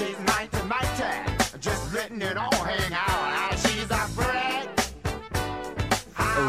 She's 0.00 0.18
mighty, 0.20 0.62
mighty. 0.66 1.58
Just 1.60 1.92
letting 1.92 2.22
it 2.22 2.34
all 2.34 2.54
hang 2.54 2.90
out. 2.94 3.58
She's 3.58 3.90
a 3.90 4.08
bread. 4.16 4.66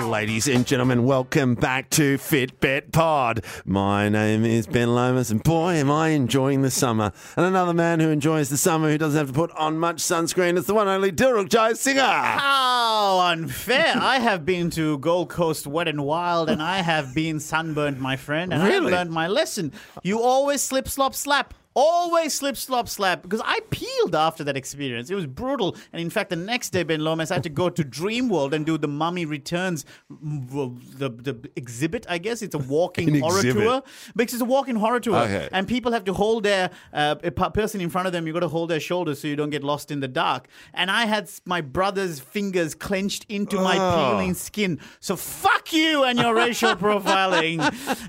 Ladies 0.10 0.48
and 0.48 0.66
gentlemen, 0.66 1.04
welcome 1.04 1.56
back 1.56 1.90
to 1.90 2.18
Fitbet 2.18 2.94
Pod. 2.94 3.44
My 3.66 4.08
name 4.08 4.46
is 4.46 4.68
Ben 4.68 4.96
Lomas, 4.96 5.32
and 5.32 5.44
boy, 5.44 5.74
am 5.74 5.92
I 5.92 6.10
enjoying 6.10 6.62
the 6.62 6.72
summer. 6.72 7.12
And 7.36 7.46
another 7.46 7.74
man 7.74 8.00
who 8.00 8.08
enjoys 8.08 8.48
the 8.48 8.56
summer 8.56 8.90
who 8.90 8.98
doesn't 8.98 9.18
have 9.18 9.28
to 9.28 9.34
put 9.34 9.52
on 9.52 9.78
much 9.78 9.98
sunscreen 9.98 10.58
is 10.58 10.66
the 10.66 10.74
one 10.74 10.88
and 10.88 10.96
only 10.96 11.12
Dilruk 11.12 11.50
Jayasinha. 11.50 12.00
How 12.00 13.20
unfair! 13.20 13.98
I 13.98 14.20
have 14.20 14.46
been 14.46 14.70
to 14.70 14.98
Gold 15.00 15.28
Coast 15.28 15.68
wet 15.68 15.90
and 15.90 16.06
wild, 16.06 16.50
and 16.50 16.62
I 16.62 16.78
have 16.78 17.14
been 17.14 17.42
sunburned, 17.42 18.00
my 18.00 18.16
friend, 18.16 18.54
and 18.54 18.64
I 18.64 18.70
have 18.70 18.84
learned 18.84 19.12
my 19.12 19.28
lesson. 19.28 19.74
You 20.04 20.22
always 20.22 20.62
slip, 20.62 20.88
slop, 20.88 21.16
slap. 21.16 21.54
Always 21.74 22.34
slip, 22.34 22.58
slop, 22.58 22.90
slap. 22.90 23.22
Because 23.22 23.42
I 23.46 23.60
peeled 23.70 24.14
after 24.16 24.44
that 24.44 24.58
experience. 24.58 25.10
It 25.10 25.16
was 25.16 25.26
brutal. 25.26 25.76
And 25.94 26.02
in 26.02 26.10
fact, 26.10 26.30
the 26.30 26.36
next 26.36 26.72
day, 26.72 26.84
Ben 26.84 27.00
Lomas, 27.02 27.32
I 27.32 27.36
had 27.36 27.44
to 27.44 27.50
go 27.50 27.70
to 27.70 27.84
Dreamworld 27.84 28.52
and 28.54 28.66
do 28.66 28.78
the 28.78 28.88
Mummy 28.90 29.26
Returns, 29.26 29.86
the, 30.10 31.10
the 31.10 31.50
exhibit, 31.56 32.06
I 32.10 32.18
guess. 32.18 32.42
It's 32.42 32.56
a 32.56 32.60
walking 32.60 33.20
horror 33.22 33.38
exhibit. 33.38 33.64
tour. 33.64 33.84
Because 34.16 34.34
it's 34.34 34.42
a 34.42 34.46
walking 34.46 34.76
horror 34.76 35.00
tour. 35.00 35.16
Okay. 35.18 35.48
And 35.52 35.68
people 35.68 35.92
have 35.94 36.04
to 36.06 36.14
hold 36.14 36.44
their, 36.44 36.72
uh, 36.94 37.16
person 37.16 37.80
in 37.82 37.90
front 37.90 38.08
of 38.08 38.14
them, 38.14 38.28
you've 38.28 38.34
got 38.34 38.42
to 38.42 38.48
hold 38.48 38.70
their 38.70 38.80
shoulders 38.80 39.20
so 39.22 39.28
you 39.28 39.36
don't 39.36 39.50
get 39.50 39.64
lost 39.64 39.92
in 39.92 40.00
the 40.02 40.08
dark. 40.08 40.48
And 40.74 40.92
I 40.92 41.06
had 41.06 41.30
my 41.46 41.62
brother's 41.62 42.20
fingers 42.20 42.76
clenched 42.76 43.26
into 43.30 43.56
my 43.58 43.78
Oh. 43.80 44.12
peeling 44.12 44.34
skin. 44.34 44.80
So 45.00 45.16
fuck 45.16 45.72
you 45.74 46.04
and 46.04 46.20
your 46.20 46.36
racial 46.36 46.76
profiling. 46.76 47.60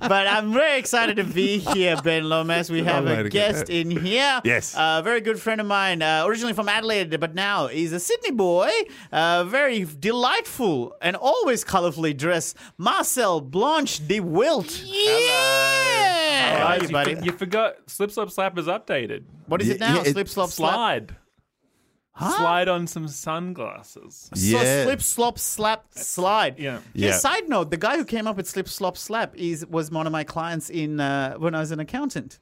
But 0.00 0.26
I'm 0.26 0.52
very 0.52 0.78
excited 0.78 1.16
to 1.16 1.24
be 1.24 1.58
here, 1.58 1.96
Ben 2.02 2.28
Lomas. 2.28 2.68
We 2.70 2.82
have 2.82 3.06
a 3.06 3.28
get 3.28 3.51
guest 3.52 3.70
in 3.70 3.90
here. 3.90 4.40
Yes. 4.44 4.74
A 4.76 5.00
very 5.02 5.20
good 5.20 5.40
friend 5.40 5.60
of 5.60 5.66
mine, 5.66 6.02
uh, 6.02 6.24
originally 6.26 6.52
from 6.54 6.68
Adelaide, 6.68 7.18
but 7.20 7.34
now 7.34 7.66
he's 7.68 7.92
a 7.92 8.00
Sydney 8.00 8.30
boy. 8.32 8.70
Uh, 9.10 9.44
very 9.44 9.84
delightful 9.98 10.94
and 11.00 11.16
always 11.16 11.64
colorfully 11.64 12.16
dressed. 12.16 12.56
Marcel 12.78 13.40
Blanche 13.40 14.06
de 14.06 14.20
Wilt. 14.20 14.82
Yeah. 14.84 16.58
How 16.58 16.66
are 16.66 16.76
you, 16.76 16.82
you, 16.82 16.88
buddy? 16.88 17.16
you 17.22 17.32
forgot 17.32 17.74
Slip 17.86 18.10
Slop 18.10 18.30
Slap 18.30 18.58
is 18.58 18.66
updated. 18.66 19.24
What 19.46 19.62
is 19.62 19.68
it 19.68 19.80
now? 19.80 19.94
yeah, 19.96 20.02
it- 20.02 20.12
slip, 20.12 20.28
slop, 20.28 20.50
slap. 20.50 20.74
Slide. 20.74 21.16
Slide 22.18 22.68
on 22.68 22.86
some 22.86 23.08
sunglasses. 23.08 24.28
So 24.34 24.58
Yeah. 24.58 24.84
slip, 24.84 25.00
slop, 25.00 25.38
slap, 25.38 25.86
slide. 25.92 26.58
Yeah. 26.58 26.80
Yeah. 26.92 27.12
Side 27.12 27.48
note: 27.48 27.70
the 27.70 27.78
guy 27.78 27.96
who 27.96 28.04
came 28.04 28.26
up 28.26 28.36
with 28.36 28.46
slip, 28.46 28.68
slop, 28.68 28.98
slap 28.98 29.34
is 29.34 29.64
was 29.66 29.90
one 29.90 30.06
of 30.06 30.12
my 30.12 30.22
clients 30.22 30.68
in 30.68 31.00
uh, 31.00 31.34
when 31.38 31.54
I 31.54 31.60
was 31.60 31.70
an 31.70 31.80
accountant. 31.80 32.38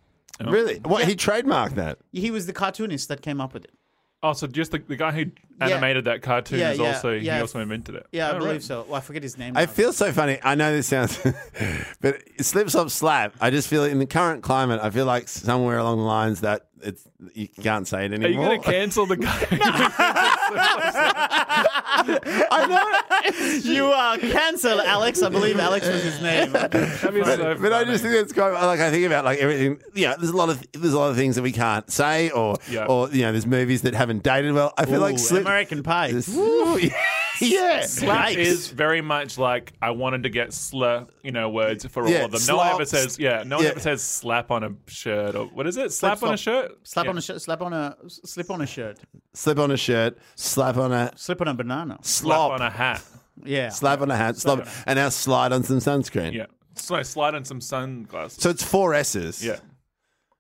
Really? 0.49 0.79
What? 0.85 1.07
He 1.07 1.15
trademarked 1.17 1.75
that? 1.75 1.99
He 2.13 2.31
was 2.31 2.47
the 2.47 2.53
cartoonist 2.53 3.09
that 3.09 3.23
came 3.23 3.41
up 3.41 3.53
with 3.53 3.65
it. 3.65 3.73
Oh, 4.23 4.35
so 4.35 4.47
just 4.47 4.71
the, 4.73 4.79
the 4.79 4.97
guy 4.97 5.13
who 5.13 5.25
animated 5.63 6.05
that 6.05 6.21
cartoon 6.21 6.59
Yeah, 6.59 6.73
is 6.73 6.79
yeah, 6.79 6.87
also 6.89 7.11
yeah. 7.13 7.37
he 7.37 7.41
also 7.41 7.59
invented 7.59 7.95
it. 7.95 8.07
Yeah, 8.13 8.29
I 8.29 8.33
Oh, 8.33 8.39
believe 8.39 8.53
right. 8.53 8.63
so. 8.63 8.85
Well, 8.87 8.97
I 8.97 9.01
forget 9.01 9.23
his 9.23 9.39
name. 9.39 9.57
I 9.57 9.65
now. 9.65 9.71
feel 9.71 9.95
so 9.95 10.13
funny. 10.13 10.39
I 10.43 10.55
know 10.55 10.73
this 10.73 10.89
sounds, 10.89 11.19
but 12.03 12.21
slip, 12.41 12.69
slop, 12.69 12.91
slap. 12.91 13.35
I 13.41 13.49
just 13.51 13.67
feel 13.69 13.85
in 13.85 13.99
the 13.99 14.05
current 14.05 14.43
climate, 14.43 14.79
I 14.83 14.91
feel 14.91 15.07
like 15.07 15.27
somewhere 15.27 15.79
along 15.79 15.99
the 15.99 16.05
lines 16.05 16.43
that 16.43 16.67
it's 16.83 17.07
you 17.35 17.49
can't 17.49 17.87
say 17.87 18.07
it 18.07 18.13
anymore. 18.13 18.27
Are 18.27 18.31
you 18.31 18.37
anymore. 18.39 18.47
going 18.47 18.61
to 18.63 18.71
cancel 18.71 19.07
the 19.07 19.17
guy? 19.17 19.47
I 22.51 22.67
know. 22.67 23.71
you 23.73 23.85
are 23.87 24.19
cancel, 24.19 24.81
Alex. 24.81 25.23
I 25.23 25.29
believe 25.29 25.59
Alex 25.59 25.87
was 25.89 26.03
his 26.03 26.21
name. 26.23 26.53
That'd 26.53 26.89
so 27.01 27.57
But 27.61 27.73
I 27.73 27.85
just 27.85 28.03
think 28.03 28.15
it's 28.17 28.33
quite 28.33 28.53
like 28.53 28.81
I 28.81 28.91
think 28.91 29.07
about 29.07 29.25
like 29.25 29.39
everything. 29.39 29.81
Yeah, 29.95 30.17
there's 30.17 30.31
a 30.31 30.37
lot 30.37 30.49
of 30.49 30.65
there's 30.73 30.95
a 30.95 30.99
lot 30.99 31.11
of 31.11 31.17
things 31.17 31.37
that 31.37 31.43
we 31.43 31.53
can't 31.53 31.91
say, 31.91 32.31
or 32.31 32.57
Yeah. 32.69 32.87
or 32.87 33.09
you 33.11 33.23
know, 33.23 33.33
there's 33.33 33.47
movies 33.47 33.83
that 33.83 33.95
haven't 33.95 34.23
dated 34.23 34.55
well. 34.55 34.73
I 34.79 34.87
feel 34.87 35.01
like 35.01 35.15
Ooh, 35.15 35.19
slip. 35.19 35.43
American 35.43 35.83
Pie. 35.83 36.13
Ooh, 36.31 36.79
yeah. 37.41 37.49
yeah. 37.81 37.87
Slap 37.87 38.33
is 38.33 38.69
very 38.69 39.01
much 39.01 39.39
like 39.39 39.73
I 39.83 39.91
wanted 39.91 40.23
to 40.25 40.29
get 40.29 40.53
slur, 40.53 41.07
you 41.23 41.33
know, 41.33 41.49
words 41.51 41.85
for 41.87 42.07
Yeah, 42.09 42.21
all 42.21 42.25
of 42.27 42.31
them. 42.33 42.41
No 42.49 42.57
one 42.57 42.69
ever 42.75 42.85
says, 42.85 43.19
yeah, 43.19 43.43
no 43.45 43.57
one 43.57 43.65
Yeah. 43.65 43.71
ever 43.73 43.81
says 43.81 44.03
slap 44.03 44.51
on 44.51 44.65
a 44.65 44.71
shirt 44.87 45.35
or 45.35 45.47
what 45.47 45.67
is 45.67 45.77
it? 45.77 45.93
Slap 45.93 46.23
on 46.23 46.35
a 46.35 46.37
shirt? 46.37 46.79
Slap 46.87 47.05
Yeah. 47.07 47.11
on 47.11 47.19
a 47.19 47.23
shirt. 47.23 47.43
Slap 47.43 47.61
on 47.63 47.73
a 47.73 47.97
slip 48.09 48.51
on 48.51 48.61
a 48.61 48.67
shirt. 48.67 48.99
Slip 49.35 49.59
on 49.59 49.71
a 49.71 49.77
shirt, 49.77 50.19
slap 50.37 50.77
on 50.77 50.93
a 50.93 51.13
Slip 51.17 51.41
on 51.41 51.49
a 51.49 51.55
banana. 51.55 51.99
Slap 52.03 52.37
slop, 52.37 52.53
on 52.53 52.63
a 52.63 52.71
hat. 52.71 53.03
Yeah. 53.45 53.69
slap 53.71 54.01
on 54.01 54.11
a 54.11 54.17
hat, 54.17 54.37
slop, 54.37 54.67
and 54.87 54.97
now 54.97 55.09
slide 55.09 55.53
on 55.53 55.63
some 55.63 55.79
sunscreen. 55.79 56.33
Yeah. 56.33 56.47
So 56.75 57.03
slide 57.03 57.35
on 57.35 57.45
some 57.45 57.61
sunglasses. 57.61 58.43
So 58.43 58.51
it's 58.51 58.63
four 58.63 58.95
S's. 58.95 59.45
yeah. 59.45 59.57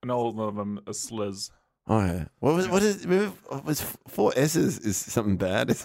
And 0.02 0.10
all 0.10 0.28
of 0.48 0.54
them 0.56 0.80
are 0.86 0.92
slurs. 0.92 1.50
Oh 1.86 1.98
yeah. 2.04 2.24
What 2.38 2.54
was 2.54 2.68
what 2.68 2.82
is 2.82 3.06
what 3.06 3.64
was 3.64 3.80
four 4.08 4.32
S's 4.36 4.78
is 4.78 4.96
something 4.96 5.36
bad? 5.36 5.76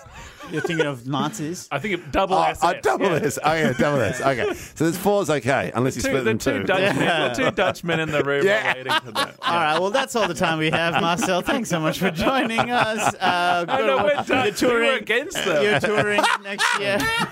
You're 0.51 0.61
thinking 0.61 0.85
of 0.85 1.07
Nazis. 1.07 1.67
I 1.71 1.79
think 1.79 1.95
it 1.95 2.11
double 2.11 2.35
Oh, 2.35 2.43
S. 2.43 2.59
oh, 2.61 2.73
double 2.81 3.07
S. 3.07 3.39
Oh 3.43 3.53
yeah, 3.53 3.73
double 3.73 4.01
S. 4.01 4.21
Okay. 4.21 4.53
So 4.53 4.83
there's 4.85 4.97
four's 4.97 5.29
okay, 5.29 5.71
unless 5.75 5.95
you 5.95 6.01
Two, 6.01 6.07
split 6.09 6.23
the 6.23 6.29
them 6.31 6.37
two 6.37 6.59
two. 6.59 6.63
Dutch 6.63 6.95
men, 6.95 7.29
the 7.29 7.35
two 7.35 7.51
Dutchmen 7.51 7.99
in 7.99 8.11
the 8.11 8.23
room 8.23 8.45
Yeah. 8.45 8.71
are 8.71 8.75
waiting 8.75 8.93
for 8.93 9.11
that. 9.11 9.35
All 9.41 9.55
right, 9.55 9.79
well, 9.79 9.91
that's 9.91 10.15
all 10.15 10.27
the 10.27 10.33
time 10.33 10.57
we 10.59 10.69
have, 10.71 10.93
Marcel. 11.01 11.41
Thanks 11.41 11.69
so 11.69 11.79
much 11.79 11.99
for 11.99 12.11
joining 12.11 12.71
us. 12.71 13.13
Uh, 13.15 13.65
I 13.67 13.81
know 13.81 14.03
we're 14.03 14.13
you're 14.13 14.23
Dutch. 14.23 14.61
We 14.61 14.67
were 14.67 14.73
touring. 14.73 15.01
against 15.01 15.43
them. 15.45 15.63
You're 15.63 15.79
touring 15.79 16.21
next 16.43 16.79
year. 16.79 16.97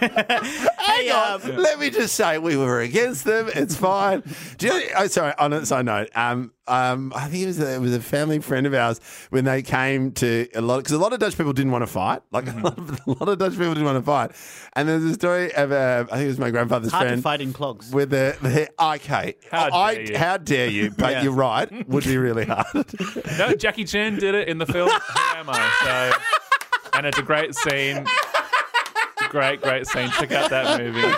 hey, 0.79 1.09
um, 1.09 1.41
Let 1.57 1.79
me 1.79 1.89
just 1.89 2.15
say 2.15 2.37
we 2.37 2.57
were 2.57 2.81
against 2.81 3.23
them. 3.25 3.49
It's 3.53 3.75
fine. 3.75 4.23
Do 4.57 4.67
you 4.67 4.89
oh, 4.97 5.07
sorry, 5.07 5.33
on 5.37 5.53
a 5.53 5.65
side 5.65 5.85
note, 5.85 6.09
um, 6.15 6.51
um, 6.67 7.11
I 7.15 7.27
think 7.27 7.43
it 7.43 7.47
was 7.47 7.59
a, 7.59 7.75
it 7.75 7.81
was 7.81 7.93
a 7.93 7.99
family 7.99 8.39
friend 8.39 8.65
of 8.65 8.73
ours 8.73 8.99
when 9.29 9.43
they 9.45 9.61
came 9.61 10.11
to 10.13 10.47
a 10.55 10.61
lot 10.61 10.77
because 10.77 10.93
a 10.93 10.97
lot 10.97 11.11
of 11.13 11.19
Dutch 11.19 11.37
people 11.37 11.53
didn't 11.53 11.71
want 11.71 11.81
to 11.83 11.87
fight. 11.87 12.21
Like 12.31 12.45
Mm-hmm. 12.45 13.02
A, 13.05 13.09
lot 13.09 13.21
of, 13.21 13.21
a 13.21 13.25
lot 13.25 13.29
of 13.33 13.39
Dutch 13.39 13.51
people 13.53 13.73
didn't 13.73 13.85
want 13.85 13.97
to 13.97 14.01
fight. 14.03 14.31
And 14.73 14.87
there's 14.89 15.03
a 15.03 15.13
story 15.13 15.53
of 15.55 15.71
uh, 15.71 16.05
I 16.11 16.15
think 16.15 16.25
it 16.25 16.27
was 16.27 16.39
my 16.39 16.51
grandfather's 16.51 16.91
hard 16.91 17.03
to 17.03 17.09
friend 17.09 17.23
fight 17.23 17.41
in 17.41 17.53
clogs. 17.53 17.91
with 17.91 18.09
the, 18.09 18.37
the 18.41 18.69
okay. 18.95 19.35
How 19.51 19.69
I, 19.71 19.93
dare 19.95 20.03
you. 20.11 20.17
how 20.17 20.37
dare 20.37 20.69
you? 20.69 20.91
But 20.91 21.11
Yeah. 21.11 21.23
you're 21.23 21.33
right. 21.33 21.87
Would 21.89 22.03
be 22.05 22.17
really 22.17 22.45
hard. 22.45 22.65
No, 23.37 23.53
Jackie 23.53 23.85
Chan 23.85 24.17
did 24.17 24.35
it 24.35 24.47
in 24.47 24.57
the 24.57 24.65
film. 24.65 24.89
Who 24.89 25.37
am 25.39 25.49
I? 25.49 25.71
So, 25.83 26.89
and 26.97 27.05
it's 27.05 27.17
a 27.17 27.23
great 27.23 27.55
scene. 27.55 28.05
Great, 29.29 29.61
great 29.61 29.87
scene. 29.87 30.09
Check 30.11 30.31
out 30.31 30.49
that 30.51 30.79
movie. 30.79 31.01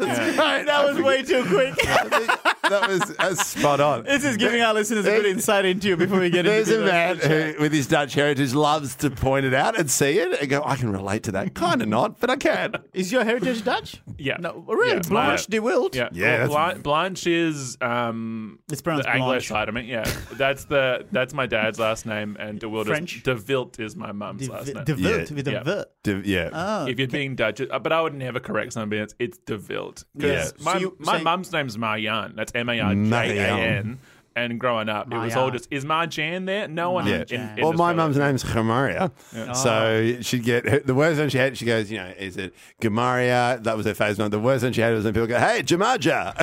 Yeah. 0.00 0.62
That 0.64 0.84
was 0.86 1.00
way 1.00 1.22
too 1.22 1.44
quick. 1.44 1.74
I 1.86 2.04
think 2.08 2.53
that 2.70 2.88
was 2.88 3.02
uh, 3.18 3.34
spot 3.34 3.80
on. 3.80 4.04
this 4.04 4.24
is 4.24 4.36
giving 4.36 4.60
our 4.62 4.74
listeners 4.74 5.04
a 5.06 5.10
good 5.10 5.26
insight 5.26 5.64
into 5.64 5.88
you 5.88 5.96
before 5.96 6.20
we 6.20 6.30
get 6.30 6.44
There's 6.44 6.68
into 6.68 6.80
There's 6.82 6.90
a 6.90 6.92
man 6.92 7.08
rest 7.16 7.24
of 7.24 7.30
the 7.30 7.36
chat. 7.44 7.54
who, 7.56 7.62
with 7.62 7.72
his 7.72 7.86
Dutch 7.86 8.14
heritage, 8.14 8.54
loves 8.54 8.94
to 8.96 9.10
point 9.10 9.46
it 9.46 9.54
out 9.54 9.78
and 9.78 9.90
see 9.90 10.18
it 10.18 10.40
and 10.40 10.48
go, 10.48 10.62
I 10.64 10.76
can 10.76 10.90
relate 10.90 11.22
to 11.24 11.32
that. 11.32 11.54
Kind 11.54 11.82
of 11.82 11.88
not, 11.88 12.20
but 12.20 12.30
I 12.30 12.36
can. 12.36 12.74
Is 12.92 13.12
your 13.12 13.24
heritage 13.24 13.64
Dutch? 13.64 14.00
Yeah. 14.18 14.36
No, 14.38 14.64
really? 14.68 14.94
Yeah, 14.96 15.00
Blanche 15.08 15.48
my- 15.48 15.52
de 15.56 15.58
Wilt? 15.60 15.94
Yeah, 15.96 16.08
Yeah, 16.12 16.46
Well, 16.46 16.48
Blanche, 16.48 16.82
Blanche 16.82 17.26
is 17.26 17.76
um, 17.80 18.58
It's 18.70 18.82
pronounced 18.82 19.08
the 19.08 19.16
English 19.16 19.48
side 19.48 19.68
of 19.68 19.74
me. 19.74 19.82
Yeah, 19.82 20.04
that's 20.32 20.64
the 20.64 21.06
that's 21.12 21.34
my 21.34 21.46
dad's 21.46 21.78
last 21.78 22.06
name, 22.06 22.36
and 22.38 22.58
De 22.60 22.68
Wilt 22.68 22.86
French? 22.86 23.16
is 23.16 23.22
De 23.22 23.34
Wilt 23.36 23.78
is 23.80 23.96
my 23.96 24.12
mum's 24.12 24.48
last 24.48 24.74
name. 24.74 24.84
de 24.84 24.94
Wilt, 24.94 25.30
Yeah. 25.30 25.36
with 25.36 25.48
a 25.48 25.52
Yeah. 25.52 25.62
V. 25.62 25.82
D- 26.22 26.32
yeah. 26.32 26.50
Oh, 26.52 26.86
if 26.86 26.98
you're 26.98 27.08
being 27.08 27.34
Dutch, 27.34 27.60
uh, 27.60 27.78
but 27.78 27.92
I 27.92 28.00
would 28.00 28.14
never 28.14 28.40
correct 28.40 28.72
somebody. 28.72 29.00
It's 29.02 29.14
it's 29.18 29.38
De 29.38 29.56
Wilt. 29.58 30.04
'Cause 30.18 30.30
Yeah. 30.30 30.44
My 30.64 30.72
So 30.74 30.78
you 30.78 30.96
my 30.98 31.18
say- 31.18 31.22
mum's 31.24 31.52
name's 31.52 31.76
Marjan. 31.76 32.34
That's 32.36 32.52
M 32.54 32.68
A 32.68 32.80
R 32.80 32.94
J 32.94 33.38
A 33.38 33.56
N. 33.78 33.98
And 34.36 34.58
growing 34.58 34.88
up, 34.88 35.12
it 35.12 35.16
was 35.16 35.36
all 35.36 35.50
just 35.50 35.68
is 35.70 35.84
Marjan 35.84 36.46
there? 36.46 36.66
No 36.66 36.90
one. 36.90 37.06
Yeah. 37.06 37.24
In, 37.30 37.40
in 37.58 37.62
well, 37.62 37.72
my 37.72 37.92
Australia. 37.92 37.96
mum's 37.96 38.16
name's 38.16 38.44
Gemaria. 38.44 39.54
So 39.54 40.20
she'd 40.22 40.42
get 40.42 40.68
her, 40.68 40.80
the 40.80 40.94
worst 40.94 41.20
one 41.20 41.28
she 41.28 41.38
had, 41.38 41.56
she 41.56 41.64
goes, 41.64 41.90
you 41.90 41.98
know, 41.98 42.12
is 42.18 42.36
it 42.36 42.52
Gemaria? 42.80 43.62
That 43.62 43.76
was 43.76 43.86
her 43.86 43.94
phase 43.94 44.18
one. 44.18 44.30
The 44.30 44.40
worst 44.40 44.64
one 44.64 44.72
she 44.72 44.80
had 44.80 44.92
was 44.92 45.04
when 45.04 45.14
people 45.14 45.28
go, 45.28 45.38
hey, 45.38 45.62
Jamaja. 45.62 46.34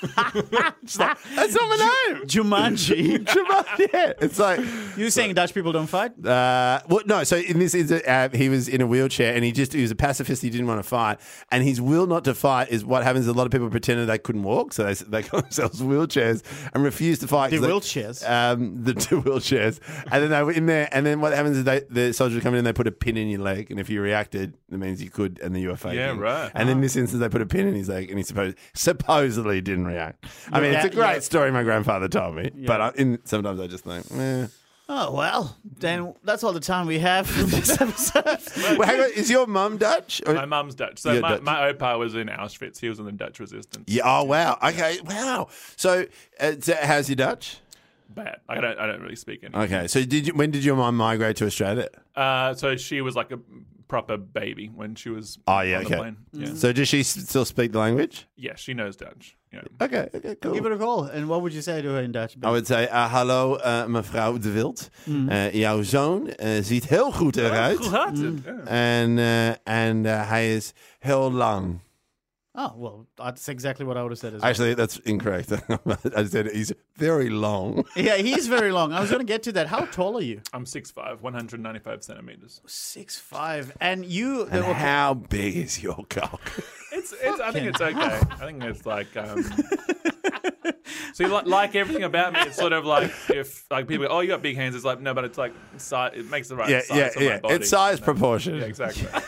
She's 0.82 0.98
like, 0.98 1.18
That's 1.36 1.54
not 1.54 1.68
my 1.68 1.76
name. 2.08 2.26
Jumanji. 2.26 3.18
Jamaja. 3.24 3.92
Yeah. 3.92 4.12
It's 4.20 4.38
like, 4.38 4.60
you're 4.96 5.10
saying 5.10 5.34
Dutch 5.34 5.54
people 5.54 5.72
don't 5.72 5.86
fight? 5.86 6.12
Uh, 6.24 6.80
well, 6.88 7.02
no. 7.06 7.24
So 7.24 7.36
in 7.36 7.58
this, 7.58 7.74
is 7.74 7.92
uh, 7.92 8.28
he 8.32 8.48
was 8.48 8.68
in 8.68 8.80
a 8.80 8.86
wheelchair, 8.86 9.34
and 9.34 9.44
he 9.44 9.52
just 9.52 9.72
he 9.72 9.82
was 9.82 9.90
a 9.90 9.94
pacifist. 9.96 10.42
He 10.42 10.50
didn't 10.50 10.66
want 10.66 10.78
to 10.82 10.88
fight, 10.88 11.20
and 11.50 11.62
his 11.62 11.80
will 11.80 12.06
not 12.06 12.24
to 12.24 12.34
fight 12.34 12.70
is 12.70 12.84
what 12.84 13.02
happens. 13.02 13.26
A 13.26 13.32
lot 13.32 13.46
of 13.46 13.52
people 13.52 13.68
pretended 13.70 14.08
they 14.08 14.18
couldn't 14.18 14.42
walk, 14.42 14.72
so 14.72 14.84
they 14.84 14.94
they 14.94 15.22
got 15.22 15.42
themselves 15.42 15.82
wheelchairs 15.82 16.42
and 16.74 16.82
refused 16.82 17.19
to 17.20 17.26
fight. 17.28 17.50
The 17.50 17.58
'cause 17.58 17.66
they- 17.66 17.72
wheelchairs? 18.02 18.28
um, 18.28 18.82
the 18.84 18.94
two 19.06 19.22
wheelchairs, 19.22 19.80
and 20.10 20.22
then 20.22 20.30
they 20.30 20.42
were 20.42 20.52
in 20.52 20.66
there. 20.66 20.88
And 20.92 21.06
then 21.06 21.20
what 21.20 21.32
happens 21.32 21.56
is 21.58 21.64
they 21.64 21.82
the 21.88 22.12
soldiers 22.12 22.42
come 22.42 22.54
in 22.54 22.58
and 22.58 22.66
they 22.66 22.72
put 22.72 22.86
a 22.86 22.92
pin 22.92 23.16
in 23.16 23.28
your 23.28 23.40
leg, 23.40 23.70
and 23.70 23.78
if 23.80 23.88
you 23.88 24.00
reacted, 24.02 24.54
it 24.70 24.78
means 24.78 25.02
you 25.02 25.10
could, 25.10 25.40
and 25.42 25.54
then 25.54 25.62
you 25.62 25.68
were 25.68 25.76
faking. 25.76 25.98
Yeah, 25.98 26.16
right. 26.18 26.50
And 26.54 26.68
in 26.68 26.80
this 26.80 26.96
instance, 26.96 27.20
they 27.20 27.28
put 27.28 27.42
a 27.42 27.46
pin 27.46 27.66
in 27.68 27.74
his 27.74 27.88
leg, 27.88 28.08
and 28.10 28.18
he 28.18 28.22
supposed 28.24 28.56
supposedly 28.74 29.60
didn't 29.60 29.86
react. 29.86 30.24
I 30.52 30.60
mean, 30.60 30.74
it's 30.74 30.84
a 30.84 30.90
great 30.90 31.14
yeah. 31.14 31.18
story 31.20 31.50
my 31.50 31.62
grandfather 31.62 32.08
told 32.08 32.36
me, 32.36 32.50
but 32.66 32.80
I, 32.80 32.92
in, 32.96 33.18
sometimes 33.24 33.60
I 33.60 33.66
just 33.66 33.84
think, 33.84 34.06
eh. 34.12 34.46
Oh, 34.92 35.14
well, 35.14 35.56
then 35.78 36.14
that's 36.24 36.42
all 36.42 36.52
the 36.52 36.58
time 36.58 36.88
we 36.88 36.98
have 36.98 37.28
for 37.28 37.44
this 37.44 37.70
episode. 37.80 38.76
Well, 38.76 38.88
hang 38.88 39.00
on, 39.00 39.10
is 39.14 39.30
your 39.30 39.46
mum 39.46 39.76
Dutch? 39.78 40.20
Or- 40.26 40.34
My 40.34 40.46
mum's 40.46 40.74
Dutch. 40.74 40.98
So 40.98 41.12
Yeah, 41.12 41.20
my, 41.20 41.28
Dutch. 41.30 41.42
my 41.42 41.72
opa 41.72 41.96
was 41.96 42.16
in 42.16 42.26
Auschwitz. 42.26 42.80
He 42.80 42.88
was 42.88 42.98
in 42.98 43.04
the 43.04 43.12
Dutch 43.12 43.38
resistance. 43.38 43.84
yeah. 43.86 44.02
Oh 44.04 44.24
wow. 44.24 44.58
Okay. 44.62 44.98
Wow. 45.04 45.46
So, 45.76 46.06
uh, 46.40 46.52
so 46.60 46.74
how's 46.82 47.08
your 47.08 47.16
Dutch? 47.16 47.58
bad. 48.08 48.40
I 48.48 48.60
don't 48.60 48.76
I 48.80 48.86
don't 48.88 49.00
really 49.00 49.14
speak 49.14 49.44
any. 49.44 49.54
Okay, 49.54 49.86
so 49.86 50.02
did 50.04 50.26
you? 50.26 50.34
When 50.34 50.50
did 50.50 50.64
your 50.64 50.74
mum 50.74 50.96
migrate 50.96 51.36
to 51.36 51.46
Australia? 51.46 51.88
Uh, 52.16 52.54
so 52.54 52.76
she 52.76 53.00
was 53.00 53.14
like 53.14 53.30
a 53.30 53.38
proper 53.86 54.16
baby 54.16 54.66
when 54.74 54.96
she 54.96 55.10
was 55.10 55.38
Oh 55.46 55.60
yeah, 55.60 55.76
on 55.78 55.84
the 55.84 55.86
okay. 55.90 55.96
plane. 55.96 56.16
Yeah. 56.32 56.54
So 56.54 56.72
does 56.72 56.88
she 56.88 57.00
s- 57.00 57.08
still 57.28 57.44
speak 57.44 57.70
the 57.70 57.78
language? 57.78 58.26
yeah, 58.36 58.56
she 58.56 58.74
knows 58.74 58.96
Dutch. 58.96 59.36
Yeah. 59.52 59.62
Okay, 59.78 60.08
okay, 60.14 60.36
cool. 60.40 60.52
Give 60.52 60.64
it 60.66 60.72
a 60.72 60.76
call. 60.76 61.10
And 61.12 61.26
what 61.26 61.40
would 61.40 61.52
you 61.52 61.62
say 61.62 61.82
to 61.82 61.88
her 61.88 62.02
in 62.02 62.12
Dutch? 62.12 62.36
I 62.42 62.50
would 62.50 62.66
say, 62.66 62.86
uh, 62.86 63.08
hallo 63.08 63.56
uh, 63.56 63.86
mevrouw 63.86 64.38
De 64.38 64.52
Wild. 64.52 64.90
Uh, 65.06 65.52
jouw 65.52 65.82
zoon 65.82 66.30
uh, 66.36 66.48
ziet 66.62 66.88
heel 66.88 67.10
goed 67.12 67.36
eruit. 67.36 67.84
Yeah. 67.84 68.12
En, 68.64 69.16
uh, 69.18 69.48
en 69.64 70.04
uh, 70.04 70.28
hij 70.28 70.54
is 70.54 70.72
heel 70.98 71.32
lang. 71.32 71.80
Oh, 72.54 72.72
well, 72.76 73.06
that's 73.16 73.48
exactly 73.48 73.86
what 73.86 73.96
I 73.96 74.02
would 74.02 74.10
have 74.10 74.18
said 74.18 74.34
as 74.34 74.42
well. 74.42 74.50
Actually, 74.50 74.74
that's 74.74 74.98
incorrect. 74.98 75.52
I 76.16 76.24
said 76.24 76.50
he's 76.50 76.72
very 76.96 77.30
long. 77.30 77.84
yeah, 77.96 78.16
he's 78.16 78.48
very 78.48 78.72
long. 78.72 78.92
I 78.92 79.00
was 79.00 79.08
going 79.08 79.20
to 79.20 79.26
get 79.26 79.44
to 79.44 79.52
that. 79.52 79.68
How 79.68 79.84
tall 79.86 80.18
are 80.18 80.22
you? 80.22 80.40
I'm 80.52 80.64
6'5", 80.64 81.20
195 81.20 82.02
centimeters. 82.02 82.60
Six 82.66 83.18
five, 83.18 83.76
and 83.80 84.04
you. 84.04 84.48
And 84.50 84.64
how 84.64 85.14
big 85.14 85.56
is 85.56 85.82
your 85.82 86.04
cock? 86.08 86.40
It's, 86.92 87.12
it's 87.12 87.38
I 87.38 87.52
think 87.52 87.66
it's 87.66 87.80
okay. 87.80 87.96
I 87.96 88.46
think 88.46 88.64
it's 88.64 88.84
like 88.84 89.16
um 89.16 89.44
See, 91.12 91.26
like, 91.26 91.46
like 91.46 91.74
everything 91.76 92.04
about 92.04 92.32
me, 92.32 92.40
it's 92.40 92.56
sort 92.56 92.72
of 92.72 92.84
like 92.84 93.12
if 93.28 93.64
like 93.70 93.88
people 93.88 94.06
go, 94.06 94.12
"Oh, 94.12 94.20
you 94.20 94.28
got 94.28 94.42
big 94.42 94.56
hands." 94.56 94.74
It's 94.74 94.84
like 94.84 95.00
no, 95.00 95.14
but 95.14 95.24
it's 95.24 95.38
like 95.38 95.52
size. 95.76 96.12
It 96.14 96.30
makes 96.30 96.48
the 96.48 96.56
right 96.56 96.68
yeah, 96.68 96.80
size 96.80 96.96
yeah, 96.96 97.08
for 97.10 97.22
yeah. 97.22 97.30
my 97.30 97.40
body. 97.40 97.54
It's 97.54 97.68
size 97.68 97.98
you 97.98 98.00
know? 98.00 98.04
proportion. 98.12 98.56
Yeah, 98.56 98.64
exactly. 98.64 99.04
Yeah. 99.04 99.20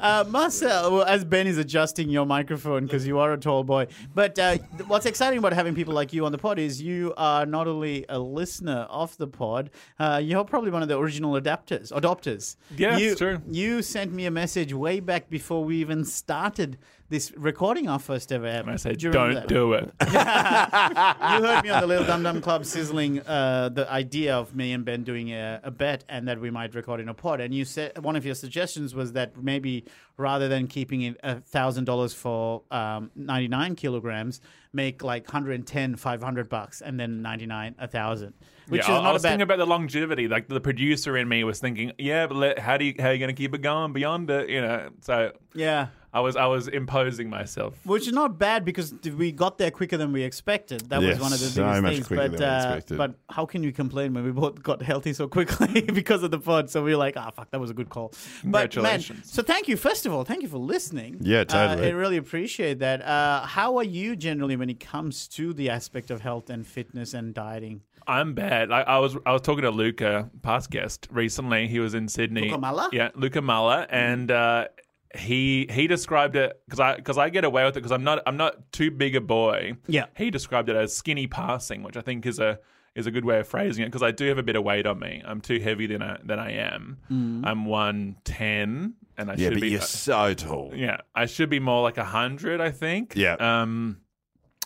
Uh, 0.00 0.24
Marcel, 0.28 0.92
well, 0.92 1.04
as 1.04 1.24
Ben 1.24 1.46
is 1.46 1.58
adjusting 1.58 2.08
your 2.08 2.26
microphone 2.26 2.84
because 2.84 3.06
you 3.06 3.18
are 3.18 3.32
a 3.32 3.38
tall 3.38 3.64
boy. 3.64 3.86
But 4.14 4.38
uh, 4.38 4.58
what's 4.86 5.06
exciting 5.06 5.38
about 5.38 5.52
having 5.52 5.74
people 5.74 5.94
like 5.94 6.12
you 6.12 6.26
on 6.26 6.32
the 6.32 6.38
pod 6.38 6.58
is 6.58 6.80
you 6.82 7.14
are 7.16 7.46
not 7.46 7.66
only 7.66 8.04
a 8.08 8.18
listener 8.18 8.86
of 8.90 9.16
the 9.16 9.26
pod, 9.26 9.70
uh, 9.98 10.20
you're 10.22 10.44
probably 10.44 10.70
one 10.70 10.82
of 10.82 10.88
the 10.88 10.98
original 10.98 11.40
adapters, 11.40 11.92
adopters. 11.92 12.56
Yeah, 12.76 12.96
you, 12.96 13.14
true. 13.14 13.40
You 13.50 13.82
sent 13.82 14.12
me 14.12 14.26
a 14.26 14.30
message 14.30 14.72
way 14.72 15.00
back 15.00 15.30
before 15.30 15.64
we 15.64 15.76
even 15.76 16.04
started 16.04 16.78
this 17.08 17.32
recording 17.36 17.88
our 17.88 17.98
first 17.98 18.32
ever 18.32 18.46
episode. 18.46 18.72
I 18.72 18.76
say, 18.76 18.92
Do 18.94 19.06
you 19.06 19.12
remember 19.12 19.34
don't 19.34 19.42
that? 19.42 19.48
do 19.48 19.72
it. 19.74 19.92
you 20.02 21.46
heard 21.46 21.62
me 21.62 21.70
on 21.70 21.80
the 21.80 21.86
Little 21.86 22.04
Dum 22.06 22.22
Dum 22.22 22.40
Club 22.40 22.64
sizzling 22.64 23.20
uh, 23.20 23.68
the 23.68 23.90
idea 23.90 24.36
of 24.36 24.54
me 24.56 24.72
and 24.72 24.84
Ben 24.84 25.04
doing 25.04 25.32
a, 25.32 25.60
a 25.62 25.70
bet 25.70 26.04
and 26.08 26.26
that 26.28 26.40
we 26.40 26.50
might 26.50 26.74
record 26.74 27.00
in 27.00 27.08
a 27.08 27.14
pod. 27.14 27.40
And 27.40 27.54
you 27.54 27.64
said 27.64 28.02
one 28.02 28.16
of 28.16 28.26
your 28.26 28.34
suggestions 28.34 28.94
was 28.94 29.12
that 29.12 29.40
maybe 29.42 29.84
rather 30.16 30.48
than 30.48 30.66
keeping 30.66 31.02
it 31.02 31.16
a 31.22 31.40
thousand 31.40 31.84
dollars 31.84 32.12
for 32.14 32.62
um, 32.70 33.10
ninety 33.14 33.48
nine 33.48 33.74
kilograms, 33.74 34.40
make 34.72 35.02
like 35.02 35.26
110, 35.26 35.96
500 35.96 36.48
bucks, 36.48 36.80
and 36.80 36.98
then 36.98 37.22
ninety 37.22 37.46
nine, 37.46 37.74
a 37.78 37.86
thousand. 37.88 38.34
Which 38.68 38.80
yeah, 38.80 38.94
is 38.94 38.98
I, 38.98 39.02
not 39.02 39.06
I 39.06 39.12
was 39.12 39.22
a 39.22 39.24
bad. 39.24 39.30
thinking 39.30 39.42
about 39.42 39.58
the 39.58 39.66
longevity. 39.66 40.26
Like 40.28 40.48
the 40.48 40.60
producer 40.60 41.16
in 41.16 41.28
me 41.28 41.44
was 41.44 41.60
thinking, 41.60 41.92
yeah, 41.98 42.26
but 42.26 42.36
let, 42.36 42.58
how 42.58 42.76
do 42.76 42.84
you 42.84 42.94
how 42.98 43.08
are 43.08 43.12
you 43.12 43.18
going 43.18 43.34
to 43.34 43.40
keep 43.40 43.54
it 43.54 43.62
going 43.62 43.92
beyond 43.92 44.28
it? 44.30 44.48
You 44.50 44.60
know, 44.60 44.88
so 45.02 45.32
yeah. 45.54 45.88
I 46.12 46.20
was 46.20 46.34
I 46.34 46.46
was 46.46 46.66
imposing 46.66 47.28
myself. 47.28 47.74
Which 47.84 48.06
is 48.06 48.12
not 48.14 48.38
bad 48.38 48.64
because 48.64 48.94
we 49.18 49.32
got 49.32 49.58
there 49.58 49.70
quicker 49.70 49.98
than 49.98 50.12
we 50.12 50.22
expected. 50.22 50.88
That 50.88 51.02
Yes, 51.02 51.14
was 51.14 51.20
one 51.20 51.32
of 51.34 51.40
the 51.40 51.46
so 51.46 51.62
biggest 51.62 51.82
much 51.82 51.92
things. 51.92 52.08
But 52.08 52.32
than 52.32 52.40
we 52.40 52.46
uh, 52.46 52.74
expected. 52.76 52.96
but 52.98 53.14
how 53.28 53.44
can 53.44 53.62
you 53.62 53.70
complain 53.70 54.14
when 54.14 54.24
we 54.24 54.30
both 54.32 54.62
got 54.62 54.80
healthy 54.80 55.12
so 55.12 55.28
quickly 55.28 55.82
because 55.92 56.22
of 56.22 56.30
the 56.30 56.38
pod? 56.38 56.70
So 56.70 56.82
we 56.82 56.92
were 56.92 56.96
like, 56.96 57.18
ah, 57.18 57.30
fuck, 57.32 57.50
that 57.50 57.60
was 57.60 57.68
a 57.70 57.74
good 57.74 57.90
call. 57.90 58.14
But 58.42 58.50
man, 58.50 58.68
Congratulations. 58.70 59.30
so 59.30 59.42
thank 59.42 59.68
you. 59.68 59.76
First 59.76 60.05
of 60.06 60.12
all, 60.12 60.24
thank 60.24 60.42
you 60.42 60.48
for 60.48 60.58
listening. 60.58 61.18
Yeah, 61.20 61.44
totally. 61.44 61.84
Uh, 61.84 61.88
I 61.88 61.90
really 61.90 62.16
appreciate 62.16 62.78
that. 62.78 63.02
Uh, 63.02 63.46
how 63.46 63.76
are 63.76 63.84
you 63.84 64.16
generally 64.16 64.56
when 64.56 64.70
it 64.70 64.80
comes 64.80 65.28
to 65.28 65.52
the 65.52 65.70
aspect 65.70 66.10
of 66.10 66.20
health 66.20 66.50
and 66.50 66.66
fitness 66.66 67.14
and 67.14 67.34
dieting? 67.34 67.82
I'm 68.06 68.34
bad. 68.34 68.68
Like 68.68 68.86
I 68.86 68.98
was 68.98 69.16
I 69.26 69.32
was 69.32 69.42
talking 69.42 69.62
to 69.62 69.70
Luca, 69.70 70.30
past 70.42 70.70
guest, 70.70 71.08
recently. 71.10 71.66
He 71.66 71.80
was 71.80 71.94
in 71.94 72.08
Sydney. 72.08 72.42
Luca 72.42 72.58
Muller? 72.58 72.88
Yeah, 72.92 73.10
Luca 73.16 73.42
Muller, 73.42 73.86
and 73.90 74.30
uh, 74.30 74.68
he 75.16 75.66
he 75.70 75.86
described 75.86 76.36
it 76.36 76.60
because 76.66 76.80
I 76.80 76.96
because 76.96 77.18
I 77.18 77.30
get 77.30 77.44
away 77.44 77.64
with 77.64 77.76
it 77.76 77.80
because 77.80 77.92
I'm 77.92 78.04
not 78.04 78.22
I'm 78.26 78.36
not 78.36 78.72
too 78.72 78.90
big 78.90 79.16
a 79.16 79.20
boy. 79.20 79.76
Yeah. 79.86 80.06
He 80.16 80.30
described 80.30 80.68
it 80.68 80.76
as 80.76 80.94
skinny 80.94 81.26
passing, 81.26 81.82
which 81.82 81.96
I 81.96 82.00
think 82.00 82.26
is 82.26 82.38
a 82.38 82.60
is 82.94 83.06
a 83.06 83.10
good 83.10 83.24
way 83.24 83.38
of 83.38 83.48
phrasing 83.48 83.84
it 83.84 83.88
because 83.88 84.02
I 84.02 84.10
do 84.10 84.28
have 84.28 84.38
a 84.38 84.42
bit 84.42 84.56
of 84.56 84.64
weight 84.64 84.86
on 84.86 84.98
me. 84.98 85.22
I'm 85.24 85.40
too 85.40 85.58
heavy 85.58 85.86
than 85.86 86.02
I 86.02 86.18
than 86.24 86.38
I 86.38 86.52
am. 86.52 86.98
I'm 87.44 87.66
one 87.66 88.16
ten, 88.24 88.94
and 89.18 89.30
I 89.30 89.34
Yeah, 89.34 89.48
should 89.48 89.54
but 89.54 89.60
be. 89.62 89.68
you're 89.70 89.80
so 89.80 90.34
tall. 90.34 90.72
Yeah, 90.74 90.98
I 91.14 91.26
should 91.26 91.50
be 91.50 91.60
more 91.60 91.82
like 91.82 91.98
a 91.98 92.04
hundred. 92.04 92.60
I 92.60 92.70
think. 92.70 93.14
Yeah. 93.16 93.34
Um, 93.34 93.98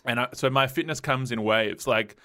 and 0.05 0.21
I, 0.21 0.29
so 0.35 0.49
my 0.51 0.67
fitness 0.67 1.01
comes 1.01 1.31
in 1.33 1.43
waves. 1.43 1.87
Like, 1.87 2.17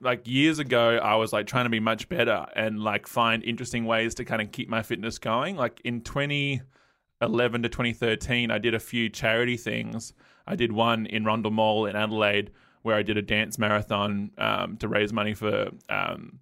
like 0.00 0.26
years 0.26 0.58
ago, 0.58 0.98
I 1.02 1.16
was 1.16 1.32
like 1.32 1.46
trying 1.46 1.64
to 1.64 1.70
be 1.70 1.80
much 1.80 2.08
better 2.08 2.46
and 2.54 2.80
like 2.80 3.06
find 3.06 3.42
interesting 3.42 3.84
ways 3.84 4.14
to 4.16 4.24
kind 4.24 4.40
of 4.42 4.52
keep 4.52 4.68
my 4.68 4.82
fitness 4.82 5.18
going. 5.18 5.56
Like 5.56 5.80
in 5.84 6.02
2011 6.02 7.62
to 7.62 7.68
2013, 7.68 8.50
I 8.50 8.58
did 8.58 8.74
a 8.74 8.78
few 8.80 9.08
charity 9.08 9.56
things. 9.56 10.12
I 10.46 10.56
did 10.56 10.72
one 10.72 11.06
in 11.06 11.24
Rundle 11.24 11.50
Mall 11.52 11.86
in 11.86 11.96
Adelaide 11.96 12.50
where 12.82 12.96
I 12.96 13.02
did 13.02 13.16
a 13.18 13.22
dance 13.22 13.58
marathon 13.58 14.30
um, 14.38 14.76
to 14.78 14.88
raise 14.88 15.12
money 15.12 15.34
for. 15.34 15.70
Um, 15.88 16.38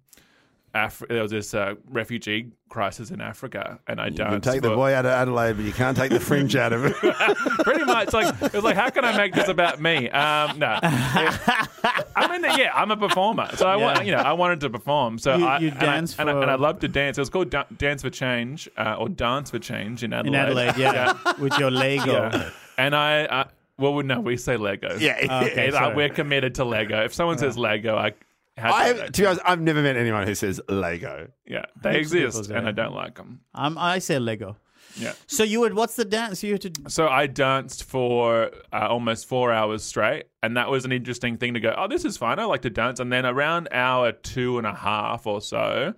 Af- 0.73 1.03
there 1.09 1.21
was 1.21 1.31
this 1.31 1.53
uh, 1.53 1.75
refugee 1.89 2.51
crisis 2.69 3.09
in 3.09 3.21
Africa, 3.21 3.79
and 3.87 3.99
I 3.99 4.07
You 4.07 4.15
can 4.15 4.29
danced. 4.31 4.49
take 4.49 4.61
the 4.61 4.69
boy 4.69 4.93
out 4.93 5.05
of 5.05 5.11
Adelaide, 5.11 5.53
but 5.53 5.65
you 5.65 5.71
can't 5.73 5.97
take 5.97 6.11
the 6.11 6.19
fringe 6.19 6.55
out 6.55 6.71
of 6.73 6.85
it. 6.85 6.95
pretty 7.63 7.83
much 7.85 8.13
like 8.13 8.27
it 8.43 8.53
was 8.53 8.63
like 8.63 8.75
how 8.75 8.89
can 8.89 9.03
i 9.03 9.15
make 9.17 9.33
this 9.33 9.47
about 9.47 9.81
me 9.81 10.09
um 10.09 10.59
no 10.59 10.77
i 10.83 12.27
mean 12.31 12.43
yeah 12.57 12.71
i'm 12.75 12.91
a 12.91 12.97
performer 12.97 13.47
so 13.55 13.67
i 13.67 13.75
want 13.75 13.97
Yeah. 13.97 14.03
you 14.03 14.11
know 14.11 14.17
i 14.19 14.33
wanted 14.33 14.59
to 14.61 14.69
perform 14.69 15.17
so 15.19 15.35
You- 15.35 15.45
I, 15.45 15.59
you 15.59 15.67
and 15.69 15.77
I- 15.77 15.81
dance 15.81 16.15
and, 16.19 16.29
I, 16.29 16.33
for- 16.33 16.41
and 16.43 16.51
I 16.51 16.55
love 16.55 16.79
to 16.79 16.87
dance 16.87 17.17
it 17.17 17.21
was 17.21 17.29
called 17.29 17.49
Da- 17.49 17.65
dance 17.77 18.01
for 18.01 18.09
change 18.09 18.69
uh, 18.77 18.95
or 18.99 19.09
dance 19.09 19.51
for 19.51 19.59
change 19.59 20.03
in 20.03 20.13
adelaide 20.13 20.29
In 20.29 20.35
Adelaide, 20.35 20.77
yeah, 20.77 21.13
with 21.39 21.57
your 21.57 21.71
Lego. 21.71 22.13
Yeah. 22.31 22.49
and 22.77 22.95
i 22.95 23.25
uh, 23.25 23.43
well 23.77 24.01
no 24.03 24.19
we 24.19 24.37
say 24.37 24.57
lego 24.57 24.95
yeah. 24.99 25.17
Okay, 25.43 25.67
It's, 25.67 25.75
uh, 25.75 25.93
we're 25.95 26.09
committed 26.09 26.55
to 26.55 26.65
lego 26.65 27.03
if 27.03 27.13
someone 27.13 27.37
says 27.37 27.57
lego 27.57 27.95
i 27.97 28.03
had 28.05 28.15
I, 28.63 28.93
to, 28.93 29.11
to 29.11 29.21
be 29.21 29.25
honest, 29.25 29.41
I've 29.45 29.61
never 29.61 29.81
met 29.81 29.95
anyone 29.97 30.25
who 30.27 30.35
says 30.35 30.59
Lego. 30.69 31.29
yeah 31.47 31.65
they 31.81 31.93
Heaps 31.97 32.07
of 32.07 32.13
people 32.13 32.27
exist 32.27 32.49
say 32.49 32.55
and 32.55 32.67
i 32.67 32.71
that. 32.71 32.75
don't 32.75 32.93
like 32.95 33.15
them 33.15 33.41
Um, 33.55 33.77
I 33.77 33.99
say 33.99 34.19
Lego. 34.19 34.57
yeah 34.97 35.13
So 35.27 35.43
you 35.43 35.59
would? 35.61 35.73
What's 35.75 35.95
the 35.95 36.03
dance 36.05 36.43
you 36.43 36.53
had 36.53 36.61
to? 36.61 36.71
So 36.89 37.07
I 37.07 37.27
danced 37.27 37.83
for 37.83 38.51
uh, 38.73 38.87
almost 38.89 39.27
four 39.27 39.53
hours 39.53 39.83
straight, 39.83 40.25
and 40.43 40.57
that 40.57 40.69
was 40.69 40.83
an 40.83 40.91
interesting 40.91 41.37
thing 41.37 41.53
to 41.53 41.59
go. 41.59 41.73
Oh, 41.77 41.87
this 41.87 42.03
is 42.05 42.17
fine. 42.17 42.39
I 42.39 42.45
like 42.45 42.63
to 42.63 42.69
dance. 42.71 42.99
And 42.99 43.09
then 43.13 43.25
around 43.25 43.69
hour 43.71 44.11
two 44.11 44.57
and 44.57 44.65
a 44.67 44.73
half 44.73 45.25
or 45.27 45.39
so, 45.41 45.93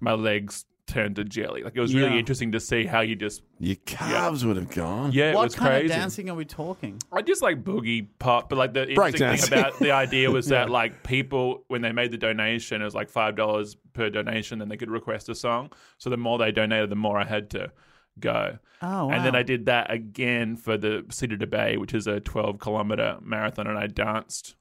my 0.00 0.12
legs 0.12 0.65
turned 0.86 1.16
to 1.16 1.24
jelly. 1.24 1.62
Like 1.62 1.74
it 1.76 1.80
was 1.80 1.94
really 1.94 2.12
Yeah. 2.12 2.18
interesting 2.18 2.52
to 2.52 2.60
see 2.60 2.84
how 2.86 3.00
you 3.00 3.16
just 3.16 3.42
Your 3.58 3.76
calves 3.86 4.44
would 4.44 4.56
have 4.56 4.70
gone. 4.70 5.12
yeah, 5.12 5.30
it 5.30 5.34
what 5.34 5.44
was 5.44 5.54
kind 5.54 5.70
crazy. 5.70 5.86
of 5.86 5.90
dancing 5.90 6.30
are 6.30 6.34
we 6.36 6.44
talking? 6.44 7.00
I 7.12 7.22
just 7.22 7.42
like 7.42 7.64
boogie 7.64 8.06
pop, 8.18 8.48
but 8.48 8.56
like 8.56 8.72
the 8.72 8.88
interesting 8.88 9.18
dancing. 9.20 9.50
thing 9.50 9.58
about 9.58 9.78
the 9.80 9.90
idea 9.90 10.30
was 10.30 10.46
that 10.50 10.70
like 10.70 11.02
people 11.02 11.64
when 11.68 11.82
they 11.82 11.92
made 11.92 12.12
the 12.12 12.18
donation, 12.18 12.80
it 12.80 12.84
was 12.84 12.94
like 12.94 13.08
five 13.08 13.34
dollars 13.36 13.76
per 13.94 14.10
donation, 14.10 14.58
then 14.58 14.68
they 14.68 14.76
could 14.76 14.90
request 14.90 15.28
a 15.28 15.34
song. 15.34 15.70
So 15.98 16.08
the 16.10 16.16
more 16.16 16.38
they 16.38 16.52
donated, 16.52 16.90
the 16.90 16.96
more 16.96 17.18
I 17.18 17.24
had 17.24 17.50
to 17.50 17.72
go. 18.20 18.58
Oh, 18.82 19.10
And 19.10 19.24
then 19.24 19.32
wow. 19.32 19.38
I 19.40 19.42
did 19.42 19.66
that 19.66 19.90
again 19.90 20.54
for 20.56 20.76
the 20.76 21.04
City 21.10 21.36
to 21.36 21.46
Bay, 21.46 21.76
which 21.78 21.94
is 21.94 22.06
a 22.06 22.20
twelve 22.20 22.58
kilometer 22.58 23.16
marathon, 23.22 23.66
and 23.66 23.78
I 23.78 23.86
danced 23.88 24.54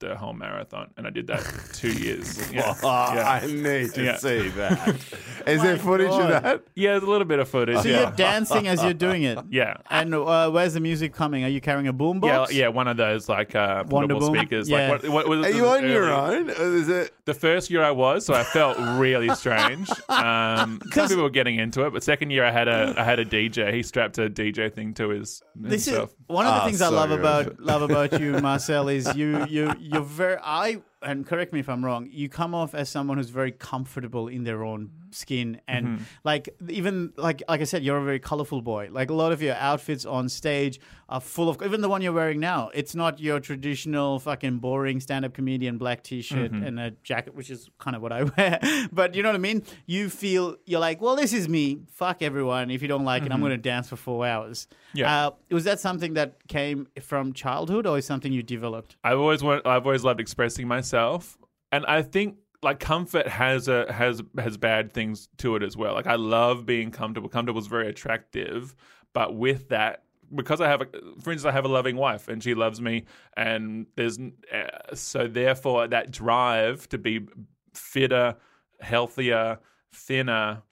the 0.00 0.16
whole 0.16 0.32
marathon, 0.32 0.90
and 0.96 1.06
I 1.06 1.10
did 1.10 1.26
that 1.28 1.44
two 1.72 1.92
years. 2.06 2.50
Yeah, 2.52 2.74
Oh, 2.82 2.86
yeah. 3.14 3.40
I 3.42 3.46
need 3.46 3.92
to 3.94 4.02
Yeah. 4.04 4.16
see 4.16 4.48
that. 4.48 4.96
Is 5.46 5.62
there 5.62 5.76
footage 5.78 6.08
God. 6.10 6.30
of 6.32 6.42
that? 6.42 6.62
Yeah, 6.74 6.90
there's 6.92 7.02
a 7.04 7.06
little 7.10 7.26
bit 7.26 7.38
of 7.38 7.48
footage. 7.48 7.78
So 7.82 7.88
yeah. 7.88 8.00
you're 8.00 8.10
dancing 8.12 8.66
as 8.68 8.82
you're 8.82 8.92
doing 8.94 9.22
it. 9.22 9.38
yeah. 9.50 9.76
And 9.90 10.14
uh, 10.14 10.50
where's 10.50 10.74
the 10.74 10.80
music 10.80 11.14
coming? 11.14 11.44
Are 11.44 11.48
you 11.48 11.60
carrying 11.60 11.88
a 11.88 11.94
boombox? 11.94 12.52
yeah, 12.52 12.68
one 12.68 12.88
of 12.88 12.96
those 12.96 13.28
like 13.28 13.54
uh, 13.54 13.84
portable 13.84 14.20
Boom? 14.20 14.34
speakers. 14.36 14.68
Yeah. 14.68 14.90
Like, 14.90 15.02
what, 15.04 15.12
what, 15.12 15.28
was 15.28 15.46
Are 15.46 15.50
you 15.50 15.66
on 15.68 15.88
your 15.88 16.10
own? 16.12 16.50
Or 16.50 16.76
Is 16.76 16.88
it? 16.88 17.12
The 17.24 17.34
first 17.34 17.70
year 17.70 17.82
I 17.82 17.92
was, 17.92 18.26
so 18.26 18.34
I 18.34 18.42
felt 18.42 18.76
really 18.98 19.32
strange. 19.36 19.88
Um, 20.08 20.80
some 20.92 21.08
people 21.08 21.22
were 21.22 21.30
getting 21.30 21.58
into 21.58 21.86
it, 21.86 21.92
but 21.92 22.02
second 22.02 22.30
year 22.30 22.44
I 22.44 22.50
had 22.50 22.66
a 22.68 22.94
I 22.98 23.04
had 23.04 23.18
a 23.20 23.24
DJ. 23.24 23.72
He 23.72 23.82
strapped 23.84 24.18
a 24.18 24.28
DJ 24.28 24.72
thing 24.72 24.94
to 24.94 25.10
his 25.10 25.42
This 25.54 25.86
is 25.86 25.96
one 26.26 26.46
of 26.46 26.54
the 26.54 26.60
Ah, 26.60 26.64
things 26.66 26.82
I 26.82 26.88
love 26.88 27.10
good. 27.10 27.20
about 27.20 27.60
love 27.60 27.82
about 27.82 28.20
you, 28.20 28.32
Marcel, 28.40 28.88
is 28.88 29.14
you 29.14 29.44
you 29.46 29.72
you're 29.92 30.02
very 30.02 30.38
I 30.42 30.82
and 31.02 31.26
correct 31.26 31.52
me 31.52 31.60
if 31.60 31.68
I'm 31.68 31.84
wrong. 31.84 32.08
You 32.10 32.28
come 32.28 32.54
off 32.54 32.74
as 32.74 32.88
someone 32.88 33.16
who's 33.16 33.30
very 33.30 33.52
comfortable 33.52 34.28
in 34.28 34.44
their 34.44 34.62
own 34.62 34.90
skin, 35.10 35.60
and 35.68 35.86
Mm-hmm. 35.86 36.02
like 36.24 36.48
even 36.68 37.12
like 37.16 37.42
like 37.48 37.60
I 37.60 37.64
said, 37.64 37.82
you're 37.82 37.98
a 37.98 38.04
very 38.04 38.18
colorful 38.20 38.62
boy. 38.62 38.88
Like 38.90 39.10
a 39.10 39.14
lot 39.14 39.32
of 39.32 39.40
your 39.42 39.54
outfits 39.54 40.04
on 40.04 40.28
stage 40.28 40.80
are 41.08 41.20
full 41.20 41.48
of 41.48 41.60
even 41.62 41.80
the 41.80 41.88
one 41.88 42.02
you're 42.02 42.12
wearing 42.12 42.38
now. 42.40 42.70
It's 42.74 42.94
not 42.94 43.18
your 43.18 43.40
traditional 43.40 44.18
fucking 44.20 44.58
boring 44.58 45.00
stand-up 45.00 45.34
comedian 45.34 45.76
black 45.78 46.02
t-shirt 46.02 46.52
Mm-hmm. 46.52 46.64
and 46.64 46.80
a 46.80 46.90
jacket, 47.02 47.34
which 47.34 47.50
is 47.50 47.68
kind 47.78 47.96
of 47.96 48.02
what 48.02 48.12
I 48.12 48.22
wear. 48.36 48.60
but 48.92 49.14
you 49.14 49.22
know 49.22 49.28
what 49.30 49.36
I 49.36 49.38
mean. 49.38 49.62
You 49.86 50.08
feel 50.08 50.56
you're 50.66 50.80
like, 50.80 51.00
well, 51.00 51.16
this 51.16 51.32
is 51.32 51.48
me. 51.48 51.80
Fuck 51.92 52.22
everyone. 52.22 52.70
If 52.70 52.82
you 52.82 52.88
don't 52.88 53.04
like 53.04 53.24
it, 53.24 53.32
I'm 53.32 53.40
going 53.40 53.50
to 53.50 53.56
dance 53.58 53.88
for 53.88 53.96
four 53.96 54.24
hours. 54.26 54.66
Mm-hmm. 54.66 54.98
Yeah. 54.98 55.26
Uh, 55.26 55.30
was 55.50 55.64
that 55.64 55.80
something 55.80 56.14
that 56.14 56.46
came 56.48 56.86
from 57.00 57.32
childhood, 57.32 57.86
or 57.86 57.98
is 57.98 58.04
something 58.06 58.32
you 58.32 58.42
developed? 58.42 58.96
I've 59.04 59.18
always 59.18 59.42
want, 59.42 59.66
I've 59.66 59.84
always 59.86 60.04
loved 60.04 60.20
expressing 60.20 60.66
myself, 60.68 61.38
and 61.72 61.84
I 61.86 62.02
think 62.02 62.36
like 62.62 62.78
comfort 62.78 63.26
has 63.26 63.68
a 63.68 63.90
has 63.92 64.22
has 64.38 64.56
bad 64.56 64.92
things 64.92 65.28
to 65.38 65.56
it 65.56 65.62
as 65.62 65.76
well. 65.76 65.94
Like 65.94 66.06
I 66.06 66.16
love 66.16 66.66
being 66.66 66.90
comfortable. 66.90 67.28
Comfortable 67.28 67.60
is 67.60 67.66
very 67.66 67.88
attractive, 67.88 68.74
but 69.12 69.36
with 69.36 69.68
that. 69.68 70.04
Because 70.32 70.60
I 70.60 70.68
have, 70.68 70.80
a, 70.80 70.86
for 71.20 71.32
instance, 71.32 71.44
I 71.44 71.50
have 71.50 71.64
a 71.64 71.68
loving 71.68 71.96
wife 71.96 72.28
and 72.28 72.40
she 72.40 72.54
loves 72.54 72.80
me, 72.80 73.04
and 73.36 73.86
there's 73.96 74.16
uh, 74.16 74.94
so 74.94 75.26
therefore 75.26 75.88
that 75.88 76.12
drive 76.12 76.88
to 76.90 76.98
be 76.98 77.26
fitter, 77.74 78.36
healthier, 78.80 79.58
thinner, 79.92 80.62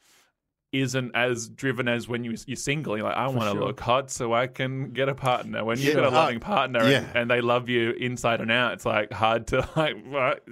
isn't 0.72 1.12
as 1.14 1.48
driven 1.48 1.88
as 1.88 2.08
when 2.08 2.24
you, 2.24 2.34
you're 2.46 2.56
single. 2.56 2.96
You're 2.96 3.06
like, 3.06 3.16
I 3.16 3.26
want 3.28 3.42
to 3.42 3.52
sure. 3.52 3.60
look 3.68 3.80
hot 3.80 4.10
so 4.10 4.34
I 4.34 4.46
can 4.48 4.90
get 4.90 5.08
a 5.08 5.14
partner. 5.14 5.64
When 5.64 5.78
you've 5.78 5.94
Yeah, 5.94 6.00
got 6.02 6.04
a 6.04 6.10
loving 6.10 6.40
partner 6.40 6.86
yeah. 6.88 6.98
and, 6.98 7.16
and 7.16 7.30
they 7.30 7.40
love 7.40 7.68
you 7.70 7.92
inside 7.92 8.40
and 8.42 8.50
out, 8.50 8.72
it's 8.74 8.84
like 8.84 9.12
hard 9.12 9.46
to 9.48 9.66
like 9.76 9.96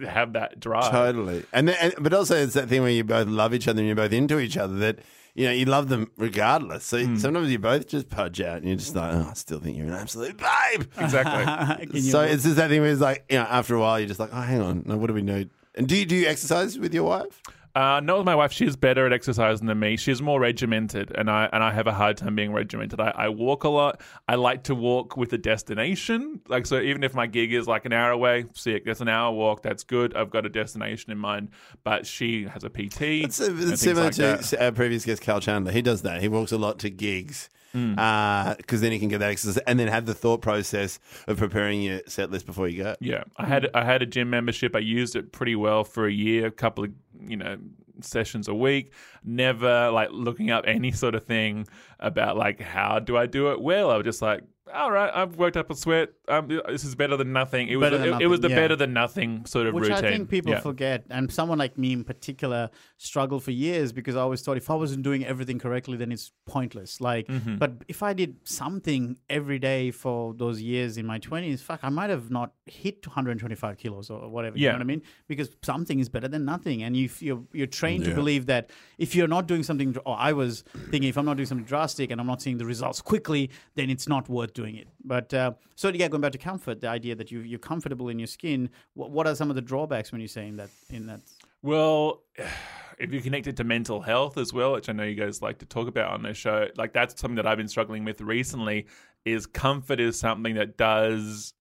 have 0.05 0.33
that 0.33 0.59
drive. 0.59 0.91
Totally. 0.91 1.45
And, 1.53 1.69
then, 1.69 1.77
and 1.81 1.95
but 2.01 2.15
also 2.15 2.35
it's 2.37 2.55
that 2.55 2.69
thing 2.69 2.81
where 2.83 2.91
you 2.91 3.05
both 3.05 3.29
love 3.29 3.53
each 3.53 3.69
other 3.69 3.79
and 3.81 3.87
you're 3.87 3.95
both 3.97 4.13
into 4.15 4.39
each 4.39 4.57
other 4.57 4.75
that 4.77 5.01
you 5.35 5.45
know 5.45 5.53
you 5.53 5.67
love 5.67 5.91
them 5.91 6.11
regardless. 6.17 6.85
So 6.85 7.05
Hmm. 7.05 7.17
sometimes 7.17 7.51
you 7.51 7.59
both 7.59 7.87
just 7.87 8.09
pudge 8.09 8.41
out 8.41 8.57
and 8.57 8.67
you're 8.67 8.77
just 8.79 8.97
like, 8.97 9.13
oh, 9.13 9.29
I 9.31 9.35
still 9.35 9.61
think 9.61 9.77
you're 9.77 9.87
an 9.87 9.93
absolute 9.93 10.39
babe. 10.39 10.85
Exactly. 10.99 12.01
So 12.11 12.23
it's 12.23 12.43
just 12.45 12.57
that 12.57 12.71
thing 12.71 12.81
where 12.81 12.91
it's 12.91 13.03
like 13.03 13.27
you 13.29 13.37
know 13.37 13.45
after 13.45 13.75
a 13.75 13.81
while 13.81 13.99
you're 14.01 14.09
just 14.09 14.21
like, 14.21 14.31
oh, 14.33 14.41
hang 14.41 14.63
on, 14.63 14.83
no, 14.87 14.97
what 14.97 15.09
do 15.09 15.13
we 15.15 15.21
know? 15.23 15.45
And 15.75 15.87
do 15.87 15.95
you 15.95 16.07
do 16.07 16.17
you 16.17 16.27
exercise 16.27 16.79
with 16.79 16.95
your 16.95 17.05
wife? 17.05 17.43
Uh, 17.77 18.01
not 18.01 18.17
with 18.17 18.25
my 18.25 18.35
wife. 18.35 18.53
She's 18.53 18.75
better 18.75 19.05
at 19.05 19.13
exercising 19.13 19.67
than 19.67 19.79
me. 19.79 19.99
She's 19.99 20.23
more 20.23 20.41
regimented, 20.41 21.13
and 21.15 21.31
I 21.31 21.51
and 21.53 21.63
I 21.63 21.73
have 21.73 21.87
a 21.87 21.93
hard 21.93 22.17
time 22.17 22.35
being 22.35 22.55
regimented. 22.55 22.99
I, 23.01 23.13
I 23.15 23.29
walk 23.29 23.65
a 23.65 23.69
lot. 23.69 24.01
I 24.27 24.37
like 24.37 24.63
to 24.65 24.75
walk 24.75 25.19
with 25.19 25.31
a 25.35 25.39
destination. 25.39 26.41
Like 26.49 26.65
so, 26.65 26.81
even 26.81 27.05
if 27.05 27.15
my 27.15 27.27
gig 27.27 27.53
is 27.53 27.69
like 27.69 27.85
an 27.85 27.93
hour 27.93 28.13
away, 28.13 28.47
sick. 28.55 28.87
That's 28.87 29.03
an 29.03 29.09
hour 29.09 29.31
walk. 29.31 29.61
That's 29.61 29.85
good. 29.85 30.17
I've 30.17 30.31
got 30.31 30.47
a 30.47 30.49
destination 30.49 31.13
in 31.13 31.19
mind. 31.19 31.51
But 31.85 32.07
she 32.07 32.47
has 32.47 32.65
a 32.65 32.71
PT. 32.71 33.03
It's, 33.03 33.41
it's 33.41 33.83
similar 33.83 34.05
like 34.07 34.15
to 34.15 34.23
that. 34.23 34.55
our 34.59 34.73
previous 34.73 35.05
guest, 35.05 35.21
Carl 35.21 35.41
Chandler. 35.41 35.71
He 35.71 35.83
does 35.83 36.01
that. 36.01 36.23
He 36.23 36.29
walks 36.29 36.53
a 36.53 36.59
lot 36.59 36.79
to 36.79 36.89
gigs 36.89 37.51
because 37.73 38.81
then 38.81 38.93
he 38.93 38.99
can 38.99 39.09
get 39.09 39.19
that 39.19 39.31
exercise 39.31 39.59
and 39.67 39.79
then 39.79 39.89
have 39.89 40.07
the 40.07 40.15
thought 40.15 40.41
process 40.41 40.99
of 41.27 41.37
preparing 41.39 41.83
your 41.83 42.01
set 42.07 42.31
list 42.31 42.47
before 42.47 42.69
you 42.69 42.83
go. 42.83 42.97
Yeah, 43.01 43.25
I 43.37 43.47
had 43.47 43.69
I 43.75 43.85
had 43.85 44.03
a 44.03 44.07
gym 44.07 44.31
membership. 44.31 44.75
I 44.75 44.81
used 44.81 45.17
it 45.17 45.33
pretty 45.33 45.57
well 45.57 45.85
for 45.85 46.07
a 46.07 46.13
year, 46.13 46.47
a 46.47 46.51
couple 46.51 46.85
of 46.85 46.93
you 47.29 47.37
know 47.37 47.57
sessions 48.01 48.49
a 48.49 48.55
week. 48.55 48.93
Never 49.25 49.91
like 49.91 50.11
looking 50.13 50.51
up 50.51 50.65
any 50.67 50.93
sort 50.93 51.15
of 51.15 51.25
thing 51.25 51.67
about 52.01 52.37
like 52.37 52.61
how 52.61 52.99
do 52.99 53.17
I 53.17 53.27
do 53.27 53.51
it 53.53 53.61
well. 53.61 53.91
I 53.91 53.97
was 53.97 54.05
just 54.05 54.23
like, 54.23 54.43
all 54.75 54.91
right, 54.91 55.13
I've 55.15 55.37
worked 55.37 55.57
up 55.57 55.71
a 55.71 55.77
sweat. 55.77 56.09
Um, 56.27 56.49
this 56.67 56.83
is 56.83 56.97
better 56.97 57.17
than 57.17 57.33
nothing. 57.33 57.69
It 57.69 57.77
was 57.77 57.91
than 57.93 58.03
it, 58.03 58.23
it 58.23 58.27
was 58.27 58.41
the 58.41 58.49
yeah. 58.49 58.57
better 58.57 58.75
than 58.75 58.93
nothing 58.93 59.47
sort 59.47 59.69
of 59.69 59.75
Which 59.75 59.83
routine. 59.89 60.05
I 60.05 60.11
think 60.11 60.29
people 60.29 60.51
Yeah. 60.53 60.59
forget, 60.61 61.05
and 61.09 61.33
someone 61.33 61.57
like 61.59 61.79
me 61.79 61.93
in 61.93 62.03
particular 62.03 62.71
struggled 62.97 63.45
for 63.45 63.53
years 63.53 63.93
because 63.93 64.17
I 64.17 64.21
always 64.23 64.43
thought 64.43 64.57
if 64.57 64.69
I 64.69 64.75
wasn't 64.75 65.05
doing 65.05 65.25
everything 65.25 65.61
correctly, 65.61 65.97
then 65.97 66.11
it's 66.11 66.33
pointless. 66.47 67.01
Like, 67.01 67.29
Mm-hmm. 67.29 67.59
but 67.59 67.85
if 67.87 68.03
I 68.03 68.13
did 68.13 68.37
something 68.43 69.19
every 69.31 69.61
day 69.61 69.93
for 69.93 70.35
those 70.35 70.61
years 70.61 70.99
in 70.99 71.07
my 71.07 71.19
twenties, 71.19 71.63
fuck, 71.63 71.81
I 71.85 71.89
might 71.89 72.11
have 72.11 72.33
not 72.33 72.53
hit 72.67 73.07
125 73.07 73.79
kilos 73.79 74.11
or 74.11 74.29
whatever. 74.29 74.59
You 74.59 74.65
Yeah. 74.65 74.73
know 74.73 74.79
what 74.79 74.83
I 74.83 74.85
mean? 74.87 75.03
Because 75.29 75.49
something 75.63 76.01
is 76.01 76.09
better 76.09 76.27
than 76.27 76.45
nothing, 76.45 76.83
and 76.83 76.97
you 76.97 77.09
you're 77.21 77.45
you're 77.53 77.69
trained 77.87 78.05
to 78.05 78.15
believe 78.15 78.47
that 78.47 78.71
if 78.99 79.15
you're 79.15 79.29
not 79.29 79.47
doing 79.47 79.63
something, 79.63 79.97
or 80.05 80.17
I 80.19 80.33
was 80.33 80.65
thinking 80.91 81.09
if 81.09 81.17
I'm 81.17 81.25
not 81.25 81.37
doing 81.37 81.47
something 81.47 81.67
drastic 81.67 82.11
and 82.11 82.21
I'm 82.21 82.27
not 82.27 82.43
seeing 82.43 82.59
the 82.59 82.67
results 82.67 83.01
quickly, 83.01 83.51
then 83.75 83.91
it's 83.91 84.09
not 84.09 84.29
worth 84.29 84.55
doing 84.55 84.77
it. 84.77 84.89
But 85.05 85.33
uh, 85.33 85.53
so 85.75 85.89
yeah, 85.89 86.09
going 86.09 86.21
back 86.21 86.33
to 86.33 86.39
comfort, 86.39 86.81
the 86.81 86.89
idea 86.89 87.15
that 87.15 87.31
you 87.31 87.41
you're 87.41 87.59
comfortable 87.59 88.09
in 88.09 88.19
your 88.19 88.27
skin. 88.27 88.71
What, 88.95 89.11
what 89.11 89.27
are 89.27 89.35
some 89.35 89.51
of 89.51 89.57
the 89.57 89.63
drawbacks 89.63 90.13
when 90.13 90.21
you're 90.21 90.29
saying 90.29 90.57
that 90.57 90.71
in 90.91 91.07
that? 91.07 91.21
Well, 91.63 92.23
if 92.99 93.13
you 93.13 93.21
connect 93.21 93.47
it 93.47 93.57
to 93.57 93.65
mental 93.65 94.01
health 94.01 94.39
as 94.39 94.53
well, 94.53 94.73
which 94.73 94.89
I 94.89 94.93
know 94.93 95.05
you 95.05 95.15
guys 95.15 95.43
like 95.43 95.59
to 95.59 95.67
talk 95.67 95.89
about 95.89 96.13
on 96.13 96.23
this 96.23 96.37
show, 96.37 96.69
like 96.77 96.93
that's 96.93 97.21
something 97.21 97.37
that 97.37 97.47
I've 97.47 97.59
been 97.59 97.69
struggling 97.69 98.05
with 98.05 98.21
recently. 98.21 98.87
Is 99.25 99.45
comfort 99.45 99.99
is 99.99 100.19
something 100.19 100.55
that 100.55 100.77
does 100.77 101.53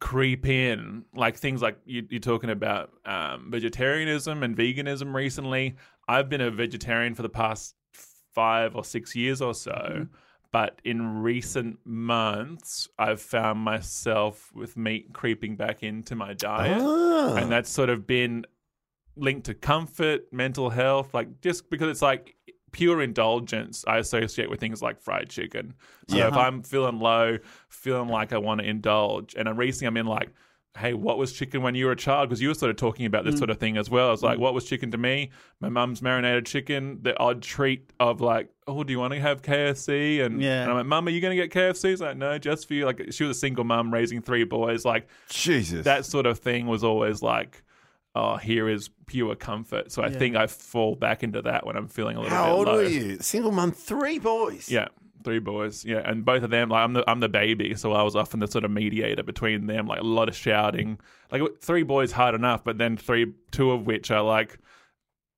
creep 0.00 0.46
in, 0.46 1.04
like 1.14 1.36
things 1.36 1.62
like 1.62 1.78
you, 1.84 2.06
you're 2.08 2.20
talking 2.20 2.50
about 2.50 2.92
um, 3.04 3.50
vegetarianism 3.50 4.42
and 4.42 4.56
veganism 4.56 5.14
recently. 5.14 5.76
I've 6.08 6.28
been 6.28 6.40
a 6.40 6.50
vegetarian 6.50 7.14
for 7.14 7.22
the 7.22 7.28
past 7.28 7.74
five 8.34 8.76
or 8.76 8.84
six 8.84 9.16
years 9.16 9.40
or 9.40 9.54
so. 9.54 10.06
But 10.52 10.80
in 10.84 11.22
recent 11.22 11.80
months, 11.84 12.88
I've 12.98 13.20
found 13.20 13.58
myself 13.58 14.50
with 14.54 14.76
meat 14.76 15.12
creeping 15.12 15.56
back 15.56 15.82
into 15.82 16.14
my 16.14 16.32
diet. 16.32 16.80
Ah. 16.80 17.34
And 17.36 17.50
that's 17.50 17.68
sort 17.68 17.90
of 17.90 18.06
been 18.06 18.46
linked 19.16 19.46
to 19.46 19.54
comfort, 19.54 20.32
mental 20.32 20.70
health, 20.70 21.12
like 21.12 21.40
just 21.40 21.68
because 21.68 21.88
it's 21.88 22.02
like 22.02 22.35
pure 22.76 23.00
indulgence 23.00 23.84
I 23.88 23.96
associate 23.98 24.50
with 24.50 24.60
things 24.60 24.82
like 24.82 25.00
fried 25.00 25.30
chicken. 25.30 25.74
So 26.08 26.16
Yeah. 26.18 26.28
if 26.28 26.34
I'm 26.34 26.62
feeling 26.62 26.98
low, 27.00 27.38
feeling 27.70 28.08
like 28.08 28.34
I 28.34 28.38
want 28.38 28.60
to 28.60 28.66
indulge, 28.68 29.34
and 29.34 29.48
I'm 29.48 29.56
recently 29.56 29.86
I'm 29.88 29.96
in 29.96 30.06
like, 30.06 30.28
hey, 30.76 30.92
what 30.92 31.16
was 31.16 31.32
chicken 31.32 31.62
when 31.62 31.74
you 31.74 31.86
were 31.86 31.92
a 31.92 31.96
child? 31.96 32.28
Because 32.28 32.42
you 32.42 32.48
were 32.48 32.54
sort 32.54 32.68
of 32.70 32.76
talking 32.76 33.06
about 33.06 33.24
this 33.24 33.36
Mm. 33.36 33.38
sort 33.38 33.48
of 33.50 33.56
thing 33.58 33.78
as 33.78 33.88
well. 33.88 34.12
It's 34.12 34.22
like, 34.22 34.38
what 34.38 34.52
was 34.52 34.66
chicken 34.66 34.90
to 34.90 34.98
me? 34.98 35.30
My 35.58 35.70
mum's 35.70 36.02
marinated 36.02 36.44
chicken, 36.44 36.98
the 37.00 37.18
odd 37.18 37.40
treat 37.40 37.94
of 37.98 38.20
like, 38.20 38.50
oh, 38.66 38.84
do 38.84 38.92
you 38.92 38.98
want 38.98 39.14
to 39.14 39.20
have 39.20 39.40
KFC? 39.40 40.20
And, 40.20 40.42
Yeah. 40.42 40.60
and 40.64 40.70
I'm 40.70 40.76
like, 40.76 40.84
mum, 40.86 41.06
are 41.06 41.10
you 41.10 41.22
going 41.22 41.34
to 41.34 41.42
get 41.42 41.50
KFC? 41.50 41.88
She's 41.92 42.02
like, 42.02 42.18
no, 42.18 42.36
just 42.36 42.68
for 42.68 42.74
you. 42.74 42.84
Like, 42.84 43.00
she 43.10 43.24
was 43.24 43.34
a 43.38 43.40
single 43.40 43.64
mum 43.64 43.90
raising 43.90 44.20
three 44.20 44.44
boys. 44.44 44.84
Like, 44.84 45.06
Jesus. 45.30 45.84
that 45.86 46.04
sort 46.04 46.26
of 46.26 46.40
thing 46.40 46.66
was 46.66 46.84
always 46.84 47.22
like, 47.22 47.62
oh, 48.16 48.36
here 48.36 48.68
is 48.68 48.88
pure 49.06 49.34
comfort. 49.36 49.92
So 49.92 50.02
I 50.02 50.08
Yeah. 50.08 50.18
think 50.18 50.36
I 50.36 50.46
fall 50.46 50.96
back 50.96 51.22
into 51.22 51.42
that 51.42 51.66
when 51.66 51.76
I'm 51.76 51.88
feeling 51.88 52.16
a 52.16 52.20
little 52.20 52.36
How 52.36 52.44
bit 52.46 52.52
old 52.52 52.66
low. 52.66 52.76
were 52.76 52.84
you? 52.84 53.18
Single 53.20 53.52
mum, 53.52 53.72
three 53.72 54.18
boys. 54.18 54.68
Yeah, 54.70 54.88
three 55.22 55.38
boys. 55.38 55.84
Yeah, 55.84 56.02
and 56.04 56.24
both 56.24 56.42
of 56.42 56.50
them, 56.50 56.70
like 56.70 56.82
I'm 56.82 56.92
the 56.94 57.04
I'm 57.08 57.20
the 57.20 57.28
baby, 57.28 57.74
so 57.74 57.92
I 57.92 58.02
was 58.02 58.16
often 58.16 58.40
the 58.40 58.46
sort 58.48 58.64
of 58.64 58.70
mediator 58.70 59.22
between 59.22 59.66
them. 59.66 59.86
Like 59.86 60.00
a 60.00 60.04
lot 60.04 60.28
of 60.28 60.34
shouting. 60.34 60.98
Like 61.30 61.42
three 61.60 61.82
boys 61.82 62.12
hard 62.12 62.34
enough, 62.34 62.64
but 62.64 62.78
then 62.78 62.96
three, 62.96 63.34
two 63.50 63.70
of 63.72 63.86
which 63.86 64.10
are 64.10 64.22
like 64.22 64.58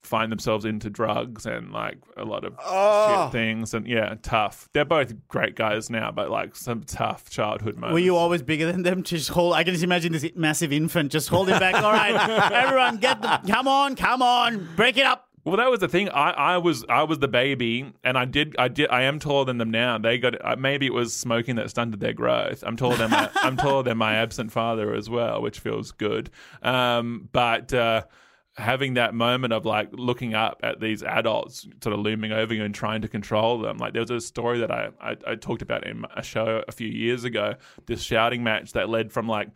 find 0.09 0.33
themselves 0.33 0.65
into 0.65 0.89
drugs 0.91 1.47
and 1.47 1.71
like 1.73 1.99
a 2.17 2.25
lot 2.25 2.45
of 2.45 2.55
Oh. 2.65 3.25
shit 3.27 3.33
things 3.33 3.75
and 3.75 3.87
yeah 3.87 4.15
tough 4.23 4.69
they're 4.73 4.85
both 4.85 5.13
great 5.29 5.55
guys 5.55 5.91
now 5.91 6.11
but 6.11 6.31
like 6.31 6.57
some 6.57 6.83
tough 6.83 7.29
childhood 7.31 7.77
moments 7.77 7.93
Were 7.95 7.99
you 8.01 8.17
always 8.17 8.43
bigger 8.43 8.71
than 8.73 8.83
them? 8.83 9.03
Just 9.03 9.29
hold. 9.31 9.55
I 9.55 9.65
can 9.65 9.75
just 9.75 9.85
imagine 9.85 10.13
this 10.13 10.27
massive 10.35 10.73
infant 10.73 11.13
just 11.13 11.29
holding 11.29 11.59
back. 11.59 11.75
All 11.75 11.93
right, 11.93 12.53
everyone, 12.53 12.97
get 12.97 13.21
the. 13.23 13.41
Come 13.47 13.69
on, 13.69 13.95
come 13.97 14.23
on, 14.23 14.69
break 14.77 14.97
it 14.97 15.05
up. 15.07 15.27
Well, 15.45 15.57
that 15.57 15.71
was 15.71 15.81
the 15.81 15.89
thing. 15.89 16.11
I, 16.11 16.31
I 16.31 16.59
was 16.59 16.85
I 16.91 17.05
was 17.05 17.21
the 17.21 17.29
baby, 17.29 17.93
and 18.05 18.19
I 18.19 18.25
did 18.27 18.55
I 18.59 18.69
did 18.69 18.91
I 18.91 19.03
am 19.03 19.19
taller 19.19 19.45
than 19.47 19.57
them 19.59 19.71
now. 19.71 19.97
They 19.97 20.19
got 20.19 20.35
uh, 20.45 20.57
maybe 20.57 20.85
it 20.87 20.93
was 20.93 21.15
smoking 21.15 21.57
that 21.57 21.71
stunted 21.71 22.01
their 22.01 22.13
growth. 22.13 22.63
I'm 22.67 22.77
taller 22.77 22.97
than 22.97 23.11
my 23.11 23.31
I'm 23.37 23.57
taller 23.57 23.83
than 23.83 23.97
my 23.97 24.15
absent 24.17 24.53
father 24.53 24.93
as 24.95 25.09
well, 25.09 25.41
which 25.41 25.61
feels 25.61 25.93
good. 25.93 26.29
Um, 26.63 27.29
but 27.33 27.73
uh, 27.73 28.03
having 28.59 28.95
that 28.95 29.15
moment 29.15 29.53
of 29.53 29.65
like 29.65 29.89
looking 29.93 30.35
up 30.35 30.61
at 30.65 30.81
these 30.81 31.03
adults 31.03 31.67
sort 31.83 31.95
of 31.95 32.01
looming 32.01 32.33
over 32.33 32.53
you 32.53 32.65
and 32.65 32.75
trying 32.75 33.01
to 33.03 33.09
control 33.09 33.59
them. 33.59 33.79
Like 33.79 33.93
there 33.93 34.03
was 34.03 34.11
a 34.11 34.21
story 34.21 34.59
that 34.61 34.71
I, 34.71 34.89
I, 35.01 35.17
I 35.27 35.35
talked 35.37 35.63
about 35.63 35.87
in 35.87 36.05
a 36.17 36.23
show 36.23 36.65
a 36.67 36.73
few 36.73 36.89
years 36.89 37.25
ago, 37.25 37.55
this 37.87 38.03
shouting 38.03 38.43
match 38.43 38.73
that 38.73 38.89
led 38.89 39.13
from 39.13 39.29
like, 39.29 39.49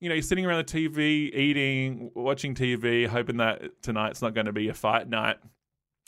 you 0.00 0.08
know, 0.08 0.14
you're 0.14 0.22
sitting 0.22 0.44
around 0.44 0.66
the 0.66 0.72
TV, 0.72 1.32
eating, 1.34 2.10
watching 2.14 2.54
TV, 2.54 3.06
hoping 3.06 3.36
that 3.36 3.80
tonight's 3.82 4.22
not 4.22 4.34
going 4.34 4.46
to 4.46 4.52
be 4.52 4.68
a 4.68 4.74
fight 4.74 5.08
night. 5.08 5.38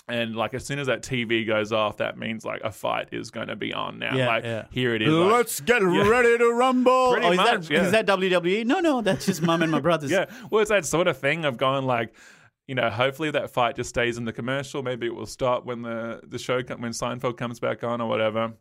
And 0.09 0.35
like 0.35 0.55
as 0.55 0.65
soon 0.65 0.81
as 0.81 0.89
that 0.89 1.03
TV 1.03 1.47
goes 1.47 1.73
off, 1.73 1.99
that 1.99 2.19
means 2.19 2.45
like 2.45 2.63
a 2.65 2.73
fight 2.73 3.11
is 3.13 3.31
going 3.31 3.47
to 3.47 3.55
be 3.55 3.73
on 3.73 4.01
now. 4.01 4.17
Yeah, 4.17 4.27
like 4.27 4.45
yeah. 4.45 4.65
here 4.73 4.93
it 4.97 5.03
is. 5.03 5.09
like- 5.09 5.33
Let's 5.33 5.61
get 5.61 5.83
ready 5.83 6.37
to 6.37 6.53
rumble. 6.53 7.13
Pretty 7.13 7.29
oh, 7.29 7.31
is 7.33 7.37
much, 7.37 7.69
that 7.69 7.75
yeah. 7.75 7.85
is 7.85 7.93
that 7.93 8.07
WWE? 8.07 8.67
No, 8.67 8.81
no, 8.81 9.03
that's 9.03 9.27
just 9.27 9.41
mum 9.41 9.63
and 9.63 9.71
my 9.71 9.81
brothers. 9.81 10.11
Yeah. 10.21 10.27
Well, 10.51 10.63
it's 10.63 10.71
that 10.71 10.85
sort 10.85 11.07
of 11.07 11.19
thing 11.19 11.45
of 11.45 11.57
going 11.57 11.85
like, 11.85 12.13
you 12.71 12.77
know, 12.77 12.89
hopefully 12.89 13.33
that 13.33 13.51
fight 13.51 13.75
just 13.75 13.89
stays 13.89 14.17
in 14.17 14.25
the 14.25 14.33
commercial. 14.33 14.81
Maybe 14.81 15.09
it 15.09 15.15
will 15.17 15.27
stop 15.27 15.65
when 15.65 15.83
the 15.83 16.21
the 16.23 16.39
show 16.39 16.63
when 16.63 16.93
Seinfeld 16.93 17.37
comes 17.37 17.59
back 17.59 17.83
on 17.83 18.01
or 18.01 18.09
whatever. 18.09 18.53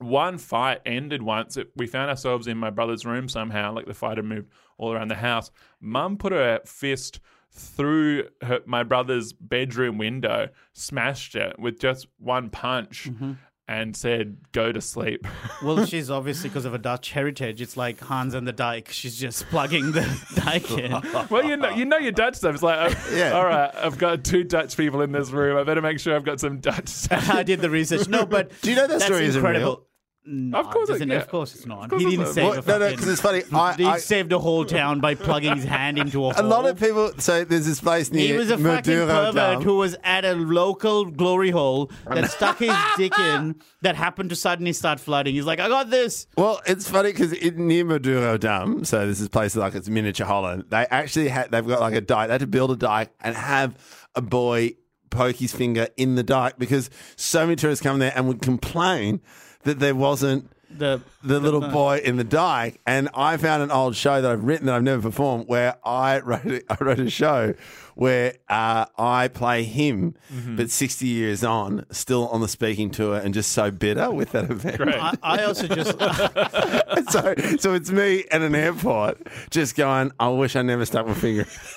One 0.00 0.36
fight 0.36 0.82
ended 0.84 1.22
once. 1.22 1.56
It, 1.56 1.70
we 1.74 1.86
found 1.86 2.10
ourselves 2.10 2.46
in 2.46 2.58
my 2.58 2.68
brother's 2.68 3.06
room 3.06 3.26
somehow. 3.26 3.72
Like 3.72 3.86
the 3.86 3.94
fight 3.94 4.18
had 4.18 4.26
moved 4.26 4.50
all 4.76 4.92
around 4.92 5.08
the 5.08 5.14
house. 5.14 5.50
Mum 5.80 6.18
put 6.18 6.32
her 6.32 6.60
fist 6.66 7.20
through 7.50 8.28
her, 8.42 8.60
my 8.66 8.82
brother's 8.82 9.32
bedroom 9.32 9.96
window, 9.96 10.50
smashed 10.74 11.34
it 11.34 11.58
with 11.58 11.80
just 11.80 12.06
one 12.18 12.50
punch, 12.50 13.08
mm-hmm. 13.08 13.32
And 13.68 13.94
said, 13.96 14.38
"Go 14.52 14.72
to 14.72 14.80
sleep." 14.80 15.26
Well, 15.62 15.84
she's 15.86 16.08
obviously 16.08 16.48
because 16.50 16.64
of 16.64 16.72
a 16.74 16.78
Dutch 16.78 17.10
heritage. 17.10 17.60
It's 17.60 17.76
like 17.76 17.98
Hans 18.00 18.32
and 18.34 18.46
the 18.46 18.52
Dyke. 18.52 18.90
She's 18.90 19.18
just 19.18 19.44
plugging 19.48 19.90
the 19.90 20.06
Dyke 20.36 20.70
in. 20.70 20.92
Well, 21.30 21.44
you 21.44 21.56
know, 21.56 21.70
you 21.70 21.84
know 21.84 21.98
your 21.98 22.12
Dutch 22.12 22.36
stuff. 22.36 22.54
It's 22.54 22.62
like, 22.62 22.92
uh, 22.92 22.94
Yeah. 23.12 23.32
all 23.32 23.44
right, 23.44 23.74
I've 23.74 23.98
got 23.98 24.24
two 24.24 24.44
Dutch 24.44 24.76
people 24.76 25.00
in 25.02 25.10
this 25.10 25.30
room. 25.30 25.56
I 25.58 25.64
better 25.64 25.82
make 25.82 25.98
sure 25.98 26.14
I've 26.14 26.24
got 26.24 26.38
some 26.38 26.58
Dutch. 26.60 27.08
I 27.10 27.42
did 27.42 27.60
the 27.60 27.70
research. 27.70 28.08
No, 28.08 28.24
but 28.24 28.52
Do 28.62 28.70
you 28.70 28.76
know 28.76 28.82
that 28.86 29.00
that's 29.00 29.04
story 29.04 29.24
isn't 29.26 29.40
incredible. 29.40 29.87
Real? 30.28 30.36
No, 30.50 30.58
Of 30.60 30.70
course 30.70 30.90
it- 30.90 31.08
yeah. 31.08 31.14
Of 31.14 31.28
course 31.28 31.54
it's 31.54 31.66
not. 31.66 31.88
course 31.90 32.02
he 32.02 32.10
didn't 32.10 32.26
not. 32.26 32.34
save 32.34 32.44
Well, 32.44 32.52
a 32.52 32.56
no, 32.56 32.62
fucking. 32.62 32.80
no, 32.80 32.90
because 32.90 33.08
it's 33.08 33.20
funny. 33.20 33.42
I, 33.52 33.72
he 33.74 33.84
I, 33.86 33.98
saved 33.98 34.32
a 34.32 34.38
whole 34.38 34.64
town 34.64 35.00
by 35.00 35.14
plugging 35.14 35.54
his 35.56 35.64
hand 35.64 35.98
into 35.98 36.24
a 36.26 36.32
hole. 36.32 36.34
a 36.44 36.46
lot 36.46 36.66
of 36.66 36.78
people. 36.78 37.12
So 37.18 37.44
there's 37.44 37.66
this 37.66 37.80
place 37.80 38.12
near 38.12 38.26
He 38.28 38.32
was 38.34 38.50
a 38.50 38.58
fucking 38.58 38.64
Maduro 38.94 39.06
pervert 39.06 39.34
Dam. 39.34 39.62
who 39.62 39.76
was 39.76 39.96
at 40.04 40.24
a 40.24 40.34
local 40.34 41.06
glory 41.06 41.50
hole 41.50 41.90
that 42.06 42.30
stuck 42.30 42.58
his 42.58 42.74
dick 42.96 43.18
in 43.18 43.56
that 43.82 43.96
happened 43.96 44.30
to 44.30 44.36
suddenly 44.36 44.72
start 44.72 45.00
flooding. 45.00 45.34
He's 45.34 45.44
like, 45.46 45.60
I 45.60 45.68
got 45.68 45.90
this. 45.90 46.26
Well, 46.36 46.60
it's 46.66 46.88
funny 46.88 47.12
because 47.12 47.32
near 47.56 47.84
Madurodam, 47.84 48.86
so 48.86 49.06
this 49.06 49.20
is 49.20 49.28
place 49.28 49.56
like 49.56 49.74
it's 49.74 49.88
miniature 49.88 50.26
Holland. 50.26 50.64
They 50.68 50.86
actually 50.90 51.28
had 51.28 51.50
they've 51.50 51.66
got 51.66 51.80
like 51.80 51.94
a 51.94 52.00
dike. 52.00 52.28
They 52.28 52.34
had 52.34 52.40
to 52.40 52.46
build 52.46 52.70
a 52.70 52.76
dike 52.76 53.10
and 53.20 53.34
have 53.34 53.76
a 54.14 54.20
boy 54.22 54.72
poke 55.10 55.36
his 55.36 55.54
finger 55.54 55.88
in 55.96 56.16
the 56.16 56.22
dike 56.22 56.58
because 56.58 56.90
so 57.16 57.46
many 57.46 57.56
tourists 57.56 57.82
come 57.82 57.98
there 57.98 58.12
and 58.14 58.28
would 58.28 58.42
complain 58.42 59.20
that 59.68 59.78
there 59.78 59.94
wasn't 59.94 60.50
The 60.70 61.00
the 61.22 61.40
little 61.40 61.60
boy 61.60 62.00
in 62.04 62.16
the 62.16 62.24
dike. 62.24 62.80
And 62.86 63.08
I 63.14 63.36
found 63.36 63.62
an 63.62 63.70
old 63.70 63.96
show 63.96 64.20
that 64.20 64.30
I've 64.30 64.44
written 64.44 64.66
that 64.66 64.74
I've 64.74 64.82
never 64.82 65.02
performed 65.02 65.46
where 65.46 65.76
I 65.84 66.20
wrote 66.24 66.62
I 66.68 66.76
wrote 66.80 66.98
a 66.98 67.10
show 67.10 67.54
where 67.98 68.34
uh, 68.48 68.86
I 68.96 69.26
play 69.26 69.64
him, 69.64 70.14
Mm-hmm. 70.32 70.56
but 70.56 70.70
sixty 70.70 71.06
years 71.08 71.42
on, 71.42 71.84
still 71.90 72.28
on 72.28 72.40
the 72.40 72.48
speaking 72.48 72.90
tour 72.90 73.16
and 73.16 73.34
just 73.34 73.50
so 73.52 73.70
bitter 73.70 74.10
with 74.10 74.30
that 74.32 74.50
event. 74.50 74.76
Great. 74.76 74.94
I, 74.94 75.14
I 75.22 75.44
also 75.44 75.66
just 75.66 75.98
so, 77.10 77.34
so 77.58 77.74
it's 77.74 77.90
me 77.90 78.24
at 78.30 78.40
an 78.42 78.54
airport 78.54 79.26
just 79.50 79.74
going, 79.74 80.12
I 80.20 80.28
wish 80.28 80.54
I 80.54 80.62
never 80.62 80.84
stuck 80.86 81.06
my 81.06 81.14
finger. 81.14 81.46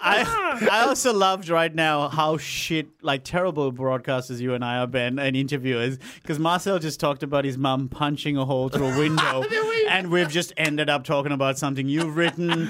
I, 0.00 0.68
I 0.70 0.86
also 0.86 1.12
loved 1.12 1.48
right 1.48 1.74
now 1.74 2.08
how 2.08 2.36
shit 2.36 2.88
like 3.02 3.24
terrible 3.24 3.72
broadcasters 3.72 4.40
you 4.40 4.54
and 4.54 4.64
I 4.64 4.78
are 4.78 4.86
Ben 4.86 5.18
and 5.18 5.36
interviewers 5.36 5.98
because 6.22 6.38
Marcel 6.38 6.78
just 6.78 7.00
talked 7.00 7.22
about 7.22 7.44
his 7.44 7.58
mum 7.58 7.88
punching 7.88 8.36
a 8.36 8.44
hole 8.44 8.68
through 8.68 8.86
a 8.88 8.98
window 8.98 9.44
and 9.88 10.10
we've 10.10 10.28
just 10.28 10.52
ended 10.56 10.88
up 10.88 11.04
talking 11.04 11.32
about 11.32 11.58
something 11.58 11.88
you've 11.88 12.16
written. 12.16 12.64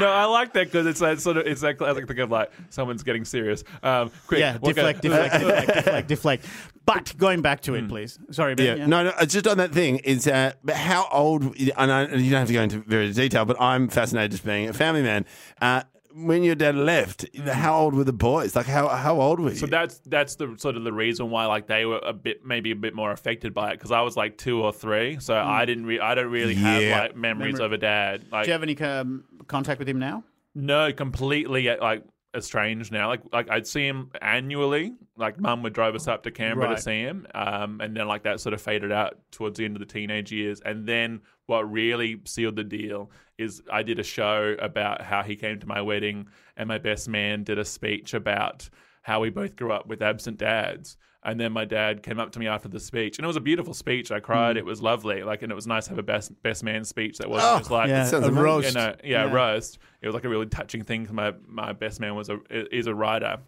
No, 0.00 0.08
I 0.08 0.24
like 0.24 0.52
that 0.54 0.66
because 0.66 0.86
it's 0.86 1.00
that 1.00 1.20
sort 1.20 1.36
of 1.36 1.46
it's 1.46 1.60
that 1.60 1.78
classic 1.92 2.08
thing 2.08 2.18
of 2.20 2.30
like 2.30 2.50
someone's 2.70 3.02
getting 3.02 3.24
serious. 3.24 3.64
Um, 3.82 4.10
quick, 4.26 4.40
Yeah, 4.40 4.58
we'll 4.60 4.72
deflect, 4.72 5.02
deflect, 5.02 5.34
deflect, 5.40 5.66
deflect, 5.74 6.08
deflect. 6.08 6.44
But 6.84 7.16
going 7.16 7.42
back 7.42 7.60
to 7.62 7.74
it, 7.74 7.88
please. 7.88 8.18
Sorry, 8.30 8.54
Ben. 8.54 8.78
Yeah. 8.78 8.86
No, 8.86 9.04
no, 9.04 9.12
just 9.24 9.46
on 9.46 9.58
that 9.58 9.72
thing. 9.72 9.98
Is 9.98 10.26
uh, 10.26 10.52
but 10.64 10.74
how 10.76 11.08
old, 11.12 11.56
and 11.56 11.92
I, 11.92 12.08
you 12.14 12.30
don't 12.30 12.40
have 12.40 12.48
to 12.48 12.54
go 12.54 12.62
into 12.62 12.78
very 12.80 13.12
detail, 13.12 13.44
but 13.44 13.60
I'm 13.60 13.88
fascinated 13.88 14.32
just 14.32 14.44
being 14.44 14.68
a 14.68 14.72
family 14.72 15.02
man. 15.02 15.24
Uh, 15.60 15.82
when 16.14 16.42
your 16.42 16.54
dad 16.54 16.74
left, 16.74 17.24
how 17.46 17.74
old 17.74 17.94
were 17.94 18.04
the 18.04 18.12
boys? 18.12 18.54
Like, 18.54 18.66
how, 18.66 18.88
how 18.88 19.20
old 19.20 19.40
were 19.40 19.50
you? 19.50 19.56
So 19.56 19.66
that's 19.66 20.00
that's 20.06 20.36
the 20.36 20.54
sort 20.58 20.76
of 20.76 20.84
the 20.84 20.92
reason 20.92 21.30
why 21.30 21.46
like 21.46 21.66
they 21.66 21.86
were 21.86 22.00
a 22.04 22.12
bit 22.12 22.44
maybe 22.44 22.70
a 22.70 22.76
bit 22.76 22.94
more 22.94 23.12
affected 23.12 23.54
by 23.54 23.70
it 23.70 23.74
because 23.74 23.92
I 23.92 24.02
was 24.02 24.16
like 24.16 24.36
two 24.36 24.62
or 24.62 24.72
three, 24.72 25.18
so 25.20 25.34
I 25.34 25.64
didn't 25.64 25.86
re- 25.86 26.00
I 26.00 26.14
don't 26.14 26.30
really 26.30 26.54
have 26.54 26.82
like 26.82 27.16
memories 27.16 27.54
Memory- 27.54 27.66
of 27.66 27.72
a 27.72 27.78
dad. 27.78 28.24
Like 28.30 28.44
Do 28.44 28.48
you 28.50 28.52
have 28.52 28.62
any 28.62 28.78
um, 28.78 29.24
contact 29.46 29.78
with 29.78 29.88
him 29.88 29.98
now? 29.98 30.24
No, 30.54 30.92
completely 30.92 31.68
uh, 31.68 31.76
like 31.80 32.04
estranged 32.34 32.92
now. 32.92 33.08
Like 33.08 33.20
like 33.32 33.50
I'd 33.50 33.66
see 33.66 33.86
him 33.86 34.10
annually. 34.20 34.94
Like 35.16 35.38
mum 35.38 35.62
would 35.62 35.72
drive 35.74 35.94
us 35.94 36.08
up 36.08 36.22
to 36.22 36.30
Canberra 36.30 36.68
Right. 36.68 36.76
to 36.76 36.82
see 36.82 37.00
him, 37.00 37.26
um, 37.34 37.80
and 37.80 37.96
then 37.96 38.08
like 38.08 38.22
that 38.24 38.40
sort 38.40 38.54
of 38.54 38.62
faded 38.62 38.90
out 38.92 39.18
towards 39.30 39.58
the 39.58 39.64
end 39.64 39.76
of 39.76 39.80
the 39.80 39.86
teenage 39.86 40.32
years. 40.32 40.60
And 40.64 40.86
then 40.86 41.20
what 41.46 41.70
really 41.70 42.20
sealed 42.24 42.56
the 42.56 42.64
deal 42.64 43.10
is 43.38 43.62
I 43.70 43.82
did 43.82 43.98
a 43.98 44.02
show 44.04 44.56
about 44.58 45.02
how 45.02 45.22
he 45.22 45.36
came 45.36 45.60
to 45.60 45.66
my 45.66 45.82
wedding, 45.82 46.28
and 46.56 46.68
my 46.68 46.78
best 46.78 47.08
man 47.08 47.44
did 47.44 47.58
a 47.58 47.64
speech 47.64 48.14
about 48.14 48.68
how 49.02 49.20
we 49.20 49.30
both 49.30 49.56
grew 49.56 49.72
up 49.72 49.86
with 49.86 50.00
absent 50.02 50.38
dads. 50.38 50.96
And 51.24 51.38
then 51.38 51.52
my 51.52 51.64
dad 51.64 52.02
came 52.02 52.18
up 52.18 52.32
to 52.32 52.40
me 52.40 52.48
after 52.48 52.68
the 52.68 52.80
speech, 52.80 53.16
and 53.18 53.24
it 53.24 53.28
was 53.28 53.36
a 53.36 53.40
beautiful 53.40 53.74
speech. 53.74 54.10
I 54.10 54.18
Mm. 54.18 54.22
cried. 54.24 54.56
It 54.56 54.64
was 54.64 54.82
lovely. 54.82 55.22
Like, 55.22 55.42
and 55.42 55.52
it 55.52 55.54
was 55.54 55.68
nice 55.68 55.84
to 55.84 55.90
have 55.90 55.98
a 56.00 56.02
best 56.02 56.32
best 56.42 56.64
man 56.64 56.82
speech 56.84 57.18
that 57.18 57.30
wasn't 57.30 57.58
just 57.60 57.70
like 57.70 57.88
yeah, 57.88 58.02
sounds 58.04 58.24
a 58.24 58.28
amazing. 58.28 58.42
roast. 58.44 58.68
you 58.68 58.74
know, 58.74 58.94
yeah, 59.04 59.24
Yeah. 59.26 59.32
roast. 59.32 59.78
It 60.00 60.06
was 60.08 60.14
like 60.14 60.24
a 60.24 60.28
really 60.28 60.46
touching 60.46 60.82
thing. 60.82 61.06
'cause 61.06 61.12
my 61.14 61.32
my 61.46 61.72
best 61.72 62.00
man 62.00 62.16
was 62.16 62.28
a 62.28 62.40
is 62.74 62.88
a 62.88 62.94
writer. 62.94 63.38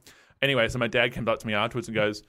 Anyway, 0.40 0.68
so 0.68 0.78
my 0.78 0.86
dad 0.86 1.12
came 1.12 1.26
up 1.28 1.38
to 1.40 1.46
me 1.48 1.54
afterwards 1.54 1.88
and 1.88 1.96
goes, 1.96 2.22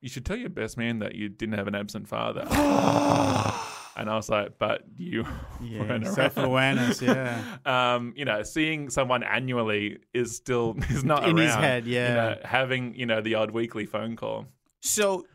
"You 0.00 0.08
should 0.08 0.24
tell 0.26 0.36
your 0.36 0.48
best 0.50 0.76
man 0.76 0.98
that 0.98 1.14
you 1.14 1.28
didn't 1.28 1.54
have 1.54 1.68
an 1.68 1.76
absent 1.76 2.08
father." 2.08 2.44
and 3.96 4.08
I 4.10 4.16
was 4.16 4.28
like, 4.28 4.58
"But 4.58 4.82
you 4.96 5.24
Yeah, 5.62 5.80
weren't 5.80 6.06
self 6.06 6.36
awareness. 6.36 7.00
Yeah. 7.02 7.40
Um, 7.66 8.12
you 8.16 8.24
know, 8.24 8.42
seeing 8.42 8.90
someone 8.90 9.22
annually 9.22 9.98
is 10.12 10.34
still 10.36 10.76
is 10.90 11.04
not 11.04 11.28
In 11.28 11.36
his 11.36 11.50
around. 11.52 11.62
head, 11.62 11.86
You 11.86 11.94
yeah. 11.94 12.14
know, 12.14 12.38
having 12.44 12.94
you 12.94 13.06
know 13.06 13.20
the 13.20 13.34
odd 13.36 13.50
weekly 13.50 13.86
phone 13.86 14.16
call. 14.16 14.46
So. 14.80 15.26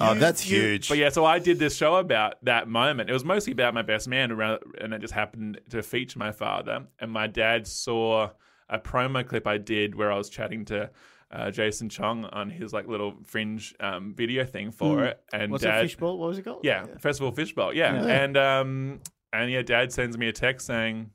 oh, 0.00 0.14
that's 0.14 0.46
you- 0.48 0.60
huge. 0.60 0.88
But 0.88 0.98
yeah, 0.98 1.08
so 1.08 1.24
I 1.24 1.38
did 1.38 1.58
this 1.58 1.74
show 1.76 1.96
about 1.96 2.34
that 2.44 2.68
moment. 2.68 3.10
It 3.10 3.12
was 3.12 3.24
mostly 3.24 3.52
about 3.52 3.74
my 3.74 3.82
best 3.82 4.06
man, 4.08 4.30
around, 4.30 4.60
and 4.80 4.92
it 4.94 5.00
just 5.00 5.14
happened 5.14 5.60
to 5.70 5.82
feature 5.82 6.18
my 6.18 6.32
father. 6.32 6.84
And 7.00 7.10
my 7.10 7.26
dad 7.26 7.66
saw 7.66 8.30
a 8.68 8.78
promo 8.78 9.26
clip 9.26 9.46
I 9.48 9.58
did 9.58 9.94
where 9.96 10.12
I 10.12 10.16
was 10.16 10.28
chatting 10.28 10.64
to 10.66 10.90
uh, 11.30 11.50
Jason 11.50 11.88
Chong 11.88 12.24
on 12.24 12.50
his 12.50 12.72
like 12.72 12.88
little 12.88 13.14
fringe 13.24 13.74
um, 13.80 14.14
video 14.14 14.44
thing 14.44 14.70
for 14.70 15.04
it. 15.04 15.20
And. 15.32 15.52
What's 15.52 15.64
dad, 15.64 15.76
that 15.76 15.82
fishbowl? 15.82 16.18
What 16.18 16.28
was 16.28 16.38
it 16.38 16.42
called? 16.42 16.60
yeah, 16.62 16.86
Festival 16.98 17.32
Fishbowl, 17.32 17.74
yeah. 17.74 17.94
And 17.94 18.36
um, 18.36 19.00
and 19.32 19.50
yeah, 19.50 19.62
dad 19.62 19.92
sends 19.92 20.16
me 20.18 20.28
a 20.28 20.32
text 20.32 20.66
saying. 20.66 21.10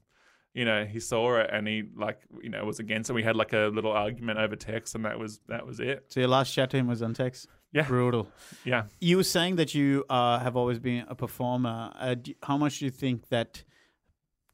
You 0.54 0.64
know, 0.64 0.86
he 0.86 1.02
saw 1.02 1.42
it 1.42 1.50
and 1.52 1.68
he 1.68 1.84
like, 1.98 2.22
you 2.42 2.50
know, 2.50 2.64
was 2.64 2.80
against 2.80 3.10
it. 3.10 3.14
We 3.14 3.24
had 3.24 3.36
like 3.36 3.52
a 3.52 3.70
little 3.74 3.92
argument 3.92 4.40
over 4.40 4.56
text, 4.56 4.96
and 4.96 5.04
that 5.04 5.20
was 5.20 5.42
that 5.50 5.68
was 5.68 5.82
it. 5.82 6.06
So 6.08 6.22
your 6.22 6.30
last 6.30 6.54
chat 6.54 6.70
to 6.70 6.78
him 6.78 6.88
was 6.88 7.02
on 7.02 7.14
text. 7.14 7.48
Yeah. 7.76 7.86
Brutal. 7.86 8.30
Yeah. 8.64 8.84
You 9.02 9.18
were 9.18 9.24
saying 9.24 9.58
that 9.58 9.76
you 9.76 10.06
uh, 10.10 10.40
have 10.40 10.56
always 10.56 10.80
been 10.80 11.04
a 11.10 11.16
performer. 11.16 11.92
Uh, 11.94 12.14
do, 12.14 12.34
how 12.42 12.56
much 12.56 12.80
do 12.80 12.86
you 12.86 12.92
think 12.92 13.28
that 13.28 13.66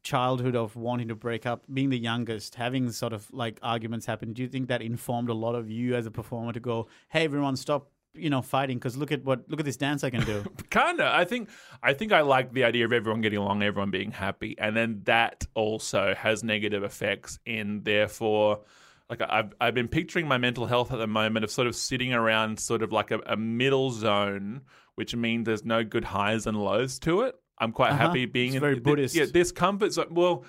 childhood 0.04 0.56
of 0.56 0.76
wanting 0.76 1.08
to 1.10 1.16
break 1.16 1.46
up, 1.46 1.64
being 1.72 1.90
the 1.90 1.98
youngest, 1.98 2.56
having 2.56 2.92
sort 2.92 3.14
of 3.14 3.28
like 3.32 3.60
arguments 3.62 4.06
happen, 4.06 4.34
do 4.34 4.42
you 4.42 4.48
think 4.48 4.68
that 4.70 4.82
informed 4.82 5.30
a 5.30 5.34
lot 5.34 5.56
of 5.56 5.70
you 5.70 5.96
as 5.96 6.06
a 6.06 6.12
performer 6.12 6.54
to 6.54 6.60
go, 6.60 6.88
"Hey, 7.10 7.24
everyone, 7.24 7.56
stop." 7.56 7.90
You 8.14 8.30
know, 8.30 8.42
fighting 8.42 8.78
because 8.78 8.98
look 8.98 9.14
at 9.14 9.24
what 9.24 9.50
look 9.50 9.62
at 9.62 9.66
this 9.66 9.78
dance 9.78 10.04
I 10.04 10.10
can 10.10 10.26
do. 10.26 10.44
Kinda. 10.70 11.10
I 11.16 11.24
think 11.24 11.50
I 11.82 11.94
think 11.94 12.12
I 12.12 12.22
like 12.22 12.52
the 12.52 12.66
idea 12.66 12.84
of 12.84 12.92
everyone 12.92 13.22
getting 13.22 13.40
along, 13.40 13.64
everyone 13.64 13.90
being 13.90 14.12
happy, 14.12 14.54
and 14.60 14.76
then 14.76 15.00
that 15.06 15.46
also 15.54 16.14
has 16.18 16.44
negative 16.44 16.84
effects 16.84 17.40
in 17.46 17.84
therefore. 17.84 18.62
Like 19.10 19.22
I've 19.22 19.54
I've 19.62 19.74
been 19.74 19.88
picturing 19.88 20.28
my 20.28 20.38
mental 20.38 20.66
health 20.66 20.92
at 20.92 20.98
the 20.98 21.08
moment 21.08 21.46
of 21.46 21.52
sort 21.52 21.68
of 21.68 21.76
sitting 21.76 22.14
around 22.14 22.60
sort 22.60 22.82
of 22.84 22.92
like 22.92 23.12
a, 23.12 23.20
a 23.26 23.38
middle 23.38 23.92
zone, 23.92 24.64
which 24.96 25.16
means 25.16 25.46
there's 25.46 25.64
no 25.64 25.86
good 25.86 26.04
highs 26.04 26.48
and 26.48 26.62
lows 26.62 27.00
to 27.00 27.22
it. 27.22 27.41
I'm 27.62 27.72
quite 27.72 27.92
Uh-huh. 27.92 28.08
happy 28.08 28.26
being 28.26 28.48
It's 28.50 28.56
in 28.56 28.62
very 28.62 28.74
th- 28.76 28.84
Buddhist. 28.84 29.16
Yeah, 29.16 29.26
this 29.32 29.52
comfort 29.52 29.94
zone. 29.94 30.08
Well, 30.12 30.44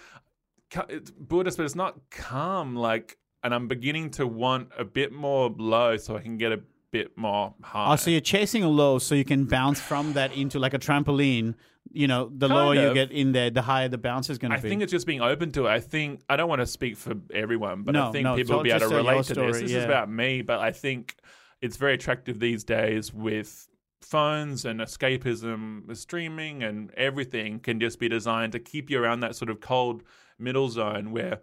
it's 0.88 1.10
Buddhist, 1.10 1.58
but 1.58 1.64
it's 1.64 1.74
not 1.74 1.98
calm. 2.10 2.74
Like, 2.74 3.18
and 3.44 3.54
I'm 3.54 3.68
beginning 3.68 4.10
to 4.12 4.26
want 4.26 4.70
a 4.78 4.84
bit 4.84 5.12
more 5.12 5.54
low 5.58 5.96
so 5.98 6.16
I 6.16 6.20
can 6.20 6.38
get 6.38 6.52
a 6.52 6.60
bit 6.90 7.16
more 7.16 7.54
high. 7.62 7.92
oh, 7.92 7.96
so 7.96 8.10
you're 8.10 8.20
chasing 8.20 8.62
a 8.64 8.68
low 8.68 8.98
so 8.98 9.14
you 9.14 9.24
can 9.24 9.44
bounce 9.44 9.80
from 9.80 10.14
that 10.14 10.34
into 10.36 10.58
like 10.58 10.74
a 10.74 10.78
trampoline. 10.78 11.54
You 11.94 12.06
know, 12.06 12.30
the 12.34 12.48
lower 12.48 12.74
you 12.74 12.94
get 12.94 13.10
in 13.12 13.32
there, 13.32 13.50
the 13.50 13.60
higher 13.62 13.88
the 13.88 13.98
bounce 13.98 14.30
is 14.30 14.38
going 14.38 14.52
to 14.52 14.58
be. 14.58 14.66
I 14.66 14.70
think 14.70 14.82
it's 14.82 14.92
just 14.92 15.06
being 15.06 15.20
open 15.20 15.50
to 15.52 15.66
it. 15.66 15.70
I 15.70 15.80
think 15.80 16.22
I 16.30 16.36
don't 16.36 16.48
want 16.48 16.60
to 16.60 16.66
speak 16.66 16.96
for 16.96 17.14
everyone, 17.34 17.82
but 17.82 17.92
No, 17.92 18.08
I 18.08 18.12
think 18.12 18.24
no, 18.24 18.36
people 18.36 18.56
will 18.56 18.62
be 18.64 18.70
able 18.70 18.88
to 18.88 18.94
relate 18.96 19.24
to 19.24 19.34
this. 19.34 19.36
story, 19.36 19.52
This 19.52 19.62
is 19.62 19.72
yeah. 19.72 19.82
about 19.82 20.10
me, 20.10 20.40
but 20.42 20.60
I 20.60 20.70
think 20.72 21.16
it's 21.60 21.76
very 21.76 21.94
attractive 21.94 22.38
these 22.40 22.64
days 22.64 23.12
with 23.12 23.68
phones 24.04 24.64
and 24.64 24.80
escapism, 24.80 25.96
streaming 25.96 26.62
and 26.62 26.92
everything 26.94 27.58
can 27.60 27.80
just 27.80 27.98
be 27.98 28.08
designed 28.08 28.52
to 28.52 28.58
keep 28.58 28.90
you 28.90 29.02
around 29.02 29.20
that 29.20 29.36
sort 29.36 29.50
of 29.50 29.60
cold 29.60 30.02
middle 30.38 30.68
zone 30.68 31.12
where 31.12 31.40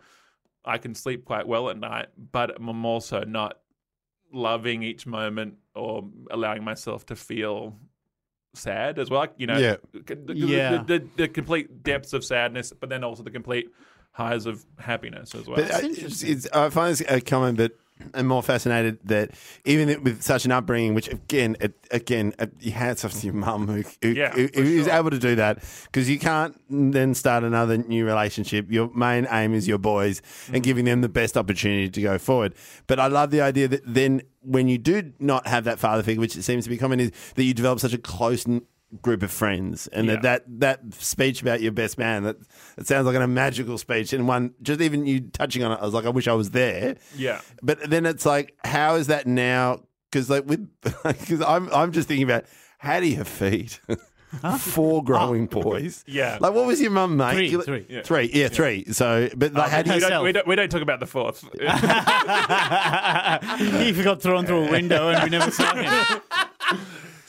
I 0.66 0.78
can 0.78 0.94
sleep 0.96 1.26
quite 1.26 1.48
well 1.48 1.70
at 1.70 1.78
night, 1.78 2.08
but 2.32 2.56
I'm 2.56 2.86
also 2.86 3.24
not 3.24 3.60
loving 4.32 4.84
each 4.84 5.08
moment 5.08 5.56
or 5.74 6.08
allowing 6.30 6.64
myself 6.64 7.06
to 7.08 7.16
feel 7.16 7.76
sad 8.54 9.00
as 9.00 9.10
well. 9.10 9.28
You 9.38 9.48
know, 9.48 9.58
Yeah. 9.58 9.76
the, 9.94 10.16
the- 10.16 10.36
Yeah. 10.36 10.84
the, 10.84 11.00
the, 11.00 11.08
the 11.18 11.28
complete 11.28 11.84
depths 11.84 12.14
of 12.14 12.24
sadness, 12.24 12.74
but 12.78 12.90
then 12.90 13.04
also 13.04 13.24
the 13.24 13.32
complete 13.32 13.70
highs 14.12 14.46
of 14.46 14.66
happiness 14.78 15.34
as 15.36 15.48
well. 15.48 15.58
But 15.58 15.72
uh, 15.72 15.80
it's, 15.84 16.24
it's, 16.24 16.48
I 16.52 16.70
find 16.70 16.92
this 16.92 17.02
a 17.08 17.22
comment, 17.22 17.58
but 17.58 17.72
I'm 18.14 18.28
more 18.28 18.42
fascinated 18.42 19.00
that 19.06 19.32
even 19.66 20.04
with 20.04 20.22
such 20.24 20.46
an 20.46 20.52
upbringing, 20.52 20.94
which 20.94 21.10
again, 21.10 21.58
it, 21.60 21.74
again, 21.92 22.34
you 22.60 22.72
hats 22.72 23.04
off 23.04 23.14
to 23.14 23.26
your 23.26 23.36
mum 23.36 23.68
who, 23.68 23.84
who, 24.02 24.10
Yeah, 24.14 24.32
who, 24.32 24.48
who 24.54 24.62
is 24.62 24.86
sure. 24.86 24.96
able 24.96 25.10
to 25.12 25.20
do 25.20 25.36
that 25.36 25.64
because 25.86 26.10
you 26.10 26.18
can't 26.18 26.60
then 26.70 27.14
start 27.14 27.44
another 27.44 27.78
new 27.78 28.06
relationship. 28.06 28.72
Your 28.72 28.90
main 28.96 29.28
aim 29.30 29.54
is 29.54 29.68
your 29.68 29.78
boys 29.78 30.22
Mm. 30.48 30.54
and 30.56 30.64
giving 30.64 30.86
them 30.86 31.02
the 31.02 31.10
best 31.10 31.36
opportunity 31.38 31.90
to 31.90 32.02
go 32.02 32.18
forward. 32.18 32.54
But 32.88 33.00
I 33.00 33.08
love 33.08 33.32
the 33.32 33.42
idea 33.42 33.68
that 33.68 33.82
then 33.86 34.22
when 34.42 34.68
you 34.68 34.78
do 34.78 35.12
not 35.20 35.46
have 35.48 35.66
that 35.66 35.78
father 35.80 36.02
figure, 36.04 36.22
which 36.22 36.36
it 36.38 36.44
seems 36.44 36.64
to 36.64 36.70
be 36.70 36.78
common, 36.78 37.00
is 37.00 37.12
that 37.36 37.44
you 37.44 37.54
develop 37.54 37.80
such 37.80 37.94
a 37.94 37.98
close 37.98 38.46
group 39.02 39.22
of 39.22 39.32
friends 39.32 39.88
and 39.88 40.08
Yeah. 40.08 40.16
that, 40.16 40.46
that 40.60 40.60
that 40.88 40.94
speech 40.96 41.42
about 41.42 41.62
your 41.62 41.72
best 41.72 41.98
man 41.98 42.24
that 42.24 42.38
it 42.78 42.88
sounds 42.88 43.06
like 43.06 43.16
a 43.16 43.28
magical 43.28 43.78
speech 43.78 44.14
and 44.14 44.28
one 44.28 44.56
just 44.64 44.82
even 44.82 45.06
you 45.06 45.20
touching 45.22 45.64
on 45.64 45.72
it 45.72 45.80
i 45.80 45.86
was 45.86 45.94
like 45.94 46.06
i 46.06 46.10
wish 46.10 46.28
i 46.28 46.34
was 46.34 46.50
there 46.52 46.96
yeah. 47.16 47.42
but 47.62 47.80
then 47.90 48.06
it's 48.08 48.26
like, 48.26 48.56
how 48.64 48.96
is 48.96 49.08
that 49.08 49.28
now? 49.28 49.82
Because 50.12 50.30
like 50.30 50.46
with, 50.46 50.70
because 51.04 51.42
I'm 51.42 51.70
I'm 51.74 51.92
just 51.92 52.08
thinking 52.08 52.24
about 52.24 52.46
how 52.78 53.00
do 53.00 53.08
you 53.08 53.24
feed? 53.24 53.78
four 54.60 55.00
ah. 55.00 55.02
growing 55.02 55.48
boys. 55.48 56.04
Yeah. 56.08 56.38
Like, 56.40 56.54
what 56.54 56.68
was 56.68 56.80
your 56.80 56.92
mum, 56.92 57.18
mate? 57.18 57.34
Three, 57.34 57.50
You- 57.50 57.62
three. 57.64 57.86
Yeah. 57.90 58.02
Three, 58.04 58.30
yeah, 58.34 58.48
three. 58.48 58.86
So, 58.92 59.30
but 59.36 59.54
they 59.54 59.62
had 59.62 59.88
we, 59.88 59.94
you. 59.94 59.96
herself. 59.96 60.12
don't, 60.12 60.24
we, 60.24 60.32
don't, 60.32 60.48
we 60.48 60.56
don't 60.56 60.70
talk 60.70 60.82
about 60.82 61.00
the 61.00 61.08
fourth. 61.08 61.42
he 63.94 64.04
got 64.04 64.22
thrown 64.22 64.46
through 64.46 64.68
a 64.68 64.72
window 64.72 65.10
and 65.10 65.24
we 65.24 65.30
never 65.30 65.52
saw 65.52 65.76
him. 65.76 66.22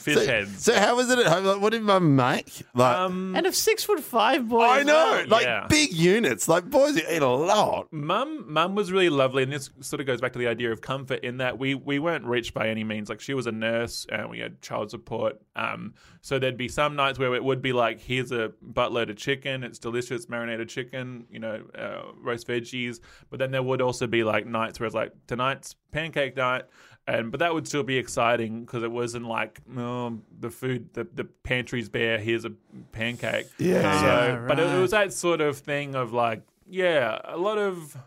Fish 0.01 0.25
heads. 0.25 0.63
So, 0.63 0.73
how 0.73 0.95
was 0.95 1.09
it 1.09 1.19
at 1.19 1.27
home? 1.27 1.45
Like, 1.45 1.61
what 1.61 1.71
did 1.71 1.81
mum 1.83 2.15
make? 2.15 2.63
Like, 2.73 2.97
Um, 2.97 3.35
And 3.35 3.45
of 3.45 3.55
six 3.55 3.83
foot 3.83 3.99
five 4.01 4.47
boys. 4.47 4.67
I 4.69 4.83
know, 4.83 5.23
like 5.27 5.43
Yeah. 5.45 5.67
big 5.69 5.93
units. 5.93 6.47
Like 6.47 6.69
boys 6.69 6.97
eat 6.97 7.21
a 7.21 7.27
lot. 7.27 7.87
Mum, 7.91 8.45
mum 8.51 8.75
was 8.75 8.91
really 8.91 9.09
lovely, 9.09 9.43
and 9.43 9.51
this 9.51 9.69
sort 9.79 9.99
of 9.99 10.05
goes 10.07 10.19
back 10.21 10.33
to 10.33 10.39
the 10.39 10.47
idea 10.47 10.71
of 10.71 10.81
comfort 10.81 11.23
in 11.23 11.37
that 11.37 11.57
we 11.59 11.75
we 11.75 11.99
weren't 11.99 12.25
rich 12.25 12.53
by 12.53 12.67
any 12.69 12.83
means. 12.83 13.09
Like 13.09 13.21
she 13.21 13.33
was 13.33 13.47
a 13.47 13.51
nurse, 13.51 14.05
and 14.11 14.29
we 14.29 14.39
had 14.39 14.61
child 14.61 14.91
support. 14.91 15.39
Um, 15.55 15.93
so 16.21 16.39
there'd 16.39 16.57
be 16.57 16.67
some 16.67 16.95
nights 16.95 17.19
where 17.19 17.33
it 17.35 17.43
would 17.43 17.61
be 17.61 17.73
like, 17.73 17.99
here's 17.99 18.31
a 18.31 18.51
buttload 18.73 19.09
of 19.09 19.17
chicken, 19.17 19.63
it's 19.63 19.79
delicious, 19.79 20.29
marinated 20.29 20.69
chicken, 20.69 21.25
you 21.31 21.39
know, 21.39 21.61
uh, 21.77 22.11
roast 22.19 22.47
veggies. 22.47 22.99
But 23.29 23.39
then 23.39 23.51
there 23.51 23.63
would 23.63 23.81
also 23.81 24.07
be 24.07 24.23
like 24.23 24.45
nights 24.45 24.79
where 24.79 24.87
it's 24.87 24.95
like 24.95 25.11
tonight's 25.27 25.75
pancake 25.91 26.35
night. 26.37 26.63
And 27.07 27.31
but 27.31 27.39
that 27.39 27.53
would 27.53 27.67
still 27.67 27.83
be 27.83 27.97
exciting 27.97 28.61
because 28.61 28.83
it 28.83 28.91
wasn't 28.91 29.25
like 29.27 29.59
oh, 29.77 30.19
the 30.39 30.49
food, 30.51 30.93
the, 30.93 31.05
the 31.15 31.23
pantry's 31.23 31.89
bare. 31.89 32.19
Here's 32.19 32.45
a 32.45 32.51
pancake. 32.91 33.47
Yeah. 33.57 33.99
So, 33.99 34.05
Yeah, 34.05 34.45
but 34.47 34.59
it, 34.59 34.67
it 34.67 34.79
was 34.79 34.91
that 34.91 35.11
sort 35.11 35.41
of 35.41 35.57
thing 35.57 35.95
of 35.95 36.13
like, 36.13 36.43
yeah, 36.69 37.19
a 37.25 37.37
lot 37.37 37.57
of 37.57 37.97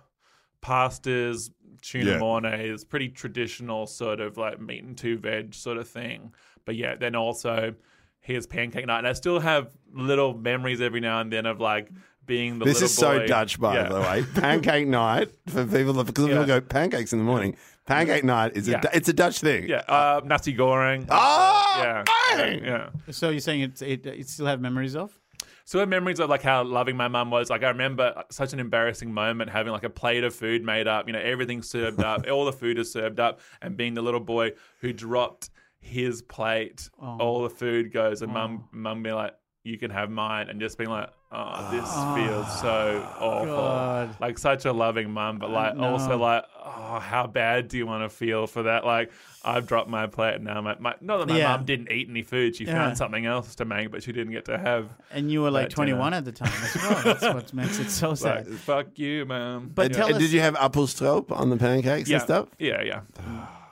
pastas, 0.62 1.50
tuna 1.82 2.12
Yeah. 2.12 2.18
mornay 2.18 2.74
pretty 2.88 3.08
traditional 3.08 3.86
sort 3.86 4.20
of 4.20 4.36
like 4.36 4.60
meat 4.60 4.84
and 4.84 4.96
two 4.96 5.18
veg 5.18 5.54
sort 5.54 5.76
of 5.76 5.88
thing. 5.88 6.32
But 6.64 6.76
yeah, 6.76 6.94
then 6.96 7.14
also 7.14 7.74
here's 8.20 8.46
pancake 8.46 8.86
night, 8.86 8.98
and 8.98 9.08
I 9.08 9.12
still 9.12 9.40
have 9.40 9.70
little 9.92 10.34
memories 10.34 10.80
every 10.80 11.00
now 11.00 11.20
and 11.20 11.30
then 11.32 11.44
of 11.46 11.60
like 11.60 11.90
being 12.24 12.58
the 12.58 12.64
This 12.64 12.80
little 12.80 12.86
is 12.86 12.94
so. 12.94 13.26
Dutch, 13.26 13.60
by 13.60 13.74
Yeah. 13.74 13.88
the 13.90 14.00
way. 14.00 14.24
Pancake 14.34 14.86
night 14.88 15.30
for 15.48 15.66
people 15.66 15.92
that- 15.94 16.06
because 16.06 16.26
people 16.28 16.46
go 16.46 16.60
pancakes 16.60 17.12
in 17.12 17.18
the 17.18 17.24
morning. 17.24 17.54
Pancake 17.86 18.24
night 18.24 18.56
is 18.56 18.68
a 18.68 18.72
Yeah. 18.72 18.80
Du- 18.80 18.96
it's 18.96 19.08
a 19.08 19.12
Dutch 19.12 19.40
thing. 19.40 19.68
Yeah, 19.68 19.82
uh, 19.88 20.20
nasi 20.24 20.54
goreng. 20.54 21.06
Oh, 21.10 21.74
yeah, 21.82 22.04
bang! 22.36 22.64
yeah. 22.64 22.88
So 23.10 23.28
you're 23.30 23.40
saying 23.40 23.60
it, 23.62 23.82
it, 23.82 24.06
it 24.06 24.28
still 24.28 24.46
have 24.46 24.60
memories 24.60 24.96
of? 24.96 25.18
So 25.66 25.78
I 25.78 25.80
have 25.82 25.88
memories 25.88 26.20
of 26.20 26.28
like 26.28 26.42
how 26.42 26.62
loving 26.62 26.96
my 26.96 27.08
mum 27.08 27.30
was. 27.30 27.48
Like 27.50 27.62
I 27.62 27.68
remember 27.68 28.22
such 28.30 28.52
an 28.52 28.60
embarrassing 28.60 29.12
moment 29.12 29.50
having 29.50 29.72
like 29.72 29.84
a 29.84 29.90
plate 29.90 30.22
of 30.24 30.34
food 30.34 30.62
made 30.62 30.86
up. 30.86 31.06
You 31.06 31.12
know, 31.14 31.20
everything's 31.20 31.68
served 31.68 32.02
up, 32.02 32.26
all 32.30 32.44
the 32.44 32.52
food 32.52 32.78
is 32.78 32.92
served 32.92 33.18
up, 33.20 33.40
and 33.62 33.76
being 33.76 33.94
the 33.94 34.02
little 34.02 34.20
boy 34.20 34.52
who 34.80 34.92
dropped 34.92 35.50
his 35.80 36.22
plate, 36.22 36.88
all 36.98 37.42
the 37.42 37.50
food 37.50 37.92
goes, 37.92 38.22
and 38.22 38.32
mum, 38.32 38.64
mum 38.72 39.02
being 39.02 39.14
like, 39.14 39.34
"You 39.64 39.76
can 39.76 39.90
have 39.90 40.10
mine," 40.10 40.48
and 40.48 40.58
just 40.58 40.78
being 40.78 40.88
like, 40.88 41.10
"Oh, 41.34 41.38
ah. 41.38 41.70
this 41.70 42.26
feels 42.26 42.60
so 42.60 43.06
awful." 43.18 43.46
God. 43.56 44.16
Like 44.20 44.38
such 44.38 44.64
a 44.64 44.72
loving 44.72 45.10
mum, 45.10 45.38
but 45.38 45.50
like 45.50 45.76
no. 45.76 45.84
also 45.84 46.16
like, 46.16 46.44
oh, 46.64 46.98
how 47.00 47.26
bad 47.26 47.68
do 47.68 47.76
you 47.76 47.86
want 47.86 48.02
to 48.04 48.08
feel 48.08 48.46
for 48.46 48.62
that? 48.64 48.84
Like 48.84 49.10
I've 49.44 49.66
dropped 49.66 49.88
my 49.90 50.06
plate 50.06 50.36
and 50.36 50.44
now 50.44 50.60
my, 50.60 50.76
my 50.78 50.94
not 51.00 51.18
that 51.18 51.28
my 51.28 51.36
Yeah. 51.38 51.56
mum 51.56 51.64
didn't 51.64 51.90
eat 51.92 52.08
any 52.08 52.22
food, 52.22 52.56
she 52.56 52.64
Yeah. 52.64 52.72
found 52.74 52.96
something 52.96 53.26
else 53.26 53.54
to 53.56 53.64
make, 53.64 53.90
but 53.90 54.02
she 54.02 54.12
didn't 54.12 54.32
get 54.32 54.44
to 54.46 54.56
have. 54.56 54.88
And 55.10 55.30
you 55.30 55.42
were 55.42 55.50
like 55.50 55.70
That 55.70 55.76
dinner. 55.76 55.96
21 55.98 56.14
at 56.14 56.24
the 56.24 56.32
time 56.32 56.52
as 56.62 56.76
well. 56.76 57.02
That's 57.04 57.22
what 57.34 57.52
makes 57.52 57.78
it 57.78 57.90
so 57.90 58.10
Like, 58.10 58.18
sad. 58.18 58.46
fuck 58.48 58.98
you, 58.98 59.24
man. 59.26 59.70
But 59.74 59.86
And- 59.86 59.94
tell 59.94 60.06
and 60.06 60.16
us- 60.16 60.20
did 60.22 60.32
you 60.32 60.40
have 60.40 60.56
apple 60.56 60.86
appelstroop 60.86 61.30
on 61.30 61.50
the 61.50 61.56
pancakes 61.56 62.08
yeah, 62.08 62.16
and 62.16 62.22
stuff? 62.24 62.48
yeah, 62.58 62.82
yeah. 62.82 63.00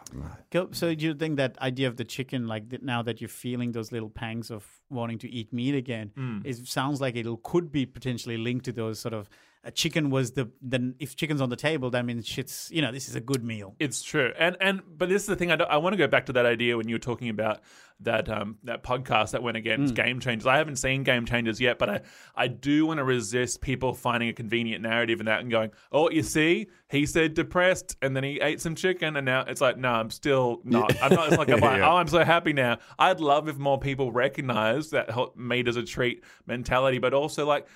Go, 0.51 0.69
so 0.73 0.95
do 0.95 1.05
you 1.05 1.15
think 1.15 1.37
that 1.37 1.59
idea 1.61 1.89
of 1.89 1.97
the 1.97 2.05
chicken, 2.05 2.47
like 2.47 2.69
that 2.71 2.83
now 2.83 3.03
that 3.03 3.21
you're 3.21 3.29
feeling 3.29 3.73
those 3.73 3.93
little 3.93 4.11
pangs 4.11 4.51
of 4.51 4.67
wanting 4.91 5.19
to 5.19 5.31
eat 5.31 5.53
meat 5.53 5.75
again, 5.75 6.11
Hmm. 6.15 6.41
it 6.45 6.57
sounds 6.67 7.01
like 7.01 7.17
it 7.17 7.27
could 7.43 7.73
be 7.73 7.87
potentially 7.87 8.37
linked 8.37 8.65
to 8.67 8.73
those 8.73 8.99
sort 9.01 9.15
of 9.15 9.29
a 9.65 9.71
chicken 9.71 10.11
was 10.11 10.33
the 10.33 10.51
then 10.61 10.95
if 10.99 11.15
chicken's 11.15 11.41
on 11.41 11.49
the 11.49 11.57
table, 11.57 11.91
that 11.91 12.05
means 12.05 12.27
shit's 12.27 12.69
you 12.73 12.83
know 12.83 12.91
this 12.91 13.09
is 13.09 13.15
a 13.15 13.21
good 13.21 13.45
meal. 13.45 13.75
It's 13.79 14.03
true, 14.03 14.33
and 14.39 14.57
and 14.61 14.83
but 14.97 15.09
this 15.09 15.23
is 15.23 15.29
the 15.29 15.37
thing. 15.37 15.53
I, 15.53 15.55
I 15.57 15.77
want 15.77 15.93
to 15.93 15.97
go 15.97 16.09
back 16.09 16.27
to 16.27 16.33
that 16.35 16.47
idea 16.47 16.77
when 16.77 16.89
you 16.89 16.97
were 16.97 17.01
talking 17.01 17.29
about 17.29 17.61
that 18.01 18.29
um 18.29 18.59
that 18.65 18.83
podcast 18.83 19.31
that 19.31 19.43
went 19.45 19.57
against 19.57 19.95
Game 19.95 20.19
Changers. 20.19 20.47
I 20.49 20.57
haven't 20.57 20.77
seen 20.77 21.05
Game 21.05 21.25
Changers 21.27 21.61
yet, 21.61 21.79
but 21.79 21.89
I 21.89 22.01
I 22.35 22.49
do 22.49 22.87
want 22.87 22.99
to 22.99 23.05
resist 23.05 23.61
people 23.61 23.95
finding 23.95 24.29
a 24.29 24.33
convenient 24.33 24.83
narrative 24.83 25.21
in 25.21 25.27
that 25.27 25.41
and 25.41 25.51
going, 25.51 25.71
oh, 25.93 26.11
you 26.11 26.25
see, 26.25 26.67
he 26.91 27.07
said 27.07 27.35
depressed, 27.35 27.97
and 28.03 28.17
then 28.17 28.25
he 28.25 28.41
ate 28.41 28.61
some 28.61 28.75
chicken, 28.75 29.17
and 29.17 29.25
now 29.25 29.45
it's 29.47 29.61
like, 29.61 29.77
no, 29.79 29.91
I'm 29.93 30.11
still 30.11 30.61
not. 30.65 31.01
I'm 31.01 31.15
not. 31.15 31.29
It's 31.29 31.39
like, 31.39 31.51
I'm 31.51 31.61
like, 31.61 31.79
Yeah. 31.79 31.89
oh, 31.89 31.97
I'm 31.97 32.09
so 32.09 32.25
happy 32.25 32.53
now. 32.53 32.79
I'd 32.99 33.21
love 33.21 33.49
if 33.49 33.59
more 33.59 33.79
people 33.79 34.11
recognize 34.11 34.91
that 34.91 35.11
meat 35.37 35.69
as 35.69 35.77
a 35.77 35.85
treat 35.85 36.25
mentality, 36.49 36.99
but 36.99 37.15
also 37.15 37.47
like 37.47 37.69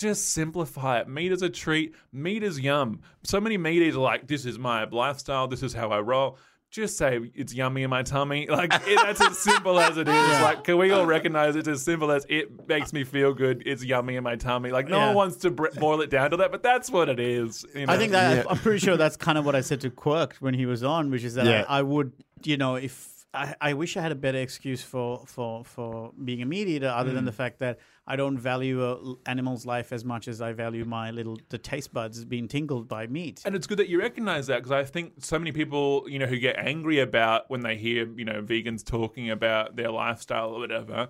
just 0.00 0.30
simplify 0.32 1.00
it. 1.00 1.08
Meat 1.08 1.30
is 1.30 1.42
a 1.42 1.50
treat. 1.50 1.94
Meat 2.12 2.42
is 2.42 2.58
yum. 2.58 3.00
So 3.22 3.40
many 3.40 3.56
meat 3.58 3.82
eaters 3.82 3.96
are 3.96 4.00
like, 4.00 4.26
this 4.26 4.44
is 4.46 4.58
my 4.58 4.84
lifestyle. 4.84 5.46
This 5.46 5.62
is 5.62 5.72
how 5.74 5.90
I 5.90 6.00
roll. 6.00 6.38
Just 6.70 6.96
say 6.96 7.18
it's 7.34 7.52
yummy 7.52 7.82
in 7.82 7.90
my 7.90 8.02
tummy. 8.04 8.46
Like 8.50 8.72
it, 8.86 8.98
that's 9.02 9.20
as 9.20 9.38
simple 9.38 9.78
as 9.80 9.96
it 9.98 10.08
is. 10.08 10.14
Like, 10.40 10.62
can 10.64 10.78
we 10.78 10.90
all 10.92 11.04
recognize 11.04 11.56
it's 11.56 11.66
as 11.68 11.82
simple 11.82 12.10
as 12.12 12.24
it 12.28 12.68
makes 12.68 12.92
me 12.92 13.02
feel 13.04 13.34
good? 13.34 13.64
It's 13.66 13.84
yummy 13.84 14.14
in 14.16 14.22
my 14.24 14.36
tummy. 14.36 14.70
Like 14.70 14.88
no 14.88 14.96
Yeah. 14.98 15.06
one 15.08 15.16
wants 15.16 15.36
to 15.38 15.50
br- 15.50 15.66
boil 15.78 16.00
it 16.00 16.10
down 16.10 16.30
to 16.30 16.36
that, 16.38 16.52
but 16.52 16.62
that's 16.62 16.88
what 16.88 17.08
it 17.08 17.18
is. 17.20 17.66
you 17.74 17.86
know? 17.86 17.92
I 17.92 17.98
think 17.98 18.12
that 18.12 18.36
Yeah. 18.36 18.50
I'm 18.50 18.56
pretty 18.58 18.78
sure 18.78 18.96
that's 18.96 19.16
kind 19.16 19.36
of 19.36 19.44
what 19.44 19.54
I 19.56 19.60
said 19.62 19.80
to 19.82 19.90
Quirk 19.90 20.36
when 20.40 20.54
he 20.54 20.64
was 20.66 20.82
on, 20.84 21.10
which 21.10 21.24
is 21.24 21.34
that 21.34 21.46
Yeah. 21.46 21.64
I, 21.68 21.80
I 21.80 21.82
would, 21.82 22.12
you 22.44 22.56
know, 22.56 22.76
if 22.76 23.08
I, 23.34 23.54
I 23.60 23.72
wish 23.74 23.96
I 23.96 24.00
had 24.00 24.12
a 24.12 24.16
better 24.16 24.38
excuse 24.38 24.82
for 24.82 25.24
for 25.26 25.64
for 25.64 26.12
being 26.24 26.40
a 26.42 26.46
meat 26.46 26.68
eater, 26.68 26.88
other 26.88 27.10
Mm. 27.10 27.14
than 27.14 27.24
the 27.24 27.32
fact 27.32 27.58
that 27.60 27.78
I 28.12 28.16
don't 28.16 28.38
value 28.38 28.82
a 28.84 28.90
l- 28.92 29.18
animal's 29.26 29.64
life 29.64 29.92
as 29.92 30.04
much 30.04 30.26
as 30.26 30.40
I 30.40 30.52
value 30.52 30.84
my 30.84 31.10
little 31.12 31.38
the 31.48 31.58
taste 31.58 31.92
buds 31.92 32.24
being 32.24 32.48
tingled 32.48 32.88
by 32.88 33.06
meat. 33.06 33.42
And 33.44 33.54
it's 33.54 33.66
good 33.68 33.78
that 33.78 33.88
you 33.88 33.98
recognize 34.00 34.48
that 34.48 34.56
because 34.58 34.72
I 34.72 34.84
think 34.84 35.12
so 35.18 35.38
many 35.38 35.52
people, 35.52 36.04
you 36.08 36.18
know, 36.18 36.26
who 36.26 36.38
get 36.38 36.56
angry 36.58 36.98
about 36.98 37.48
when 37.50 37.60
they 37.60 37.76
hear, 37.76 38.08
you 38.20 38.24
know, 38.24 38.42
vegans 38.42 38.84
talking 38.84 39.30
about 39.30 39.76
their 39.76 39.90
lifestyle 39.90 40.50
or 40.50 40.58
whatever. 40.58 41.08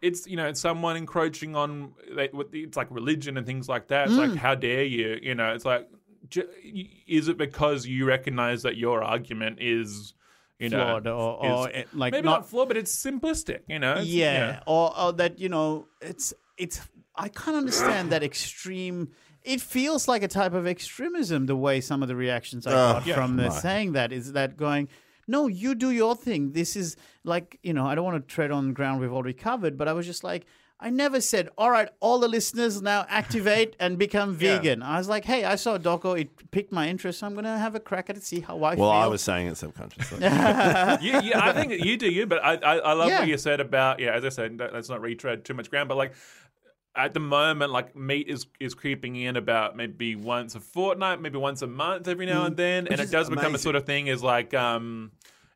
It's 0.00 0.26
you 0.26 0.36
know 0.36 0.48
it's 0.48 0.60
someone 0.60 0.96
encroaching 0.96 1.54
on 1.54 1.92
they- 2.16 2.30
it's 2.64 2.76
like 2.76 2.88
religion 2.90 3.36
and 3.36 3.46
things 3.46 3.68
like 3.68 3.86
that. 3.88 4.08
It's 4.08 4.16
Mm. 4.16 4.28
like 4.30 4.36
how 4.36 4.54
dare 4.56 4.82
you? 4.84 5.20
You 5.22 5.34
know, 5.36 5.52
it's 5.54 5.64
like 5.64 5.88
is 7.06 7.28
it 7.28 7.36
because 7.36 7.86
you 7.86 8.04
recognize 8.06 8.62
that 8.62 8.76
your 8.76 9.02
argument 9.02 9.58
is 9.60 10.14
you 10.62 10.68
know 10.70 10.84
Flawed 10.84 11.06
or- 11.06 11.44
or, 11.46 11.70
is- 11.70 11.86
like 11.92 12.12
maybe 12.12 12.24
not- 12.24 12.40
not, 12.40 12.48
flawed, 12.50 12.68
but 12.68 12.76
it's 12.76 12.94
simplistic. 12.94 13.60
You 13.68 13.78
know, 13.78 13.92
It's- 13.92 14.06
yeah, 14.06 14.60
Or, 14.66 14.86
or 14.98 15.12
that 15.20 15.38
you 15.38 15.48
know 15.48 15.88
it's 16.00 16.32
it's 16.56 16.80
i 17.16 17.28
can't 17.28 17.56
understand 17.56 18.10
that 18.12 18.22
extreme 18.22 19.08
it 19.42 19.60
feels 19.60 20.06
like 20.08 20.22
a 20.22 20.28
type 20.28 20.54
of 20.54 20.66
extremism 20.66 21.46
the 21.46 21.56
way 21.56 21.80
some 21.80 22.00
of 22.02 22.08
the 22.08 22.16
reactions 22.16 22.66
i 22.66 22.70
got 22.70 23.06
Yeah. 23.06 23.14
from 23.14 23.36
the 23.36 23.48
Right. 23.50 23.52
saying 23.66 23.92
that 23.92 24.12
is 24.12 24.32
that 24.32 24.56
going 24.56 24.88
no 25.26 25.46
you 25.62 25.74
do 25.74 25.90
your 25.90 26.14
thing 26.26 26.52
this 26.52 26.76
is 26.76 26.96
like 27.24 27.58
you 27.62 27.72
know 27.76 27.84
i 27.86 27.94
don't 27.94 28.04
want 28.10 28.16
to 28.26 28.34
tread 28.34 28.50
on 28.50 28.72
ground 28.72 29.00
we've 29.00 29.12
already 29.12 29.34
covered 29.48 29.76
but 29.76 29.88
i 29.88 29.92
was 29.92 30.06
just 30.06 30.22
like 30.24 30.46
I 30.82 30.90
never 30.90 31.20
said, 31.20 31.48
all 31.56 31.70
right, 31.70 31.88
all 32.00 32.18
the 32.18 32.26
listeners 32.28 32.82
now 32.82 33.06
activate 33.08 33.76
and 33.78 33.96
become 33.96 34.34
vegan. 34.44 34.82
I 34.82 34.98
was 34.98 35.08
like, 35.08 35.24
hey, 35.24 35.44
I 35.44 35.54
saw 35.54 35.76
a 35.76 35.78
doco, 35.78 36.20
it 36.20 36.50
piqued 36.50 36.72
my 36.72 36.88
interest. 36.88 37.22
I'm 37.22 37.34
going 37.34 37.44
to 37.44 37.56
have 37.56 37.74
a 37.76 37.80
crack 37.80 38.10
at 38.10 38.16
it, 38.16 38.24
see 38.24 38.40
how 38.40 38.56
I 38.56 38.74
Well, 38.74 38.76
feel. 38.76 38.90
I 38.90 39.06
was 39.06 39.22
saying 39.22 39.46
it 39.46 39.56
subconsciously. 39.56 40.18
yeah, 40.20 40.98
yeah, 41.00 41.40
I 41.40 41.52
think 41.52 41.84
you 41.84 41.96
do 41.96 42.10
you, 42.10 42.26
but 42.26 42.44
I, 42.44 42.54
I, 42.56 42.76
I 42.78 42.92
love 42.94 43.08
Yeah. 43.08 43.20
what 43.20 43.28
you 43.28 43.38
said 43.38 43.60
about 43.60 44.00
yeah. 44.00 44.10
As 44.12 44.24
I 44.24 44.28
said, 44.30 44.56
don't- 44.58 44.72
let's 44.74 44.88
not 44.88 45.00
retread 45.00 45.44
too 45.44 45.54
much 45.54 45.70
ground, 45.70 45.88
but 45.88 45.96
like 45.96 46.14
at 46.94 47.14
the 47.14 47.20
moment, 47.20 47.70
like 47.72 47.96
meat 47.96 48.28
is 48.28 48.46
is 48.60 48.74
creeping 48.74 49.16
in 49.16 49.36
about 49.36 49.76
maybe 49.76 50.14
once 50.16 50.54
a 50.56 50.60
fortnight, 50.60 51.20
maybe 51.22 51.38
once 51.38 51.62
a 51.62 51.66
month, 51.66 52.06
every 52.08 52.26
now 52.26 52.44
and 52.44 52.56
then, 52.56 52.86
and 52.88 53.00
it 53.00 53.10
does 53.10 53.30
become 53.30 53.54
a 53.54 53.58
sort 53.58 53.76
of 53.76 53.86
thing. 53.86 54.08
Is 54.08 54.22
like 54.22 54.52
um. 54.52 55.12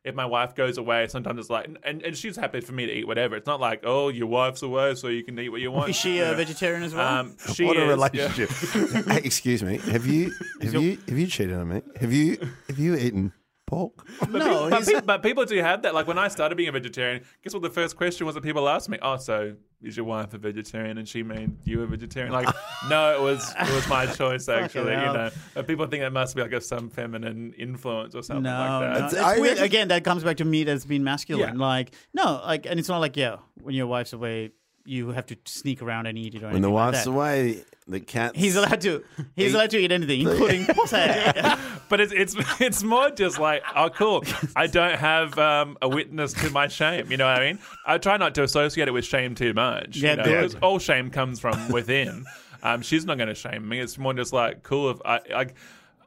If 0.07 0.15
my 0.15 0.25
wife 0.25 0.55
goes 0.55 0.77
away, 0.77 1.07
sometimes 1.07 1.39
it's 1.39 1.49
like, 1.49 1.69
and, 1.83 2.01
and 2.01 2.15
she's 2.15 2.37
happy 2.37 2.61
for 2.61 2.71
me 2.71 2.85
to 2.85 2.91
eat 2.91 3.05
whatever. 3.05 3.35
It's 3.35 3.45
not 3.45 3.59
like, 3.59 3.81
oh, 3.83 4.07
your 4.07 4.27
wife's 4.27 4.61
away, 4.61 4.95
so 4.95 5.09
you 5.09 5.23
can 5.23 5.37
eat 5.37 5.49
what 5.49 5.59
you 5.59 5.69
want. 5.69 5.89
Is 5.89 5.97
she 5.97 6.19
a 6.19 6.33
vegetarian 6.33 6.83
as 6.83 6.95
well? 6.95 7.05
Um, 7.07 7.35
she 7.53 7.65
what 7.65 7.75
a 7.75 7.81
is, 7.81 7.85
yeah. 8.13 8.29
relationship! 8.31 9.05
hey, 9.05 9.17
excuse 9.17 9.61
me. 9.61 9.77
Have 9.79 10.05
you 10.07 10.31
have 10.61 10.73
you 10.75 10.97
have 11.07 11.17
you 11.17 11.27
cheated 11.27 11.57
on 11.57 11.67
me? 11.67 11.81
Have 11.99 12.13
you 12.13 12.37
have 12.69 12.79
you 12.79 12.95
eaten 12.95 13.33
pork? 13.67 14.07
no, 14.31 14.69
but, 14.69 14.73
he's- 14.73 14.85
people, 14.87 15.01
but 15.01 15.21
people 15.21 15.45
do 15.45 15.55
have 15.59 15.83
that. 15.83 15.93
Like 15.93 16.07
when 16.07 16.17
I 16.17 16.27
started 16.29 16.55
being 16.55 16.69
a 16.69 16.71
vegetarian, 16.71 17.23
guess 17.43 17.53
what 17.53 17.61
the 17.61 17.69
first 17.69 17.95
question 17.95 18.25
was 18.25 18.33
that 18.33 18.43
people 18.43 18.67
asked 18.67 18.89
me? 18.89 18.97
Oh, 19.01 19.17
so 19.17 19.55
is 19.83 19.95
your 19.95 20.05
wife 20.07 20.33
a 20.33 20.39
vegetarian? 20.39 20.97
And 20.97 21.07
she 21.07 21.21
made 21.21 21.51
you 21.65 21.83
a 21.83 21.85
vegetarian? 21.87 22.33
Like, 22.33 22.47
no, 22.89 23.15
it 23.15 23.21
was 23.21 23.53
it 23.59 23.75
was 23.75 23.87
my 23.87 24.07
choice 24.07 24.49
actually. 24.49 24.91
You 24.93 24.97
know, 24.97 25.29
but 25.53 25.67
people 25.67 25.85
think 25.85 26.01
it 26.03 26.09
must 26.11 26.35
be 26.35 26.41
like 26.41 26.53
a 26.53 26.61
some 26.61 26.89
feminine 26.89 27.53
influence 27.57 28.15
or 28.15 28.23
something 28.23 28.43
No, 28.43 28.57
like 28.57 28.69
no. 28.69 28.99
that. 28.99 29.13
It's 29.13 29.21
I 29.21 29.39
weird. 29.39 29.59
Again, 29.59 29.89
that 29.89 30.03
comes 30.03 30.23
back 30.23 30.37
to 30.37 30.45
meat 30.45 30.67
as 30.67 30.85
being 30.85 31.03
masculine. 31.03 31.53
Yeah. 31.59 31.65
Like, 31.65 31.93
no, 32.13 32.41
like, 32.43 32.65
and 32.65 32.79
it's 32.79 32.89
not 32.89 32.99
like, 32.99 33.15
yeah, 33.15 33.37
when 33.61 33.75
your 33.75 33.85
wife's 33.87 34.13
away, 34.13 34.51
you 34.87 35.09
have 35.09 35.25
to 35.27 35.37
sneak 35.45 35.81
around 35.81 36.05
and 36.07 36.17
eat 36.17 36.35
it. 36.35 36.43
Or 36.43 36.49
When 36.51 36.61
the 36.61 36.67
anything 36.69 36.73
like 36.73 36.93
wife's 36.93 37.03
that. 37.05 37.09
away, 37.11 37.63
the 37.87 37.99
cat. 37.99 38.35
He's 38.35 38.55
allowed 38.55 38.81
to. 38.81 39.03
He's 39.35 39.53
allowed 39.53 39.69
to 39.71 39.77
eat 39.77 39.91
anything, 39.91 40.21
including 40.27 40.65
pussy. 40.65 40.97
But 41.89 42.01
it's 42.01 42.11
it's 42.11 42.35
it's 42.59 42.83
more 42.83 43.09
just 43.11 43.39
like, 43.39 43.63
oh, 43.73 43.89
cool. 43.89 44.21
I 44.57 44.67
don't 44.67 44.97
have 44.99 45.39
um, 45.39 45.77
a 45.81 45.87
witness 45.87 46.33
to 46.33 46.49
my 46.49 46.67
shame. 46.67 47.09
You 47.09 47.15
know 47.15 47.25
what 47.25 47.41
I 47.41 47.45
mean? 47.47 47.59
I 47.85 47.97
try 47.97 48.17
not 48.17 48.35
to 48.35 48.43
associate 48.43 48.89
it 48.89 48.91
with 48.91 49.05
shame 49.05 49.35
too 49.35 49.53
much. 49.53 49.95
Yeah, 49.95 50.11
you 50.11 50.17
know, 50.17 50.23
good. 50.25 50.41
'cause 50.51 50.55
all 50.61 50.79
shame 50.79 51.09
comes 51.11 51.39
from 51.39 51.69
within. 51.71 52.25
Um, 52.61 52.81
she's 52.81 53.05
not 53.05 53.17
going 53.17 53.29
to 53.29 53.35
shame 53.35 53.69
me. 53.69 53.79
It's 53.79 53.97
more 53.97 54.13
just 54.13 54.33
like, 54.33 54.63
cool. 54.63 54.89
If 54.89 54.97
I, 55.05 55.15
I, 55.33 55.41
I 55.41 55.45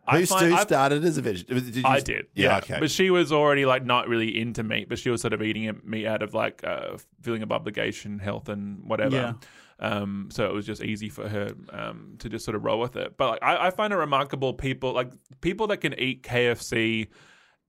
Who 0.08 0.26
find- 0.26 0.26
Stu 0.26 0.54
I've- 0.54 0.62
started 0.62 1.04
as 1.04 1.18
a 1.18 1.22
vegetarian? 1.22 1.64
Did 1.66 1.76
you, 1.76 1.82
I 1.84 2.00
did, 2.00 2.26
yeah. 2.34 2.58
okay. 2.58 2.78
But 2.80 2.90
she 2.90 3.10
was 3.10 3.32
already 3.32 3.64
like 3.66 3.84
not 3.84 4.08
really 4.08 4.40
into 4.40 4.62
meat, 4.62 4.88
but 4.88 4.98
she 4.98 5.10
was 5.10 5.20
sort 5.20 5.32
of 5.32 5.42
eating 5.42 5.80
meat 5.84 6.06
out 6.06 6.22
of 6.22 6.34
like 6.34 6.64
uh, 6.64 6.96
feeling 7.22 7.42
of 7.42 7.52
obligation, 7.52 8.18
health, 8.18 8.48
and 8.48 8.84
whatever. 8.84 9.14
Yeah. 9.16 9.32
Um, 9.78 10.28
so 10.30 10.46
it 10.46 10.52
was 10.52 10.66
just 10.66 10.82
easy 10.82 11.08
for 11.08 11.28
her 11.28 11.52
um, 11.70 12.16
to 12.18 12.28
just 12.28 12.44
sort 12.44 12.54
of 12.54 12.64
roll 12.64 12.80
with 12.80 12.96
it. 12.96 13.16
But 13.16 13.30
like, 13.30 13.42
I, 13.42 13.68
I 13.68 13.70
find 13.70 13.92
it 13.92 13.96
remarkable 13.96 14.52
people 14.52 14.92
like 14.92 15.12
people 15.40 15.68
that 15.68 15.78
can 15.78 15.98
eat 15.98 16.22
KFC 16.22 17.08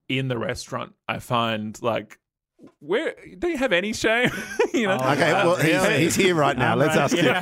in 0.10 0.28
the 0.28 0.38
restaurant. 0.38 0.94
I 1.08 1.20
find 1.20 1.82
like. 1.82 2.18
Where 2.80 3.16
don't 3.40 3.52
you 3.52 3.58
have 3.58 3.72
any 3.74 3.94
shame? 3.94 4.30
you 4.74 4.88
know, 4.88 4.96
okay, 4.96 5.32
Um, 5.32 5.48
well, 5.48 5.56
he's, 5.56 5.86
he's 5.98 6.16
here 6.16 6.36
right 6.36 6.58
now. 6.58 6.76
Let's 6.76 6.96
ask 6.96 7.16
him. 7.16 7.26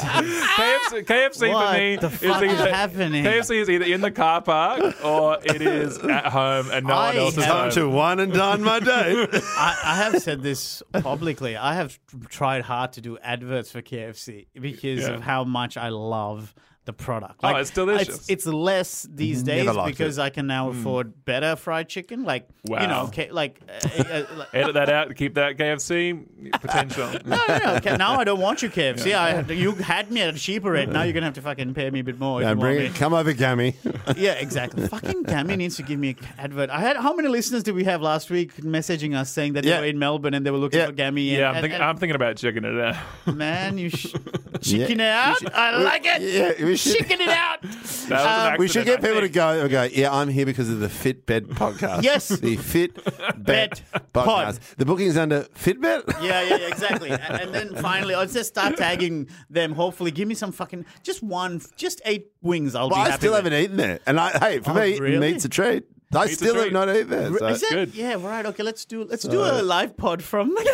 KFC, 0.00 1.04
KFC 1.04 1.52
What 1.52 1.66
for 1.66 1.78
me 1.78 1.96
the 1.96 2.06
is 2.06 2.12
fuck 2.18 2.42
is 2.42 2.52
either 2.52 2.72
happening? 2.74 3.24
KFC 3.24 3.60
is 3.62 3.70
either 3.70 3.84
in 3.84 4.00
the 4.00 4.10
car 4.10 4.42
park 4.42 5.04
or 5.04 5.38
it 5.44 5.62
is 5.62 5.98
at 5.98 6.26
home 6.26 6.70
and 6.70 6.86
no 6.86 6.94
I 6.94 7.08
one 7.08 7.16
else 7.16 7.36
is 7.36 7.44
have- 7.44 7.50
Time 7.50 7.62
home. 7.62 7.70
to 7.72 7.88
wine 7.88 8.20
and 8.20 8.32
dine 8.32 8.62
my 8.62 8.80
day. 8.80 9.26
I, 9.32 9.80
I 9.84 9.94
have 9.96 10.20
said 10.22 10.42
this 10.42 10.82
publicly. 10.92 11.56
I 11.56 11.74
have 11.74 11.98
tried 12.28 12.62
hard 12.62 12.92
to 12.94 13.00
do 13.00 13.18
adverts 13.18 13.70
for 13.72 13.82
KFC 13.82 14.46
because 14.60 15.00
Yeah. 15.00 15.10
of 15.14 15.22
how 15.22 15.44
much 15.44 15.76
I 15.76 15.88
love 15.88 16.54
the 16.86 16.92
product. 16.94 17.40
Oh, 17.44 17.54
it's 17.56 17.70
delicious. 17.70 18.16
It's, 18.20 18.30
it's 18.30 18.46
less 18.46 19.06
these 19.10 19.42
days 19.42 19.68
because 19.86 20.18
it. 20.18 20.22
I 20.22 20.30
can 20.30 20.46
now 20.46 20.70
afford 20.70 21.24
better 21.26 21.54
fried 21.54 21.88
chicken. 21.88 22.24
Like 22.24 22.48
you 22.64 22.74
know, 22.74 23.04
Wow. 23.04 23.10
K- 23.12 23.30
like, 23.30 23.60
uh, 23.98 24.02
uh, 24.02 24.24
like 24.36 24.48
Edit 24.54 24.74
that 24.74 24.88
out 24.88 25.14
keep 25.14 25.34
that 25.34 25.56
KFC 25.58 26.50
potential. 26.52 27.10
no, 27.26 27.38
no, 27.48 27.58
no. 27.58 27.74
Okay, 27.76 27.96
now 27.96 28.18
I 28.18 28.24
don't 28.24 28.40
want 28.40 28.62
your 28.62 28.70
KFC. 28.70 29.14
I, 29.14 29.40
you 29.52 29.72
had 29.72 30.10
me 30.10 30.22
at 30.22 30.34
a 30.34 30.38
cheaper 30.38 30.70
rate. 30.70 30.88
Now 30.88 31.02
you're 31.02 31.12
gonna 31.12 31.26
have 31.26 31.34
to 31.34 31.42
fucking 31.42 31.74
pay 31.74 31.90
me 31.90 32.00
a 32.00 32.04
bit 32.04 32.18
more. 32.18 32.40
Yeah, 32.40 32.54
bring 32.54 32.78
it. 32.80 32.94
Come 32.94 33.12
over, 33.14 33.32
Gami. 33.34 33.74
Yeah, 34.16 34.32
exactly. 34.32 34.88
Fucking 34.88 35.24
Gami 35.24 35.56
needs 35.56 35.76
to 35.76 35.82
give 35.82 35.98
me 36.00 36.10
an 36.10 36.16
advert. 36.38 36.70
I 36.70 36.80
had 36.80 36.96
how 36.96 37.12
many 37.14 37.28
listeners 37.28 37.62
did 37.62 37.74
we 37.74 37.84
have 37.84 38.00
last 38.02 38.28
week 38.30 38.54
messaging 38.56 39.14
us 39.16 39.30
saying 39.30 39.52
that 39.52 39.64
Yeah. 39.64 39.76
they 39.76 39.80
were 39.82 39.86
in 39.88 39.98
Melbourne 39.98 40.34
and 40.34 40.44
they 40.44 40.50
were 40.50 40.58
looking 40.58 40.80
Yeah. 40.80 40.86
for 40.86 40.92
Gami? 40.92 41.06
And, 41.06 41.38
Yeah, 41.38 41.48
I'm, 41.50 41.56
and- 41.56 41.62
think, 41.62 41.74
and- 41.74 41.82
I'm 41.84 41.96
thinking 41.98 42.16
about 42.16 42.36
checking 42.36 42.64
it 42.64 42.80
out. 42.80 42.96
man, 43.36 43.78
you 43.78 43.90
sh- 43.90 44.14
chicken 44.62 44.98
Yeah. 44.98 45.34
out. 45.40 45.54
I 45.54 45.76
like 45.82 46.02
it. 46.06 46.22
Yeah, 46.22 46.66
we 46.70 46.76
should. 46.76 46.96
Chicken 46.96 47.20
it 47.20 47.28
out. 47.28 47.58
That 48.10 48.24
was 48.24 48.52
an 48.54 48.58
We 48.58 48.66
should 48.68 48.86
get 48.86 48.98
I 49.04 49.06
people 49.06 49.20
to 49.20 49.28
go. 49.28 49.68
go. 49.68 49.84
Yeah, 49.84 50.12
I'm 50.12 50.28
here 50.28 50.44
because 50.44 50.68
of 50.68 50.80
the 50.80 50.88
Fitbet 50.88 51.42
podcast. 51.54 52.02
Yes. 52.02 52.26
the 52.40 52.56
Fitbet 52.56 53.42
Bet 53.44 53.82
podcast. 54.12 54.24
pod. 54.24 54.58
The 54.78 54.84
is 55.04 55.16
under 55.16 55.42
Fitbet. 55.54 56.20
Yeah, 56.20 56.42
yeah, 56.42 56.56
yeah, 56.56 56.66
exactly. 56.68 57.10
And 57.10 57.22
and 57.22 57.54
then 57.54 57.76
finally, 57.76 58.14
I'll 58.14 58.26
just 58.26 58.48
start 58.48 58.76
tagging 58.76 59.28
them. 59.48 59.72
Hopefully, 59.74 60.10
give 60.10 60.26
me 60.26 60.34
some 60.34 60.50
fucking 60.50 60.86
just 61.04 61.22
one, 61.22 61.60
just 61.76 62.00
eight 62.04 62.32
wings. 62.42 62.74
I'll 62.74 62.88
Well, 62.90 62.98
be 62.98 63.02
I 63.02 63.10
happy. 63.10 63.20
still 63.20 63.32
with. 63.32 63.44
haven't 63.44 63.58
eaten 63.62 63.76
there, 63.76 64.00
and 64.06 64.18
I 64.18 64.30
hey, 64.38 64.58
for 64.58 64.70
Oh, 64.72 64.74
me, 64.74 64.98
really? 64.98 65.18
meat's 65.32 65.44
a 65.44 65.48
treat. 65.48 65.84
I 66.12 66.22
Meat's 66.22 66.32
a 66.32 66.36
still 66.36 66.56
have 66.56 66.72
not 66.72 66.88
eaten 66.88 67.10
there. 67.10 67.38
So. 67.38 67.46
Is 67.46 67.62
it? 67.62 67.70
Good. 67.70 67.94
Yeah, 67.94 68.16
right. 68.18 68.44
Okay, 68.44 68.64
let's 68.64 68.84
do 68.84 69.04
let's 69.04 69.22
do 69.24 69.40
a 69.44 69.62
live 69.62 69.96
pod 69.96 70.20
from 70.24 70.52
Miami. 70.54 70.70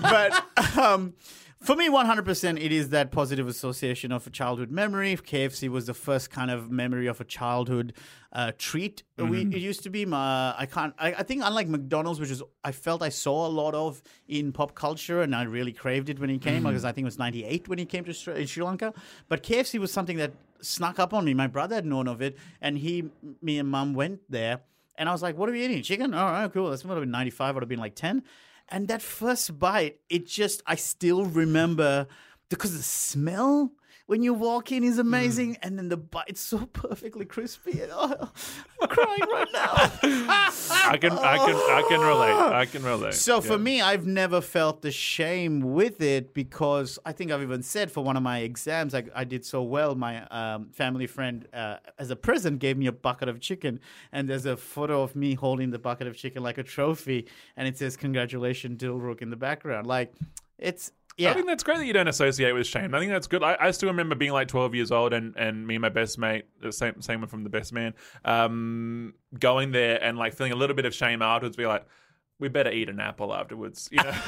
but 0.00 0.78
um, 0.78 1.12
for 1.64 1.76
me, 1.76 1.88
one 1.88 2.06
hundred 2.06 2.24
percent, 2.26 2.58
it 2.58 2.72
is 2.72 2.90
that 2.90 3.10
positive 3.10 3.48
association 3.48 4.12
of 4.12 4.26
a 4.26 4.30
childhood 4.30 4.70
memory. 4.70 5.16
KFC 5.16 5.68
was 5.68 5.86
the 5.86 5.94
first 5.94 6.30
kind 6.30 6.50
of 6.50 6.70
memory 6.70 7.06
of 7.06 7.20
a 7.20 7.24
childhood 7.24 7.94
uh, 8.32 8.52
treat. 8.58 9.02
Uh, 9.18 9.24
we 9.24 9.44
mm-hmm. 9.44 9.52
it 9.54 9.60
used 9.60 9.82
to 9.84 9.90
be 9.90 10.04
my 10.04 10.54
I 10.56 10.66
can't 10.66 10.94
I, 10.98 11.14
I 11.14 11.22
think 11.22 11.42
unlike 11.44 11.68
McDonald's, 11.68 12.20
which 12.20 12.30
is 12.30 12.42
I 12.62 12.72
felt 12.72 13.02
I 13.02 13.08
saw 13.08 13.46
a 13.46 13.48
lot 13.48 13.74
of 13.74 14.02
in 14.28 14.52
pop 14.52 14.74
culture, 14.74 15.22
and 15.22 15.34
I 15.34 15.44
really 15.44 15.72
craved 15.72 16.10
it 16.10 16.20
when 16.20 16.28
he 16.28 16.38
came 16.38 16.56
mm-hmm. 16.56 16.68
because 16.68 16.84
I 16.84 16.92
think 16.92 17.04
it 17.04 17.06
was 17.06 17.18
ninety 17.18 17.44
eight 17.44 17.66
when 17.66 17.78
he 17.78 17.86
came 17.86 18.04
to 18.04 18.12
Sri, 18.12 18.46
Sri 18.46 18.62
Lanka. 18.62 18.92
But 19.28 19.42
KFC 19.42 19.78
was 19.78 19.90
something 19.90 20.18
that 20.18 20.32
snuck 20.60 20.98
up 20.98 21.14
on 21.14 21.24
me. 21.24 21.34
My 21.34 21.46
brother 21.46 21.76
had 21.76 21.86
known 21.86 22.08
of 22.08 22.20
it, 22.20 22.36
and 22.60 22.78
he, 22.78 23.10
me 23.40 23.58
and 23.58 23.68
mum 23.68 23.94
went 23.94 24.20
there. 24.28 24.60
And 24.96 25.08
I 25.08 25.12
was 25.12 25.22
like, 25.22 25.36
what 25.36 25.48
are 25.48 25.52
we 25.52 25.64
eating? 25.64 25.82
Chicken? 25.82 26.14
All 26.14 26.30
right, 26.30 26.52
cool. 26.52 26.70
That's 26.70 26.84
would 26.84 26.94
have 26.94 27.02
been 27.02 27.10
95, 27.10 27.56
would 27.56 27.62
have 27.62 27.68
been 27.68 27.80
like 27.80 27.96
10. 27.96 28.22
And 28.68 28.88
that 28.88 29.02
first 29.02 29.58
bite, 29.58 30.00
it 30.08 30.26
just, 30.26 30.62
I 30.66 30.76
still 30.76 31.24
remember 31.24 32.06
because 32.48 32.76
the 32.76 32.82
smell 32.82 33.72
when 34.06 34.22
you 34.22 34.34
walk 34.34 34.70
in 34.70 34.84
is 34.84 34.98
amazing. 34.98 35.56
And 35.62 35.78
then 35.78 35.88
the 35.88 35.96
bite's 35.96 36.40
so 36.40 36.66
perfectly 36.72 37.24
crispy. 37.24 37.80
And, 37.80 37.90
oh, 37.94 38.30
I'm 38.82 38.88
crying 38.88 39.20
right 39.32 39.48
now. 39.52 39.72
I 39.72 40.98
can, 41.00 41.12
I 41.12 41.38
can, 41.38 41.54
I 41.54 41.84
can 41.88 42.00
relate. 42.00 42.52
I 42.54 42.66
can 42.66 42.82
relate. 42.82 43.14
So 43.14 43.40
for 43.40 43.58
me, 43.58 43.80
I've 43.80 44.06
never 44.06 44.40
felt 44.40 44.82
the 44.82 44.90
shame 44.90 45.60
with 45.60 46.00
it 46.02 46.34
because 46.34 46.98
I 47.04 47.12
think 47.12 47.30
I've 47.30 47.42
even 47.42 47.62
said 47.62 47.90
for 47.90 48.04
one 48.04 48.16
of 48.16 48.22
my 48.22 48.40
exams, 48.40 48.94
I, 48.94 49.04
I 49.14 49.24
did 49.24 49.44
so 49.44 49.62
well. 49.62 49.94
My 49.94 50.26
um, 50.26 50.68
family 50.70 51.06
friend, 51.06 51.48
uh, 51.52 51.76
as 51.98 52.10
a 52.10 52.16
present, 52.16 52.58
gave 52.58 52.76
me 52.76 52.86
a 52.86 52.92
bucket 52.92 53.28
of 53.28 53.40
chicken, 53.40 53.80
and 54.12 54.28
there's 54.28 54.46
a 54.46 54.56
photo 54.56 55.02
of 55.02 55.16
me 55.16 55.34
holding 55.34 55.70
the 55.70 55.78
bucket 55.78 56.06
of 56.06 56.16
chicken 56.16 56.42
like 56.42 56.58
a 56.58 56.62
trophy, 56.62 57.26
and 57.56 57.66
it 57.66 57.78
says 57.78 57.96
"Congratulations, 57.96 58.80
Dilruk" 58.80 59.22
in 59.22 59.30
the 59.30 59.36
background. 59.36 59.86
Like 59.86 60.14
it's 60.58 60.92
yeah. 61.16 61.30
I 61.30 61.34
think 61.34 61.46
that's 61.46 61.62
great 61.62 61.78
that 61.78 61.86
you 61.86 61.92
don't 61.92 62.08
associate 62.08 62.52
with 62.52 62.66
shame. 62.66 62.94
I 62.94 62.98
think 62.98 63.12
that's 63.12 63.26
good. 63.26 63.42
I, 63.42 63.56
I 63.60 63.70
still 63.70 63.88
remember 63.88 64.14
being 64.14 64.32
like 64.32 64.48
12 64.48 64.74
years 64.74 64.90
old 64.90 65.12
and, 65.12 65.36
and 65.36 65.66
me 65.66 65.76
and 65.76 65.82
my 65.82 65.88
best 65.88 66.18
mate, 66.18 66.44
the 66.60 66.72
same 66.72 67.00
same 67.00 67.20
one 67.20 67.28
from 67.28 67.44
the 67.44 67.50
best 67.50 67.72
man, 67.72 67.94
um, 68.24 69.14
going 69.38 69.70
there 69.72 70.02
and 70.02 70.18
like 70.18 70.34
feeling 70.34 70.52
a 70.52 70.56
little 70.56 70.76
bit 70.76 70.86
of 70.86 70.94
shame 70.94 71.22
afterwards. 71.22 71.56
Be 71.56 71.66
like, 71.66 71.86
we 72.40 72.48
better 72.48 72.70
eat 72.70 72.88
an 72.88 72.98
apple 72.98 73.32
afterwards. 73.32 73.88
You 73.92 73.98
know, 73.98 74.12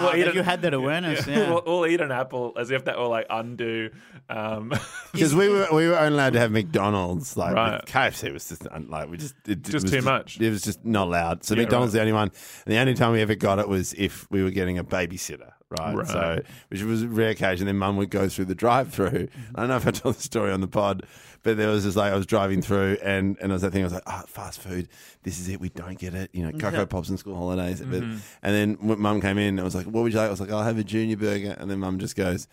we'll 0.00 0.12
that 0.12 0.34
you 0.34 0.42
had 0.42 0.62
that 0.62 0.72
awareness, 0.72 1.26
yeah. 1.26 1.50
we'll, 1.50 1.62
we'll 1.66 1.86
eat 1.86 2.00
an 2.00 2.10
apple 2.10 2.54
as 2.58 2.70
if 2.70 2.86
that 2.86 2.96
will 2.96 3.10
like 3.10 3.26
undo. 3.28 3.90
Um, 4.28 4.72
Because 5.12 5.34
we 5.34 5.48
were 5.48 5.66
we 5.72 5.88
were 5.88 5.98
only 5.98 6.14
allowed 6.14 6.32
to 6.34 6.38
have 6.40 6.50
McDonald's. 6.50 7.36
Like 7.36 7.54
Right. 7.54 7.84
KFC 7.86 8.32
was 8.32 8.48
just 8.48 8.66
like 8.88 9.08
we 9.08 9.16
just 9.16 9.34
it, 9.46 9.62
Just 9.62 9.84
was 9.84 9.92
too 9.92 10.02
much. 10.02 10.40
It 10.40 10.50
was 10.50 10.62
just 10.62 10.84
not 10.84 11.06
allowed. 11.08 11.44
So 11.44 11.54
Yeah, 11.54 11.62
McDonald's 11.62 11.94
right. 11.94 11.98
the 11.98 12.02
only 12.02 12.12
one. 12.12 12.30
And 12.66 12.74
the 12.74 12.78
only 12.78 12.94
time 12.94 13.12
we 13.12 13.20
ever 13.20 13.34
got 13.34 13.58
it 13.58 13.68
was 13.68 13.94
if 13.94 14.30
we 14.30 14.42
were 14.42 14.50
getting 14.50 14.78
a 14.78 14.84
babysitter. 14.84 15.52
Right. 15.70 15.96
Right. 15.96 16.06
So 16.06 16.40
which 16.68 16.82
was 16.82 17.02
a 17.02 17.08
rare 17.08 17.30
occasion. 17.30 17.66
Then 17.66 17.76
Mum 17.78 17.96
would 17.96 18.10
go 18.10 18.28
through 18.28 18.44
the 18.44 18.54
drive-through. 18.54 19.28
I 19.54 19.60
don't 19.60 19.68
know 19.68 19.76
if 19.76 19.86
I 19.86 19.90
told 19.90 20.14
the 20.14 20.22
story 20.22 20.52
on 20.52 20.60
the 20.60 20.68
pod, 20.68 21.04
but 21.42 21.56
there 21.56 21.68
was 21.68 21.82
just 21.82 21.96
like 21.96 22.12
I 22.12 22.16
was 22.16 22.24
driving 22.26 22.62
through 22.62 22.98
and 23.02 23.36
and 23.40 23.50
I 23.50 23.54
was 23.54 23.62
that 23.62 23.72
thing. 23.72 23.82
I 23.82 23.84
was 23.84 23.92
like, 23.92 24.04
oh, 24.06 24.22
fast 24.28 24.60
food. 24.60 24.88
This 25.24 25.40
is 25.40 25.48
it. 25.48 25.60
We 25.60 25.68
don't 25.70 25.98
get 25.98 26.14
it. 26.14 26.30
You 26.32 26.44
know, 26.48 26.56
Cocoa 26.56 26.86
Pops 26.86 27.08
and 27.08 27.18
school 27.18 27.34
holidays. 27.36 27.80
But 27.80 28.02
Mm-hmm. 28.02 28.16
and 28.44 28.78
then 28.80 28.98
Mum 29.00 29.20
came 29.20 29.38
in, 29.38 29.58
I 29.58 29.64
was 29.64 29.74
like, 29.74 29.86
what 29.86 30.02
would 30.02 30.12
you 30.12 30.18
like? 30.20 30.28
I 30.28 30.30
was 30.30 30.40
like, 30.40 30.50
I'll 30.52 30.62
have 30.62 30.78
a 30.78 30.84
junior 30.84 31.16
burger. 31.16 31.56
And 31.58 31.68
then 31.70 31.80
Mum 31.80 31.98
just 31.98 32.14
goes. 32.14 32.46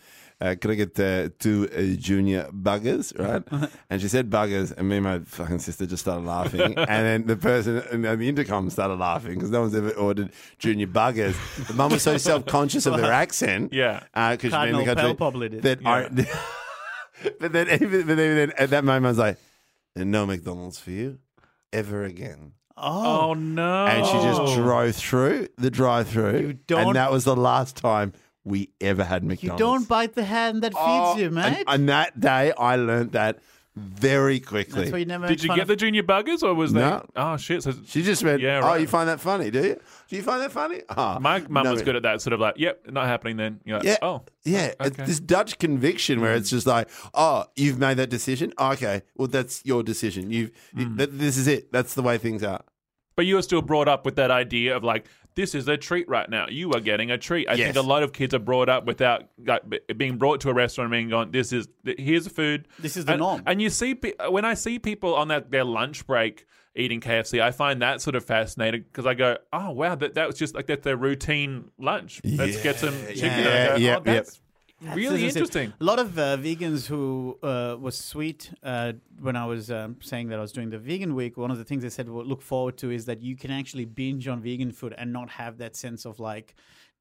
Uh, 0.44 0.54
could 0.56 0.70
I 0.72 0.74
get 0.74 1.00
uh, 1.00 1.30
two 1.38 1.70
uh, 1.74 1.96
junior 1.98 2.50
buggers, 2.52 3.18
right? 3.24 3.70
and 3.88 4.00
she 4.02 4.08
said 4.08 4.28
buggers, 4.28 4.76
and 4.76 4.86
me 4.88 4.96
and 4.96 5.04
my 5.04 5.18
fucking 5.20 5.58
sister 5.60 5.86
just 5.86 6.02
started 6.02 6.26
laughing. 6.26 6.60
and 6.76 6.86
then 6.86 7.26
the 7.26 7.36
person 7.36 7.78
on 8.06 8.18
the 8.18 8.28
intercom 8.28 8.68
started 8.68 8.96
laughing 8.96 9.34
because 9.34 9.50
no 9.50 9.62
one's 9.62 9.74
ever 9.74 9.90
ordered 9.92 10.30
junior 10.58 10.86
buggers. 10.86 11.34
But 11.66 11.76
mum 11.76 11.92
was 11.92 12.02
so 12.02 12.18
self 12.30 12.44
conscious 12.44 12.84
of 12.84 13.00
her 13.00 13.10
accent, 13.10 13.72
Yeah. 13.72 14.00
because 14.12 14.40
she's 14.42 14.50
been 14.52 14.68
in 14.68 14.76
the 14.76 14.84
Cardinal 14.84 14.84
country 14.84 15.02
Pell 15.02 15.14
probably 15.14 15.48
did. 15.48 15.62
that 15.62 15.86
I, 15.86 16.08
but 17.40 17.52
then 17.52 17.68
even 17.70 18.06
but 18.06 18.16
then 18.16 18.52
at 18.58 18.68
that 18.68 18.84
moment 18.84 19.06
I 19.06 19.08
was 19.08 19.18
like, 19.18 19.38
no 19.96 20.26
McDonald's 20.26 20.78
for 20.78 20.90
you 20.90 21.20
ever 21.72 22.04
again. 22.04 22.52
oh, 22.76 23.30
oh 23.30 23.34
no! 23.34 23.86
And 23.86 24.04
she 24.04 24.12
just 24.12 24.56
drove 24.56 24.94
through 24.94 25.48
the 25.56 25.70
drive-through, 25.70 26.58
and 26.68 26.96
that 26.96 27.10
was 27.10 27.24
the 27.24 27.36
last 27.36 27.76
time 27.76 28.12
we 28.44 28.70
ever 28.80 29.04
had 29.04 29.24
McDonald's. 29.24 29.60
you 29.60 29.66
don't 29.66 29.88
bite 29.88 30.14
the 30.14 30.24
hand 30.24 30.62
that 30.62 30.72
feeds 30.72 30.78
Oh, 30.84 31.16
you, 31.18 31.30
mate. 31.30 31.44
And, 31.58 31.64
and 31.68 31.88
that 31.88 32.20
day, 32.20 32.52
I 32.58 32.76
learned 32.76 33.12
that 33.12 33.38
very 33.76 34.38
quickly. 34.38 34.82
That's 34.82 34.92
why 34.92 34.98
you 34.98 35.04
never. 35.04 35.26
Did 35.26 35.42
you 35.42 35.48
get 35.48 35.60
of- 35.62 35.68
the 35.68 35.74
junior 35.76 36.04
buggers 36.04 36.42
or 36.44 36.54
was 36.54 36.72
No. 36.72 36.80
that? 36.80 37.06
Oh 37.16 37.36
shit! 37.36 37.62
So 37.64 37.72
she 37.86 38.02
just 38.02 38.22
went, 38.22 38.40
Yeah, 38.40 38.60
"Oh, 38.62 38.66
right. 38.68 38.80
you 38.80 38.86
find 38.86 39.08
that 39.08 39.18
funny, 39.18 39.50
do 39.50 39.58
you? 39.66 39.80
Do 40.08 40.14
you 40.16 40.22
find 40.22 40.40
that 40.42 40.52
funny?" 40.52 40.82
Oh, 40.96 41.18
my 41.18 41.40
mum 41.48 41.64
no, 41.64 41.72
was 41.72 41.82
good 41.82 41.96
at 41.96 42.02
that 42.02 42.20
sort 42.20 42.34
of 42.34 42.40
like, 42.40 42.54
yep, 42.56 42.82
not 42.88 43.06
happening 43.06 43.36
then. 43.36 43.60
You're 43.64 43.78
like, 43.78 43.86
Yeah. 43.86 43.96
oh, 44.02 44.22
Yeah, 44.44 44.72
it's 44.78 44.90
okay. 44.92 45.04
this 45.06 45.18
Dutch 45.18 45.58
conviction 45.58 46.20
where 46.20 46.34
it's 46.36 46.50
just 46.50 46.68
like, 46.68 46.88
"Oh, 47.14 47.46
you've 47.56 47.78
made 47.80 47.96
that 47.96 48.10
decision. 48.10 48.52
Okay, 48.60 49.02
well, 49.16 49.26
that's 49.26 49.60
your 49.64 49.82
decision. 49.82 50.30
You've 50.30 50.52
you, 50.76 50.84
Hmm. 50.86 50.96
that, 50.98 51.18
this 51.18 51.36
is 51.36 51.48
it. 51.48 51.72
That's 51.72 51.94
the 51.94 52.02
way 52.02 52.16
things 52.16 52.44
are." 52.44 52.62
But 53.16 53.26
you 53.26 53.34
were 53.36 53.42
still 53.42 53.62
brought 53.62 53.88
up 53.88 54.04
with 54.04 54.14
that 54.16 54.30
idea 54.30 54.76
of 54.76 54.84
like 54.84 55.06
this 55.34 55.54
is 55.54 55.66
a 55.68 55.76
treat 55.76 56.08
right 56.08 56.28
now. 56.28 56.46
You 56.48 56.72
are 56.72 56.80
getting 56.80 57.10
a 57.10 57.18
treat. 57.18 57.48
I 57.48 57.54
Yes. 57.54 57.74
think 57.74 57.84
a 57.84 57.88
lot 57.88 58.02
of 58.02 58.12
kids 58.12 58.34
are 58.34 58.38
brought 58.38 58.68
up 58.68 58.86
without 58.86 59.24
like, 59.44 59.62
being 59.96 60.16
brought 60.16 60.40
to 60.42 60.50
a 60.50 60.54
restaurant 60.54 60.86
and 60.86 60.92
being 60.92 61.08
gone. 61.08 61.30
This 61.30 61.52
is 61.52 61.68
here's 61.84 62.24
the 62.24 62.30
food. 62.30 62.68
This 62.78 62.96
is 62.96 63.04
the 63.04 63.12
and, 63.12 63.20
norm. 63.20 63.42
And 63.46 63.60
you 63.60 63.70
see 63.70 63.98
uh, 64.18 64.30
when 64.30 64.44
I 64.44 64.54
see 64.54 64.78
people 64.78 65.14
on 65.14 65.28
that 65.28 65.50
their 65.50 65.64
lunch 65.64 66.06
break 66.06 66.46
eating 66.76 67.00
KFC, 67.00 67.40
I 67.40 67.50
find 67.50 67.82
that 67.82 68.00
sort 68.00 68.16
of 68.16 68.24
fascinating 68.24 68.82
because 68.82 69.06
I 69.06 69.14
go, 69.14 69.38
oh 69.52 69.70
wow, 69.70 69.94
that 69.94 70.14
that 70.14 70.26
was 70.26 70.36
just 70.36 70.54
like 70.54 70.66
that's 70.66 70.84
their 70.84 70.96
routine 70.96 71.70
lunch. 71.78 72.20
Let's 72.24 72.62
get 72.62 72.76
some 72.76 72.94
chicken. 73.08 73.44
Yeah, 73.44 73.68
go, 73.68 73.76
yeah, 73.76 73.98
oh, 74.06 74.22
that's 74.84 74.96
really 74.96 75.20
This 75.20 75.30
is 75.30 75.36
it. 75.36 75.38
interesting. 75.40 75.72
A 75.80 75.84
lot 75.84 75.98
of 75.98 76.18
uh, 76.18 76.36
vegans 76.36 76.86
who 76.86 77.38
uh, 77.42 77.76
was 77.80 77.96
sweet 77.96 78.50
uh, 78.62 78.92
when 79.20 79.36
I 79.36 79.46
was 79.46 79.70
um, 79.70 79.96
saying 80.00 80.28
that 80.28 80.38
I 80.38 80.42
was 80.42 80.52
doing 80.52 80.70
the 80.70 80.78
vegan 80.78 81.14
week. 81.14 81.36
One 81.36 81.50
of 81.50 81.58
the 81.58 81.64
things 81.64 81.82
they 81.82 81.88
said 81.90 82.08
we'll 82.08 82.24
look 82.24 82.42
forward 82.42 82.76
to 82.78 82.90
is 82.90 83.04
that 83.06 83.20
you 83.22 83.36
can 83.36 83.50
actually 83.50 83.84
binge 83.84 84.28
on 84.28 84.40
vegan 84.42 84.72
food 84.72 84.94
and 84.96 85.12
not 85.12 85.30
have 85.30 85.58
that 85.58 85.76
sense 85.76 86.04
of 86.04 86.20
like 86.20 86.54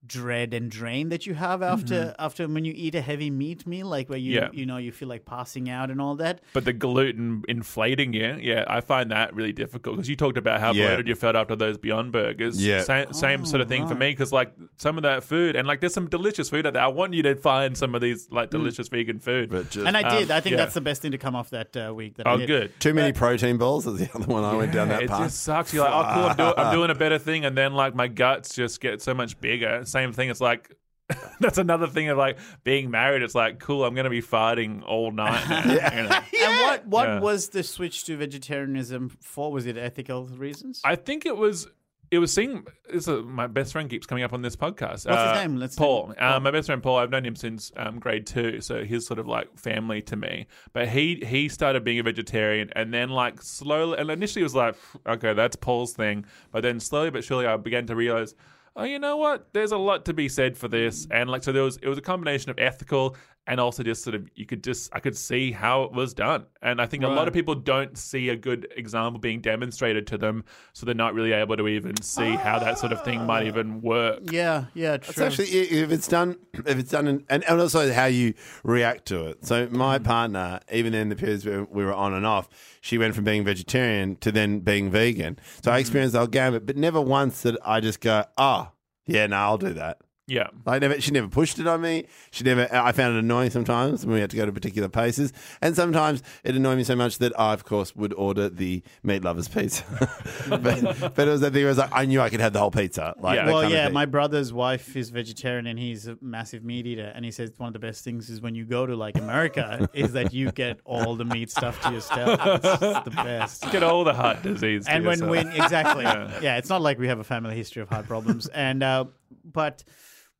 dread 0.06 0.54
and 0.54 0.70
drain 0.70 1.10
that 1.10 1.26
you 1.26 1.34
have 1.34 1.62
after 1.62 2.14
after 2.20 2.48
when 2.48 2.66
you 2.66 2.74
eat 2.76 2.94
a 2.96 3.02
heavy 3.02 3.30
meat 3.30 3.66
meal, 3.66 3.88
like 3.88 4.10
where 4.10 4.18
you 4.20 4.34
Yeah. 4.34 4.50
you 4.52 4.66
know 4.66 4.78
you 4.78 4.92
feel 4.92 5.08
like 5.08 5.26
passing 5.26 5.70
out 5.70 5.90
and 5.90 6.02
all 6.02 6.16
that. 6.16 6.42
But 6.54 6.66
the 6.66 6.74
gluten 6.74 7.44
inflating 7.48 8.14
you, 8.14 8.38
yeah, 8.42 8.66
I 8.68 8.82
find 8.82 9.12
that 9.12 9.34
really 9.34 9.54
difficult 9.54 9.96
because 9.96 10.10
you 10.10 10.16
talked 10.16 10.38
about 10.38 10.60
how 10.60 10.74
Yeah. 10.74 10.88
bloated 10.88 11.08
you 11.08 11.16
felt 11.16 11.36
after 11.36 11.56
those 11.56 11.78
Beyond 11.78 12.12
Burgers. 12.12 12.64
Yeah. 12.66 12.82
same, 12.84 13.14
same 13.14 13.46
sort 13.46 13.62
of 13.62 13.70
thing 13.70 13.88
for 13.88 13.96
me 13.96 14.10
because 14.12 14.32
like 14.34 14.54
some 14.78 14.98
of 14.98 15.04
that 15.04 15.24
food 15.24 15.56
and 15.56 15.68
like 15.68 15.80
there's 15.80 15.94
some 15.94 16.10
delicious 16.10 16.50
food 16.50 16.66
out 16.68 16.74
there. 16.74 16.84
I 16.84 16.88
want 16.88 17.14
you 17.14 17.24
to 17.24 17.36
find 17.36 17.78
some 17.78 17.96
of 17.96 18.02
these 18.02 18.28
like 18.32 18.50
delicious 18.50 18.90
vegan 18.90 19.20
food. 19.20 19.50
But 19.50 19.70
just 19.70 19.86
And 19.88 19.96
I 19.96 20.20
did. 20.20 20.30
Um, 20.32 20.38
I 20.38 20.42
think 20.42 20.52
yeah. 20.52 20.58
that's 20.58 20.74
the 20.74 20.82
best 20.82 21.02
thing 21.02 21.12
to 21.12 21.18
come 21.18 21.36
off 21.36 21.50
that 21.52 21.76
uh, 21.78 21.94
week. 21.94 22.18
That 22.18 22.28
I 22.28 22.34
oh, 22.34 22.38
did. 22.38 22.48
good. 22.48 22.80
too 22.80 22.94
many 22.94 23.14
protein 23.14 23.58
balls 23.58 23.88
is 23.88 24.00
the 24.00 24.10
other 24.14 24.26
one 24.26 24.44
I 24.44 24.54
went 24.56 24.72
down 24.74 24.90
Yeah, 24.90 24.96
that 24.96 25.04
it 25.04 25.10
path. 25.10 25.24
just 25.24 25.44
sucks. 25.44 25.74
You're 25.74 25.86
like, 25.86 25.94
oh, 25.94 26.14
cool, 26.14 26.24
I'm, 26.30 26.36
do- 26.36 26.62
I'm 26.62 26.74
doing 26.76 26.90
a 26.90 26.96
better 26.96 27.18
thing, 27.18 27.46
and 27.46 27.58
then 27.58 27.74
like 27.74 27.96
my 27.96 28.08
guts 28.08 28.54
just 28.54 28.82
get 28.82 29.02
so 29.02 29.14
much 29.14 29.40
bigger. 29.40 29.86
Same 29.94 30.12
thing. 30.14 30.30
It's 30.30 30.42
like 30.42 30.64
that's 31.40 31.58
another 31.58 31.88
thing 31.88 32.08
of 32.10 32.18
like 32.18 32.38
being 32.64 32.90
married. 32.90 33.22
It's 33.24 33.36
like, 33.36 33.60
cool, 33.60 33.84
I'm 33.86 33.94
going 33.94 34.06
to 34.06 34.10
be 34.10 34.22
farting 34.22 34.84
all 34.88 35.12
night. 35.12 35.44
Now, 35.50 35.64
you 35.94 36.04
know? 36.10 36.20
And 36.46 36.62
what 36.62 36.88
what 36.88 37.08
Yeah. 37.08 37.20
was 37.20 37.50
the 37.50 37.64
switch 37.64 38.06
to 38.06 38.18
vegetarianism 38.18 39.10
for? 39.22 39.52
Was 39.52 39.66
it 39.66 39.78
ethical 39.78 40.26
reasons? 40.26 40.82
I 40.84 40.96
think 40.96 41.26
it 41.26 41.38
was. 41.38 41.68
It 42.12 42.20
was 42.20 42.32
seeing. 42.32 42.64
This 42.92 43.08
is, 43.08 43.24
my 43.26 43.48
best 43.48 43.72
friend 43.74 43.90
keeps 43.90 44.06
coming 44.06 44.24
up 44.24 44.34
on 44.34 44.42
this 44.44 44.56
podcast. 44.56 45.08
What's 45.10 45.22
his 45.24 45.32
Uh, 45.32 45.42
name? 45.42 45.56
Let's 45.58 45.76
Paul. 45.76 46.08
name- 46.10 46.18
Uh, 46.20 46.40
my 46.40 46.52
best 46.52 46.68
friend 46.68 46.84
Paul. 46.84 46.98
I've 46.98 47.10
known 47.10 47.26
him 47.26 47.36
since 47.36 47.72
um, 47.76 47.98
grade 47.98 48.28
two, 48.28 48.62
so 48.62 48.84
he's 48.84 49.08
sort 49.08 49.20
of 49.20 49.28
like 49.28 49.48
family 49.58 50.02
to 50.04 50.16
me. 50.16 50.46
But 50.74 50.90
he 50.90 51.24
he 51.26 51.50
started 51.50 51.84
being 51.84 52.00
a 52.00 52.04
vegetarian, 52.04 52.70
and 52.76 52.94
then 52.94 53.10
like 53.10 53.42
slowly, 53.42 53.98
and 53.98 54.12
initially 54.12 54.42
it 54.42 54.50
was 54.52 54.56
like, 54.56 54.76
okay, 55.08 55.34
that's 55.34 55.56
Paul's 55.56 55.94
thing. 55.94 56.26
But 56.52 56.62
then 56.62 56.80
slowly 56.80 57.10
but 57.10 57.24
surely, 57.24 57.46
I 57.48 57.58
began 57.58 57.88
to 57.88 57.96
realize. 57.96 58.36
Oh, 58.76 58.86
you 58.86 58.98
know 58.98 59.18
what? 59.18 59.54
There's 59.54 59.72
a 59.72 59.78
lot 59.78 60.06
to 60.06 60.14
be 60.14 60.28
said 60.28 60.58
for 60.58 60.68
this, 60.68 61.08
and 61.12 61.30
like 61.30 61.44
so, 61.44 61.52
there 61.52 61.62
was 61.64 61.78
it 61.78 61.88
was 61.88 61.98
a 61.98 62.02
combination 62.02 62.50
of 62.50 62.58
ethical 62.58 63.16
and 63.46 63.60
also 63.60 63.84
just 63.84 64.04
sort 64.04 64.16
of 64.16 64.30
you 64.36 64.46
could 64.46 64.64
just 64.64 64.90
I 64.94 65.00
could 65.00 65.18
see 65.18 65.52
how 65.52 65.84
it 65.84 65.92
was 65.92 66.14
done, 66.14 66.46
and 66.62 66.82
I 66.82 66.86
think 66.86 67.04
a 67.04 67.08
lot 67.08 67.28
of 67.28 67.34
people 67.34 67.56
don't 67.56 67.98
see 67.98 68.30
a 68.30 68.36
good 68.36 68.72
example 68.76 69.20
being 69.20 69.42
demonstrated 69.42 70.08
to 70.08 70.18
them, 70.18 70.46
so 70.72 70.86
they're 70.86 70.96
not 70.96 71.14
really 71.14 71.34
able 71.34 71.58
to 71.58 71.68
even 71.68 72.02
see 72.02 72.32
how 72.32 72.60
that 72.60 72.80
sort 72.80 72.94
of 72.94 73.04
thing 73.04 73.26
might 73.26 73.48
even 73.48 73.82
work. 73.82 74.20
yeah, 74.32 74.66
yeah, 74.74 74.98
true. 74.98 75.12
It's 75.12 75.20
actually 75.20 75.48
if 75.50 75.92
it's 75.92 76.08
done, 76.08 76.38
if 76.54 76.78
it's 76.78 76.92
done, 76.92 77.08
in, 77.08 77.26
and, 77.30 77.44
and 77.44 77.60
also 77.60 77.92
how 77.92 78.06
you 78.06 78.34
react 78.64 79.06
to 79.08 79.26
it. 79.28 79.46
So 79.46 79.68
my 79.72 79.98
mm-hmm. 79.98 80.06
partner, 80.06 80.60
even 80.72 80.94
in 80.94 81.10
the 81.10 81.16
periods 81.16 81.46
where 81.46 81.66
we 81.66 81.84
were 81.84 81.94
on 81.94 82.14
and 82.14 82.26
off, 82.26 82.50
she 82.82 82.98
went 82.98 83.16
from 83.16 83.26
being 83.26 83.44
vegetarian 83.44 84.16
to 84.18 84.32
then 84.32 84.60
being 84.60 84.90
vegan. 84.90 85.38
So 85.62 85.72
I 85.72 85.76
mm-hmm. 85.76 85.82
experienced 85.82 86.14
the 86.14 86.20
whole 86.20 86.28
gamut, 86.28 86.66
but 86.66 86.78
never 86.78 87.02
once 87.02 87.42
did 87.42 87.58
I 87.66 87.82
just 87.82 88.00
go, 88.00 88.24
"Oh, 88.38 88.72
yeah, 89.06 89.28
no, 89.28 89.36
I'll 89.36 89.58
do 89.58 89.74
that." 89.74 90.00
Yeah. 90.26 90.48
I 90.66 90.80
never. 90.80 91.02
She 91.02 91.12
never 91.12 91.28
pushed 91.28 91.60
it 91.60 91.68
on 91.68 91.82
me. 91.82 92.06
She 92.32 92.46
never. 92.46 92.68
I 92.72 92.94
found 92.94 93.16
it 93.18 93.20
annoying 93.20 93.50
sometimes 93.50 94.06
when 94.06 94.16
we 94.16 94.22
had 94.22 94.30
to 94.30 94.38
go 94.38 94.46
to 94.46 94.54
particular 94.54 94.88
places, 94.88 95.34
and 95.62 95.76
sometimes 95.76 96.24
it 96.46 96.56
annoyed 96.56 96.78
me 96.78 96.86
so 96.86 96.96
much 96.96 97.18
that 97.18 97.38
I, 97.38 97.52
of 97.54 97.66
course, 97.66 97.94
would 97.96 98.14
order 98.14 98.48
the 98.48 98.82
meat 99.04 99.22
lovers 99.24 99.50
pizza. 99.50 99.84
but, 100.50 101.14
but 101.16 101.28
it 101.28 101.32
was 101.32 101.42
that 101.42 101.52
thing. 101.52 101.62
Where 101.64 101.66
it 101.66 101.72
was 101.72 101.78
like 101.78 101.90
I 101.92 102.06
knew 102.06 102.22
I 102.22 102.30
could 102.30 102.40
have 102.40 102.54
the 102.54 102.60
whole 102.60 102.72
pizza. 102.72 103.14
Like, 103.20 103.36
Yeah. 103.36 103.46
well, 103.48 103.70
yeah, 103.70 103.90
my 103.90 104.06
brother's 104.06 104.54
wife 104.54 104.96
is 104.96 105.10
vegetarian 105.10 105.68
and 105.68 105.78
he's 105.78 106.08
a 106.08 106.18
massive 106.22 106.64
meat 106.64 106.88
eater. 106.88 107.12
And 107.14 107.26
he 107.26 107.32
says 107.32 107.52
one 107.58 107.68
of 107.68 107.74
the 107.74 107.80
best 107.80 108.06
things 108.06 108.30
is 108.30 108.40
when 108.40 108.56
you 108.56 108.64
go 108.64 108.86
to 108.86 108.96
like 108.96 109.18
America 109.18 109.90
is 109.94 110.14
that 110.14 110.34
you 110.34 110.54
get 110.54 110.80
all 110.86 111.16
the 111.18 111.26
meat 111.26 111.52
stuff 111.52 111.82
to 111.82 111.92
yourself. 111.92 112.40
It's 112.64 113.04
the 113.06 113.12
best. 113.14 113.70
Get 113.72 113.84
all 113.84 114.06
the 114.06 114.14
heart 114.14 114.42
disease. 114.42 114.86
to 114.86 114.92
And 114.92 115.06
when, 115.06 115.20
yourself. 115.20 115.32
when 115.32 115.48
exactly, 115.50 116.04
Yeah. 116.06 116.40
yeah. 116.42 116.58
it's 116.58 116.70
not 116.70 116.82
like 116.82 116.98
we 116.98 117.10
have 117.10 117.20
a 117.20 117.24
family 117.26 117.56
history 117.58 117.82
of 117.82 117.90
heart 117.90 118.08
problems. 118.08 118.48
And 118.48 118.82
uh, 118.84 119.06
but 119.44 119.84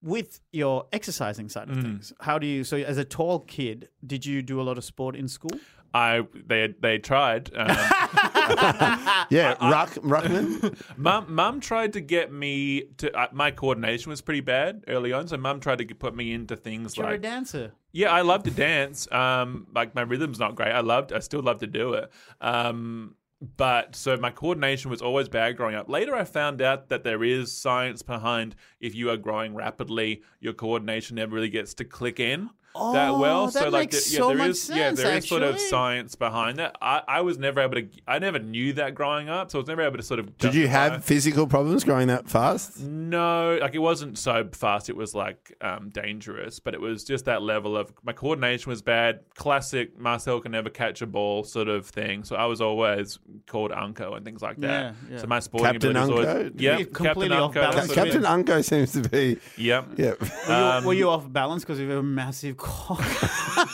with 0.04 0.40
your 0.52 0.86
exercising 0.92 1.50
side 1.50 1.70
Mm. 1.70 1.78
of 1.78 1.82
things, 1.84 2.14
how 2.20 2.38
do 2.38 2.46
you? 2.46 2.64
So 2.64 2.78
as 2.78 2.98
a 3.00 3.06
tall 3.06 3.40
kid, 3.40 3.90
did 4.06 4.26
you 4.26 4.42
do 4.44 4.62
a 4.62 4.64
lot 4.64 4.78
of 4.78 4.84
sport 4.84 5.16
in 5.16 5.28
school? 5.28 5.58
I 5.96 6.22
they 6.48 6.74
they 6.82 6.98
tried. 6.98 7.52
Um, 7.56 7.68
yeah, 9.30 9.56
Ruck, 9.62 9.92
Ruckman. 9.96 10.76
mum 10.98 11.34
mum 11.34 11.60
tried 11.60 11.94
to 11.94 12.02
get 12.02 12.32
me 12.32 12.86
to. 12.98 13.16
Uh, 13.18 13.28
my 13.32 13.52
coordination 13.52 14.10
was 14.10 14.20
pretty 14.22 14.42
bad 14.42 14.84
early 14.88 15.14
on, 15.14 15.28
so 15.28 15.38
mum 15.38 15.60
tried 15.60 15.78
to 15.80 15.84
get, 15.86 16.00
put 16.00 16.16
me 16.16 16.34
into 16.34 16.56
things 16.56 16.98
You're 16.98 17.06
a 17.06 17.12
like 17.12 17.22
dancer. 17.22 17.74
Yeah, 17.92 18.12
I 18.12 18.22
love 18.22 18.42
to 18.44 18.52
dance. 18.52 19.08
Um, 19.12 19.68
like 19.74 19.94
my 19.94 20.02
rhythm's 20.02 20.40
not 20.40 20.56
great. 20.56 20.72
I 20.72 20.80
loved. 20.82 21.14
I 21.14 21.20
still 21.20 21.42
love 21.42 21.60
to 21.60 21.68
do 21.68 21.94
it. 21.94 22.12
Um, 22.42 23.16
but 23.58 23.96
so 23.96 24.16
my 24.18 24.30
coordination 24.30 24.90
was 24.90 25.02
always 25.02 25.28
bad 25.28 25.58
growing 25.58 25.76
up. 25.76 25.90
Later, 25.90 26.16
I 26.16 26.24
found 26.24 26.62
out 26.62 26.90
that 26.90 27.04
there 27.04 27.24
is 27.24 27.52
science 27.52 28.02
behind 28.02 28.56
if 28.80 28.96
you 28.96 29.10
are 29.10 29.18
growing 29.18 29.54
rapidly, 29.54 30.22
your 30.40 30.54
coordination 30.54 31.16
never 31.16 31.36
really 31.36 31.50
gets 31.50 31.74
to 31.76 31.86
click 31.86 32.20
in 32.20 32.50
that 32.76 33.10
Oh, 33.10 33.20
well. 33.20 33.46
that 33.48 33.54
so 33.64 33.70
like, 33.70 33.92
the- 33.92 33.98
yeah, 33.98 34.18
so 34.20 34.28
there 34.30 34.38
much 34.38 34.50
is, 34.50 34.70
yeah, 34.70 34.76
sense, 34.90 35.02
there 35.02 35.18
is 35.18 35.28
sort 35.28 35.44
of 35.44 35.60
science 35.60 36.16
behind 36.16 36.58
that. 36.58 36.76
I, 36.82 37.02
I 37.08 37.22
was 37.22 37.38
never 37.38 37.62
able 37.62 37.76
to. 37.76 37.88
I 38.08 38.20
never 38.20 38.40
knew 38.40 38.74
that 38.74 38.96
growing 38.96 39.30
up, 39.30 39.52
so 39.52 39.60
I 39.60 39.62
was 39.62 39.68
never 39.68 39.82
able 39.84 39.98
to 39.98 40.04
sort 40.04 40.20
of. 40.20 40.38
Did 40.40 40.56
you 40.56 40.64
justify- 40.64 40.94
have 40.94 41.04
physical 41.06 41.46
problems 41.48 41.84
growing 41.84 42.08
that 42.08 42.28
fast? 42.30 42.80
no, 42.80 43.58
like 43.62 43.76
it 43.76 43.80
wasn't 43.80 44.18
so 44.18 44.48
fast. 44.54 44.90
It 44.90 44.96
was 44.96 45.14
like 45.14 45.56
um, 45.62 45.90
dangerous, 45.90 46.60
but 46.60 46.74
it 46.74 46.82
was 46.82 47.04
just 47.04 47.26
that 47.26 47.42
level 47.44 47.78
of 47.78 47.94
my 48.04 48.14
coordination 48.14 48.70
was 48.70 48.82
bad. 48.82 49.20
Classic 49.36 49.98
Marcel 50.00 50.40
can 50.40 50.52
never 50.52 50.70
catch 50.70 51.02
a 51.02 51.08
ball 51.08 51.44
sort 51.44 51.68
of 51.68 51.86
thing. 51.86 52.24
So 52.24 52.36
I 52.36 52.46
was 52.46 52.60
always 52.62 53.20
called 53.48 53.72
Unco 53.72 54.16
and 54.16 54.26
things 54.26 54.42
like 54.42 54.58
that. 54.62 54.96
Yeah, 55.10 55.12
yeah. 55.12 55.18
So 55.20 55.28
my 55.28 55.40
sporting 55.40 55.74
Captain 55.74 55.92
ability 55.92 56.12
was 56.14 56.20
Unco? 56.28 56.38
always 56.40 56.52
yeah, 56.58 56.78
You're 56.78 56.86
Captain 56.88 57.06
completely 57.06 57.38
off 57.38 57.54
balance 57.54 57.76
that's 57.76 57.88
with 57.90 57.98
what 57.98 58.08
it 58.08 58.10
Captain 58.12 58.22
is. 58.22 58.28
Unco 58.28 58.62
seems 58.62 58.92
to 58.94 59.10
be. 59.10 59.38
Yep. 59.58 59.86
Yeah. 59.98 60.14
Were 60.48 60.80
you, 60.82 60.88
were 60.88 60.94
you 60.94 61.10
off 61.10 61.32
balance 61.32 61.64
because 61.64 61.80
you 61.80 61.88
have 61.90 62.00
a 62.00 62.04
massive 62.04 62.58
cock? 62.64 63.04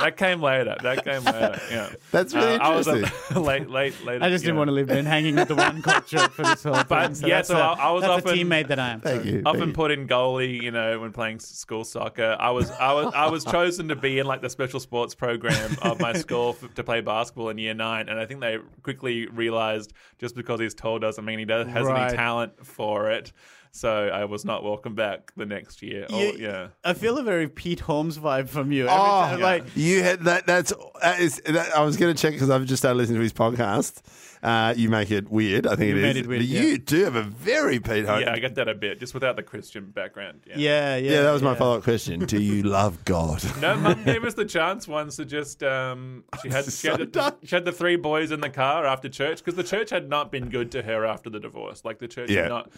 That 0.00 0.16
came 0.18 0.42
later. 0.42 0.76
That 0.82 1.04
came 1.04 1.22
later. 1.24 1.58
Yeah. 1.70 1.88
That's 2.10 2.34
really 2.34 2.56
Uh, 2.56 2.68
I 2.68 2.76
was 2.76 2.86
interesting. 2.88 3.42
late, 3.42 3.70
late, 3.70 3.94
late. 4.04 4.22
I 4.22 4.28
just 4.28 4.44
didn't 4.44 4.56
yeah. 4.56 4.58
want 4.58 4.68
to 4.68 4.72
live 4.72 4.88
there 4.88 4.98
and 4.98 5.06
hanging 5.08 5.36
with 5.36 5.48
the 5.48 5.54
one 5.54 5.80
cock 5.88 6.06
joke 6.06 6.32
for 6.32 6.42
this 6.42 6.62
whole 6.64 6.74
thing. 6.74 6.86
But 6.88 7.20
yeah, 7.26 7.40
so 7.42 7.56
a, 7.56 7.60
I- 7.60 7.88
I 7.88 7.90
was 7.92 8.02
that's 8.02 8.10
a 8.10 8.28
often- 8.28 8.36
teammate 8.38 8.68
that 8.68 8.78
I 8.78 8.90
am. 8.90 9.00
Thank 9.00 9.22
Sorry. 9.22 9.34
you. 9.36 9.42
often 9.46 9.60
thank 9.62 9.74
put 9.74 9.90
in 9.90 10.06
goalie, 10.06 10.60
you 10.60 10.70
know, 10.70 11.00
when 11.00 11.12
playing 11.12 11.38
school 11.40 11.84
soccer. 11.84 12.36
I 12.38 12.50
was 12.50 12.70
I 12.72 12.92
was 12.92 13.14
I 13.14 13.28
was 13.30 13.44
chosen 13.44 13.88
to 13.88 13.96
be 13.96 14.18
in 14.18 14.26
like 14.26 14.42
the 14.42 14.50
special 14.50 14.80
sports 14.80 15.14
program 15.14 15.76
of 15.82 15.98
my 16.00 16.12
school 16.14 16.56
f- 16.62 16.74
to 16.74 16.84
play 16.84 17.00
basketball 17.00 17.48
in 17.48 17.56
year 17.58 17.74
nine, 17.74 18.08
and 18.08 18.18
I 18.18 18.26
think 18.26 18.40
they 18.40 18.58
quickly 18.82 19.26
realized 19.28 19.92
just 20.18 20.34
because 20.34 20.60
he's 20.60 20.74
tall 20.74 20.98
doesn't 20.98 21.24
mean 21.24 21.38
he 21.38 21.44
does, 21.46 21.68
has 21.68 21.86
Right. 21.86 22.08
any 22.08 22.16
talent 22.16 22.66
for 22.66 23.10
it. 23.10 23.32
So 23.76 23.90
I 24.06 24.24
was 24.24 24.44
not 24.44 24.62
welcome 24.62 24.94
back 24.94 25.32
the 25.36 25.44
next 25.46 25.82
year. 25.82 26.06
Oh, 26.08 26.16
You- 26.20 26.36
yeah. 26.38 26.68
I 26.84 26.92
feel 26.92 27.18
a 27.18 27.24
very 27.24 27.48
Pete 27.48 27.80
Holmes 27.80 28.16
vibe 28.18 28.48
from 28.48 28.70
you. 28.70 28.84
Every 28.86 28.94
Oh, 28.94 29.20
time, 29.22 29.40
like 29.40 29.64
you 29.74 30.00
had 30.00 30.20
that. 30.26 30.46
That's 30.46 30.72
that 31.02 31.18
is. 31.18 31.42
That, 31.44 31.76
I 31.76 31.82
was 31.82 31.96
going 31.96 32.14
to 32.14 32.22
check 32.22 32.34
because 32.34 32.50
I've 32.50 32.66
just 32.66 32.80
started 32.82 32.98
listening 32.98 33.16
to 33.18 33.22
his 33.24 33.32
podcast. 33.32 34.00
Uh, 34.44 34.74
you 34.76 34.88
make 34.90 35.10
it 35.10 35.28
weird. 35.28 35.66
I 35.66 35.74
think 35.74 35.90
You 35.90 35.96
it 35.96 36.02
made 36.02 36.16
is. 36.16 36.22
it 36.22 36.28
weird, 36.28 36.40
but 36.42 36.46
yeah. 36.46 36.60
you 36.60 36.78
do 36.78 37.02
have 37.02 37.16
a 37.16 37.22
very 37.24 37.80
Pete 37.80 38.04
Holmes. 38.06 38.22
Yeah, 38.22 38.32
I 38.32 38.38
get 38.38 38.54
that 38.54 38.68
a 38.68 38.74
bit, 38.76 39.00
just 39.00 39.12
without 39.12 39.34
the 39.34 39.42
Christian 39.42 39.86
background. 39.86 40.42
Yeah. 40.46 40.54
yeah, 40.56 40.96
yeah. 40.96 41.10
Yeah, 41.12 41.22
that 41.22 41.32
was 41.32 41.42
my 41.42 41.56
follow 41.56 41.78
up 41.78 41.82
question. 41.82 42.20
Do 42.26 42.40
you 42.40 42.62
love 42.78 43.04
God? 43.04 43.42
No, 43.60 43.74
mum 43.76 44.04
gave 44.04 44.22
us 44.22 44.34
the 44.34 44.44
chance 44.44 44.86
once 44.86 45.16
to 45.16 45.24
just. 45.24 45.64
Um, 45.64 46.22
she 46.42 46.48
had 46.48 46.64
she 46.70 46.86
had, 46.88 46.98
So 47.00 47.04
the, 47.06 47.34
she 47.42 47.56
had 47.56 47.64
the 47.64 47.72
three 47.72 47.96
boys 47.96 48.30
in 48.30 48.40
the 48.40 48.50
car 48.50 48.86
after 48.86 49.08
church 49.08 49.38
because 49.38 49.56
the 49.56 49.64
church 49.64 49.90
had 49.90 50.08
not 50.08 50.30
been 50.30 50.48
good 50.48 50.70
to 50.72 50.82
her 50.82 51.04
after 51.04 51.28
the 51.28 51.40
divorce. 51.40 51.84
Like 51.84 51.98
the 51.98 52.06
church 52.08 52.30
Yeah. 52.30 52.42
had 52.42 52.48
not 52.50 52.70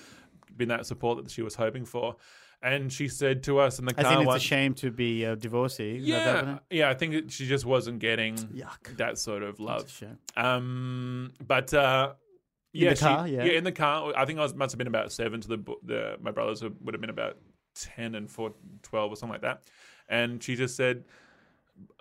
been 0.56 0.68
that 0.68 0.86
support 0.86 1.22
that 1.22 1.30
she 1.30 1.42
was 1.42 1.54
hoping 1.54 1.84
for. 1.84 2.16
And 2.62 2.90
she 2.90 3.08
said 3.08 3.42
to 3.44 3.58
us 3.58 3.78
in 3.78 3.84
the 3.84 3.94
I 3.98 4.02
car, 4.02 4.10
think 4.12 4.20
it's 4.22 4.26
one- 4.28 4.36
a 4.36 4.40
shame 4.40 4.74
to 4.74 4.90
be 4.90 5.24
a 5.24 5.36
divorcee. 5.36 5.98
Is 5.98 6.02
that 6.04 6.08
yeah, 6.08 6.24
happening? 6.24 6.60
yeah, 6.70 6.88
I 6.90 6.94
think 6.94 7.30
she 7.30 7.46
just 7.46 7.66
wasn't 7.66 7.98
getting 7.98 8.34
Yuck. 8.36 8.96
that 8.96 9.18
sort 9.18 9.42
of 9.42 9.60
love. 9.60 9.90
shame. 9.90 10.18
Um, 10.36 11.32
but 11.46 11.74
uh, 11.74 12.14
In 12.72 12.80
yeah, 12.82 12.90
the 12.90 12.96
she- 12.96 13.04
car, 13.04 13.28
yeah. 13.28 13.44
in 13.44 13.64
the 13.64 13.72
car. 13.72 14.12
I 14.16 14.24
think 14.24 14.38
I 14.38 14.42
was 14.42 14.54
must 14.54 14.72
have 14.72 14.78
been 14.78 14.86
about 14.86 15.12
seven. 15.12 15.40
To 15.42 15.48
the 15.48 15.56
bo- 15.58 15.80
the 15.82 16.16
my 16.20 16.30
brothers 16.30 16.62
would 16.62 16.94
have 16.94 17.00
been 17.00 17.10
about 17.10 17.36
ten 17.74 18.14
and 18.14 18.28
four, 18.30 18.54
12 18.82 19.12
or 19.12 19.16
something 19.16 19.34
like 19.34 19.42
that. 19.42 19.62
And 20.08 20.42
she 20.42 20.56
just 20.56 20.76
said, 20.76 21.04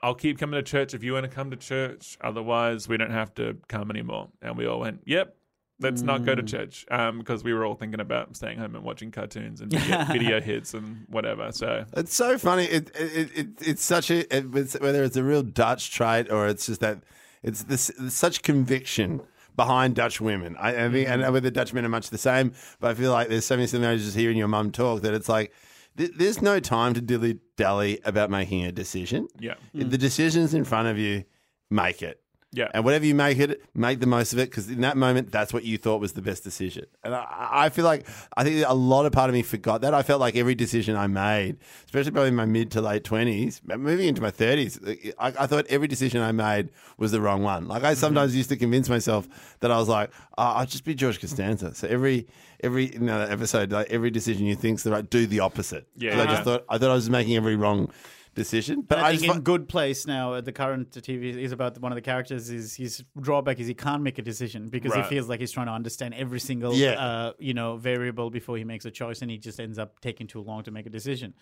"I'll 0.01 0.15
keep 0.15 0.37
coming 0.39 0.57
to 0.57 0.63
church 0.63 0.93
if 0.93 1.03
you 1.03 1.13
want 1.13 1.25
to 1.25 1.29
come 1.29 1.51
to 1.51 1.57
church. 1.57 2.17
Otherwise, 2.21 2.87
we 2.87 2.95
don't 2.95 3.11
have 3.11 3.33
to 3.35 3.57
come 3.67 3.89
anymore." 3.91 4.29
And 4.41 4.57
we 4.57 4.65
all 4.67 4.79
went, 4.79 5.01
"Yep." 5.05 5.35
Let's 5.79 6.01
not 6.01 6.23
go 6.25 6.33
to 6.35 6.41
Mm. 6.43 6.47
church 6.47 6.85
um, 6.89 7.19
because 7.19 7.43
we 7.43 7.53
were 7.53 7.65
all 7.65 7.75
thinking 7.75 7.99
about 7.99 8.35
staying 8.35 8.57
home 8.57 8.75
and 8.75 8.83
watching 8.83 9.11
cartoons 9.11 9.61
and 9.61 9.71
video, 9.71 10.05
video 10.11 10.41
hits 10.41 10.73
and 10.73 11.05
whatever. 11.09 11.51
So 11.51 11.85
It's 11.97 12.15
so 12.15 12.37
funny. 12.37 12.65
It, 12.65 12.91
it, 12.95 13.29
it 13.37 13.47
it's 13.61 13.83
such 13.83 14.09
a 14.11 14.19
it, 14.35 14.45
it's, 14.55 14.79
whether 14.79 15.03
it's 15.03 15.17
a 15.17 15.23
real 15.23 15.43
Dutch 15.43 15.91
trait 15.91 16.31
or 16.31 16.47
it's 16.47 16.65
just 16.67 16.81
that 16.81 16.99
it's 17.43 17.63
this 17.63 17.91
such 18.09 18.41
conviction 18.41 19.21
behind 19.55 19.95
Dutch 19.95 20.19
women. 20.19 20.55
I, 20.59 20.85
I 20.85 20.89
think, 20.91 21.07
and 21.09 21.21
whether 21.33 21.49
Dutch 21.49 21.73
men 21.73 21.85
are 21.85 21.89
much 21.89 22.09
the 22.09 22.17
same, 22.17 22.53
but 22.79 22.91
I 22.91 22.93
feel 22.93 23.11
like 23.11 23.29
there's 23.29 23.45
so 23.45 23.55
many 23.55 23.67
similarities 23.67 24.03
just 24.05 24.17
hearing 24.17 24.37
your 24.37 24.47
mum 24.49 24.71
talk 24.71 25.01
that 25.03 25.13
it's 25.13 25.29
like 25.29 25.53
th- 25.97 26.11
there's 26.17 26.41
no 26.41 26.59
time 26.59 26.93
to 26.95 27.01
dilly 27.01 27.39
dally 27.55 27.99
about 28.03 28.29
making 28.29 28.65
a 28.65 28.71
decision. 28.71 29.27
yeah, 29.39 29.53
The 29.73 29.97
decision's 29.97 30.53
in 30.53 30.63
front 30.65 30.87
of 30.89 30.97
you. 30.97 31.23
Make 31.71 32.01
it. 32.01 32.21
Yeah. 32.55 32.69
And 32.73 32.83
whatever 32.85 33.05
you 33.05 33.13
make 33.13 33.37
it, 33.37 33.61
make 33.75 33.99
the 33.99 34.07
most 34.07 34.33
of 34.33 34.39
it 34.39 34.49
because 34.49 34.69
in 34.69 34.81
that 34.81 34.95
moment, 34.97 35.31
that's 35.31 35.53
what 35.53 35.63
you 35.63 35.77
thought 35.77 35.99
was 35.99 36.13
the 36.13 36.21
best 36.21 36.43
decision. 36.43 36.85
And 37.03 37.13
I, 37.13 37.25
I 37.65 37.69
feel 37.69 37.85
like 37.85 38.07
I 38.37 38.43
think 38.43 38.63
a 38.65 38.73
lot 38.73 39.05
of 39.05 39.11
part 39.11 39.29
of 39.29 39.33
me 39.33 39.41
forgot 39.43 39.81
that. 39.81 39.93
I 39.93 40.01
felt 40.03 40.19
like 40.21 40.35
every 40.35 40.55
decision 40.55 40.95
I 40.95 41.07
made, 41.07 41.57
especially 41.85 42.11
probably 42.11 42.29
in 42.29 42.35
my 42.35 42.45
mid 42.45 42.71
to 42.71 42.81
late 42.81 43.03
twenties, 43.03 43.61
moving 43.65 44.07
into 44.07 44.21
my 44.21 44.31
thirties, 44.31 44.79
I, 45.19 45.27
I 45.39 45.47
thought 45.47 45.65
every 45.67 45.87
decision 45.87 46.21
I 46.21 46.31
made 46.31 46.69
was 46.97 47.11
the 47.11 47.21
wrong 47.21 47.43
one. 47.43 47.67
Like 47.67 47.83
I 47.83 47.91
Mm-hmm. 47.91 47.99
sometimes 47.99 48.35
used 48.35 48.49
to 48.49 48.57
convince 48.57 48.87
myself 48.89 49.27
that 49.59 49.69
I 49.71 49.77
was 49.77 49.89
like, 49.89 50.09
oh, 50.37 50.43
I'll 50.43 50.65
just 50.65 50.85
be 50.85 50.95
George 50.95 51.19
Costanza. 51.19 51.75
So 51.75 51.87
every 51.87 52.27
every 52.63 52.93
you 52.93 52.99
know, 52.99 53.19
episode, 53.19 53.71
like 53.71 53.89
every 53.89 54.11
decision 54.11 54.45
you 54.45 54.55
think's 54.55 54.83
the 54.83 54.91
right, 54.91 55.07
do 55.09 55.27
the 55.27 55.41
opposite. 55.41 55.87
Yeah, 55.95 56.21
I 56.21 56.25
just 56.25 56.43
thought 56.43 56.65
I 56.69 56.77
thought 56.77 56.91
I 56.91 56.95
was 56.95 57.09
making 57.09 57.35
every 57.35 57.55
wrong 57.55 57.91
decision. 58.35 58.81
But 58.81 58.99
I, 58.99 59.09
I, 59.09 59.17
think 59.17 59.33
in 59.33 59.41
Good 59.41 59.67
Place 59.67 60.05
now, 60.05 60.33
uh, 60.33 60.41
the 60.41 60.51
current 60.51 60.91
TV 60.91 61.35
is 61.37 61.51
about 61.51 61.79
one 61.79 61.91
of 61.91 61.95
the 61.95 62.01
characters. 62.01 62.49
Is 62.49 62.75
his 62.75 63.03
drawback 63.19 63.59
is 63.59 63.67
he 63.67 63.73
can't 63.73 64.03
make 64.03 64.17
a 64.19 64.21
decision 64.21 64.67
because 64.67 64.91
Right. 64.91 65.03
he 65.03 65.09
feels 65.09 65.27
like 65.27 65.39
he's 65.39 65.51
trying 65.51 65.65
to 65.67 65.71
understand 65.71 66.13
every 66.13 66.39
single 66.39 66.73
Yeah. 66.75 66.91
uh, 66.91 67.33
you 67.39 67.53
know 67.53 67.77
variable 67.77 68.29
before 68.29 68.57
he 68.57 68.63
makes 68.63 68.85
a 68.85 68.91
choice, 68.91 69.21
and 69.21 69.31
he 69.31 69.37
just 69.37 69.59
ends 69.59 69.79
up 69.79 69.99
taking 70.01 70.27
too 70.27 70.41
long 70.41 70.63
to 70.63 70.71
make 70.71 70.85
a 70.85 70.89
decision. 70.89 71.33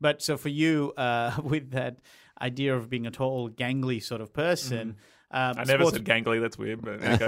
But 0.00 0.22
so 0.22 0.36
for 0.36 0.48
you, 0.50 0.92
uh, 0.96 1.32
with 1.42 1.70
that 1.72 1.98
idea 2.40 2.76
of 2.76 2.88
being 2.88 3.06
a 3.06 3.10
tall, 3.10 3.48
gangly 3.50 4.02
sort 4.02 4.20
of 4.20 4.32
person, 4.32 4.96
um. 5.32 5.54
I 5.58 5.64
never 5.64 5.84
sports- 5.84 5.96
said 5.96 6.04
gangly. 6.04 6.40
That's 6.40 6.58
weird. 6.58 6.82
But 6.82 6.94
okay. 7.02 7.26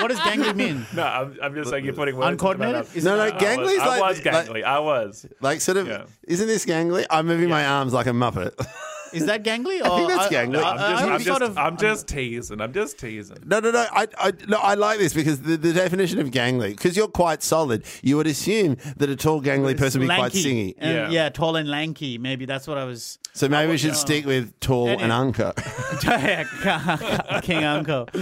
what 0.00 0.08
does 0.08 0.18
gangly 0.20 0.54
mean? 0.54 0.86
no, 0.94 1.02
I'm, 1.04 1.36
I'm 1.42 1.54
just 1.54 1.70
saying 1.70 1.84
you're 1.84 1.94
putting 1.94 2.16
words. 2.16 2.30
Uncoordinated? 2.32 2.74
mouth. 2.76 2.96
Is 2.96 3.04
No, 3.04 3.14
it- 3.14 3.16
no, 3.18 3.22
I 3.24 3.30
gangly's 3.40 3.78
was, 3.78 3.80
I 3.80 3.86
like- 3.86 4.02
was 4.02 4.24
like- 4.24 4.46
gangly. 4.46 4.64
I 4.64 4.78
was. 4.78 5.26
like 5.40 5.60
sort 5.60 5.76
of 5.78 5.86
Yeah. 5.88 6.04
isn't 6.26 6.46
this 6.46 6.64
gangly? 6.66 7.06
I'm 7.10 7.26
moving 7.26 7.48
my 7.48 7.64
arms 7.66 7.92
like 7.92 8.06
a 8.06 8.10
muppet. 8.10 8.52
Is 9.12 9.26
that 9.26 9.44
gangly? 9.44 9.82
I 9.84 9.88
think 9.94 10.08
that's 10.08 10.26
uh, 10.26 10.30
gangly. 10.30 10.56
I, 10.56 10.70
I'm 10.70 10.78
I, 10.78 10.86
I'm 10.86 10.96
just, 10.96 11.02
I 11.02 11.04
I'm 11.12 11.18
just, 11.18 11.26
sort 11.26 11.42
of. 11.42 11.58
I'm 11.58 11.76
just 11.76 12.08
teasing. 12.08 12.60
I'm 12.62 12.72
just 12.72 12.98
teasing. 12.98 13.36
No, 13.44 13.60
no, 13.60 13.70
no. 13.70 13.84
I, 13.92 14.08
I, 14.16 14.32
no, 14.48 14.56
I 14.56 14.72
like 14.72 14.98
this 15.00 15.12
because 15.12 15.42
the, 15.42 15.58
the 15.58 15.74
definition 15.74 16.18
of 16.18 16.30
gangly, 16.30 16.70
because 16.70 16.96
you're 16.96 17.08
quite 17.08 17.42
solid, 17.42 17.84
you 18.00 18.16
would 18.16 18.26
assume 18.26 18.78
that 18.96 19.10
a 19.10 19.16
tall, 19.16 19.42
gangly 19.42 19.76
person 19.76 20.00
would 20.00 20.06
be 20.08 20.14
quite 20.14 20.32
lanky. 20.34 20.42
singy. 20.42 20.74
And, 20.78 20.98
uh, 20.98 21.02
Yeah. 21.02 21.08
yeah, 21.10 21.28
tall 21.28 21.56
and 21.56 21.68
lanky. 21.68 22.16
Maybe 22.16 22.46
that's 22.46 22.66
what 22.66 22.78
I 22.78 22.84
was. 22.84 23.18
So 23.34 23.48
maybe 23.48 23.70
we 23.70 23.78
should 23.78 23.96
stick 23.96 24.26
with 24.26 24.58
tall 24.60 24.88
Any- 24.88 25.02
and 25.02 25.12
uncle. 25.12 25.52
King 27.42 27.64
Uncle. 27.64 28.08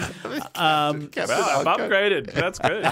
Um, 0.54 1.10
Well, 1.16 1.68
I'm 1.68 1.78
upgraded. 1.78 2.32
That's 2.32 2.58
good. 2.58 2.84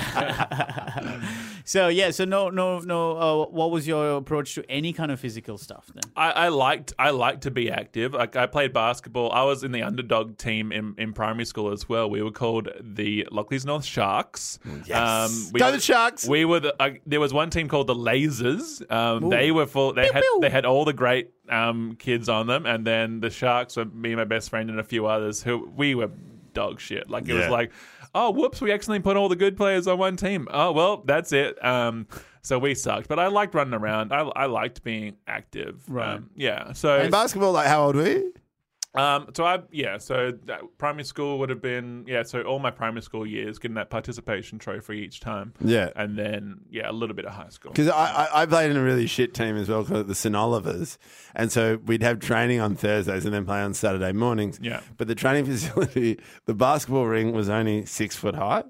So 1.68 1.88
yeah, 1.88 2.12
so 2.12 2.24
no, 2.24 2.48
no, 2.48 2.78
no. 2.78 3.18
Uh, 3.18 3.46
what 3.50 3.70
was 3.70 3.86
your 3.86 4.16
approach 4.16 4.54
to 4.54 4.64
any 4.70 4.94
kind 4.94 5.12
of 5.12 5.20
physical 5.20 5.58
stuff 5.58 5.90
then? 5.92 6.10
I, 6.16 6.30
I 6.30 6.48
liked 6.48 6.94
I 6.98 7.10
liked 7.10 7.42
to 7.42 7.50
be 7.50 7.70
active. 7.70 8.14
Like 8.14 8.36
I 8.36 8.46
played 8.46 8.72
basketball. 8.72 9.30
I 9.32 9.42
was 9.42 9.62
in 9.62 9.72
the 9.72 9.82
underdog 9.82 10.38
team 10.38 10.72
in, 10.72 10.94
in 10.96 11.12
primary 11.12 11.44
school 11.44 11.70
as 11.70 11.86
well. 11.86 12.08
We 12.08 12.22
were 12.22 12.30
called 12.30 12.70
the 12.80 13.28
Lockleys 13.30 13.66
North 13.66 13.84
Sharks. 13.84 14.58
Yes. 14.86 15.50
we 15.52 15.60
Go 15.60 15.70
the 15.70 15.78
Sharks. 15.78 16.26
We 16.26 16.46
were 16.46 16.60
the, 16.60 16.82
uh, 16.82 16.92
there 17.04 17.20
was 17.20 17.34
one 17.34 17.50
team 17.50 17.68
called 17.68 17.86
the 17.86 17.94
Lasers. 17.94 18.90
Um, 18.90 19.28
they 19.28 19.50
were 19.50 19.66
full. 19.66 19.92
They 19.92 20.06
had 20.06 20.22
pew. 20.22 20.38
they 20.40 20.48
had 20.48 20.64
all 20.64 20.86
the 20.86 20.94
great 20.94 21.32
um, 21.50 21.96
kids 21.98 22.28
on 22.28 22.46
them, 22.46 22.66
and 22.66 22.86
then 22.86 23.20
the 23.20 23.30
Sharks 23.30 23.76
were 23.76 23.84
me, 23.86 24.10
and 24.10 24.18
my 24.18 24.24
best 24.24 24.50
friend, 24.50 24.70
and 24.70 24.78
a 24.80 24.84
few 24.84 25.06
others 25.06 25.42
who 25.42 25.70
we 25.76 25.94
were 25.94 26.10
dog 26.54 26.80
shit. 26.80 27.08
Like 27.10 27.24
it 27.28 27.34
Yeah. 27.34 27.40
was 27.42 27.48
like, 27.50 27.72
oh 28.14 28.30
whoops, 28.30 28.60
we 28.60 28.72
accidentally 28.72 29.00
put 29.02 29.16
all 29.16 29.28
the 29.28 29.36
good 29.36 29.56
players 29.56 29.86
on 29.86 29.98
one 29.98 30.16
team. 30.16 30.48
Oh 30.50 30.72
well, 30.72 31.02
that's 31.04 31.32
it. 31.32 31.62
Um, 31.64 32.06
so 32.42 32.58
we 32.58 32.74
sucked, 32.74 33.08
but 33.08 33.18
I 33.18 33.26
liked 33.26 33.54
running 33.54 33.74
around. 33.74 34.12
I, 34.12 34.20
I 34.20 34.46
liked 34.46 34.82
being 34.82 35.16
active. 35.26 35.82
Right. 35.88 36.14
Um, 36.14 36.30
yeah. 36.34 36.72
So 36.72 37.00
In 37.00 37.10
basketball, 37.10 37.52
like 37.52 37.66
how 37.66 37.84
old 37.86 37.96
were 37.96 38.08
you? 38.08 38.32
Um, 38.98 39.28
so 39.32 39.44
I 39.44 39.60
yeah, 39.70 39.98
so 39.98 40.32
that 40.46 40.62
primary 40.76 41.04
school 41.04 41.38
would 41.38 41.50
have 41.50 41.62
been 41.62 42.04
yeah, 42.08 42.24
so 42.24 42.42
all 42.42 42.58
my 42.58 42.72
primary 42.72 43.02
school 43.02 43.24
years 43.24 43.60
getting 43.60 43.76
that 43.76 43.90
participation 43.90 44.58
trophy 44.58 44.98
each 44.98 45.20
time. 45.20 45.54
Yeah. 45.60 45.90
And 45.94 46.18
then 46.18 46.62
yeah, 46.68 46.90
a 46.90 46.92
little 46.92 47.14
bit 47.14 47.24
of 47.24 47.32
high 47.32 47.50
school. 47.50 47.70
Because 47.70 47.88
I, 47.88 48.26
I, 48.32 48.42
I 48.42 48.46
played 48.46 48.72
in 48.72 48.76
a 48.76 48.82
really 48.82 49.06
shit 49.06 49.34
team 49.34 49.56
as 49.56 49.68
well 49.68 49.84
called 49.84 50.08
the 50.08 50.16
St 50.16 50.34
Olivers. 50.34 50.98
And 51.36 51.52
so 51.52 51.78
we'd 51.86 52.02
have 52.02 52.18
training 52.18 52.58
on 52.58 52.74
Thursdays 52.74 53.24
and 53.24 53.32
then 53.32 53.44
play 53.44 53.60
on 53.60 53.72
Saturday 53.72 54.10
mornings. 54.10 54.58
Yeah. 54.60 54.80
But 54.96 55.06
the 55.06 55.14
training 55.14 55.44
facility, 55.52 56.18
the 56.46 56.54
basketball 56.54 57.06
ring 57.06 57.30
was 57.30 57.48
only 57.48 57.86
six 57.86 58.16
foot 58.16 58.34
high. 58.34 58.64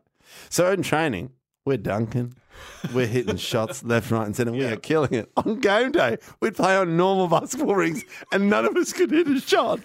So 0.51 0.70
in 0.72 0.83
training, 0.83 1.31
we're 1.64 1.79
dunking. 1.79 2.35
We're 2.95 3.07
hitting 3.07 3.37
shots 3.37 3.83
left, 3.83 4.11
right, 4.11 4.25
and 4.27 4.35
centre. 4.37 4.53
We 4.53 4.65
are 4.65 4.77
killing 4.77 5.13
it. 5.15 5.31
On 5.37 5.59
game 5.61 5.93
day, 5.93 6.19
we'd 6.41 6.55
play 6.57 6.77
on 6.77 6.97
normal 6.97 7.27
basketball 7.29 7.75
rings 7.75 8.05
and 8.33 8.49
none 8.49 8.65
of 8.65 8.77
us 8.77 8.93
could 8.93 9.11
hit 9.11 9.27
a 9.29 9.41
shot. 9.41 9.81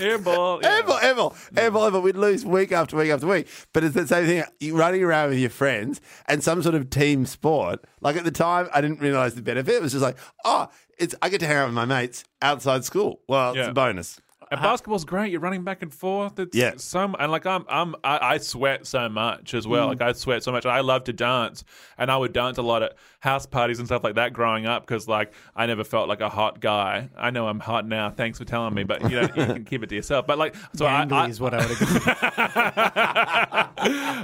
Air 0.00 0.18
ball. 0.18 0.60
yeah. 0.62 0.78
Ever, 0.82 0.98
ever, 1.02 1.30
ever, 1.56 1.78
ever. 1.86 2.00
We'd 2.00 2.16
lose 2.16 2.44
week 2.44 2.72
after 2.72 2.96
week 2.96 3.10
after 3.10 3.26
week. 3.26 3.48
But 3.72 3.84
it's 3.84 3.94
the 3.94 4.06
same 4.06 4.26
thing. 4.26 4.44
You 4.60 4.76
running 4.76 5.02
around 5.02 5.30
with 5.30 5.38
your 5.38 5.50
friends 5.50 6.00
and 6.26 6.42
some 6.42 6.62
sort 6.62 6.74
of 6.74 6.88
team 6.90 7.26
sport. 7.26 7.84
Like 8.00 8.16
at 8.16 8.24
the 8.24 8.30
time, 8.30 8.68
I 8.72 8.80
didn't 8.80 9.00
realize 9.00 9.34
the 9.34 9.42
benefit. 9.42 9.74
It 9.74 9.82
was 9.82 9.92
just 9.92 10.02
like, 10.04 10.16
oh, 10.44 10.68
it's 10.98 11.14
I 11.20 11.28
get 11.28 11.40
to 11.40 11.46
hang 11.46 11.56
out 11.56 11.66
with 11.66 11.74
my 11.74 11.84
mates 11.84 12.24
outside 12.42 12.84
school. 12.84 13.20
Well, 13.28 13.50
it's 13.50 13.58
Yeah. 13.58 13.70
a 13.70 13.72
bonus. 13.74 14.20
And 14.50 14.60
basketball's 14.60 15.04
great. 15.04 15.30
You're 15.32 15.40
running 15.40 15.64
back 15.64 15.82
and 15.82 15.92
forth. 15.92 16.38
It's 16.38 16.56
Yeah. 16.56 16.74
so 16.76 17.14
and 17.18 17.32
like 17.32 17.46
I'm 17.46 17.64
I'm 17.68 17.94
I, 18.04 18.34
I 18.34 18.38
sweat 18.38 18.86
so 18.86 19.08
much 19.08 19.54
as 19.54 19.66
well. 19.66 19.88
Like 19.88 20.02
I 20.02 20.12
sweat 20.12 20.42
so 20.42 20.52
much. 20.52 20.66
I 20.66 20.80
love 20.80 21.04
to 21.04 21.12
dance, 21.12 21.64
and 21.98 22.10
I 22.10 22.16
would 22.16 22.32
dance 22.32 22.58
a 22.58 22.62
lot 22.62 22.82
at 22.82 22.94
house 23.20 23.46
parties 23.46 23.78
and 23.78 23.88
stuff 23.88 24.04
like 24.04 24.14
that 24.14 24.32
growing 24.32 24.66
up 24.66 24.86
because 24.86 25.08
like 25.08 25.32
I 25.54 25.66
never 25.66 25.84
felt 25.84 26.08
like 26.08 26.20
a 26.20 26.28
hot 26.28 26.60
guy. 26.60 27.08
I 27.16 27.30
know 27.30 27.48
I'm 27.48 27.60
hot 27.60 27.86
now. 27.88 28.10
Thanks 28.10 28.38
for 28.38 28.44
telling 28.44 28.74
me, 28.74 28.84
but 28.84 29.02
you 29.10 29.20
know 29.20 29.22
you 29.22 29.28
can 29.46 29.64
keep 29.64 29.82
it 29.82 29.88
to 29.88 29.94
yourself. 29.96 30.26
But 30.26 30.38
like 30.38 30.54
so 30.74 30.86
I, 30.86 31.04
Gangly 31.04 31.12
I 31.12 31.28
is 31.28 31.40
what 31.40 31.54
I 31.54 31.66
would 31.66 31.80
agree. 31.80 32.00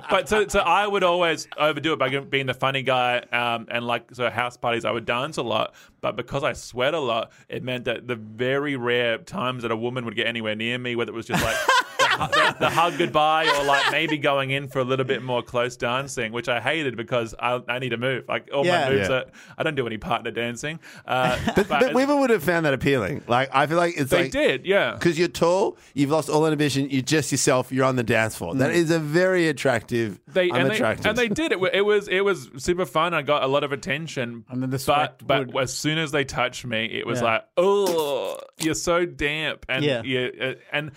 but 0.10 0.28
so, 0.28 0.46
so 0.48 0.60
I 0.60 0.86
would 0.86 1.02
always 1.02 1.48
overdo 1.56 1.94
it 1.94 1.98
by 1.98 2.08
being 2.20 2.46
the 2.46 2.54
funny 2.54 2.82
guy, 2.82 3.18
um, 3.32 3.66
and 3.70 3.86
like 3.86 4.14
so 4.14 4.30
house 4.30 4.56
parties 4.56 4.84
I 4.84 4.90
would 4.90 5.04
dance 5.04 5.36
a 5.36 5.42
lot, 5.42 5.74
but 6.02 6.16
because 6.16 6.44
I 6.44 6.52
sweat 6.52 6.92
a 6.92 7.00
lot, 7.00 7.32
it 7.48 7.62
meant 7.62 7.86
that 7.86 8.06
the 8.06 8.16
very 8.16 8.76
rare 8.76 9.16
times 9.18 9.62
that 9.62 9.70
a 9.70 9.76
woman 9.76 10.04
would 10.04 10.16
get 10.16 10.26
anywhere 10.26 10.54
near 10.54 10.76
me, 10.76 10.94
whether 10.96 11.12
it 11.12 11.14
was 11.14 11.26
just 11.26 11.42
like 11.42 11.56
the, 12.18 12.26
the, 12.52 12.56
the 12.60 12.70
hug 12.70 12.98
goodbye 12.98 13.46
or 13.58 13.64
like 13.64 13.90
maybe 13.90 14.18
going 14.18 14.50
in 14.50 14.68
for 14.68 14.78
a 14.80 14.84
little 14.84 15.04
bit 15.04 15.22
more 15.22 15.42
close 15.42 15.76
dancing, 15.76 16.32
which 16.32 16.48
I 16.48 16.60
hated 16.60 16.96
because 16.96 17.34
I, 17.38 17.60
I 17.68 17.78
need 17.78 17.90
to 17.90 17.96
move. 17.96 18.24
Like 18.28 18.48
all 18.52 18.64
Yeah. 18.66 18.84
my 18.88 18.94
moves, 18.94 19.08
Yeah. 19.08 19.14
are, 19.16 19.24
I 19.58 19.62
don't 19.62 19.74
do 19.74 19.86
any 19.86 19.98
partner 19.98 20.30
dancing. 20.30 20.80
Uh, 21.06 21.38
But, 21.54 21.68
but 21.68 21.94
women 21.94 22.20
would 22.20 22.30
have 22.30 22.42
found 22.42 22.66
that 22.66 22.74
appealing. 22.74 23.22
Like 23.28 23.50
I 23.52 23.66
feel 23.66 23.76
like 23.76 23.94
it's 23.96 24.10
they 24.10 24.24
like 24.24 24.32
did, 24.32 24.66
yeah. 24.66 24.92
because 24.94 25.18
you're 25.18 25.28
tall, 25.28 25.76
you've 25.94 26.10
lost 26.10 26.28
all 26.28 26.44
inhibition. 26.46 26.88
You're 26.90 27.02
just 27.02 27.30
yourself. 27.32 27.72
You're 27.72 27.84
on 27.84 27.96
the 27.96 28.02
dance 28.02 28.36
floor. 28.36 28.54
That 28.54 28.70
is 28.72 28.90
a 28.90 28.98
very 28.98 29.48
attractive. 29.48 30.20
Mm. 30.30 30.32
They 30.32 30.50
I'm 30.50 30.66
and, 30.66 30.70
they 30.70 31.08
and 31.08 31.18
they 31.18 31.28
did 31.28 31.52
it. 31.52 31.60
wa- 31.60 31.68
It 31.72 31.82
was 31.82 32.08
it 32.08 32.20
was 32.24 32.50
super 32.58 32.86
fun. 32.86 33.14
I 33.14 33.22
got 33.22 33.42
a 33.42 33.46
lot 33.46 33.64
of 33.64 33.72
attention. 33.72 34.44
And 34.48 34.62
then 34.62 34.70
the 34.70 34.78
sweat 34.78 35.18
but 35.18 35.26
but 35.26 35.54
would- 35.54 35.62
as 35.64 35.72
soon 35.76 35.98
as 35.98 36.10
they 36.12 36.24
touched 36.24 36.64
me, 36.64 36.84
it 36.86 37.06
was 37.06 37.20
Yeah. 37.20 37.24
like, 37.26 37.44
oh, 37.56 38.38
you're 38.58 38.74
so 38.74 39.04
damp, 39.06 39.66
and 39.68 39.84
Yeah. 39.84 40.02
you 40.02 40.32
uh, 40.40 40.54
and 40.72 40.92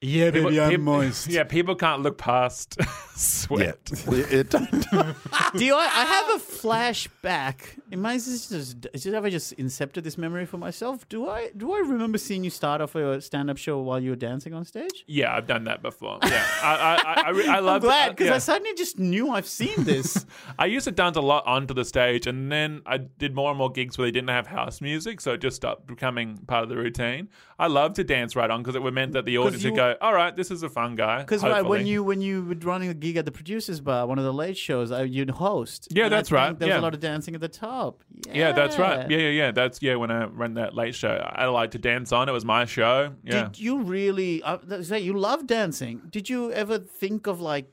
yeah, 0.00 0.30
people- 0.30 0.50
peop- 0.50 1.14
Yeah, 1.28 1.44
people 1.44 1.74
can't 1.74 2.02
look 2.02 2.18
past 2.18 2.76
yeah. 2.80 2.86
sweat. 3.14 3.78
It- 4.06 4.54
it- 4.54 4.86
Do 5.56 5.64
you, 5.64 5.74
I, 5.74 5.84
I 5.84 6.04
have 6.04 6.40
a 6.40 6.44
flashback. 6.44 7.78
Am 7.92 8.04
I 8.06 8.14
just, 8.14 8.50
just, 8.50 8.86
just 8.92 9.06
have 9.06 9.24
I 9.24 9.30
just 9.30 9.56
incepted 9.56 10.02
this 10.04 10.18
memory 10.18 10.44
for 10.46 10.58
myself? 10.58 11.08
Do 11.08 11.28
I 11.28 11.50
do 11.56 11.72
I 11.72 11.78
remember 11.78 12.18
seeing 12.18 12.44
you 12.44 12.50
start 12.50 12.80
off 12.80 12.94
a 12.94 13.20
stand 13.20 13.50
up 13.50 13.56
show 13.56 13.80
while 13.80 14.00
you 14.00 14.10
were 14.10 14.16
dancing 14.16 14.52
on 14.54 14.64
stage? 14.64 15.04
Yeah, 15.06 15.34
I've 15.34 15.46
done 15.46 15.64
that 15.64 15.82
before. 15.82 16.18
Yeah, 16.24 16.44
I 16.62 16.74
I 16.74 16.94
I, 16.94 17.22
I, 17.26 17.30
re- 17.30 17.46
I 17.48 17.56
I'm 17.58 17.64
love 17.64 17.82
glad 17.82 18.08
uh, 18.10 18.12
because 18.12 18.26
yeah. 18.28 18.34
I 18.34 18.38
suddenly 18.38 18.74
just 18.74 18.98
knew 18.98 19.30
I've 19.30 19.46
seen 19.46 19.84
this. 19.84 20.26
I 20.58 20.66
used 20.66 20.84
to 20.84 20.90
dance 20.92 21.16
a 21.16 21.20
lot 21.22 21.46
onto 21.46 21.74
the 21.74 21.84
stage, 21.84 22.26
and 22.26 22.50
then 22.52 22.82
I 22.86 22.98
did 22.98 23.34
more 23.34 23.50
and 23.50 23.58
more 23.58 23.70
gigs 23.70 23.96
where 23.98 24.06
they 24.06 24.12
didn't 24.12 24.28
have 24.30 24.46
house 24.46 24.80
music, 24.80 25.20
so 25.20 25.32
it 25.32 25.40
just 25.40 25.56
stopped 25.56 25.86
becoming 25.86 26.36
part 26.46 26.62
of 26.62 26.68
the 26.68 26.76
routine. 26.76 27.28
I 27.58 27.66
love 27.68 27.94
to 27.94 28.04
dance 28.04 28.36
right 28.36 28.50
on 28.50 28.62
because 28.62 28.76
it 28.76 28.82
meant 28.92 29.12
that 29.12 29.24
the 29.24 29.38
audience 29.38 29.64
would 29.64 29.76
go, 29.76 29.87
"All 30.00 30.12
right, 30.12 30.34
this 30.34 30.50
is 30.50 30.62
a 30.62 30.68
fun 30.68 30.94
guy." 30.94 31.20
Because 31.20 31.42
right, 31.42 31.64
when 31.64 31.86
you 31.86 32.02
when 32.02 32.20
you 32.20 32.42
were 32.42 32.54
running 32.54 32.88
a 32.88 32.94
gig 32.94 33.16
at 33.16 33.24
the 33.24 33.32
producers 33.32 33.80
bar, 33.80 34.06
one 34.06 34.18
of 34.18 34.24
the 34.24 34.32
late 34.32 34.56
shows, 34.56 34.90
uh, 34.92 35.02
you'd 35.02 35.30
host. 35.30 35.88
Yeah, 35.90 36.08
that's 36.08 36.30
right, 36.30 36.58
There 36.58 36.68
was 36.68 36.76
a 36.78 36.80
lot 36.80 36.94
of 36.94 37.00
dancing 37.00 37.34
at 37.34 37.40
the 37.40 37.48
top. 37.48 38.02
Yeah, 38.32 38.52
that's 38.52 38.78
right. 38.78 39.10
Yeah, 39.10 39.18
yeah, 39.18 39.30
yeah. 39.30 39.50
That's 39.52 39.80
yeah. 39.82 39.96
When 39.96 40.10
I 40.10 40.24
ran 40.24 40.54
that 40.54 40.74
late 40.74 40.94
show, 40.94 41.14
I 41.34 41.46
liked 41.46 41.72
to 41.72 41.78
dance 41.78 42.12
on. 42.12 42.28
It 42.28 42.32
was 42.32 42.44
my 42.44 42.64
show. 42.64 43.14
Yeah. 43.24 43.44
Did 43.44 43.58
you 43.58 43.82
really? 43.82 44.42
Uh, 44.42 44.58
you 44.96 45.14
love 45.18 45.46
dancing. 45.46 46.02
Did 46.10 46.28
you 46.28 46.52
ever 46.52 46.78
think 46.78 47.26
of 47.26 47.40
like 47.40 47.70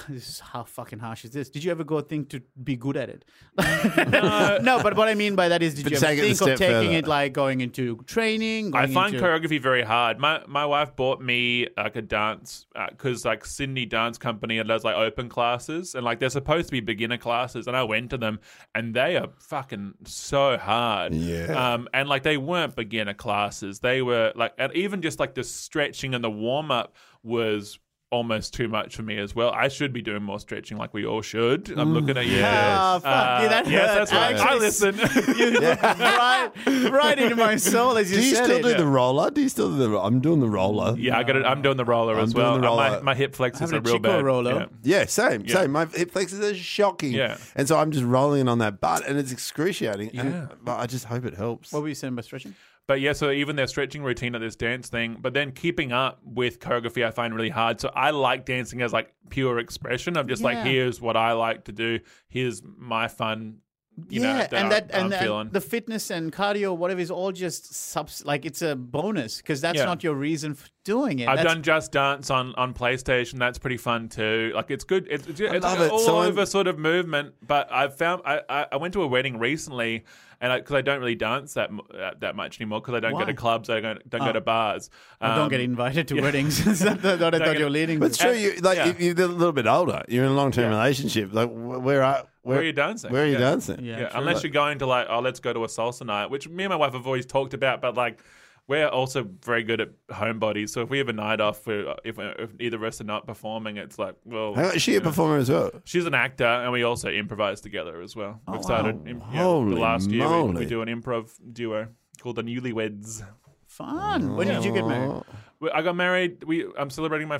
this 0.08 0.28
is 0.28 0.40
how 0.40 0.64
fucking 0.64 0.98
harsh 0.98 1.24
is 1.24 1.30
this? 1.30 1.48
Did 1.50 1.64
you 1.64 1.70
ever 1.70 1.84
go 1.84 2.00
think 2.00 2.28
to 2.30 2.42
be 2.62 2.76
good 2.76 2.96
at 2.96 3.08
it? 3.08 3.24
no, 4.62 4.80
but 4.82 4.96
what 4.96 5.08
I 5.08 5.14
mean 5.14 5.34
by 5.36 5.48
that 5.48 5.62
is, 5.62 5.74
did 5.74 5.84
But 5.84 5.92
you 5.92 5.96
ever 5.98 6.06
take 6.06 6.18
it 6.18 6.22
a 6.22 6.34
think 6.34 6.40
of 6.52 6.58
taking 6.58 6.74
further. 6.88 6.98
it 6.98 7.06
like 7.06 7.32
going 7.32 7.60
into 7.60 7.96
training? 8.06 8.74
I 8.74 8.86
find 8.86 9.14
into- 9.14 9.24
choreography 9.26 9.60
very 9.60 9.82
hard. 9.82 10.18
My 10.18 10.42
my 10.46 10.66
wife 10.66 10.96
bought 10.96 11.20
me 11.20 11.68
like 11.76 11.96
a 11.96 12.02
dance 12.02 12.66
because 12.90 13.24
like 13.24 13.44
Sydney 13.44 13.86
Dance 13.86 14.18
Company 14.18 14.62
does 14.64 14.84
like 14.84 14.96
open 14.96 15.28
classes 15.28 15.94
and 15.94 16.04
like 16.04 16.18
they're 16.18 16.30
supposed 16.30 16.68
to 16.68 16.72
be 16.72 16.80
beginner 16.80 17.18
classes 17.18 17.66
and 17.66 17.76
I 17.76 17.82
went 17.84 18.10
to 18.10 18.18
them 18.18 18.40
and 18.74 18.94
they 18.94 19.16
are 19.16 19.28
fucking 19.38 19.94
so 20.04 20.56
hard. 20.58 21.14
Yeah. 21.14 21.74
Um, 21.74 21.88
and 21.94 22.08
like 22.08 22.22
they 22.22 22.36
weren't 22.36 22.74
beginner 22.76 23.14
classes. 23.14 23.80
They 23.80 24.02
were 24.02 24.32
like 24.34 24.52
and 24.58 24.72
even 24.74 25.02
just 25.02 25.20
like 25.20 25.34
the 25.34 25.44
stretching 25.44 26.14
and 26.14 26.24
the 26.24 26.30
warm 26.30 26.70
up 26.70 26.94
was 27.22 27.78
almost 28.14 28.54
too 28.54 28.68
much 28.68 28.96
for 28.96 29.02
me 29.02 29.18
as 29.18 29.34
well. 29.34 29.50
I 29.50 29.68
should 29.68 29.92
be 29.92 30.00
doing 30.02 30.22
more 30.22 30.38
stretching 30.38 30.76
like 30.78 30.94
we 30.94 31.04
all 31.04 31.22
should. 31.22 31.68
I'm 31.76 31.92
looking 31.92 32.16
at 32.16 32.26
you. 32.26 32.40
Ah, 32.44 32.98
fuck 33.02 33.42
you, 33.42 33.48
that 33.48 33.66
yes, 33.68 33.94
that's 33.94 34.12
right. 34.12 34.36
I 34.36 34.42
Actually, 34.42 34.60
listen. 34.60 34.94
You 35.38 35.60
right, 35.70 36.50
right 36.90 37.18
into 37.18 37.36
my 37.36 37.56
soul 37.56 37.96
as 37.96 38.10
you, 38.10 38.18
Do 38.18 38.26
you 38.26 38.34
said 38.34 38.44
still 38.44 38.58
it. 38.58 38.62
do 38.62 38.74
the 38.76 38.86
roller? 38.86 39.30
Do 39.30 39.40
you 39.42 39.48
still 39.48 39.70
do 39.70 39.76
the? 39.76 39.90
ro- 39.90 40.00
I'm 40.02 40.20
doing 40.20 40.40
the 40.40 40.48
roller. 40.48 40.96
Yeah, 40.98 41.18
I 41.18 41.22
got 41.24 41.36
it. 41.36 41.44
I'm 41.44 41.62
doing 41.62 41.76
the 41.76 41.84
roller 41.84 42.14
I'm 42.14 42.24
as 42.24 42.32
doing 42.34 42.44
well. 42.44 42.60
the 42.60 42.68
Uh, 42.70 42.76
My, 42.76 43.00
my 43.02 43.14
hip 43.14 43.34
flexors 43.34 43.70
Having 43.70 43.76
are 43.76 43.78
a 43.78 43.82
real 43.82 43.94
Chico 43.96 44.16
bad. 44.18 44.24
roller. 44.24 44.54
Yeah. 44.82 44.98
Yeah, 45.00 45.04
same, 45.06 45.42
Yeah. 45.46 45.54
same. 45.62 45.72
My 45.72 45.86
hip 45.86 46.12
flexors 46.12 46.40
are 46.40 46.54
shocking. 46.54 47.12
Yeah. 47.12 47.36
And 47.56 47.66
so 47.68 47.76
I'm 47.78 47.90
just 47.90 48.04
rolling 48.04 48.48
on 48.48 48.58
that 48.58 48.80
butt, 48.80 49.06
and 49.06 49.18
it's 49.18 49.32
excruciating. 49.32 50.10
Yeah. 50.14 50.20
And, 50.22 50.48
but 50.62 50.78
I 50.78 50.86
just 50.86 51.06
hope 51.06 51.24
it 51.24 51.34
helps. 51.34 51.72
What 51.72 51.82
were 51.82 51.88
you 51.88 51.94
saying 51.94 52.12
about 52.12 52.24
stretching? 52.24 52.54
But 52.86 53.00
yeah, 53.00 53.14
so 53.14 53.30
even 53.30 53.56
their 53.56 53.66
stretching 53.66 54.02
routine 54.02 54.34
at 54.34 54.42
this 54.42 54.56
dance 54.56 54.88
thing, 54.88 55.16
but 55.18 55.32
then 55.32 55.52
keeping 55.52 55.90
up 55.90 56.20
with 56.22 56.60
choreography, 56.60 57.04
I 57.04 57.10
find 57.10 57.34
really 57.34 57.48
hard. 57.48 57.80
So 57.80 57.90
I 57.94 58.10
like 58.10 58.44
dancing 58.44 58.82
as 58.82 58.92
like 58.92 59.14
pure 59.30 59.58
expression 59.58 60.18
of 60.18 60.26
just 60.26 60.42
like, 60.42 60.58
here's 60.66 61.00
what 61.00 61.16
I 61.16 61.32
like 61.32 61.64
to 61.64 61.72
do. 61.72 62.00
Here's 62.28 62.62
my 62.62 63.08
fun. 63.08 63.60
You 64.08 64.22
yeah, 64.22 64.32
know, 64.32 64.38
that 64.38 64.52
and 64.54 64.66
I- 64.66 64.68
that 64.80 64.90
I'm 64.92 65.12
and, 65.12 65.14
feeling. 65.14 65.40
and 65.42 65.52
the 65.52 65.60
fitness 65.60 66.10
and 66.10 66.32
cardio, 66.32 66.76
whatever, 66.76 67.00
is 67.00 67.12
all 67.12 67.30
just 67.30 67.72
subs. 67.74 68.24
Like 68.24 68.44
it's 68.44 68.60
a 68.60 68.74
bonus 68.74 69.36
because 69.36 69.60
that's 69.60 69.78
Yeah. 69.78 69.84
not 69.84 70.02
your 70.02 70.14
reason 70.14 70.54
for 70.54 70.68
doing 70.84 71.20
it. 71.20 71.28
I've 71.28 71.36
That's- 71.36 71.54
done 71.54 71.62
Just 71.62 71.92
Dance 71.92 72.28
on, 72.28 72.54
on 72.56 72.74
PlayStation. 72.74 73.38
That's 73.38 73.58
pretty 73.58 73.76
fun 73.76 74.08
too. 74.08 74.50
Like 74.54 74.70
it's 74.72 74.82
good. 74.84 75.06
It's, 75.08 75.28
it's, 75.28 75.38
it's 75.40 75.62
love 75.64 75.78
like 75.78 75.86
it. 75.88 75.92
all 75.92 75.98
So 76.00 76.16
I'm- 76.18 76.28
over 76.28 76.44
sort 76.44 76.66
of 76.66 76.76
movement. 76.78 77.34
But 77.46 77.70
I've 77.72 77.96
found 77.96 78.22
I, 78.24 78.40
I, 78.48 78.66
I 78.72 78.76
went 78.78 78.94
to 78.94 79.02
a 79.02 79.06
wedding 79.06 79.38
recently, 79.38 80.04
and 80.40 80.52
because 80.60 80.74
I, 80.74 80.80
don't 80.80 80.98
really 80.98 81.14
dance 81.14 81.54
that 81.54 81.70
uh, 81.96 82.10
that 82.18 82.34
much 82.34 82.60
anymore 82.60 82.80
because 82.80 82.94
I 82.94 83.00
don't 83.00 83.12
Why? 83.12 83.20
go 83.20 83.26
to 83.26 83.34
clubs, 83.34 83.70
I 83.70 83.78
don't, 83.78 84.10
don't 84.10 84.22
Oh. 84.22 84.26
go 84.26 84.32
to 84.32 84.40
bars. 84.40 84.90
I 85.20 85.28
don't 85.36 85.44
Um, 85.44 85.48
get 85.50 85.60
invited 85.60 86.08
to 86.08 86.16
yeah. 86.16 86.22
weddings. 86.22 86.66
Is 86.66 86.80
that 86.80 87.00
the- 87.00 87.16
what 87.16 87.32
I 87.34 87.38
thought 87.38 87.44
get- 87.44 87.58
you 87.58 87.64
were 87.64 87.70
leading. 87.70 88.00
But 88.00 88.06
it's 88.06 88.18
true. 88.18 88.32
You 88.32 88.54
like 88.60 88.76
yeah. 88.78 88.88
if 88.88 89.00
you're 89.00 89.12
a 89.14 89.28
little 89.28 89.52
bit 89.52 89.68
older. 89.68 90.02
You're 90.08 90.24
in 90.24 90.32
a 90.32 90.34
long 90.34 90.50
term 90.50 90.72
Yeah. 90.72 90.78
relationship. 90.78 91.32
Like 91.32 91.48
where 91.52 92.02
are 92.02 92.26
Where 92.44 92.58
are 92.60 92.62
you 92.62 92.72
dancing? 92.72 93.10
Where 93.12 93.24
are 93.24 93.26
you 93.26 93.32
Yeah. 93.32 93.38
dancing? 93.38 93.84
Yeah. 93.84 94.00
Yeah, 94.00 94.08
true. 94.10 94.20
unless 94.20 94.42
you're 94.42 94.52
going 94.52 94.78
to 94.78 94.86
like, 94.86 95.06
oh, 95.10 95.20
let's 95.20 95.40
go 95.40 95.52
to 95.52 95.64
a 95.64 95.66
salsa 95.66 96.06
night, 96.06 96.30
which 96.30 96.48
me 96.48 96.64
and 96.64 96.70
my 96.70 96.76
wife 96.76 96.92
have 96.92 97.06
always 97.06 97.26
talked 97.26 97.54
about, 97.54 97.80
but 97.82 97.96
like, 97.96 98.22
we're 98.66 98.88
also 98.88 99.28
very 99.44 99.62
good 99.62 99.80
at 99.82 99.90
homebodies. 100.08 100.70
So 100.70 100.80
if 100.80 100.88
we 100.88 100.96
have 100.96 101.10
a 101.10 101.12
night 101.12 101.38
off, 101.38 101.66
we're, 101.66 101.86
uh, 101.86 101.96
if, 102.02 102.18
if 102.18 102.50
either 102.58 102.78
of 102.78 102.82
us 102.84 102.98
are 103.00 103.04
not 103.04 103.26
performing, 103.26 103.76
it's 103.76 103.98
like, 103.98 104.14
well, 104.24 104.54
Hang 104.54 104.66
on, 104.66 104.74
is 104.76 104.80
she 104.80 104.96
a 104.96 105.00
know. 105.00 105.04
performer 105.10 105.36
as 105.36 105.50
well? 105.50 105.70
She's 105.84 106.06
an 106.06 106.14
actor, 106.14 106.46
and 106.46 106.72
we 106.72 106.82
also 106.82 107.10
improvise 107.10 107.60
together 107.60 108.00
as 108.00 108.16
well. 108.16 108.40
Oh, 108.48 108.52
We've 108.54 108.62
started 108.62 108.96
wow. 109.04 109.10
im- 109.10 109.22
yeah, 109.32 109.42
Holy 109.42 109.74
the 109.74 109.80
last 109.80 110.10
year. 110.10 110.42
We, 110.44 110.52
we 110.60 110.64
do 110.66 110.80
an 110.80 110.88
improv 110.88 111.30
duo 111.52 111.88
called 112.22 112.36
the 112.36 112.42
Newlyweds. 112.42 113.22
Fun. 113.66 114.34
When 114.36 114.46
did 114.48 114.64
you 114.64 114.72
get 114.72 114.86
married? 114.86 115.10
Oh. 115.10 115.70
I 115.74 115.82
got 115.82 115.96
married. 115.96 116.44
We 116.44 116.66
I'm 116.78 116.88
celebrating 116.90 117.26
my 117.28 117.38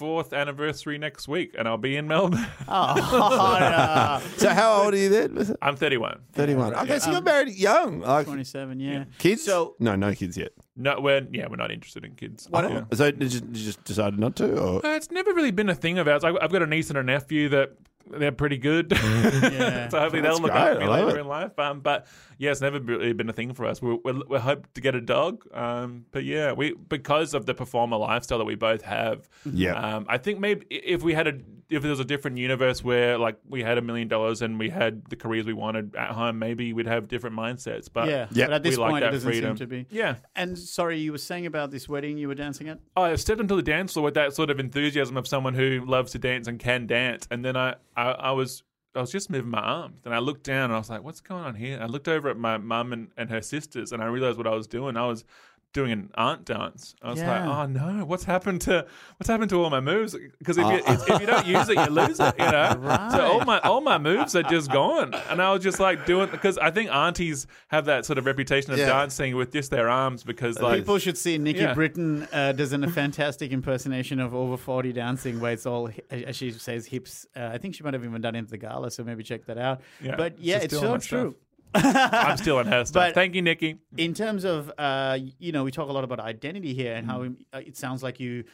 fourth 0.00 0.32
anniversary 0.32 0.96
next 0.96 1.28
week, 1.28 1.54
and 1.58 1.68
I'll 1.68 1.76
be 1.76 1.94
in 1.94 2.08
Melbourne. 2.08 2.46
Oh, 2.72 2.94
no. 4.24 4.38
So 4.38 4.48
how 4.48 4.82
old 4.82 4.94
are 4.94 4.96
you 4.96 5.08
then? 5.10 5.54
I'm 5.60 5.76
31. 5.76 6.20
31. 6.32 6.74
Okay, 6.74 6.98
so 6.98 7.10
you're 7.10 7.20
married 7.20 7.54
young. 7.54 8.00
Like 8.00 8.26
27, 8.26 8.80
yeah. 8.80 9.04
kids? 9.18 9.44
So- 9.44 9.74
no, 9.78 9.96
no 9.96 10.14
kids 10.14 10.38
yet. 10.38 10.52
No, 10.76 10.98
we're 11.00 11.26
yeah, 11.30 11.48
we're 11.50 11.56
not 11.56 11.70
interested 11.70 12.04
in 12.06 12.14
kids. 12.14 12.48
Yeah. 12.50 12.84
So 12.94 13.10
did 13.10 13.34
you, 13.34 13.40
did 13.40 13.56
you 13.56 13.64
just 13.64 13.84
decided 13.84 14.18
not 14.18 14.36
to? 14.36 14.58
Or? 14.58 14.86
Uh, 14.86 14.96
it's 14.96 15.10
never 15.10 15.34
really 15.34 15.50
been 15.50 15.68
a 15.68 15.74
thing 15.74 15.98
of 15.98 16.08
ours. 16.08 16.24
I- 16.24 16.38
I've 16.40 16.52
got 16.52 16.62
a 16.62 16.66
niece 16.66 16.88
and 16.88 16.98
a 16.98 17.02
nephew 17.02 17.50
that 17.50 17.72
they're 18.10 18.32
pretty 18.32 18.58
good. 18.58 18.92
Yeah. 19.50 19.88
so 19.88 19.98
hopefully 20.00 20.22
That's 20.22 20.36
they'll 20.36 20.42
look 20.42 20.52
great. 20.52 20.60
after 20.62 20.80
me 20.80 20.86
later 20.86 21.18
it. 21.18 21.20
in 21.20 21.26
life. 21.26 21.58
Um, 21.58 21.80
but 21.80 22.06
yeah, 22.38 22.50
it's 22.50 22.60
never 22.60 22.78
really 22.80 23.12
been 23.12 23.28
a 23.28 23.32
thing 23.32 23.52
for 23.52 23.66
us. 23.66 23.82
We're, 23.82 23.96
we're, 23.96 24.20
we're 24.28 24.56
to 24.74 24.80
get 24.80 24.94
a 24.94 25.00
dog. 25.00 25.44
Um, 25.52 26.06
but 26.10 26.24
yeah, 26.24 26.52
we 26.52 26.74
because 26.74 27.34
of 27.34 27.46
the 27.46 27.54
performer 27.54 27.96
lifestyle 27.96 28.38
that 28.38 28.44
we 28.44 28.54
both 28.54 28.82
have. 28.82 29.28
Yeah. 29.44 29.74
Um, 29.74 30.06
I 30.08 30.18
think 30.18 30.40
maybe 30.40 30.66
if 30.70 31.02
we 31.02 31.14
had 31.14 31.26
a 31.26 31.34
if 31.70 31.82
there 31.82 31.90
was 31.90 32.00
a 32.00 32.04
different 32.04 32.36
universe 32.38 32.82
where 32.82 33.16
like 33.16 33.36
we 33.48 33.62
had 33.62 33.78
a 33.78 33.82
million 33.82 34.08
dollars 34.08 34.42
and 34.42 34.58
we 34.58 34.68
had 34.68 35.04
the 35.06 35.16
careers 35.16 35.46
we 35.46 35.52
wanted 35.52 35.94
at 35.94 36.10
home, 36.10 36.38
maybe 36.38 36.72
we'd 36.72 36.86
have 36.86 37.08
different 37.08 37.36
mindsets. 37.36 37.88
But 37.92 38.08
yeah. 38.08 38.26
Yeah. 38.32 38.46
But 38.46 38.54
at 38.54 38.62
this 38.62 38.76
we 38.76 38.82
like 38.82 38.90
point, 38.90 39.04
it 39.04 39.10
doesn't 39.10 39.30
freedom. 39.30 39.56
seem 39.56 39.66
to 39.68 39.70
be. 39.70 39.86
Yeah. 39.90 40.16
And 40.34 40.58
sorry, 40.58 40.98
you 40.98 41.12
were 41.12 41.18
saying 41.18 41.46
about 41.46 41.70
this 41.70 41.88
wedding 41.88 42.18
you 42.18 42.28
were 42.28 42.34
dancing 42.34 42.68
at? 42.68 42.80
Oh, 42.96 43.02
I 43.02 43.14
stepped 43.16 43.40
into 43.40 43.54
the 43.54 43.62
dance 43.62 43.92
floor 43.92 44.04
with 44.04 44.14
that 44.14 44.34
sort 44.34 44.50
of 44.50 44.58
enthusiasm 44.58 45.16
of 45.16 45.26
someone 45.28 45.54
who 45.54 45.84
loves 45.86 46.12
to 46.12 46.18
dance 46.18 46.48
and 46.48 46.58
can 46.58 46.86
dance, 46.86 47.26
and 47.30 47.44
then 47.44 47.56
I, 47.56 47.76
I, 47.96 47.99
I 48.08 48.30
was. 48.32 48.62
I 48.92 49.00
was 49.00 49.12
just 49.12 49.30
moving 49.30 49.52
my 49.52 49.60
arms, 49.60 50.00
and 50.04 50.12
I 50.12 50.18
looked 50.18 50.42
down, 50.42 50.64
and 50.64 50.72
I 50.72 50.78
was 50.78 50.90
like, 50.90 51.04
"What's 51.04 51.20
going 51.20 51.44
on 51.44 51.54
here?" 51.54 51.78
I 51.80 51.86
looked 51.86 52.08
over 52.08 52.28
at 52.28 52.36
my 52.36 52.58
mum 52.58 52.92
and, 52.92 53.08
and 53.16 53.30
her 53.30 53.40
sisters, 53.40 53.92
and 53.92 54.02
I 54.02 54.06
realized 54.06 54.36
what 54.36 54.48
I 54.48 54.54
was 54.54 54.66
doing. 54.66 54.96
I 54.96 55.06
was 55.06 55.24
doing 55.72 55.92
an 55.92 56.10
aunt 56.16 56.44
dance. 56.44 56.94
I 57.02 57.10
was 57.10 57.20
Yeah. 57.20 57.46
like, 57.46 57.56
"Oh 57.58 57.66
no, 57.66 58.04
what's 58.04 58.24
happened 58.24 58.60
to 58.62 58.86
what's 59.16 59.28
happened 59.28 59.50
to 59.50 59.56
all 59.62 59.70
my 59.70 59.80
moves?" 59.80 60.16
Because 60.38 60.58
if, 60.58 60.66
you, 60.66 60.80
it's, 60.86 61.08
if 61.08 61.20
you 61.20 61.26
don't 61.26 61.46
use 61.46 61.68
it, 61.68 61.76
you 61.76 61.86
lose 61.86 62.18
it. 62.18 62.34
You 62.38 62.50
know, 62.50 63.08
so 63.12 63.20
all 63.32 63.44
my 63.44 63.60
all 63.60 63.80
my 63.80 63.96
moves 63.98 64.34
are 64.34 64.42
just 64.42 64.72
gone, 64.72 65.14
and 65.28 65.40
I 65.40 65.52
was 65.52 65.62
just 65.62 65.78
like 65.78 66.06
doing 66.06 66.28
because 66.30 66.58
I 66.58 66.70
think 66.70 66.90
aunties 66.90 67.46
have 67.68 67.84
that 67.84 68.04
sort 68.04 68.18
of 68.18 68.26
reputation 68.26 68.72
of 68.72 68.78
Yeah. 68.78 68.86
dancing 68.86 69.36
with 69.36 69.52
just 69.52 69.70
their 69.70 69.88
arms 69.88 70.24
because 70.24 70.60
like 70.60 70.80
People 70.80 70.98
should 70.98 71.16
see 71.18 71.38
Nikki 71.38 71.60
Yeah. 71.60 71.74
Britton 71.74 72.26
uh, 72.32 72.52
does 72.52 72.72
an, 72.72 72.82
a 72.84 72.90
fantastic 72.90 73.52
impersonation 73.52 74.18
of 74.18 74.34
over 74.34 74.56
40 74.56 74.92
dancing 74.92 75.38
where 75.40 75.52
it's 75.52 75.66
all, 75.66 75.88
as 76.10 76.34
she 76.36 76.50
says, 76.50 76.86
hips. 76.86 77.26
Uh, 77.36 77.50
I 77.52 77.58
think 77.58 77.74
she 77.76 77.82
might 77.84 77.94
have 77.94 78.04
even 78.04 78.20
done 78.20 78.34
it 78.34 78.40
at 78.40 78.48
the 78.48 78.58
gala, 78.58 78.90
so 78.90 79.04
maybe 79.04 79.22
check 79.22 79.44
that 79.46 79.58
out. 79.58 79.80
Yeah, 80.02 80.16
but 80.16 80.38
yeah, 80.38 80.56
she's 80.56 80.64
it's 80.64 80.76
still 80.76 80.98
so 81.00 81.06
true. 81.08 81.30
stuff. 81.30 81.34
I'm 81.74 82.36
still 82.36 82.58
on 82.58 82.66
her 82.66 82.84
stuff. 82.84 83.08
But- 83.08 83.14
Thank 83.14 83.34
you, 83.34 83.42
Nikki. 83.42 83.78
In 83.96 84.14
terms 84.14 84.44
of, 84.44 84.70
uh, 84.78 85.18
you 85.38 85.52
know, 85.52 85.64
we 85.64 85.70
talk 85.70 85.88
a 85.88 85.92
lot 85.92 86.04
about 86.04 86.20
identity 86.20 86.74
here 86.74 86.94
and 86.94 87.06
how 87.06 87.20
Mm. 87.22 87.36
uh, 87.52 87.58
it 87.58 87.76
sounds 87.76 88.02
like 88.02 88.18
you 88.20 88.44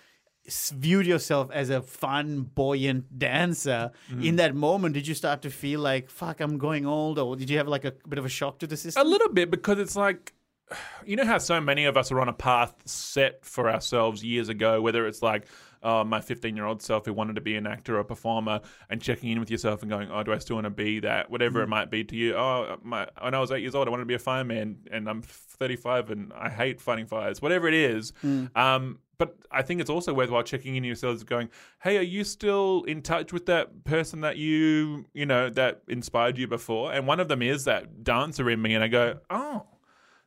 viewed 0.73 1.07
yourself 1.07 1.51
as 1.53 1.71
a 1.71 1.83
fun, 1.83 2.43
buoyant 2.43 3.19
dancer. 3.19 3.91
Mm. 4.13 4.25
In 4.25 4.37
that 4.37 4.55
moment, 4.55 4.95
did 4.95 5.07
you 5.07 5.15
start 5.15 5.43
to 5.43 5.51
feel 5.51 5.81
like, 5.81 6.09
fuck, 6.09 6.41
I'm 6.41 6.57
going 6.59 6.87
old? 6.87 7.19
Or 7.19 7.35
did 7.37 7.51
you 7.51 7.59
have 7.59 7.67
like 7.69 7.85
a 7.85 7.93
bit 8.09 8.19
of 8.19 8.25
a 8.25 8.29
shock 8.29 8.59
to 8.61 8.67
the 8.67 8.77
system? 8.77 9.05
A 9.05 9.09
little 9.09 9.29
bit 9.31 9.51
because 9.51 9.79
it's 9.79 9.97
like, 9.97 10.33
you 11.05 11.17
know 11.17 11.25
how 11.25 11.39
so 11.39 11.61
many 11.61 11.85
of 11.85 11.97
us 11.97 12.13
are 12.13 12.21
on 12.21 12.29
a 12.29 12.33
path 12.33 12.75
set 12.85 13.45
for 13.45 13.71
ourselves 13.71 14.23
years 14.23 14.49
ago, 14.49 14.81
whether 14.81 15.07
it's 15.07 15.23
like, 15.23 15.47
uh, 15.87 16.05
my 16.05 16.21
15 16.21 16.57
year 16.57 16.67
old 16.67 16.83
self 16.83 17.07
who 17.07 17.13
wanted 17.13 17.37
to 17.37 17.41
be 17.41 17.55
an 17.55 17.67
actor 17.67 17.97
or 17.97 18.01
a 18.01 18.05
performer 18.05 18.61
and 18.91 19.01
checking 19.01 19.31
in 19.31 19.39
with 19.39 19.51
yourself 19.51 19.83
and 19.83 19.91
going, 19.91 20.11
oh, 20.11 20.23
do 20.25 20.33
I 20.33 20.39
still 20.39 20.57
want 20.57 20.65
to 20.65 20.71
be 20.71 20.99
that? 21.01 21.31
Whatever 21.31 21.63
it 21.63 21.69
might 21.69 21.91
be 21.91 22.03
to 22.03 22.17
you. 22.17 22.35
Oh, 22.35 22.77
my, 22.83 23.07
when 23.21 23.35
I 23.35 23.41
was 23.41 23.53
eight 23.53 23.63
years 23.63 23.77
old, 23.77 23.87
I 23.87 23.91
wanted 23.93 24.03
to 24.03 24.09
be 24.09 24.15
a 24.15 24.19
fireman 24.19 24.79
and 24.91 25.09
I'm 25.09 25.23
35 25.23 26.11
and 26.11 26.33
I 26.33 26.49
hate 26.51 26.81
fighting 26.81 27.07
fires. 27.07 27.41
Whatever 27.41 27.69
it 27.69 27.75
is. 27.75 28.13
Um, 28.57 28.99
but 29.19 29.37
I 29.51 29.63
think 29.63 29.81
it's 29.81 29.89
also 29.89 30.13
worthwhile 30.13 30.43
checking 30.43 30.77
in 30.77 30.85
yourselves 30.85 31.23
going, 31.23 31.49
hey, 31.83 31.97
are 31.99 32.03
you 32.03 32.25
still 32.25 32.83
in 32.83 33.01
touch 33.01 33.33
with 33.33 33.47
that 33.47 33.85
person 33.85 34.21
that 34.23 34.37
you, 34.37 35.07
you 35.15 35.25
know, 35.25 35.49
that 35.51 35.83
inspired 35.89 36.37
you 36.37 36.49
before? 36.49 36.93
And 36.93 37.07
one 37.07 37.21
of 37.21 37.29
them 37.29 37.43
is 37.43 37.65
that 37.65 38.05
dancer 38.05 38.51
in 38.51 38.61
me. 38.61 38.75
And 38.75 38.85
I 38.85 38.89
go, 38.89 39.21
oh, 39.31 39.65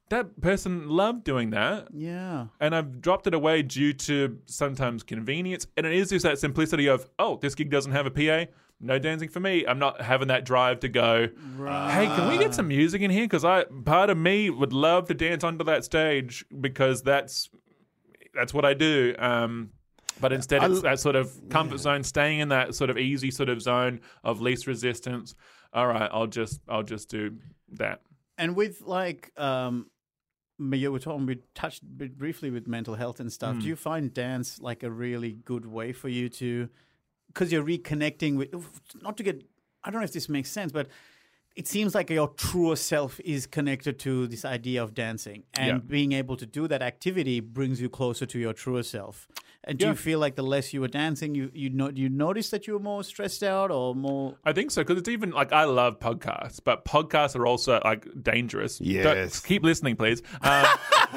that 0.09 0.41
person 0.41 0.89
loved 0.89 1.23
doing 1.23 1.51
that 1.51 1.87
yeah. 1.93 2.47
and 2.59 2.75
I've 2.75 3.01
dropped 3.01 3.27
it 3.27 3.33
away 3.33 3.61
due 3.61 3.93
to 3.93 4.39
sometimes 4.45 5.03
convenience. 5.03 5.67
And 5.77 5.85
it 5.85 5.93
is 5.93 6.09
just 6.09 6.23
that 6.23 6.39
simplicity 6.39 6.87
of, 6.87 7.07
oh, 7.19 7.37
this 7.41 7.55
gig 7.55 7.69
doesn't 7.69 7.91
have 7.91 8.05
a 8.05 8.11
PA, 8.11 8.51
no 8.81 8.97
dancing 8.97 9.29
for 9.29 9.39
me. 9.39 9.65
I'm 9.65 9.79
not 9.79 10.01
having 10.01 10.29
that 10.29 10.45
drive 10.45 10.79
to 10.81 10.89
go, 10.89 11.27
hey, 11.57 12.05
can 12.15 12.29
we 12.29 12.37
get 12.37 12.55
some 12.55 12.67
music 12.67 13.01
in 13.01 13.11
here? 13.11 13.25
Because 13.25 13.45
I 13.45 13.65
part 13.85 14.09
of 14.09 14.17
me 14.17 14.49
would 14.49 14.73
love 14.73 15.07
to 15.07 15.13
dance 15.13 15.43
onto 15.43 15.63
that 15.65 15.83
stage 15.83 16.45
because 16.61 17.03
that's 17.03 17.49
that's 18.33 18.53
what 18.53 18.65
I 18.65 18.73
do. 18.73 19.15
Um, 19.19 19.71
but 20.21 20.33
instead, 20.33 20.63
it's 20.63 20.81
that 20.81 20.99
sort 20.99 21.15
of 21.15 21.31
comfort 21.49 21.79
zone, 21.79 22.03
staying 22.03 22.39
in 22.39 22.49
that 22.49 22.75
sort 22.75 22.89
of 22.89 22.97
easy 22.97 23.31
sort 23.31 23.49
of 23.49 23.61
zone 23.61 24.01
of 24.23 24.41
least 24.41 24.67
resistance. 24.67 25.35
All 25.73 25.87
right, 25.87 26.09
I'll 26.11 26.27
just 26.27 26.61
I'll 26.67 26.83
just 26.83 27.09
do 27.09 27.37
that. 27.73 28.01
And 28.37 28.55
with 28.55 28.81
like, 28.81 29.31
um, 29.37 29.87
you 30.59 30.91
were 30.91 30.99
talking, 30.99 31.25
we 31.25 31.39
touched 31.55 31.83
briefly 31.83 32.51
with 32.51 32.67
mental 32.67 32.95
health 32.95 33.19
and 33.19 33.31
stuff. 33.31 33.55
Do 33.55 33.61
hmm. 33.61 33.67
you 33.67 33.75
find 33.75 34.13
dance 34.13 34.59
like 34.59 34.83
a 34.83 34.91
really 34.91 35.33
good 35.33 35.65
way 35.65 35.93
for 35.93 36.09
you 36.09 36.29
to, 36.29 36.69
because 37.27 37.51
you're 37.51 37.63
reconnecting 37.63 38.37
with, 38.37 38.53
not 39.01 39.17
to 39.17 39.23
get, 39.23 39.43
I 39.83 39.91
don't 39.91 40.01
know 40.01 40.05
if 40.05 40.13
this 40.13 40.29
makes 40.29 40.51
sense, 40.51 40.71
but 40.71 40.87
it 41.55 41.67
seems 41.67 41.95
like 41.95 42.09
your 42.09 42.29
truer 42.29 42.75
self 42.75 43.19
is 43.21 43.47
connected 43.47 43.99
to 43.99 44.27
this 44.27 44.45
idea 44.45 44.83
of 44.83 44.93
dancing, 44.93 45.43
and 45.53 45.67
Yeah. 45.67 45.77
being 45.77 46.11
able 46.13 46.37
to 46.37 46.45
do 46.45 46.67
that 46.67 46.81
activity 46.81 47.39
brings 47.39 47.81
you 47.81 47.89
closer 47.89 48.25
to 48.25 48.39
your 48.39 48.53
truer 48.53 48.83
self. 48.83 49.27
And 49.65 49.77
do 49.77 49.85
Yeah. 49.85 49.91
you 49.91 49.95
feel 49.97 50.19
like 50.19 50.35
the 50.35 50.41
less 50.43 50.73
you 50.73 50.79
were 50.81 50.87
dancing, 50.87 51.35
you 51.35 51.51
you 51.53 51.69
know 51.69 51.89
you 51.93 52.07
notice 52.09 52.49
that 52.51 52.65
you 52.65 52.73
were 52.73 52.79
more 52.79 53.03
stressed 53.03 53.43
out 53.43 53.71
or 53.71 53.93
more? 53.93 54.35
I 54.45 54.53
think 54.53 54.71
so 54.71 54.81
because 54.83 54.97
it's 54.97 55.09
even 55.09 55.31
like 55.31 55.51
I 55.51 55.65
love 55.65 55.99
podcasts, 55.99 56.59
but 56.63 56.85
podcasts 56.85 57.35
are 57.35 57.45
also 57.45 57.81
like 57.83 58.07
dangerous. 58.23 58.79
Yes. 58.79 59.03
Don't- 59.03 59.43
keep 59.47 59.63
listening, 59.63 59.95
please. 59.97 60.21
Um, 60.41 60.65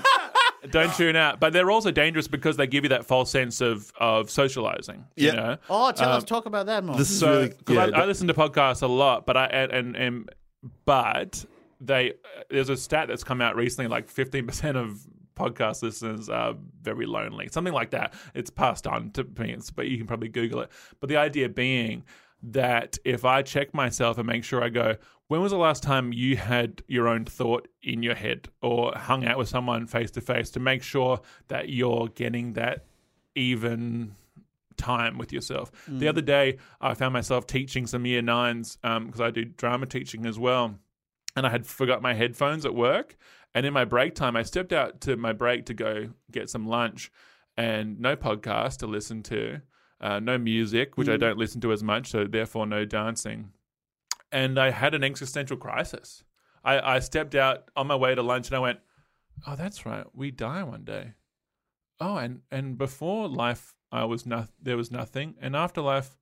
don't 0.70 0.92
tune 0.94 1.16
out. 1.16 1.40
But 1.40 1.52
they're 1.52 1.70
also 1.70 1.90
dangerous 1.90 2.28
because 2.28 2.56
they 2.56 2.66
give 2.66 2.84
you 2.84 2.88
that 2.90 3.04
false 3.04 3.30
sense 3.30 3.60
of 3.60 3.92
of 3.98 4.28
socializing. 4.28 5.04
Yeah. 5.16 5.30
You 5.30 5.36
know? 5.36 5.56
Oh, 5.70 5.92
tell 5.92 6.10
Um, 6.10 6.16
us, 6.16 6.24
talk 6.24 6.46
about 6.46 6.66
that 6.66 6.82
more. 6.84 6.96
This 6.96 7.10
is 7.10 7.18
So, 7.20 7.30
really 7.30 7.48
'cause 7.50 7.76
yeah, 7.76 7.96
I, 7.96 8.02
I 8.02 8.04
listen 8.06 8.26
to 8.26 8.34
podcasts 8.34 8.82
a 8.82 8.86
lot, 8.88 9.24
but 9.24 9.36
I 9.36 9.46
and, 9.46 9.72
and, 9.72 9.96
and 9.96 10.30
but 10.84 11.44
they 11.80 12.14
there's 12.50 12.68
a 12.68 12.76
stat 12.76 13.08
that's 13.08 13.24
come 13.24 13.40
out 13.40 13.56
recently, 13.56 13.88
like 13.88 14.08
15 14.08 14.46
percent 14.46 14.76
of 14.76 15.00
podcast 15.34 15.82
listeners 15.82 16.28
are 16.28 16.54
very 16.82 17.06
lonely, 17.06 17.48
something 17.50 17.74
like 17.74 17.90
that. 17.90 18.14
It's 18.34 18.50
passed 18.50 18.86
on 18.86 19.10
to 19.12 19.24
me, 19.24 19.56
but 19.74 19.88
you 19.88 19.98
can 19.98 20.06
probably 20.06 20.28
Google 20.28 20.60
it. 20.60 20.70
But 21.00 21.08
the 21.08 21.16
idea 21.16 21.48
being 21.48 22.04
that 22.42 22.98
if 23.04 23.24
I 23.24 23.42
check 23.42 23.72
myself 23.72 24.18
and 24.18 24.26
make 24.26 24.44
sure 24.44 24.62
I 24.62 24.68
go, 24.68 24.96
when 25.28 25.40
was 25.40 25.52
the 25.52 25.58
last 25.58 25.82
time 25.82 26.12
you 26.12 26.36
had 26.36 26.82
your 26.88 27.08
own 27.08 27.24
thought 27.24 27.68
in 27.82 28.02
your 28.02 28.14
head 28.14 28.48
or 28.60 28.92
hung 28.94 29.24
out 29.24 29.38
with 29.38 29.48
someone 29.48 29.86
face 29.86 30.10
to 30.12 30.20
face 30.20 30.50
to 30.50 30.60
make 30.60 30.82
sure 30.82 31.20
that 31.48 31.68
you're 31.68 32.08
getting 32.08 32.54
that 32.54 32.84
even 33.34 34.14
time 34.76 35.18
with 35.18 35.32
yourself. 35.32 35.70
The 35.86 36.06
mm. 36.06 36.08
other 36.08 36.20
day, 36.20 36.58
I 36.80 36.94
found 36.94 37.12
myself 37.12 37.46
teaching 37.46 37.86
some 37.86 38.04
year 38.04 38.22
nines 38.22 38.78
um, 38.82 39.06
because 39.06 39.20
I 39.20 39.30
do 39.30 39.44
drama 39.44 39.86
teaching 39.86 40.26
as 40.26 40.38
well, 40.38 40.74
and 41.36 41.46
I 41.46 41.50
had 41.50 41.66
forgot 41.66 42.02
my 42.02 42.14
headphones 42.14 42.66
at 42.66 42.74
work. 42.74 43.16
And 43.54 43.66
in 43.66 43.72
my 43.72 43.84
break 43.84 44.14
time, 44.14 44.36
I 44.36 44.42
stepped 44.42 44.72
out 44.72 45.00
to 45.02 45.16
my 45.16 45.32
break 45.32 45.66
to 45.66 45.74
go 45.74 46.10
get 46.30 46.48
some 46.48 46.66
lunch, 46.66 47.10
and 47.56 48.00
no 48.00 48.16
podcast 48.16 48.78
to 48.78 48.86
listen 48.86 49.22
to, 49.24 49.60
uh, 50.00 50.20
no 50.20 50.38
music, 50.38 50.96
which 50.96 51.08
I 51.08 51.16
don't 51.18 51.36
listen 51.38 51.60
to 51.60 51.72
as 51.72 51.82
much, 51.82 52.08
so 52.10 52.26
therefore 52.26 52.66
no 52.66 52.84
dancing. 52.84 53.52
And 54.30 54.58
I 54.58 54.70
had 54.70 54.94
an 54.94 55.04
existential 55.04 55.58
crisis. 55.58 56.24
I, 56.64 56.94
I 56.96 56.98
stepped 57.00 57.34
out 57.34 57.70
on 57.76 57.86
my 57.88 57.96
way 57.96 58.14
to 58.14 58.22
lunch, 58.22 58.48
and 58.48 58.56
I 58.56 58.60
went, 58.60 58.78
"Oh, 59.46 59.56
that's 59.56 59.84
right, 59.84 60.06
we 60.14 60.30
die 60.30 60.62
one 60.62 60.84
day." 60.84 61.14
Oh, 62.00 62.16
and 62.16 62.40
and 62.50 62.78
before 62.78 63.28
life, 63.28 63.74
I 63.92 64.04
was 64.06 64.24
not 64.24 64.48
there 64.60 64.76
was 64.78 64.90
nothing, 64.90 65.34
and 65.40 65.54
after 65.54 65.82
life, 65.82 66.16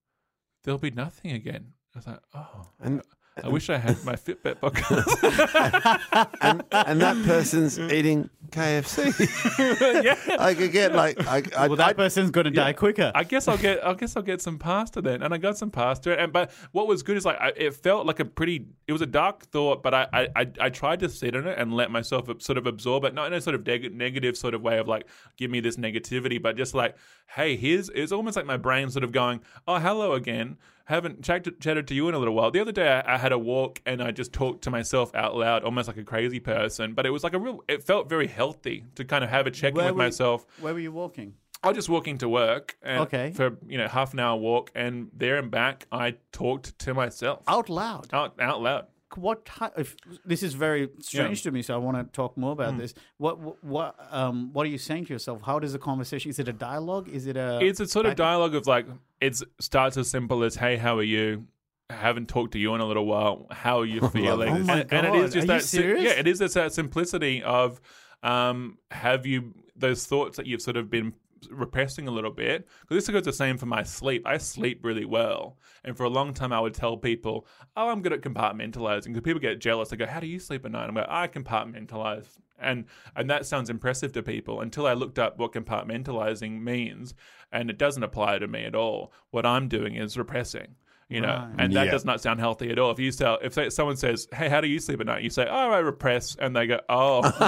there'll 0.65 0.79
be 0.79 0.91
nothing 0.91 1.31
again. 1.31 1.75
I 1.95 1.99
was 1.99 2.07
like, 2.07 2.21
oh, 2.35 2.71
And- 2.81 3.03
I 3.45 3.49
wish 3.49 3.71
I 3.71 3.79
had 3.79 4.03
my 4.05 4.15
Fitbet 4.15 4.57
podcast. 4.57 6.31
and, 6.41 6.63
and 6.73 7.01
that 7.01 7.17
person's 7.25 7.79
eating 7.93 8.29
KFC. 8.51 10.05
yeah, 10.05 10.37
I 10.39 10.55
could 10.55 10.73
get 10.73 10.95
like 10.95 11.25
I, 11.27 11.43
I, 11.57 11.69
well, 11.69 11.77
that 11.77 11.89
I- 11.89 11.93
person's 11.93 12.31
going 12.31 12.45
to 12.45 12.51
die 12.51 12.73
quicker. 12.73 13.13
I 13.15 13.25
guess 13.25 13.49
I'll 13.49 13.59
get 13.59 13.85
I 13.85 13.95
guess 13.95 14.17
I'll 14.17 14.23
get 14.23 14.43
some 14.43 14.59
pasta 14.59 15.01
then, 15.01 15.23
and 15.23 15.33
I 15.33 15.39
got 15.39 15.57
some 15.57 15.71
pasta. 15.71 16.19
And 16.21 16.33
but 16.33 16.51
what 16.73 16.87
was 16.87 17.03
good 17.03 17.17
is 17.17 17.25
like 17.25 17.41
I, 17.41 17.53
it 17.57 17.75
felt 17.75 18.07
like 18.07 18.21
a 18.21 18.25
pretty. 18.25 18.67
It 18.89 18.93
was 18.93 19.03
a 19.03 19.07
dark 19.07 19.45
thought, 19.47 19.83
but 19.83 19.95
I, 19.95 20.07
I 20.13 20.29
I 20.37 20.47
I 20.61 20.69
tried 20.71 21.01
to 21.01 21.09
sit 21.09 21.35
in 21.35 21.47
it 21.47 21.59
and 21.59 21.73
let 21.73 21.91
myself 21.91 22.29
sort 22.43 22.59
of 22.59 22.67
absorb 22.67 23.05
it, 23.05 23.15
not 23.15 23.29
in 23.29 23.33
a 23.35 23.41
sort 23.41 23.55
of 23.55 23.67
neg- 23.67 23.95
negative 23.95 24.37
sort 24.37 24.55
of 24.55 24.63
way 24.63 24.79
of 24.79 24.89
like 24.89 25.07
give 25.37 25.51
me 25.51 25.61
this 25.61 25.77
negativity, 25.77 26.43
but 26.43 26.57
just 26.57 26.75
like 26.75 26.97
hey, 27.35 27.57
here's 27.57 27.89
it's 27.91 28.11
almost 28.13 28.37
like 28.37 28.47
my 28.47 28.57
brain 28.57 28.91
sort 28.91 29.05
of 29.05 29.13
going, 29.13 29.41
oh 29.69 29.79
hello 29.79 30.13
again. 30.15 30.57
Haven't 30.87 31.23
chatted, 31.23 31.61
chatted 31.61 31.87
to 31.89 31.95
you 31.95 32.09
in 32.09 32.15
a 32.15 32.19
little 32.19 32.35
while. 32.35 32.51
The 32.51 32.61
other 32.61 32.73
day, 32.73 32.89
I, 32.89 33.15
I 33.15 33.19
had 33.19 33.33
a 33.33 33.39
walk 33.39 33.81
and 33.87 34.03
I 34.03 34.11
just 34.11 34.33
talked 34.33 34.63
to 34.65 34.71
myself 34.71 35.15
out 35.15 35.37
loud, 35.37 35.63
almost 35.65 35.87
like 35.89 35.97
a 35.99 36.05
crazy 36.05 36.41
person. 36.41 36.95
But 36.95 37.07
it 37.07 37.11
was 37.11 37.23
like 37.23 37.35
a 37.35 37.39
real. 37.39 37.63
It 37.69 37.83
felt 37.85 38.09
very 38.09 38.27
healthy 38.27 38.85
to 38.97 39.05
kind 39.05 39.23
of 39.23 39.31
have 39.31 39.47
a 39.47 39.51
check 39.51 39.71
in 39.71 39.77
with 39.77 39.85
were 39.87 39.91
you- 39.93 39.97
myself. 39.97 40.47
Where 40.61 40.73
were 40.75 40.81
you 40.81 40.93
walking? 40.93 41.35
I 41.63 41.69
was 41.69 41.77
just 41.77 41.91
walking 41.91 42.17
to 42.19 42.29
work 42.29 42.77
and 42.83 43.03
Okay. 43.03 43.33
for 43.33 43.59
you 43.69 43.77
know 43.77 43.87
half 43.87 44.15
an 44.15 44.19
hour 44.21 44.37
walk, 44.39 44.71
and 44.75 45.11
there 45.15 45.37
and 45.37 45.51
back, 45.51 45.87
I 45.93 46.17
talked 46.33 46.79
to 46.81 46.95
myself 46.95 47.43
Out 47.47 47.69
loud. 47.69 48.09
out, 48.15 48.41
out 48.41 48.63
loud. 48.63 48.87
What 49.17 49.45
type 49.45 49.77
this 50.25 50.43
is 50.43 50.55
very 50.55 50.89
strange 51.01 51.43
to 51.43 51.51
me 51.51 51.63
so 51.63 51.75
i 51.75 51.77
want 51.77 51.97
to 51.97 52.05
talk 52.13 52.37
more 52.37 52.53
about 52.53 52.79
this 52.79 52.95
what 53.19 53.39
what- 53.65 53.97
um 54.11 54.53
what 54.53 54.65
are 54.67 54.69
you 54.71 54.79
saying 54.79 55.05
to 55.05 55.13
yourself 55.13 55.41
how 55.43 55.59
does 55.59 55.73
the 55.73 55.79
conversation 55.79 56.31
is 56.31 56.39
it 56.39 56.47
a 56.49 56.53
dialogue 56.53 57.09
is 57.09 57.27
it 57.27 57.37
a 57.37 57.59
It's 57.61 57.81
a 57.81 57.87
sort 57.87 58.07
of 58.07 58.15
dialogue 58.17 58.55
of 58.55 58.67
like 58.67 58.87
it 59.21 59.41
starts 59.61 59.97
as 59.97 60.09
simple 60.09 60.43
as 60.45 60.55
"Hey, 60.57 60.77
how 60.77 60.97
are 60.99 61.03
you?" 61.03 61.47
Haven't 61.91 62.29
talked 62.29 62.53
to 62.53 62.59
you 62.59 62.73
in 62.77 62.81
a 62.81 62.87
little 62.87 63.05
while. 63.05 63.49
How 63.51 63.81
are 63.81 63.85
you 63.85 64.01
feeling? 64.17 64.49
Oh 64.55 64.59
my 64.61 64.81
and, 64.83 64.93
and 64.93 65.07
it 65.09 65.13
God. 65.13 65.25
is 65.25 65.33
just 65.35 65.45
Are 65.45 65.47
that. 65.49 65.63
si- 65.65 65.83
yeah, 65.83 66.13
it 66.13 66.29
is 66.29 66.39
just 66.39 66.55
that 66.55 66.73
simplicity 66.73 67.43
of 67.43 67.81
um, 68.23 68.79
have 68.93 69.27
you 69.27 69.53
those 69.75 70.07
thoughts 70.07 70.37
that 70.37 70.47
you've 70.47 70.63
sort 70.63 70.77
of 70.77 70.89
been 70.89 71.13
repressing 71.51 72.09
a 72.09 72.11
little 72.11 72.31
bit. 72.31 72.67
Because 72.83 73.05
this 73.05 73.13
goes 73.13 73.25
the 73.25 73.33
same 73.33 73.57
for 73.57 73.67
my 73.67 73.83
sleep. 73.83 74.27
I 74.27 74.39
sleep 74.39 74.85
really 74.85 75.05
well, 75.05 75.59
and 75.85 75.97
for 75.97 76.05
a 76.05 76.11
long 76.11 76.35
time 76.35 76.53
I 76.53 76.61
would 76.61 76.75
tell 76.75 76.97
people, 76.97 77.47
"Oh, 77.77 77.89
I'm 77.89 78.03
good 78.03 78.13
at 78.13 78.23
compartmentalizing." 78.23 79.07
Because 79.07 79.23
people 79.23 79.41
get 79.41 79.61
jealous. 79.61 79.89
They 79.89 79.97
go, 79.97 80.07
"How 80.07 80.21
do 80.21 80.27
you 80.27 80.39
sleep 80.39 80.65
at 80.65 80.73
night?" 80.73 80.89
I'm 80.89 80.95
like, 80.95 81.07
"I 81.09 81.29
compartmentalize," 81.29 82.39
and 82.59 82.85
and 83.17 83.31
that 83.31 83.47
sounds 83.47 83.71
impressive 83.71 84.13
to 84.13 84.23
people 84.23 84.61
until 84.61 84.87
I 84.87 84.93
looked 84.95 85.19
up 85.19 85.39
what 85.39 85.53
compartmentalizing 85.53 86.61
means, 86.61 87.15
and 87.53 87.71
it 87.71 87.79
doesn't 87.79 88.03
apply 88.03 88.39
to 88.39 88.49
me 88.49 88.65
at 88.65 88.75
all. 88.75 89.13
What 89.31 89.47
I'm 89.47 89.69
doing 89.69 89.95
is 89.97 90.19
repressing. 90.19 90.77
You 91.11 91.21
know, 91.23 91.27
Right. 91.29 91.49
and 91.59 91.73
that 91.75 91.87
Yeah. 91.87 91.91
does 91.91 92.05
not 92.05 92.21
sound 92.21 92.39
healthy 92.39 92.71
at 92.71 92.79
all. 92.79 92.93
If 92.93 93.01
you 93.01 93.11
tell, 93.11 93.39
if 93.43 93.53
say, 93.55 93.69
someone 93.71 93.97
says, 93.97 94.29
"Hey, 94.33 94.49
how 94.49 94.61
do 94.61 94.69
you 94.69 94.79
sleep 94.79 95.01
at 95.01 95.07
night?" 95.07 95.25
You 95.25 95.31
say, 95.31 95.45
"Oh, 95.51 95.71
I 95.73 95.79
repress," 95.79 96.37
and 96.39 96.55
they 96.55 96.69
go, 96.69 96.79
"Oh, 96.89 97.23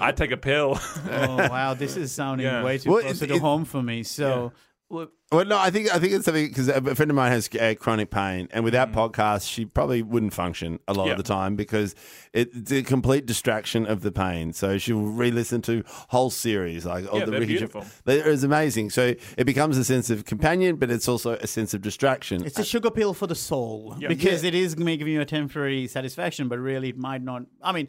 I 0.00 0.12
take 0.14 0.30
a 0.30 0.36
pill." 0.36 0.78
oh 1.10 1.36
wow 1.36 1.74
this 1.74 1.96
is 1.96 2.12
sounding 2.12 2.46
Yeah. 2.46 2.62
way 2.62 2.78
too 2.78 2.90
Well, 2.90 3.02
close 3.02 3.20
it- 3.22 3.26
to 3.28 3.34
it- 3.34 3.40
home 3.40 3.64
for 3.64 3.82
me 3.82 4.02
so 4.02 4.52
well, 4.90 5.08
Well, 5.32 5.44
no, 5.44 5.56
I 5.56 5.70
think 5.70 5.94
I 5.94 5.98
think 6.00 6.12
it's 6.12 6.24
something 6.24 6.48
because 6.48 6.68
a 6.68 6.80
friend 6.96 7.10
of 7.10 7.14
mine 7.14 7.30
has 7.30 7.48
uh, 7.58 7.74
chronic 7.78 8.10
pain, 8.10 8.48
and 8.50 8.64
without 8.64 8.92
podcasts, 8.92 9.48
she 9.48 9.64
probably 9.64 10.02
wouldn't 10.02 10.34
function 10.34 10.80
a 10.88 10.92
lot 10.92 11.04
Mm. 11.04 11.06
Yeah. 11.06 11.12
of 11.12 11.16
the 11.18 11.22
time 11.22 11.54
because 11.54 11.94
it, 12.32 12.50
it's 12.52 12.72
a 12.72 12.82
complete 12.82 13.24
distraction 13.26 13.86
of 13.86 14.00
the 14.02 14.10
pain. 14.10 14.52
So 14.52 14.76
she'll 14.78 15.00
re-listen 15.00 15.62
to 15.62 15.84
whole 16.08 16.30
series 16.30 16.84
like 16.84 17.04
oh, 17.10 17.18
Yeah, 17.18 17.24
the 17.26 17.30
they're 17.30 17.40
Ricky 17.40 17.52
beautiful. 17.52 17.84
They're 18.04 18.28
it's 18.28 18.42
amazing. 18.42 18.90
So 18.90 19.14
it 19.38 19.44
becomes 19.44 19.78
a 19.78 19.84
sense 19.84 20.10
of 20.10 20.24
companion, 20.24 20.74
but 20.76 20.90
it's 20.90 21.06
also 21.08 21.34
a 21.34 21.46
sense 21.46 21.72
of 21.74 21.80
distraction. 21.80 22.44
it's 22.44 22.58
a 22.58 22.64
sugar 22.64 22.90
pill 22.90 23.14
for 23.14 23.28
the 23.28 23.36
soul 23.36 23.94
Yeah. 24.00 24.08
because 24.08 24.42
Yeah. 24.42 24.48
it 24.48 24.54
is 24.56 24.74
giving 24.74 25.06
you 25.14 25.20
a 25.20 25.24
temporary 25.24 25.86
satisfaction 25.86 26.48
but 26.48 26.58
really 26.58 26.88
it 26.88 26.98
might 26.98 27.22
not 27.22 27.42
i 27.62 27.70
mean 27.72 27.86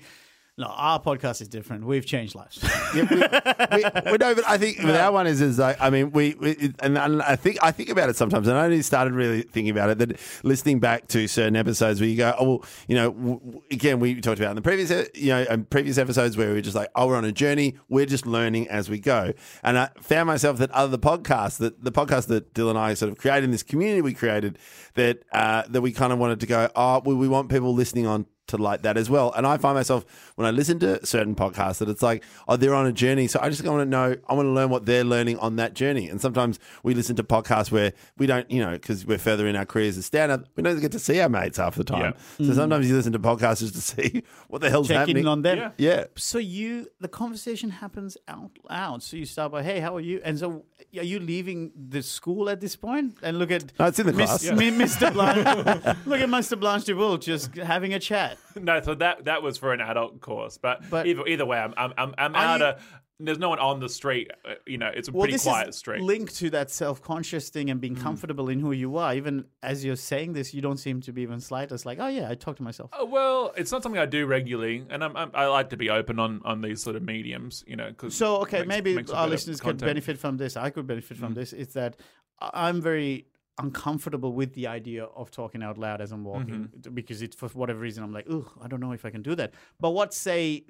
no 0.57 0.67
our 0.67 1.01
podcast 1.01 1.41
is 1.41 1.47
different. 1.47 1.85
We've 1.85 2.05
changed 2.05 2.35
lives. 2.35 2.63
Yeah, 2.93 3.07
we, 3.09 3.15
we, 3.15 4.11
we 4.11 4.17
know, 4.17 4.35
but 4.35 4.45
I 4.45 4.57
think 4.57 4.79
with 4.83 4.97
our 4.97 5.13
one 5.13 5.25
is 5.25 5.39
is 5.39 5.57
like 5.57 5.77
I 5.79 5.89
mean 5.89 6.11
we, 6.11 6.35
we 6.35 6.73
and, 6.79 6.97
I 6.97 7.37
think 7.37 7.57
I 7.61 7.71
think 7.71 7.87
about 7.87 8.09
it 8.09 8.17
sometimes, 8.17 8.49
and 8.49 8.57
I 8.57 8.65
only 8.65 8.81
started 8.81 9.13
really 9.13 9.43
thinking 9.43 9.69
about 9.71 9.91
it 9.91 9.97
that 9.99 10.19
listening 10.43 10.81
back 10.81 11.07
to 11.09 11.25
certain 11.29 11.55
episodes 11.55 12.01
where 12.01 12.09
you 12.09 12.17
go, 12.17 12.35
oh, 12.37 12.45
well, 12.45 12.65
you 12.89 12.95
know, 12.95 13.11
w- 13.11 13.61
again 13.71 14.01
we 14.01 14.19
talked 14.19 14.39
about 14.39 14.49
in 14.49 14.55
the 14.57 14.61
previous 14.61 14.91
you 15.15 15.29
know 15.29 15.65
previous 15.69 15.97
episodes 15.97 16.35
where 16.35 16.49
we 16.49 16.55
were 16.55 16.61
just 16.61 16.75
like, 16.75 16.89
oh, 16.95 17.07
we're 17.07 17.15
on 17.15 17.23
a 17.23 17.31
journey, 17.31 17.77
we're 17.87 18.05
just 18.05 18.25
learning 18.25 18.67
as 18.67 18.89
we 18.89 18.99
go, 18.99 19.31
and 19.63 19.77
I 19.77 19.89
found 20.01 20.27
myself 20.27 20.57
that 20.57 20.71
other 20.71 20.97
podcasts 20.97 21.59
that 21.59 21.81
the 21.81 21.93
podcast 21.93 22.27
that 22.27 22.53
Dilruk 22.53 22.71
and 22.71 22.79
I 22.79 22.93
sort 22.95 23.09
of 23.09 23.17
created 23.17 23.45
in 23.45 23.51
this 23.51 23.63
community 23.63 24.01
we 24.01 24.13
created 24.13 24.59
that 24.95 25.23
uh, 25.31 25.63
that 25.69 25.81
we 25.81 25.93
kind 25.93 26.11
of 26.11 26.19
wanted 26.19 26.41
to 26.41 26.45
go, 26.45 26.69
oh, 26.75 27.01
well, 27.05 27.15
we 27.15 27.29
want 27.29 27.47
people 27.47 27.73
listening 27.73 28.05
on 28.05 28.25
to 28.51 28.57
like 28.57 28.83
that 28.83 28.97
as 28.97 29.09
well. 29.09 29.31
And 29.35 29.45
I 29.45 29.57
find 29.57 29.75
myself 29.75 30.05
when 30.35 30.47
I 30.47 30.51
listen 30.51 30.79
to 30.79 31.05
certain 31.05 31.35
podcasts 31.35 31.79
that 31.79 31.89
it's 31.89 32.01
like, 32.01 32.23
oh, 32.47 32.55
they're 32.55 32.75
on 32.75 32.85
a 32.85 32.91
journey. 32.93 33.27
So 33.27 33.39
I 33.41 33.49
just 33.49 33.63
want 33.65 33.81
to 33.81 33.85
know, 33.85 34.15
I 34.27 34.33
want 34.33 34.45
to 34.45 34.51
learn 34.51 34.69
what 34.69 34.85
they're 34.85 35.03
learning 35.03 35.37
on 35.39 35.55
that 35.57 35.73
journey. 35.73 36.07
And 36.09 36.21
sometimes 36.21 36.59
we 36.83 36.93
listen 36.93 37.15
to 37.17 37.23
podcasts 37.23 37.71
where 37.71 37.93
we 38.17 38.27
don't, 38.27 38.49
you 38.49 38.61
know, 38.61 38.71
because 38.71 39.05
we're 39.05 39.17
further 39.17 39.47
in 39.47 39.55
our 39.55 39.65
careers 39.65 39.97
as 39.97 40.05
stand 40.05 40.31
up, 40.31 40.45
we 40.55 40.63
don't 40.63 40.79
get 40.79 40.91
to 40.93 40.99
see 40.99 41.19
our 41.19 41.29
mates 41.29 41.57
half 41.57 41.75
the 41.75 41.83
time. 41.83 42.13
So 42.37 42.43
mm. 42.43 42.55
sometimes 42.55 42.87
you 42.89 42.95
listen 42.95 43.13
to 43.13 43.19
podcasts 43.19 43.59
just 43.59 43.75
to 43.75 43.81
see 43.81 44.23
what 44.47 44.61
the 44.61 44.69
hell's 44.69 44.87
checking 44.87 45.15
happening. 45.15 45.27
on 45.27 45.41
them 45.41 45.57
Yeah. 45.57 45.71
yeah. 45.77 46.05
So 46.15 46.37
you, 46.37 46.87
the 46.99 47.07
conversation 47.07 47.69
happens 47.69 48.17
out 48.27 48.51
loud. 48.69 49.03
So 49.03 49.17
you 49.17 49.25
start 49.25 49.51
by, 49.51 49.63
"Hey, 49.63 49.79
how 49.79 49.95
are 49.95 50.01
you?" 50.01 50.21
And 50.23 50.37
so, 50.37 50.65
are 50.97 51.03
you 51.03 51.19
leaving 51.19 51.71
the 51.89 52.01
school 52.01 52.49
at 52.49 52.59
this 52.61 52.75
point? 52.75 53.17
And 53.21 53.39
look 53.39 53.51
at 53.51 53.71
No, 53.79 53.85
it's 53.85 53.99
in 53.99 54.07
the 54.07 54.13
Miss- 54.13 54.29
class. 54.29 54.43
Yeah. 54.43 54.51
Mr. 54.53 55.13
Blanche. 55.17 55.97
look 56.05 56.19
at 56.19 56.29
Mr. 56.29 56.59
Blanche 56.59 56.85
de 56.85 56.95
Bull 56.95 57.17
just 57.17 57.55
having 57.55 57.93
a 57.93 57.99
chat. 57.99 58.37
no, 58.55 58.81
so 58.81 58.95
that 58.95 59.25
that 59.25 59.41
was 59.43 59.57
for 59.57 59.73
an 59.73 59.81
adult 59.81 60.19
course, 60.21 60.57
but, 60.57 60.89
But- 60.89 61.07
either 61.07 61.25
either 61.27 61.45
way, 61.45 61.57
I'm 61.57 61.73
I'm 61.77 61.93
I'm, 61.97 62.13
I'm 62.17 62.35
out 62.35 62.59
you- 62.59 62.65
of. 62.67 62.97
There's 63.23 63.37
no 63.37 63.49
one 63.49 63.59
on 63.59 63.79
the 63.79 63.87
street. 63.87 64.31
uh, 64.49 64.55
You 64.65 64.79
know, 64.79 64.89
it's 64.91 65.07
a 65.07 65.11
Well, 65.11 65.27
pretty 65.27 65.37
quiet 65.37 65.67
is 65.69 65.77
street. 65.77 66.01
linked 66.01 66.35
to 66.37 66.49
that 66.49 66.71
self-conscious 66.71 67.49
thing 67.49 67.69
and 67.69 67.77
Mm. 67.77 67.81
being 67.81 67.95
comfortable 67.95 68.49
in 68.49 68.59
who 68.59 68.71
you 68.71 68.97
are. 68.97 69.13
Even 69.13 69.45
as 69.61 69.85
you're 69.85 69.95
saying 69.95 70.33
this, 70.33 70.55
you 70.55 70.61
don't 70.63 70.77
seem 70.79 71.01
to 71.01 71.11
be 71.13 71.21
even 71.21 71.39
slightest 71.39 71.85
like, 71.85 71.99
"Oh 71.99 72.07
yeah, 72.07 72.31
I 72.31 72.33
talk 72.33 72.55
to 72.57 72.63
myself." 72.63 72.89
Uh, 72.99 73.05
well, 73.05 73.53
it's 73.55 73.71
not 73.71 73.83
something 73.83 74.01
I 74.01 74.07
do 74.07 74.25
regularly, 74.25 74.85
and 74.89 75.03
I'm, 75.03 75.15
I'm, 75.15 75.29
I 75.35 75.45
like 75.45 75.69
to 75.69 75.77
be 75.77 75.91
open 75.91 76.17
on, 76.17 76.41
on 76.43 76.61
these 76.61 76.81
sort 76.81 76.95
of 76.95 77.03
mediums. 77.03 77.63
You 77.67 77.75
know, 77.75 77.93
cause 77.93 78.15
So 78.15 78.37
okay, 78.41 78.59
makes- 78.59 78.67
maybe 78.69 78.95
makes 78.95 79.11
our 79.11 79.27
listeners 79.27 79.61
could 79.61 79.77
benefit 79.77 80.17
from 80.17 80.37
this. 80.37 80.57
I 80.57 80.71
could 80.71 80.87
benefit 80.87 81.15
from 81.17 81.35
this. 81.35 81.53
It's 81.53 81.75
that 81.75 81.97
I'm 82.41 82.81
very 82.81 83.27
uncomfortable 83.61 84.33
with 84.33 84.53
the 84.53 84.67
idea 84.67 85.03
of 85.05 85.31
talking 85.31 85.61
out 85.63 85.77
loud 85.77 86.01
as 86.01 86.11
I'm 86.11 86.23
walking 86.23 86.69
Mm-hmm. 86.69 86.93
because 86.93 87.21
it's 87.21 87.35
for 87.35 87.47
whatever 87.49 87.79
reason 87.79 88.03
I'm 88.03 88.13
like, 88.13 88.25
ugh, 88.29 88.49
I 88.61 88.67
don't 88.67 88.79
know 88.79 88.91
if 88.91 89.05
I 89.05 89.09
can 89.09 89.21
do 89.21 89.35
that. 89.35 89.53
But 89.79 89.91
what 89.91 90.13
say? 90.13 90.63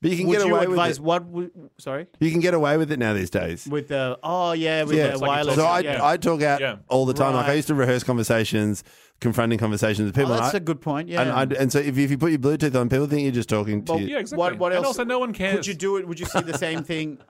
But 0.00 0.12
you 0.12 0.16
can 0.16 0.26
would 0.28 0.38
get 0.38 0.46
you 0.46 0.54
away 0.54 0.66
with 0.68 0.78
it. 0.98 1.00
what? 1.00 1.24
Would, 1.26 1.50
sorry, 1.78 2.06
You 2.20 2.30
can 2.30 2.38
get 2.38 2.54
away 2.54 2.76
with 2.76 2.92
it 2.92 3.00
now 3.00 3.14
these 3.14 3.30
days. 3.30 3.66
with 3.66 3.88
the 3.88 4.16
oh 4.22 4.52
yeah, 4.52 4.84
with 4.84 4.96
Yeah, 4.96 5.08
the 5.08 5.12
it's 5.14 5.20
like 5.20 5.28
a 5.28 5.30
wireless. 5.32 5.54
So 5.56 5.64
I, 5.66 5.80
yeah. 5.80 6.04
I 6.06 6.16
talk 6.16 6.40
out 6.42 6.60
Yeah. 6.60 6.76
all 6.88 7.04
the 7.04 7.14
time. 7.14 7.34
Like 7.34 7.46
I 7.46 7.54
used 7.54 7.66
to 7.66 7.74
rehearse 7.74 8.04
conversations, 8.04 8.84
confronting 9.20 9.58
conversations 9.58 10.06
with 10.06 10.16
oh, 10.16 10.20
people. 10.22 10.34
that's 10.36 10.54
and 10.54 10.62
a 10.62 10.64
good 10.64 10.80
point. 10.80 11.08
Yeah. 11.08 11.22
And, 11.22 11.52
I, 11.52 11.60
and 11.60 11.72
so 11.72 11.80
if, 11.80 11.98
if 11.98 12.12
you 12.12 12.16
put 12.18 12.30
your 12.30 12.38
Bluetooth 12.38 12.76
on, 12.80 12.88
people 12.88 13.08
think 13.08 13.22
you're 13.22 13.32
just 13.32 13.48
talking 13.48 13.84
to 13.86 13.94
you. 14.00 14.06
Yeah, 14.06 14.18
exactly. 14.20 14.38
What, 14.38 14.58
what 14.60 14.72
And 14.72 14.78
else? 14.84 14.86
also, 14.98 15.04
no 15.04 15.18
one 15.18 15.32
cares. 15.32 15.56
Could 15.56 15.66
you 15.66 15.74
do 15.74 15.96
it? 15.96 16.06
Would 16.06 16.20
you 16.20 16.26
see 16.26 16.42
the 16.42 16.56
same 16.58 16.84
thing? 16.84 17.18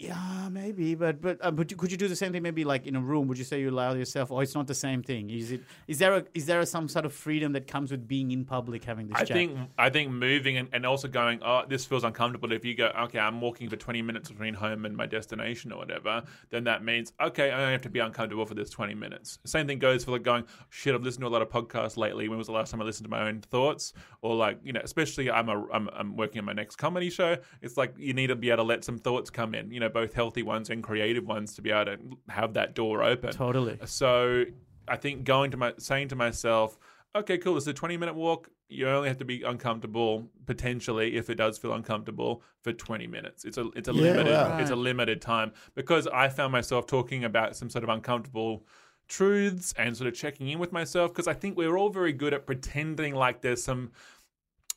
Yeah, 0.00 0.48
maybe, 0.52 0.94
but 0.94 1.20
but 1.20 1.38
uh, 1.40 1.50
but 1.50 1.76
could 1.76 1.90
you 1.90 1.96
do 1.96 2.06
the 2.06 2.14
same 2.14 2.30
thing? 2.30 2.40
Maybe 2.40 2.64
like 2.64 2.86
in 2.86 2.94
a 2.94 3.00
room. 3.00 3.26
Would 3.26 3.36
you 3.36 3.42
say 3.42 3.60
you 3.60 3.70
allow 3.70 3.94
yourself? 3.94 4.30
Oh, 4.30 4.38
it's 4.38 4.54
not 4.54 4.68
the 4.68 4.74
same 4.74 5.02
thing. 5.02 5.28
Is 5.28 5.50
it? 5.50 5.62
Is 5.88 5.98
there 5.98 6.14
a 6.14 6.24
is 6.34 6.46
there 6.46 6.60
a, 6.60 6.66
some 6.66 6.86
sort 6.86 7.04
of 7.04 7.12
freedom 7.12 7.50
that 7.54 7.66
comes 7.66 7.90
with 7.90 8.06
being 8.06 8.30
in 8.30 8.44
public, 8.44 8.84
having 8.84 9.08
this 9.08 9.16
I 9.16 9.24
chat? 9.24 9.36
think 9.36 9.58
I 9.76 9.90
think 9.90 10.12
moving 10.12 10.56
and, 10.56 10.68
and 10.72 10.86
also 10.86 11.08
going, 11.08 11.40
oh, 11.42 11.64
this 11.68 11.84
feels 11.84 12.04
uncomfortable. 12.04 12.52
If 12.52 12.64
you 12.64 12.76
go, 12.76 12.92
okay, 13.06 13.18
I'm 13.18 13.40
walking 13.40 13.68
for 13.68 13.74
20 13.74 14.00
minutes 14.02 14.30
between 14.30 14.54
home 14.54 14.84
and 14.84 14.96
my 14.96 15.06
destination 15.06 15.72
or 15.72 15.78
whatever, 15.78 16.22
then 16.50 16.62
that 16.62 16.84
means, 16.84 17.12
okay, 17.20 17.50
I 17.50 17.62
only 17.62 17.72
have 17.72 17.82
to 17.82 17.90
be 17.90 17.98
uncomfortable 17.98 18.46
for 18.46 18.54
this 18.54 18.70
20 18.70 18.94
minutes. 18.94 19.40
Same 19.46 19.66
thing 19.66 19.80
goes 19.80 20.04
for 20.04 20.12
like 20.12 20.22
going, 20.22 20.44
shit, 20.70 20.94
I've 20.94 21.02
listened 21.02 21.22
to 21.22 21.26
a 21.26 21.28
lot 21.28 21.42
of 21.42 21.48
podcasts 21.48 21.96
lately. 21.96 22.28
When 22.28 22.38
was 22.38 22.46
the 22.46 22.52
last 22.52 22.70
time 22.70 22.80
I 22.80 22.84
listened 22.84 23.06
to 23.06 23.10
my 23.10 23.26
own 23.26 23.40
thoughts? 23.40 23.94
Or 24.22 24.36
like, 24.36 24.60
you 24.62 24.72
know, 24.72 24.80
especially 24.84 25.28
I'm 25.28 25.48
a 25.48 25.66
I'm, 25.72 25.88
I'm 25.92 26.16
working 26.16 26.38
on 26.38 26.44
my 26.44 26.52
next 26.52 26.76
comedy 26.76 27.10
show. 27.10 27.36
It's 27.62 27.76
like 27.76 27.94
you 27.98 28.14
need 28.14 28.28
to 28.28 28.36
be 28.36 28.50
able 28.50 28.58
to 28.58 28.62
let 28.62 28.84
some 28.84 28.98
thoughts 28.98 29.28
come 29.28 29.56
in, 29.56 29.72
you 29.72 29.80
know, 29.80 29.87
both 29.88 30.14
healthy 30.14 30.42
ones 30.42 30.70
and 30.70 30.82
creative 30.82 31.26
ones 31.26 31.54
to 31.54 31.62
be 31.62 31.70
able 31.70 31.84
to 31.86 31.98
have 32.28 32.54
that 32.54 32.74
door 32.74 33.02
open. 33.02 33.32
Totally. 33.32 33.78
So 33.84 34.44
I 34.86 34.96
think 34.96 35.24
going 35.24 35.50
to 35.52 35.56
my 35.56 35.72
saying 35.78 36.08
to 36.08 36.16
myself, 36.16 36.78
okay, 37.14 37.38
cool, 37.38 37.54
this 37.54 37.64
is 37.64 37.68
a 37.68 37.74
20 37.74 37.96
minute 37.96 38.14
walk. 38.14 38.50
You 38.70 38.88
only 38.88 39.08
have 39.08 39.18
to 39.18 39.24
be 39.24 39.42
uncomfortable 39.42 40.28
potentially 40.44 41.16
if 41.16 41.30
it 41.30 41.36
does 41.36 41.56
feel 41.56 41.72
uncomfortable 41.72 42.42
for 42.62 42.72
20 42.72 43.06
minutes. 43.06 43.44
It's 43.44 43.56
a 43.56 43.68
it's 43.74 43.88
a 43.88 43.94
Yeah, 43.94 44.02
limited 44.12 44.32
wow. 44.32 44.58
it's 44.58 44.70
a 44.70 44.76
limited 44.76 45.22
time 45.22 45.52
because 45.74 46.06
I 46.06 46.28
found 46.28 46.52
myself 46.52 46.86
talking 46.86 47.24
about 47.24 47.56
some 47.56 47.70
sort 47.70 47.82
of 47.84 47.90
uncomfortable 47.90 48.66
truths 49.08 49.72
and 49.78 49.96
sort 49.96 50.06
of 50.06 50.14
checking 50.14 50.48
in 50.48 50.58
with 50.58 50.70
myself 50.70 51.12
because 51.12 51.26
I 51.26 51.32
think 51.32 51.56
we're 51.56 51.78
all 51.78 51.88
very 51.88 52.12
good 52.12 52.34
at 52.34 52.44
pretending 52.46 53.14
like 53.14 53.40
there's 53.40 53.62
some 53.62 53.90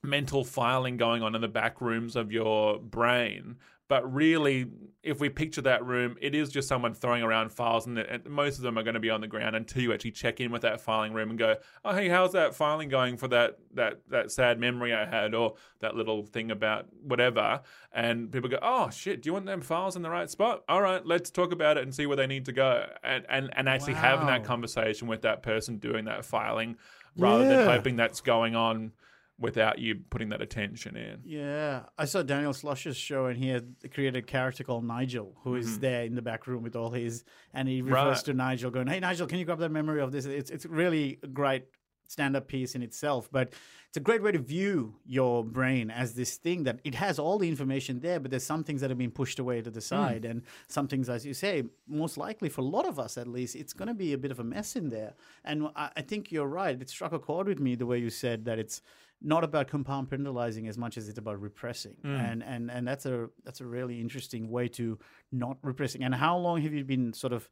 mental 0.03 0.43
filing 0.43 0.97
going 0.97 1.22
on 1.22 1.36
in 1.36 1.41
the 1.41 1.47
back 1.47 1.82
rooms 1.82 2.16
of 2.16 2.32
your 2.32 2.80
brain. 2.80 3.57
But 3.91 4.13
really, 4.13 4.67
if 5.03 5.19
we 5.19 5.27
picture 5.27 5.61
that 5.63 5.85
room, 5.85 6.15
it 6.21 6.33
is 6.33 6.47
just 6.49 6.69
someone 6.69 6.93
throwing 6.93 7.23
around 7.23 7.51
files, 7.51 7.87
and, 7.87 7.99
and 7.99 8.25
most 8.25 8.55
of 8.55 8.63
them 8.63 8.77
are 8.77 8.83
going 8.83 8.93
to 8.93 9.01
be 9.01 9.09
on 9.09 9.19
the 9.19 9.27
ground 9.27 9.53
until 9.53 9.81
you 9.81 9.91
actually 9.91 10.11
check 10.11 10.39
in 10.39 10.49
with 10.49 10.61
that 10.61 10.79
filing 10.79 11.11
room 11.11 11.29
and 11.29 11.37
go, 11.37 11.57
"Oh, 11.83 11.93
hey, 11.93 12.07
how's 12.07 12.31
that 12.31 12.55
filing 12.55 12.87
going 12.87 13.17
for 13.17 13.27
that 13.27 13.57
that 13.73 13.99
that 14.07 14.31
sad 14.31 14.61
memory 14.61 14.93
I 14.93 15.03
had, 15.05 15.33
or 15.35 15.55
that 15.81 15.97
little 15.97 16.23
thing 16.23 16.51
about 16.51 16.85
whatever?" 17.03 17.63
And 17.91 18.31
people 18.31 18.49
go, 18.49 18.59
"Oh, 18.61 18.89
shit, 18.91 19.21
do 19.21 19.27
you 19.27 19.33
want 19.33 19.45
them 19.45 19.59
files 19.59 19.97
in 19.97 20.03
the 20.03 20.09
right 20.09 20.29
spot? 20.29 20.63
All 20.69 20.81
right, 20.81 21.05
let's 21.05 21.29
talk 21.29 21.51
about 21.51 21.75
it 21.75 21.83
and 21.83 21.93
see 21.93 22.05
where 22.05 22.15
they 22.15 22.27
need 22.27 22.45
to 22.45 22.53
go." 22.53 22.87
And 23.03 23.25
and 23.27 23.49
and 23.57 23.67
actually 23.67 23.95
having 23.95 24.27
that 24.27 24.45
conversation 24.45 25.09
with 25.09 25.23
that 25.23 25.43
person 25.43 25.79
doing 25.79 26.05
that 26.05 26.23
filing, 26.23 26.77
rather 27.17 27.43
than 27.43 27.59
Yeah. 27.59 27.65
hoping 27.65 27.97
that's 27.97 28.21
going 28.21 28.55
on 28.55 28.93
without 29.41 29.79
you 29.79 29.95
putting 30.09 30.29
that 30.29 30.41
attention 30.41 30.95
in. 30.95 31.19
Yeah, 31.25 31.83
I 31.97 32.05
saw 32.05 32.21
Daniel 32.21 32.53
Sloss's 32.53 32.95
show, 32.95 33.25
and 33.25 33.37
he 33.37 33.49
had 33.49 33.75
created 33.93 34.15
a 34.15 34.21
character 34.21 34.63
called 34.63 34.85
Nigel, 34.85 35.35
who 35.43 35.55
is 35.55 35.79
there 35.79 36.03
in 36.03 36.15
the 36.15 36.21
back 36.21 36.47
room 36.47 36.63
with 36.63 36.75
all 36.75 36.91
his, 36.91 37.23
and 37.53 37.67
he 37.67 37.81
refers 37.81 37.97
Mm-hmm. 38.01 38.07
Right. 38.09 38.25
to 38.25 38.33
Nigel, 38.33 38.71
going, 38.71 38.87
"Hey, 38.87 38.99
Nigel, 38.99 39.27
can 39.27 39.39
you 39.39 39.45
grab 39.45 39.59
that 39.59 39.71
memory 39.71 39.99
of 40.01 40.11
this?" 40.11 40.25
It's 40.25 40.51
it's 40.51 40.65
really 40.65 41.19
a 41.23 41.27
great 41.27 41.65
stand-up 42.07 42.45
piece 42.49 42.75
in 42.75 42.81
itself, 42.83 43.29
but 43.31 43.53
it's 43.87 43.95
a 43.95 44.01
great 44.01 44.21
way 44.21 44.33
to 44.33 44.37
view 44.39 44.95
your 45.05 45.45
brain 45.45 45.89
as 45.89 46.13
this 46.13 46.35
thing 46.35 46.63
that 46.63 46.77
it 46.83 46.93
has 46.93 47.17
all 47.17 47.37
the 47.39 47.47
information 47.47 48.01
there, 48.01 48.19
but 48.19 48.29
there's 48.31 48.43
some 48.45 48.65
things 48.65 48.81
that 48.81 48.89
have 48.89 48.97
been 48.97 49.11
pushed 49.11 49.39
away 49.39 49.61
to 49.61 49.71
the 49.71 49.79
side, 49.79 50.25
and 50.25 50.41
some 50.67 50.89
things, 50.89 51.07
as 51.07 51.25
you 51.25 51.33
say, 51.33 51.63
most 51.87 52.17
likely 52.17 52.49
for 52.49 52.59
a 52.59 52.65
lot 52.65 52.85
of 52.85 52.99
us 52.99 53.17
at 53.17 53.27
least, 53.27 53.55
it's 53.55 53.71
going 53.71 53.87
to 53.87 53.93
be 53.93 54.11
a 54.11 54.17
bit 54.17 54.29
of 54.31 54.41
a 54.41 54.43
mess 54.43 54.75
in 54.75 54.89
there. 54.89 55.13
And 55.45 55.69
I, 55.73 55.89
I 55.95 56.01
think 56.01 56.33
you're 56.33 56.47
right. 56.47 56.81
It 56.81 56.89
struck 56.89 57.13
a 57.13 57.19
chord 57.19 57.47
with 57.47 57.61
me 57.61 57.75
the 57.75 57.85
way 57.85 57.97
you 57.97 58.09
said 58.09 58.43
that 58.43 58.59
it's 58.59 58.81
not 59.22 59.43
about 59.43 59.67
compound 59.67 60.09
compartmentalizing 60.09 60.67
as 60.67 60.78
much 60.78 60.97
as 60.97 61.07
it's 61.07 61.19
about 61.19 61.39
repressing. 61.39 61.95
Mm. 62.03 62.32
And 62.32 62.43
and 62.43 62.72
and 62.72 62.88
that's 62.88 63.05
a 63.05 63.30
that's 63.43 63.61
a 63.61 63.65
really 63.65 63.99
interesting 63.99 64.49
way 64.49 64.67
to 64.69 64.97
not 65.32 65.57
repressing. 65.61 66.03
And 66.03 66.15
how 66.15 66.38
long 66.38 66.61
have 66.61 66.74
you 66.74 66.84
been 66.84 67.13
sort 67.13 67.34
of 67.34 67.49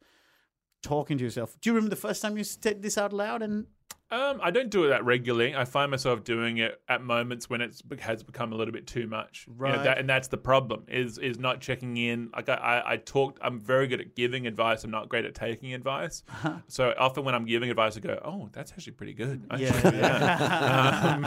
talking 0.82 1.18
to 1.18 1.24
yourself 1.24 1.56
do 1.60 1.70
you 1.70 1.74
remember 1.74 1.90
the 1.94 2.00
first 2.00 2.22
time 2.22 2.36
you 2.36 2.44
said 2.44 2.82
this 2.82 2.96
out 2.98 3.12
loud 3.12 3.42
and 3.42 3.66
Um, 4.12 4.40
I 4.42 4.50
don't 4.50 4.70
do 4.70 4.82
it 4.86 4.88
that 4.88 5.04
regularly. 5.04 5.54
I 5.54 5.64
find 5.64 5.88
myself 5.88 6.24
doing 6.24 6.58
it 6.58 6.80
at 6.88 7.00
moments 7.00 7.48
when 7.48 7.60
it 7.60 7.80
has 8.00 8.24
become 8.24 8.52
a 8.52 8.56
little 8.56 8.72
bit 8.72 8.84
too 8.88 9.06
much. 9.06 9.44
You 9.46 9.54
know, 9.54 9.60
Right. 9.74 9.84
that, 9.84 9.98
and 9.98 10.08
that's 10.08 10.26
the 10.26 10.36
problem 10.36 10.82
is 10.88 11.16
is 11.18 11.38
not 11.38 11.60
checking 11.60 11.96
in. 11.96 12.28
Like 12.34 12.48
I, 12.48 12.54
I, 12.54 12.92
I 12.92 12.96
talked. 12.96 13.38
I'm 13.40 13.60
very 13.60 13.86
good 13.86 14.00
at 14.00 14.16
giving 14.16 14.48
advice. 14.48 14.82
I'm 14.82 14.90
not 14.90 15.08
great 15.08 15.24
at 15.26 15.36
taking 15.36 15.74
advice. 15.74 16.24
So 16.66 16.92
often 16.98 17.24
when 17.24 17.36
I'm 17.36 17.44
giving 17.44 17.70
advice, 17.70 17.96
I 17.96 18.00
go, 18.00 18.18
"Oh, 18.24 18.48
that's 18.50 18.72
actually 18.72 18.94
pretty 18.94 19.14
good." 19.14 19.46
actually." 19.48 20.00
Um, 20.60 21.20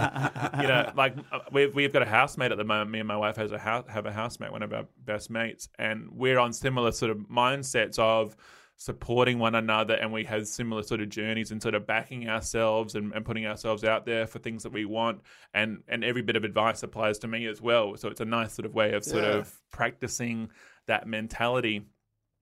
you 0.62 0.68
know, 0.68 0.92
like 0.98 1.16
uh, 1.32 1.40
we've 1.54 1.74
we've 1.74 1.94
got 1.94 2.02
a 2.02 2.06
housemate 2.06 2.52
at 2.52 2.58
the 2.58 2.66
moment. 2.66 2.92
Me 2.92 3.00
and 3.00 3.08
my 3.08 3.16
wife 3.18 3.38
has 3.38 3.54
a 3.54 3.58
house 3.60 3.86
have 3.88 4.06
a 4.06 4.12
housemate, 4.12 4.52
one 4.52 4.62
of 4.64 4.74
our 4.74 4.86
best 5.06 5.30
mates, 5.30 5.70
and 5.80 6.10
we're 6.12 6.38
on 6.40 6.52
similar 6.52 6.92
sort 6.92 7.12
of 7.12 7.18
mindsets 7.30 7.98
of 7.98 8.36
supporting 8.76 9.40
one 9.40 9.56
another 9.56 9.94
and 9.94 10.12
we 10.12 10.24
have 10.26 10.48
similar 10.48 10.84
sort 10.84 11.00
of 11.00 11.10
journeys 11.10 11.52
and 11.52 11.62
sort 11.62 11.76
of 11.76 11.86
backing 11.88 12.28
ourselves 12.28 12.96
and, 12.96 13.14
and 13.14 13.24
putting 13.24 13.46
ourselves 13.46 13.84
out 13.84 14.06
there 14.06 14.28
for 14.28 14.40
things 14.40 14.64
that 14.64 14.74
we 14.74 14.86
want. 14.86 15.22
And 15.54 15.84
and 15.88 16.04
every 16.04 16.22
bit 16.22 16.36
of 16.36 16.44
advice 16.44 16.84
applies 16.84 17.20
to 17.20 17.28
me 17.28 17.46
as 17.48 17.62
well. 17.62 17.96
So 17.98 18.10
it's 18.10 18.22
a 18.22 18.26
nice 18.26 18.54
sort 18.54 18.66
of 18.66 18.74
way 18.74 18.94
of 18.94 19.04
sort 19.04 19.24
Yeah. 19.24 19.32
of 19.38 19.54
practicing 19.72 20.50
that 20.88 21.08
mentality. 21.08 21.84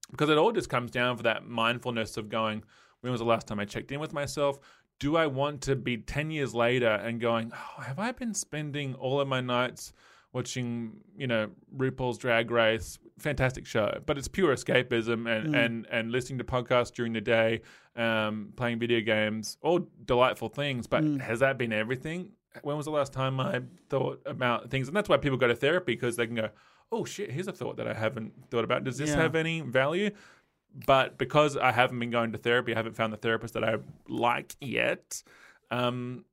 Because 0.09 0.29
it 0.29 0.37
all 0.37 0.51
just 0.51 0.69
comes 0.69 0.91
down 0.91 1.17
for 1.17 1.23
that 1.23 1.47
mindfulness 1.47 2.17
of 2.17 2.29
going 2.29 2.63
when 3.01 3.11
was 3.11 3.19
the 3.19 3.25
last 3.25 3.47
time 3.47 3.59
i 3.59 3.65
checked 3.65 3.91
in 3.91 3.99
with 3.99 4.13
myself? 4.13 4.59
Do 4.99 5.15
i 5.17 5.25
want 5.27 5.61
to 5.61 5.75
be 5.75 5.97
10 5.97 6.31
years 6.31 6.53
later 6.53 6.89
and 6.91 7.19
going 7.19 7.51
oh, 7.53 7.81
have 7.81 7.97
i 7.99 8.11
been 8.11 8.33
spending 8.33 8.93
all 8.95 9.19
of 9.19 9.27
my 9.27 9.41
nights 9.41 9.93
watching 10.33 10.93
you 11.17 11.27
know 11.27 11.49
rupaul's 11.75 12.17
drag 12.17 12.51
race 12.51 12.97
fantastic 13.19 13.65
show. 13.65 13.99
But 14.05 14.17
it's 14.17 14.27
pure 14.27 14.53
escapism 14.55 15.29
and 15.29 15.55
and 15.55 15.87
and 15.91 16.11
listening 16.11 16.39
to 16.39 16.43
podcasts 16.43 16.91
during 16.93 17.13
the 17.13 17.21
day 17.21 17.61
um 17.95 18.53
playing 18.55 18.79
video 18.79 19.01
games 19.01 19.57
all 19.61 19.87
delightful 20.05 20.49
things. 20.49 20.87
But 20.87 21.03
has 21.21 21.39
that 21.39 21.57
been 21.57 21.73
everything? 21.73 22.31
When 22.63 22.75
was 22.75 22.85
the 22.85 22.91
last 22.91 23.13
time 23.13 23.39
i 23.39 23.61
thought 23.89 24.21
about 24.25 24.69
things? 24.69 24.87
And 24.87 24.95
that's 24.97 25.07
why 25.07 25.17
people 25.17 25.37
go 25.37 25.47
to 25.47 25.55
therapy 25.55 25.93
because 25.93 26.15
they 26.15 26.25
can 26.27 26.35
go 26.35 26.49
oh 26.91 27.05
shit 27.05 27.31
here's 27.31 27.47
a 27.47 27.53
thought 27.53 27.77
that 27.77 27.87
i 27.87 27.93
haven't 27.93 28.33
thought 28.49 28.63
about. 28.63 28.83
Does 28.83 28.97
this 28.97 29.11
Yeah. 29.11 29.17
have 29.21 29.35
any 29.35 29.61
value? 29.61 30.11
But 30.87 31.17
because 31.17 31.57
I 31.57 31.71
haven't 31.73 31.99
been 31.99 32.11
going 32.11 32.31
to 32.31 32.37
therapy, 32.37 32.73
I 32.73 32.77
haven't 32.77 32.95
found 32.95 33.11
the 33.11 33.17
therapist 33.17 33.53
that 33.55 33.63
I 33.63 33.75
like 34.07 34.55
yet. 34.61 35.21
Um, 35.69 36.23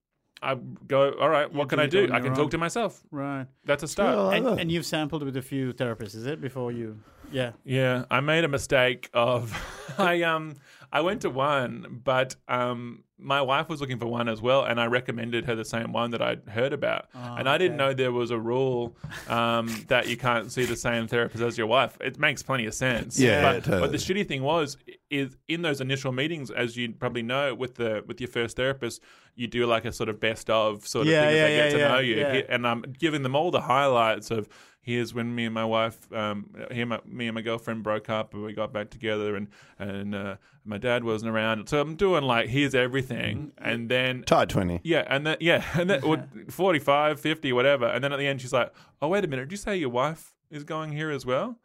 I 0.43 0.55
go, 0.87 1.13
all 1.21 1.29
right, 1.29 1.53
what 1.53 1.65
You 1.65 1.69
can 1.69 1.79
do 1.79 1.83
I 1.85 1.87
do? 1.89 1.99
I 2.13 2.17
your 2.17 2.21
can 2.21 2.31
own. 2.31 2.37
talk 2.37 2.51
to 2.53 2.59
myself. 2.59 3.03
right 3.11 3.47
That's 3.65 3.83
a 3.83 3.89
start. 3.89 4.15
Sure. 4.15 4.31
I 4.33 4.37
and, 4.37 4.45
love- 4.45 4.59
and 4.59 4.71
you've 4.73 4.87
sampled 4.87 5.23
with 5.23 5.37
a 5.37 5.43
few 5.43 5.73
therapists 5.73 6.15
is 6.15 6.27
it 6.27 6.41
before 6.41 6.71
you 6.73 6.99
yeah 7.33 7.53
Yeah, 7.65 8.05
I 8.11 8.21
made 8.21 8.45
a 8.45 8.49
mistake 8.49 9.11
of 9.13 9.53
I 9.99 10.23
um 10.23 10.55
I 10.93 11.01
went 11.03 11.23
to 11.23 11.31
one, 11.31 12.01
but 12.05 12.37
um 12.49 13.05
my 13.19 13.43
wife 13.43 13.69
was 13.69 13.81
looking 13.81 13.99
for 13.99 14.07
one 14.07 14.29
as 14.29 14.41
well, 14.41 14.65
and 14.65 14.81
I 14.81 14.87
recommended 14.87 15.45
her 15.47 15.55
the 15.55 15.65
same 15.65 15.93
one 15.93 16.13
that 16.13 16.23
I'd 16.23 16.49
heard 16.49 16.73
about, 16.73 17.07
and 17.15 17.49
I 17.49 17.59
didn't 17.59 17.81
okay. 17.81 17.89
know 17.89 17.95
there 17.95 18.13
was 18.13 18.31
a 18.31 18.39
rule 18.39 18.97
um, 19.29 19.85
that 19.89 20.09
you 20.09 20.17
can't 20.17 20.53
see 20.53 20.65
the 20.65 20.77
same 20.77 21.09
therapist 21.09 21.43
as 21.43 21.59
your 21.59 21.67
wife. 21.67 21.97
It 22.01 22.19
makes 22.19 22.43
plenty 22.43 22.67
of 22.67 22.75
sense. 22.75 23.19
Yeah, 23.19 23.43
but, 23.43 23.65
totally. 23.65 23.81
but 23.81 23.93
the 23.93 23.99
shitty 23.99 24.27
thing 24.27 24.43
was 24.43 24.77
is 25.11 25.37
in 25.49 25.63
those 25.63 25.81
initial 25.81 26.13
meetings, 26.13 26.51
as 26.51 26.77
you 26.77 26.93
probably 26.93 27.23
know, 27.23 27.55
with 27.55 27.75
the 27.75 28.05
with 28.07 28.21
your 28.21 28.29
first 28.29 28.57
therapist, 28.57 29.03
you 29.35 29.47
do 29.47 29.67
like 29.67 29.85
a 29.85 29.93
sort 29.93 30.09
of 30.09 30.21
best 30.21 30.49
of 30.51 30.87
sort 30.87 31.07
of 31.07 31.13
Yeah, 31.13 31.23
thing 31.23 31.29
as 31.31 31.35
yeah, 31.37 31.43
they 31.47 31.57
get 31.57 31.65
yeah, 31.65 31.73
to 31.73 31.79
yeah, 31.79 31.89
know 31.89 31.99
you, 31.99 32.17
yeah. 32.17 32.43
and 32.49 32.67
I'm 32.67 32.83
giving 32.99 33.23
them 33.23 33.35
all 33.35 33.51
the 33.51 33.61
highlights 33.63 34.31
of 34.31 34.49
here's 34.81 35.13
when 35.13 35.35
me 35.35 35.45
and 35.45 35.55
my 35.55 35.65
wife, 35.65 36.11
um, 36.13 36.51
he 36.71 36.81
and 36.81 36.91
my, 36.91 37.01
me 37.07 37.29
and 37.29 37.35
my 37.35 37.43
girlfriend 37.43 37.83
broke 37.83 38.09
up, 38.09 38.35
and 38.35 38.43
we 38.43 38.53
got 38.53 38.73
back 38.73 38.91
together, 38.91 39.37
and 39.37 39.49
and 39.79 40.15
uh, 40.15 40.37
my 40.65 40.79
dad 40.79 41.05
wasn't 41.05 41.31
around, 41.31 41.69
so 41.69 41.81
I'm 41.81 41.97
doing 41.97 42.25
like 42.25 42.49
here's 42.49 42.75
everything, 42.75 43.53
and 43.59 43.89
then 43.89 44.23
Tied 44.25 44.49
20. 44.49 44.81
yeah, 44.85 45.05
and 45.09 45.27
then 45.27 45.37
yeah, 45.41 45.65
and 45.75 45.91
then 45.91 46.03
or 46.03 46.27
45, 46.49 47.21
50, 47.21 47.53
whatever, 47.53 47.87
and 47.87 48.03
then 48.03 48.13
at 48.13 48.19
the 48.19 48.27
end 48.27 48.41
she's 48.41 48.53
like, 48.53 48.73
oh 49.03 49.09
wait 49.09 49.25
a 49.25 49.29
minute, 49.29 49.45
did 49.45 49.53
you 49.53 49.59
say 49.59 49.77
your 49.77 49.91
wife 49.91 50.35
is 50.51 50.65
going 50.65 50.93
here 50.93 51.11
as 51.11 51.27
well? 51.27 51.59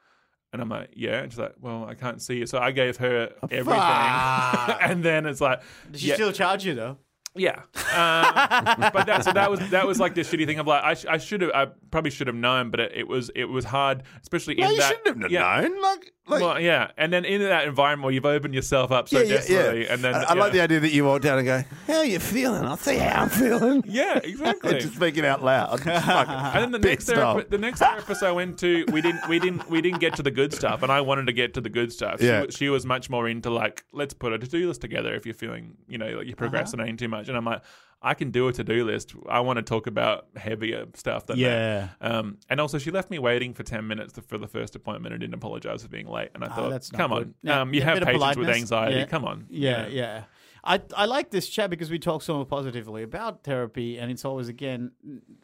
And 0.52 0.62
I'm 0.62 0.70
like, 0.70 0.92
yeah. 0.96 1.24
And 1.24 1.32
she's 1.32 1.40
like, 1.40 1.56
well, 1.60 1.86
I 1.86 1.96
can't 1.96 2.22
see 2.22 2.36
you. 2.36 2.46
So 2.46 2.60
I 2.60 2.70
gave 2.70 2.98
her 2.98 3.32
everything. 3.50 4.78
and 4.82 5.04
then 5.04 5.26
it's 5.26 5.42
like, 5.42 5.64
did 5.92 6.00
she 6.00 6.10
yeah, 6.10 6.14
still 6.14 6.32
charge 6.32 6.64
you 6.64 6.76
though 6.76 7.00
yeah. 7.36 7.62
Um, 7.94 8.90
but 8.94 9.06
that, 9.06 9.24
so 9.24 9.32
that 9.34 9.50
was 9.52 9.60
that 9.70 9.86
was 9.88 10.00
like 10.00 10.16
the 10.16 10.22
shitty 10.22 10.46
thing 10.46 10.60
of 10.60 10.68
like 10.68 10.84
I, 10.84 10.94
sh- 10.94 11.06
I 11.08 11.18
should 11.18 11.42
have 11.42 11.52
I 11.52 11.66
probably 11.92 12.12
should 12.12 12.28
have 12.28 12.36
known, 12.36 12.70
but 12.72 12.80
it, 12.80 12.92
it 12.96 13.08
was 13.08 13.30
it 13.36 13.46
was 13.46 13.66
hard, 13.66 14.04
especially 14.22 14.56
No, 14.56 14.66
in 14.68 14.72
you 14.74 14.78
that. 14.80 14.90
shouldn't 14.98 15.24
have 15.24 15.32
yeah, 15.32 15.62
known. 15.62 15.82
Like, 15.82 16.14
Like, 16.26 16.42
well, 16.42 16.58
yeah, 16.58 16.92
and 16.98 17.12
then 17.12 17.26
in 17.26 17.42
that 17.42 17.68
environment 17.68 18.06
where 18.06 18.14
you've 18.14 18.26
opened 18.26 18.54
yourself 18.54 18.94
up 18.94 19.10
so 19.10 19.26
desperately, 19.28 19.88
and 19.90 20.02
then 20.02 20.16
I, 20.16 20.24
I 20.24 20.34
like 20.36 20.54
the 20.54 20.62
idea 20.62 20.80
that 20.80 20.94
you 20.94 21.04
walk 21.04 21.22
down 21.22 21.38
and 21.38 21.46
go, 21.46 21.64
"How 21.86 22.02
you 22.04 22.18
feeling?" 22.18 22.64
I'll 22.64 22.78
say 22.78 22.98
how 22.98 23.24
I'm 23.24 23.30
feeling. 23.30 23.84
yeah, 23.86 24.20
exactly. 24.24 24.80
Just 24.80 24.96
speak 24.96 25.18
it 25.18 25.26
out 25.26 25.44
loud. 25.44 25.82
And 25.86 26.64
then 26.64 26.72
the 26.72 26.80
next 26.88 27.06
therapist, 27.10 27.50
the 27.50 27.58
next 27.58 27.80
therapist 27.80 28.24
I 28.24 28.32
went 28.32 28.58
to, 28.60 28.86
we 28.94 29.02
didn't, 29.02 29.28
we 29.28 29.38
didn't, 29.38 29.70
we 29.70 29.82
didn't 29.82 30.00
get 30.00 30.16
to 30.16 30.24
the 30.24 30.32
good 30.32 30.54
stuff, 30.54 30.82
and 30.82 30.92
I 30.94 31.02
wanted 31.02 31.28
to 31.28 31.34
get 31.34 31.54
to 31.56 31.62
the 31.62 31.70
good 31.70 31.92
stuff. 31.92 32.22
She, 32.22 32.28
Yeah. 32.28 32.42
wa- 32.44 32.48
she 32.50 32.70
was 32.70 32.86
much 32.86 33.10
more 33.10 33.28
into 33.28 33.50
like, 33.50 33.84
let's 33.92 34.14
put 34.14 34.32
a 34.32 34.40
to-do 34.40 34.70
list 34.70 34.80
together 34.80 35.14
if 35.16 35.26
you're 35.26 35.36
feeling, 35.36 35.76
you 35.90 35.98
know, 35.98 36.06
Uh-huh. 36.06 36.18
like 36.20 36.28
you're 36.28 36.36
procrastinating 36.38 36.96
too 36.96 37.10
much. 37.10 37.28
And 37.28 37.36
I'm 37.36 37.44
like, 37.46 37.62
I 38.06 38.14
can 38.14 38.32
do 38.32 38.48
a 38.50 38.54
to-do 38.54 38.84
list. 38.84 39.16
I 39.30 39.40
want 39.40 39.58
to 39.58 39.64
talk 39.64 39.88
about 39.88 40.28
heavier 40.36 40.86
stuff 40.94 41.26
than 41.26 41.38
Yeah. 41.40 41.88
that. 42.02 42.12
Um, 42.16 42.38
and 42.50 42.60
also 42.60 42.78
she 42.78 42.92
left 42.92 43.10
me 43.10 43.18
waiting 43.18 43.54
for 43.54 43.64
ten 43.64 43.88
minutes 43.88 44.20
for 44.28 44.38
the 44.38 44.48
first 44.48 44.76
appointment 44.76 45.14
and 45.14 45.22
didn't 45.22 45.34
apologize 45.36 45.84
for 45.84 45.90
being 45.90 46.08
late. 46.08 46.30
And 46.36 46.44
I 46.44 46.48
Ah, 46.48 46.56
thought, 46.56 46.90
come 46.94 47.12
good. 47.12 47.18
on, 47.18 47.34
Yeah, 47.42 47.62
um, 47.62 47.74
you 47.74 47.80
yeah, 47.80 47.86
have 47.86 48.04
patients 48.04 48.38
with 48.38 48.50
anxiety. 48.50 48.98
Yeah. 48.98 49.06
Come 49.06 49.26
on, 49.26 49.46
Yeah, 49.50 49.88
yeah. 49.88 50.24
I 50.66 50.82
I 50.96 51.06
like 51.06 51.30
this 51.30 51.48
chat 51.50 51.70
because 51.70 51.90
we 51.92 52.00
talk 52.00 52.22
so 52.22 52.44
positively 52.46 53.04
about 53.04 53.44
therapy, 53.44 53.98
and 53.98 54.12
it's 54.12 54.26
always 54.26 54.48
again 54.50 54.92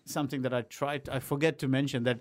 something 0.05 0.41
that 0.43 0.53
I 0.53 0.61
try. 0.63 0.97
To, 0.99 1.15
I 1.15 1.19
forget 1.19 1.59
to 1.59 1.67
mention 1.67 2.03
that. 2.03 2.19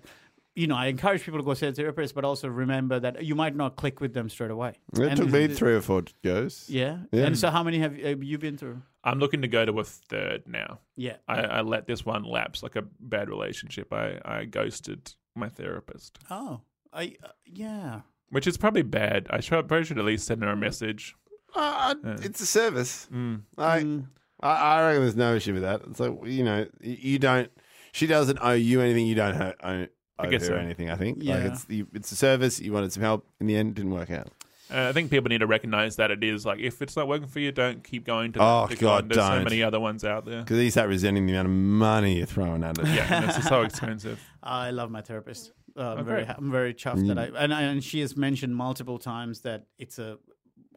You 0.59 0.67
know, 0.67 0.75
I 0.75 0.87
encourage 0.87 1.23
people 1.23 1.39
to 1.39 1.45
go 1.45 1.53
see 1.53 1.67
a 1.67 1.71
therapist, 1.73 2.13
but 2.15 2.25
also 2.25 2.47
remember 2.49 2.99
that 2.99 3.23
you 3.23 3.33
might 3.35 3.55
not 3.55 3.75
click 3.77 4.01
with 4.01 4.13
them 4.13 4.27
straight 4.29 4.51
away. 4.51 4.73
It 4.93 4.99
And 4.99 5.17
took 5.17 5.29
me 5.29 5.47
this- 5.47 5.57
three 5.59 5.73
or 5.73 5.81
four 5.81 6.03
goes. 6.23 6.65
Yeah. 6.69 6.97
Yeah. 7.11 7.25
And 7.27 7.37
so, 7.37 7.49
how 7.49 7.63
many 7.63 7.79
have 7.79 7.95
have 7.97 8.21
you 8.23 8.37
been 8.37 8.57
through? 8.57 8.81
I'm 9.03 9.19
looking 9.19 9.41
to 9.43 9.47
go 9.47 9.63
to 9.65 9.79
a 9.79 9.83
third 9.85 10.43
now. 10.47 10.79
Yeah. 10.97 11.15
I, 11.27 11.41
I 11.57 11.61
let 11.61 11.87
this 11.87 12.05
one 12.05 12.23
lapse 12.23 12.61
like 12.61 12.75
a 12.75 12.83
bad 12.99 13.29
relationship. 13.29 13.93
I, 13.93 14.19
I 14.25 14.45
ghosted 14.45 15.13
my 15.35 15.47
therapist, 15.47 16.19
Oh, 16.29 16.61
I 16.91 17.15
uh, 17.23 17.29
yeah. 17.45 18.01
which 18.29 18.45
is 18.47 18.57
probably 18.57 18.81
bad. 18.81 19.27
I 19.29 19.39
should, 19.39 19.67
probably 19.69 19.85
should 19.85 19.99
at 19.99 20.03
least 20.05 20.25
send 20.27 20.43
her 20.43 20.49
a 20.49 20.57
message. 20.57 21.15
Uh, 21.55 21.95
it's 22.21 22.41
a 22.41 22.45
service. 22.45 23.07
Mm. 23.13 23.43
I, 23.57 23.79
Mm. 23.83 24.07
I 24.41 24.49
I 24.51 24.87
reckon 24.87 25.01
there's 25.03 25.15
no 25.15 25.35
issue 25.35 25.53
with 25.53 25.63
that. 25.63 25.81
It's 25.89 25.99
like 26.01 26.17
you 26.25 26.43
know, 26.43 26.65
you 26.81 27.17
don't. 27.19 27.49
She 27.93 28.05
doesn't 28.07 28.39
owe 28.41 28.51
you 28.53 28.81
anything. 28.81 29.07
You 29.07 29.15
don't 29.15 29.55
owe, 29.63 29.87
owe, 30.19 30.23
owe 30.23 30.25
her 30.25 30.31
guess 30.31 30.47
so. 30.47 30.55
anything. 30.55 30.89
I 30.89 30.95
think. 30.95 31.17
Like 31.19 31.25
Yeah. 31.25 31.37
it's 31.51 31.63
the, 31.65 31.85
it's 31.93 32.11
a 32.11 32.15
service. 32.15 32.59
You 32.59 32.73
wanted 32.73 32.91
some 32.93 33.03
help. 33.03 33.25
In 33.39 33.47
the 33.47 33.55
end, 33.55 33.69
it 33.71 33.75
didn't 33.75 33.91
work 33.91 34.11
out. 34.11 34.27
Uh, 34.71 34.87
I 34.89 34.93
think 34.93 35.09
people 35.09 35.29
need 35.29 35.39
to 35.39 35.47
recognize 35.47 35.95
that 35.95 36.11
it 36.11 36.23
is 36.23 36.45
like 36.45 36.59
if 36.59 36.83
it's 36.83 36.95
not 36.95 37.07
working 37.07 37.27
for 37.27 37.39
you, 37.39 37.51
don't 37.51 37.83
keep 37.83 38.05
going 38.05 38.33
to. 38.33 38.39
that 38.39 38.45
Oh, 38.45 38.63
particular 38.67 38.91
God, 38.93 39.03
one. 39.03 39.07
There's 39.09 39.25
so 39.27 39.33
don't. 39.35 39.43
many 39.45 39.63
other 39.63 39.79
ones 39.79 40.03
out 40.03 40.25
there. 40.25 40.41
Because 40.43 40.59
you 40.59 40.69
start 40.69 40.89
resenting 40.89 41.25
the 41.25 41.33
amount 41.33 41.47
of 41.47 41.51
money 41.53 42.17
you're 42.17 42.27
throwing 42.27 42.63
at 42.63 42.77
it. 42.77 42.85
Yeah, 42.87 43.21
and 43.23 43.25
it's 43.31 43.47
so 43.47 43.63
expensive. 43.63 44.19
I 44.43 44.69
love 44.69 44.91
my 44.91 45.01
therapist. 45.01 45.53
Uh, 45.75 45.95
I'm 45.97 46.05
very, 46.05 46.25
great. 46.25 46.35
I'm 46.37 46.51
very 46.51 46.73
chuffed 46.75 47.07
that 47.07 47.17
Mm. 47.17 47.35
I 47.35 47.43
and 47.43 47.51
and 47.53 47.83
she 47.83 48.01
has 48.01 48.15
mentioned 48.15 48.55
multiple 48.55 48.99
times 48.99 49.41
that 49.41 49.65
it's 49.79 49.97
a, 49.97 50.19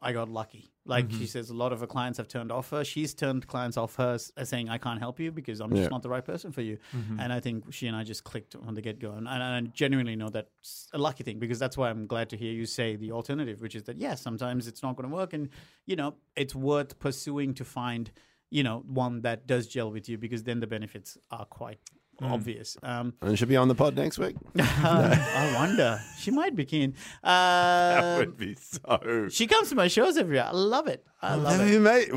I 0.00 0.12
got 0.12 0.30
lucky. 0.30 0.71
Like 0.84 1.06
Mm-hmm. 1.08 1.18
she 1.20 1.26
says, 1.26 1.48
a 1.48 1.54
lot 1.54 1.72
of 1.72 1.78
her 1.78 1.86
clients 1.86 2.18
have 2.18 2.26
turned 2.26 2.50
off 2.50 2.70
her. 2.70 2.82
She's 2.82 3.14
turned 3.14 3.46
clients 3.46 3.76
off 3.76 3.94
her, 3.96 4.18
saying, 4.18 4.68
"I 4.68 4.78
can't 4.78 4.98
help 4.98 5.20
you 5.20 5.30
because 5.30 5.60
I'm 5.60 5.70
Yeah. 5.70 5.82
just 5.82 5.90
not 5.92 6.02
the 6.02 6.08
right 6.08 6.24
person 6.24 6.50
for 6.50 6.60
you." 6.60 6.78
Mm-hmm. 6.96 7.20
And 7.20 7.32
I 7.32 7.38
think 7.38 7.72
she 7.72 7.86
and 7.86 7.96
I 7.96 8.02
just 8.02 8.24
clicked 8.24 8.56
on 8.56 8.74
the 8.74 8.80
get 8.82 8.98
go, 8.98 9.12
and, 9.12 9.28
and 9.28 9.42
I 9.42 9.60
genuinely 9.72 10.16
know 10.16 10.28
that's 10.28 10.88
a 10.92 10.98
lucky 10.98 11.22
thing 11.22 11.38
because 11.38 11.60
that's 11.60 11.76
why 11.76 11.88
I'm 11.88 12.06
glad 12.08 12.30
to 12.30 12.36
hear 12.36 12.52
you 12.52 12.66
say 12.66 12.96
the 12.96 13.12
alternative, 13.12 13.60
which 13.60 13.76
is 13.76 13.84
that 13.84 13.96
yes, 13.96 14.20
sometimes 14.20 14.66
it's 14.66 14.82
not 14.82 14.96
going 14.96 15.08
to 15.08 15.14
work, 15.14 15.32
and 15.32 15.50
you 15.86 15.94
know 15.94 16.16
it's 16.34 16.54
worth 16.54 16.98
pursuing 16.98 17.54
to 17.54 17.64
find 17.64 18.10
you 18.50 18.64
know 18.64 18.82
one 18.86 19.20
that 19.22 19.46
does 19.46 19.68
gel 19.68 19.92
with 19.92 20.08
you 20.08 20.18
because 20.18 20.42
then 20.42 20.58
the 20.58 20.66
benefits 20.66 21.16
are 21.30 21.44
quite. 21.44 21.78
Obvious. 22.20 22.76
Um, 22.82 23.14
And 23.22 23.38
she'll 23.38 23.48
be 23.48 23.56
on 23.56 23.68
the 23.68 23.74
pod 23.74 23.96
next 23.96 24.18
week. 24.18 24.36
I 24.58 25.52
wonder. 25.56 26.00
She 26.18 26.30
might 26.30 26.54
be 26.54 26.64
keen. 26.64 26.94
Uh, 27.24 28.00
that 28.00 28.18
would 28.18 28.36
be 28.36 28.56
so. 28.56 29.28
she 29.30 29.46
comes 29.46 29.68
to 29.70 29.74
my 29.74 29.88
shows 29.88 30.16
every 30.16 30.36
year. 30.36 30.46
I 30.48 30.52
love 30.52 30.88
it. 30.88 31.04
I 31.20 31.34
love 31.36 31.58
Have 31.58 31.68
it. 31.68 31.72
you, 31.72 31.80
mate? 31.80 32.10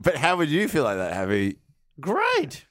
But 0.00 0.16
how 0.16 0.36
would 0.36 0.48
you 0.48 0.68
feel 0.68 0.84
like 0.84 0.96
that, 0.96 1.12
Happy? 1.12 1.56
Great. 2.00 2.66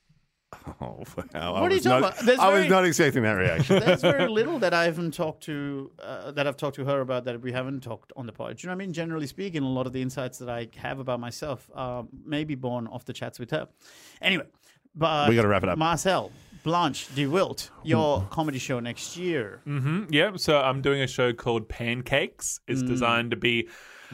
Oh, 0.79 1.03
wow. 1.33 1.61
What 1.61 1.71
are 1.71 1.75
you 1.75 1.81
talking 1.81 2.01
not, 2.01 2.13
about? 2.13 2.25
There's 2.25 2.39
I 2.39 2.53
was 2.59 2.67
not 2.69 2.85
expecting 2.85 3.23
that 3.23 3.33
reaction. 3.33 3.79
There's 3.79 4.01
very 4.01 4.27
little 4.39 4.59
that 4.59 4.73
I 4.73 4.85
haven't 4.85 5.13
talked 5.13 5.43
to 5.43 5.91
uh, 5.99 6.31
that 6.31 6.47
I've 6.47 6.57
talked 6.57 6.75
to 6.77 6.85
her 6.85 7.01
about 7.01 7.25
that 7.25 7.41
we 7.41 7.51
haven't 7.51 7.81
talked 7.81 8.13
on 8.15 8.25
the 8.27 8.31
pod. 8.31 8.57
Do 8.57 8.63
you 8.63 8.67
know 8.69 8.75
what 8.75 8.83
I 8.83 8.85
mean? 8.85 8.93
Generally 8.93 9.27
speaking, 9.27 9.63
a 9.63 9.67
lot 9.67 9.87
of 9.87 9.93
the 9.93 10.01
insights 10.01 10.37
that 10.39 10.49
I 10.49 10.67
have 10.77 10.99
about 10.99 11.19
myself 11.19 11.69
uh, 11.75 12.03
may 12.25 12.43
be 12.43 12.55
born 12.55 12.87
off 12.87 13.03
the 13.05 13.13
chats 13.13 13.39
with 13.39 13.51
her. 13.51 13.67
Anyway, 14.21 14.45
but 14.95 15.27
We 15.29 15.35
gotta 15.35 15.47
wrap 15.47 15.63
it 15.63 15.69
up. 15.69 15.77
Marcel, 15.77 16.31
Blanche, 16.63 17.07
De 17.13 17.25
Wilt, 17.27 17.69
your 17.83 18.25
comedy 18.29 18.57
show 18.59 18.79
next 18.79 19.17
year. 19.17 19.61
Mm-hmm. 19.67 20.05
Yeah, 20.09 20.31
so 20.37 20.59
I'm 20.61 20.81
doing 20.81 21.01
a 21.01 21.07
show 21.07 21.33
called 21.33 21.67
Pancakes. 21.69 22.59
It's 22.67 22.81
Mm. 22.81 22.87
designed 22.87 23.31
to 23.31 23.37
be 23.37 23.67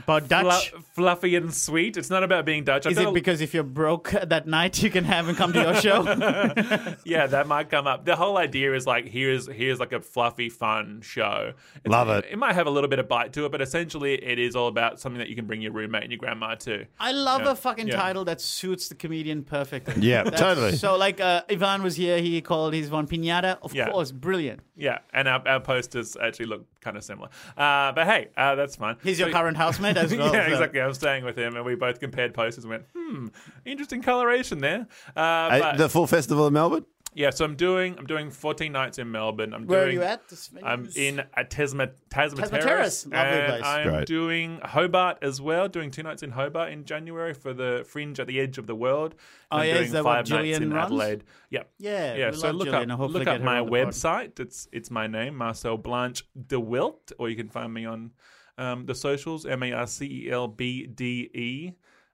But 0.06 0.28
Dutch. 0.28 0.70
flu- 0.70 0.80
fluffy 0.94 1.36
and 1.36 1.54
sweet. 1.54 1.98
It's 1.98 2.10
not 2.10 2.24
about 2.24 2.46
being 2.46 2.64
Dutch. 2.64 2.86
I've 2.86 2.92
Is 2.94 2.98
it 2.98 3.08
a- 3.08 3.12
because 3.12 3.42
if 3.42 3.54
you're 3.54 3.64
broke 3.64 4.12
that 4.24 4.48
night, 4.48 4.82
you 4.84 4.90
can 4.90 5.04
have 5.06 5.28
him 5.28 5.36
come 5.36 5.54
to 5.54 5.62
your 5.62 5.76
show? 5.82 6.04
yeah, 7.06 7.28
that 7.28 7.48
might 7.48 7.70
come 7.70 7.88
up. 7.88 8.06
The 8.06 8.16
whole 8.16 8.38
idea 8.38 8.74
is 8.76 8.86
like 8.88 9.08
here's 9.08 9.48
here's 9.48 9.80
like 9.80 9.92
a 9.94 10.00
fluffy, 10.02 10.50
fun 10.50 11.02
show. 11.02 11.54
It's- 11.76 11.92
Love 11.92 12.10
it. 12.10 12.26
It 12.32 12.38
might 12.38 12.54
have 12.56 12.68
a 12.68 12.70
little 12.72 12.90
bit 12.90 13.00
of 13.00 13.08
bite 13.08 13.34
to 13.34 13.46
it, 13.46 13.52
but 13.52 13.62
essentially 13.62 14.14
it 14.16 14.40
is 14.40 14.56
all 14.56 14.68
about 14.68 15.00
something 15.00 15.20
that 15.20 15.30
you 15.30 15.36
can 15.36 15.46
bring 15.46 15.62
your 15.62 15.72
roommate 15.72 16.04
and 16.04 16.12
your 16.12 16.20
grandma 16.20 16.56
to. 16.56 16.86
I 17.00 17.12
love 17.12 17.42
Yeah. 17.42 17.52
a 17.52 17.56
fucking 17.56 17.88
Yeah. 17.88 17.96
title 17.96 18.26
that 18.26 18.42
suits 18.42 18.90
the 18.90 18.96
comedian 18.96 19.44
perfectly. 19.44 19.96
Yeah, 20.02 20.24
That's 20.24 20.40
totally. 20.40 20.76
So, 20.76 20.98
like, 20.98 21.20
uh, 21.20 21.42
Ivan 21.50 21.84
was 21.84 21.96
here. 21.96 22.20
He 22.20 22.42
called 22.42 22.74
his 22.74 22.90
one 22.90 23.08
pinata. 23.08 23.58
Of 23.62 23.74
Yeah. 23.74 23.90
course, 23.90 24.12
brilliant. 24.12 24.62
Yeah, 24.80 25.00
and 25.14 25.28
our, 25.28 25.46
our 25.48 25.60
posters 25.60 26.16
actually 26.22 26.46
look 26.48 26.66
kind 26.82 26.96
of 26.98 27.04
similar. 27.04 27.28
Uh, 27.58 27.92
but 27.92 28.06
hey, 28.08 28.30
uh, 28.38 28.56
that's 28.56 28.76
fine. 28.78 28.96
He's 29.04 29.20
your 29.20 29.30
So- 29.30 29.34
current 29.34 29.58
housemate 29.58 29.98
as 29.98 30.12
well. 30.16 30.34
yeah, 30.34 30.46
so- 30.48 30.54
exactly. 30.54 30.80
I 30.82 30.88
was 30.88 30.98
staying 30.98 31.26
with 31.26 31.38
him, 31.38 31.56
and 31.56 31.66
we 31.66 31.76
both 31.76 32.00
compared 32.00 32.34
posters 32.34 32.64
and 32.64 32.72
went, 32.72 32.86
"Hmm, 32.96 33.28
interesting 33.66 34.02
coloration 34.02 34.60
there." 34.60 34.88
Uh, 35.16 35.50
Hey, 35.50 35.60
but- 35.60 35.78
the 35.78 35.90
full 35.90 36.08
festival 36.08 36.46
of 36.46 36.54
Melbourne? 36.54 36.86
Yeah, 37.14 37.30
so 37.32 37.46
I'm 37.46 37.56
doing 37.56 37.98
I'm 37.98 38.06
doing 38.06 38.30
14 38.32 38.72
nights 38.72 38.98
in 39.00 39.12
Melbourne. 39.12 39.54
I'm 39.54 39.66
Where 39.66 39.86
are 39.86 39.90
you 39.90 40.04
at? 40.04 40.28
This 40.30 40.50
I'm 40.64 40.90
in 40.96 41.20
at 41.20 41.50
Tasma, 41.50 41.92
Tasma, 42.10 42.36
Tasma 42.36 42.50
Terrace. 42.50 42.64
Terrace, 42.64 43.08
lovely 43.08 43.40
and 43.40 43.48
place. 43.48 43.64
I'm 43.66 43.88
Great. 43.90 44.08
doing 44.08 44.60
Hobart 44.64 45.18
as 45.22 45.42
well, 45.42 45.68
doing 45.68 45.92
two 45.92 46.04
nights 46.04 46.24
in 46.24 46.32
Hobart 46.32 46.72
in 46.72 46.86
January 46.86 47.34
for 47.34 47.54
the 47.54 47.84
Fringe 47.88 48.20
at 48.20 48.28
the 48.28 48.40
Edge 48.40 48.58
of 48.58 48.68
the 48.68 48.76
World. 48.76 49.16
Oh, 49.52 49.58
I'm 49.58 49.68
yeah, 49.68 49.74
is 49.76 49.80
doing 49.80 49.92
that 49.94 50.04
what 50.06 50.12
five 50.12 50.18
nights 50.18 50.30
Gillian 50.30 50.64
in 50.64 50.74
runs? 50.74 50.86
Adelaide. 50.86 51.24
Yep. 51.50 51.70
Yeah, 51.80 52.16
Yeah, 52.16 52.30
we 52.32 52.36
so 52.38 52.48
love 52.48 52.56
look 52.58 52.66
Gillian. 52.70 52.92
up, 52.92 53.00
hopefully 53.00 53.20
look 53.20 53.26
get 53.26 53.34
up 53.36 53.40
her 53.42 53.46
my 53.46 53.60
on 53.60 53.66
the 53.66 53.72
pod. 53.72 53.88
website. 53.94 54.40
It's 54.40 54.68
it's 54.72 54.92
my 54.92 55.08
name, 55.08 55.36
Marcel 55.36 55.78
Blanche 55.78 56.24
de 56.48 56.60
Wilt, 56.60 57.12
or 57.18 57.30
you 57.30 57.36
can 57.36 57.50
find 57.50 57.74
me 57.74 57.86
on 57.86 58.12
um, 58.58 58.86
the 58.86 58.94
socials, 58.96 59.46
M 59.46 59.64
A 59.64 59.72
R 59.72 59.88
C 59.88 60.26
E 60.26 60.32
L 60.32 60.48
B 60.48 60.86
D 60.86 61.30
E. 61.34 61.72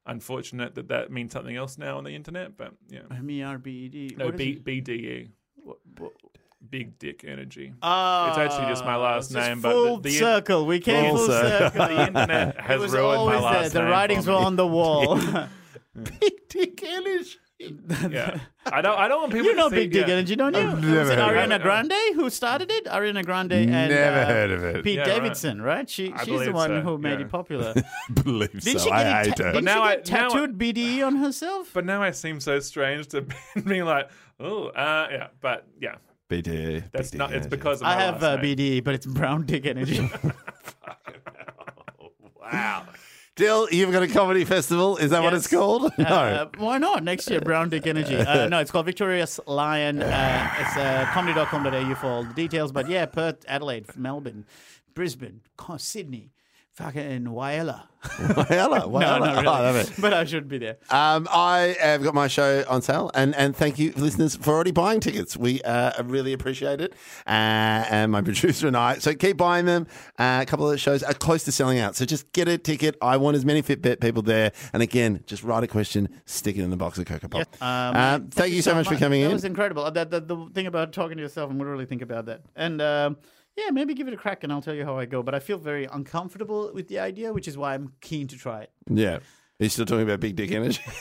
Unfortunate 0.07 0.75
that 0.75 0.89
that 0.89 1.11
means 1.11 1.33
something 1.33 1.55
else 1.55 1.77
now 1.77 1.97
on 1.97 2.03
the 2.03 2.11
internet, 2.15 2.55
but 2.57 2.73
yeah. 2.89 2.99
No, 3.09 4.25
What 4.25 4.33
is 4.35 4.37
B 4.37 4.49
it? 4.51 4.63
B 4.63 4.81
D 4.81 4.91
E. 4.93 5.29
What- 5.55 5.77
what- 5.97 6.11
Big 6.67 6.97
Dick 6.97 7.23
Energy. 7.27 7.73
Ah, 7.83 8.29
It's 8.29 8.37
actually 8.39 8.65
just 8.71 8.83
my 8.85 8.95
last 8.95 9.31
name, 9.31 9.61
but 9.61 9.71
full 9.71 9.97
the- 9.97 10.09
the- 10.09 10.15
circle. 10.15 10.65
We 10.65 10.79
came 10.79 11.15
Full 11.15 11.27
circle. 11.27 11.69
circle. 11.79 11.95
the 11.95 12.07
internet 12.07 12.59
has 12.69 12.79
ruined 12.79 12.93
my 12.93 13.15
always 13.15 13.33
there. 13.39 13.41
last 13.41 13.73
The 13.73 13.83
writings 13.83 14.25
were 14.25 14.33
on 14.33 14.55
the 14.55 14.65
wall. 14.65 15.19
Big 16.19 16.33
Dick 16.49 16.83
Energy. 16.83 17.37
Yeah, 17.57 18.39
I 18.65 18.81
don't. 18.81 18.99
I 18.99 19.07
don't 19.07 19.21
want 19.21 19.31
people. 19.31 19.47
you 19.47 19.55
know 19.55 19.69
to 19.69 19.75
see, 19.75 19.83
Big 19.83 19.91
Dick 19.93 20.07
yeah. 20.07 20.13
Energy, 20.15 20.35
don't 20.35 20.53
you? 20.55 20.59
I've 20.59 20.73
Was 20.83 21.09
it 21.09 21.17
heard 21.17 21.19
of 21.19 21.29
Ariana 21.49 21.55
it. 21.55 21.61
Grande 21.61 21.93
who 22.15 22.29
started 22.29 22.69
it? 22.69 22.85
Ariana 22.85 23.23
Grande 23.23 23.53
and 23.53 23.69
Never 23.71 24.19
uh, 24.19 24.25
heard 24.25 24.51
of 24.51 24.63
it. 24.65 24.83
Pete 24.83 24.95
Yeah, 24.95 25.01
right. 25.03 25.07
Davidson, 25.21 25.61
right? 25.61 25.89
She, 25.89 26.11
I 26.11 26.17
she's 26.19 26.25
the 26.25 26.31
believe 26.33 26.53
one 26.53 26.69
so, 26.69 26.81
who 26.81 26.97
made 26.97 27.19
yeah. 27.19 27.25
it 27.25 27.29
popular. 27.29 27.73
believe 28.23 28.51
Didn't 28.51 28.79
so. 28.79 28.85
she 28.85 28.89
get, 28.89 28.93
I 28.93 29.21
it 29.21 29.25
hate 29.27 29.35
ta- 29.37 29.43
her. 29.45 29.51
didn't 29.53 29.63
now 29.65 29.75
she 29.75 29.89
I- 29.89 29.95
get 29.95 30.11
now 30.11 30.25
I- 30.25 30.29
tattooed 30.29 30.57
BDE 30.57 31.07
on 31.07 31.15
herself? 31.15 31.71
But 31.73 31.85
now 31.85 32.03
I 32.03 32.11
seem 32.11 32.41
so 32.41 32.59
strange 32.59 33.07
to 33.09 33.25
being 33.65 33.85
like, 33.85 34.09
oh, 34.39 34.65
uh, 34.67 35.07
yeah. 35.11 35.27
But 35.39 35.65
yeah, 35.79 35.95
BD. 36.29 36.83
that's 36.91 37.11
BD 37.11 37.17
not. 37.17 37.29
It's 37.31 37.45
Energy. 37.45 37.49
because 37.49 37.79
of 37.81 37.87
I 37.87 37.95
my 37.95 38.01
have 38.01 38.21
last 38.21 38.39
uh, 38.39 38.41
name. 38.41 38.57
BDE, 38.57 38.83
but 38.83 38.95
it's 38.95 39.05
brown 39.05 39.45
dick 39.45 39.65
energy. 39.65 40.11
Wow. 42.41 42.85
Dill, 43.35 43.67
you've 43.69 43.91
got 43.91 44.01
a 44.01 44.07
comedy 44.07 44.45
festival. 44.45 44.95
Is 44.95 45.11
that 45.11 45.21
what 45.21 45.33
it's 45.33 45.47
called? 45.47 45.91
No. 45.97 46.05
Uh, 46.05 46.45
why 46.57 46.77
not? 46.77 47.03
Next 47.03 47.29
year, 47.29 47.41
Brown 47.41 47.69
Dick 47.69 47.85
Energy. 47.85 48.15
Uh, 48.15 48.47
no, 48.49 48.59
it's 48.59 48.71
called 48.71 48.85
Victorious 48.85 49.39
Lion. 49.45 50.01
Uh, 50.01 50.53
it's 50.59 50.77
uh, 50.77 51.05
comedy.com.au 51.11 51.95
for 51.95 52.07
all 52.07 52.23
the 52.23 52.33
details. 52.33 52.71
But 52.71 52.87
yeah, 52.87 53.05
Perth, 53.05 53.43
Adelaide, 53.47 53.97
Melbourne, 53.97 54.45
Brisbane, 54.93 55.41
Sydney, 55.77 56.31
fucking 56.75 57.25
Whyalla. 57.25 57.83
Hello. 58.03 58.87
Wow. 58.87 58.99
No, 59.05 59.17
not 59.17 59.35
really. 59.35 59.47
Oh, 59.47 59.51
I 59.51 59.59
love 59.61 59.75
it. 59.77 59.91
But 59.99 60.13
I 60.13 60.25
should 60.25 60.47
be 60.47 60.57
there. 60.59 60.77
Um, 60.91 61.27
I 61.31 61.75
have 61.79 62.03
got 62.03 62.13
my 62.13 62.27
show 62.27 62.63
on 62.69 62.81
sale, 62.81 63.09
and, 63.15 63.33
and 63.35 63.55
thank 63.55 63.79
you, 63.79 63.93
listeners, 63.95 64.35
for 64.35 64.53
already 64.53 64.71
buying 64.71 64.99
tickets. 64.99 65.35
We 65.35 65.61
uh, 65.63 66.03
really 66.03 66.33
appreciate 66.33 66.81
it, 66.81 66.93
uh, 67.25 67.29
and 67.89 68.11
my 68.11 68.21
producer 68.23 68.67
and 68.67 68.77
I. 68.77 68.99
So 68.99 69.13
keep 69.15 69.37
buying 69.37 69.65
them. 69.65 69.87
Uh, 70.19 70.39
a 70.41 70.45
couple 70.45 70.65
of 70.67 70.71
the 70.71 70.77
shows 70.77 71.01
are 71.01 71.13
close 71.13 71.43
to 71.45 71.51
selling 71.51 71.79
out, 71.79 71.95
so 71.95 72.05
just 72.05 72.31
get 72.33 72.47
a 72.47 72.57
ticket. 72.57 72.95
I 73.01 73.17
want 73.17 73.35
as 73.35 73.45
many 73.45 73.63
Fitbet 73.63 73.99
people 74.01 74.21
there, 74.21 74.51
and 74.73 74.83
again, 74.83 75.23
just 75.25 75.43
write 75.43 75.63
a 75.63 75.67
question, 75.67 76.09
stick 76.25 76.57
it 76.57 76.63
in 76.63 76.69
the 76.69 76.77
box 76.77 76.97
of 76.99 77.05
Coco 77.05 77.27
Pop. 77.27 77.47
Um, 77.61 77.95
Um, 77.95 78.27
thank, 78.29 78.53
you 78.53 78.61
so 78.61 78.75
much, 78.75 78.87
for 78.87 78.97
coming 78.97 79.21
that 79.21 79.25
in. 79.25 79.31
That 79.31 79.35
was 79.35 79.45
incredible. 79.45 79.83
Uh, 79.83 79.89
That, 79.89 80.11
that, 80.11 80.27
the 80.27 80.47
thing 80.53 80.67
about 80.67 80.93
talking 80.93 81.17
to 81.17 81.23
yourself, 81.23 81.49
I'm 81.49 81.57
going 81.57 81.65
to 81.65 81.71
really 81.71 81.85
think 81.85 82.01
about 82.03 82.25
that. 82.27 82.41
And 82.55 82.81
um, 82.81 83.17
Yeah, 83.57 83.69
maybe 83.71 83.93
give 83.93 84.07
it 84.07 84.13
a 84.13 84.17
crack 84.17 84.43
and 84.43 84.51
I'll 84.51 84.61
tell 84.61 84.73
you 84.73 84.83
how 84.85 84.97
I 84.97 85.05
go. 85.05 85.23
But 85.23 85.33
I 85.33 85.39
feel 85.39 85.57
very 85.57 85.85
uncomfortable 85.85 86.71
with 86.73 86.87
the 86.89 86.99
idea, 86.99 87.31
which 87.31 87.47
is 87.47 87.57
why 87.57 87.73
I'm 87.73 87.93
keen 88.01 88.27
to 88.27 88.37
try 88.37 88.61
it. 88.61 88.71
Yeah. 88.89 89.15
Are 89.17 89.63
you 89.63 89.69
still 89.69 89.85
talking 89.85 90.03
about 90.03 90.19
big 90.19 90.35
dick 90.35 90.51
energy? 90.51 90.81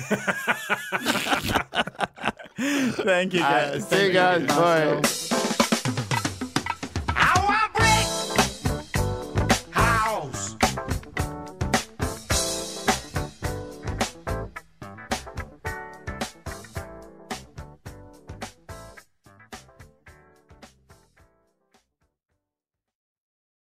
Thank 2.56 3.34
you, 3.34 3.40
guys. 3.40 3.88
See 3.88 4.06
you 4.06 4.12
guys. 4.12 4.46
Bye. 4.46 5.40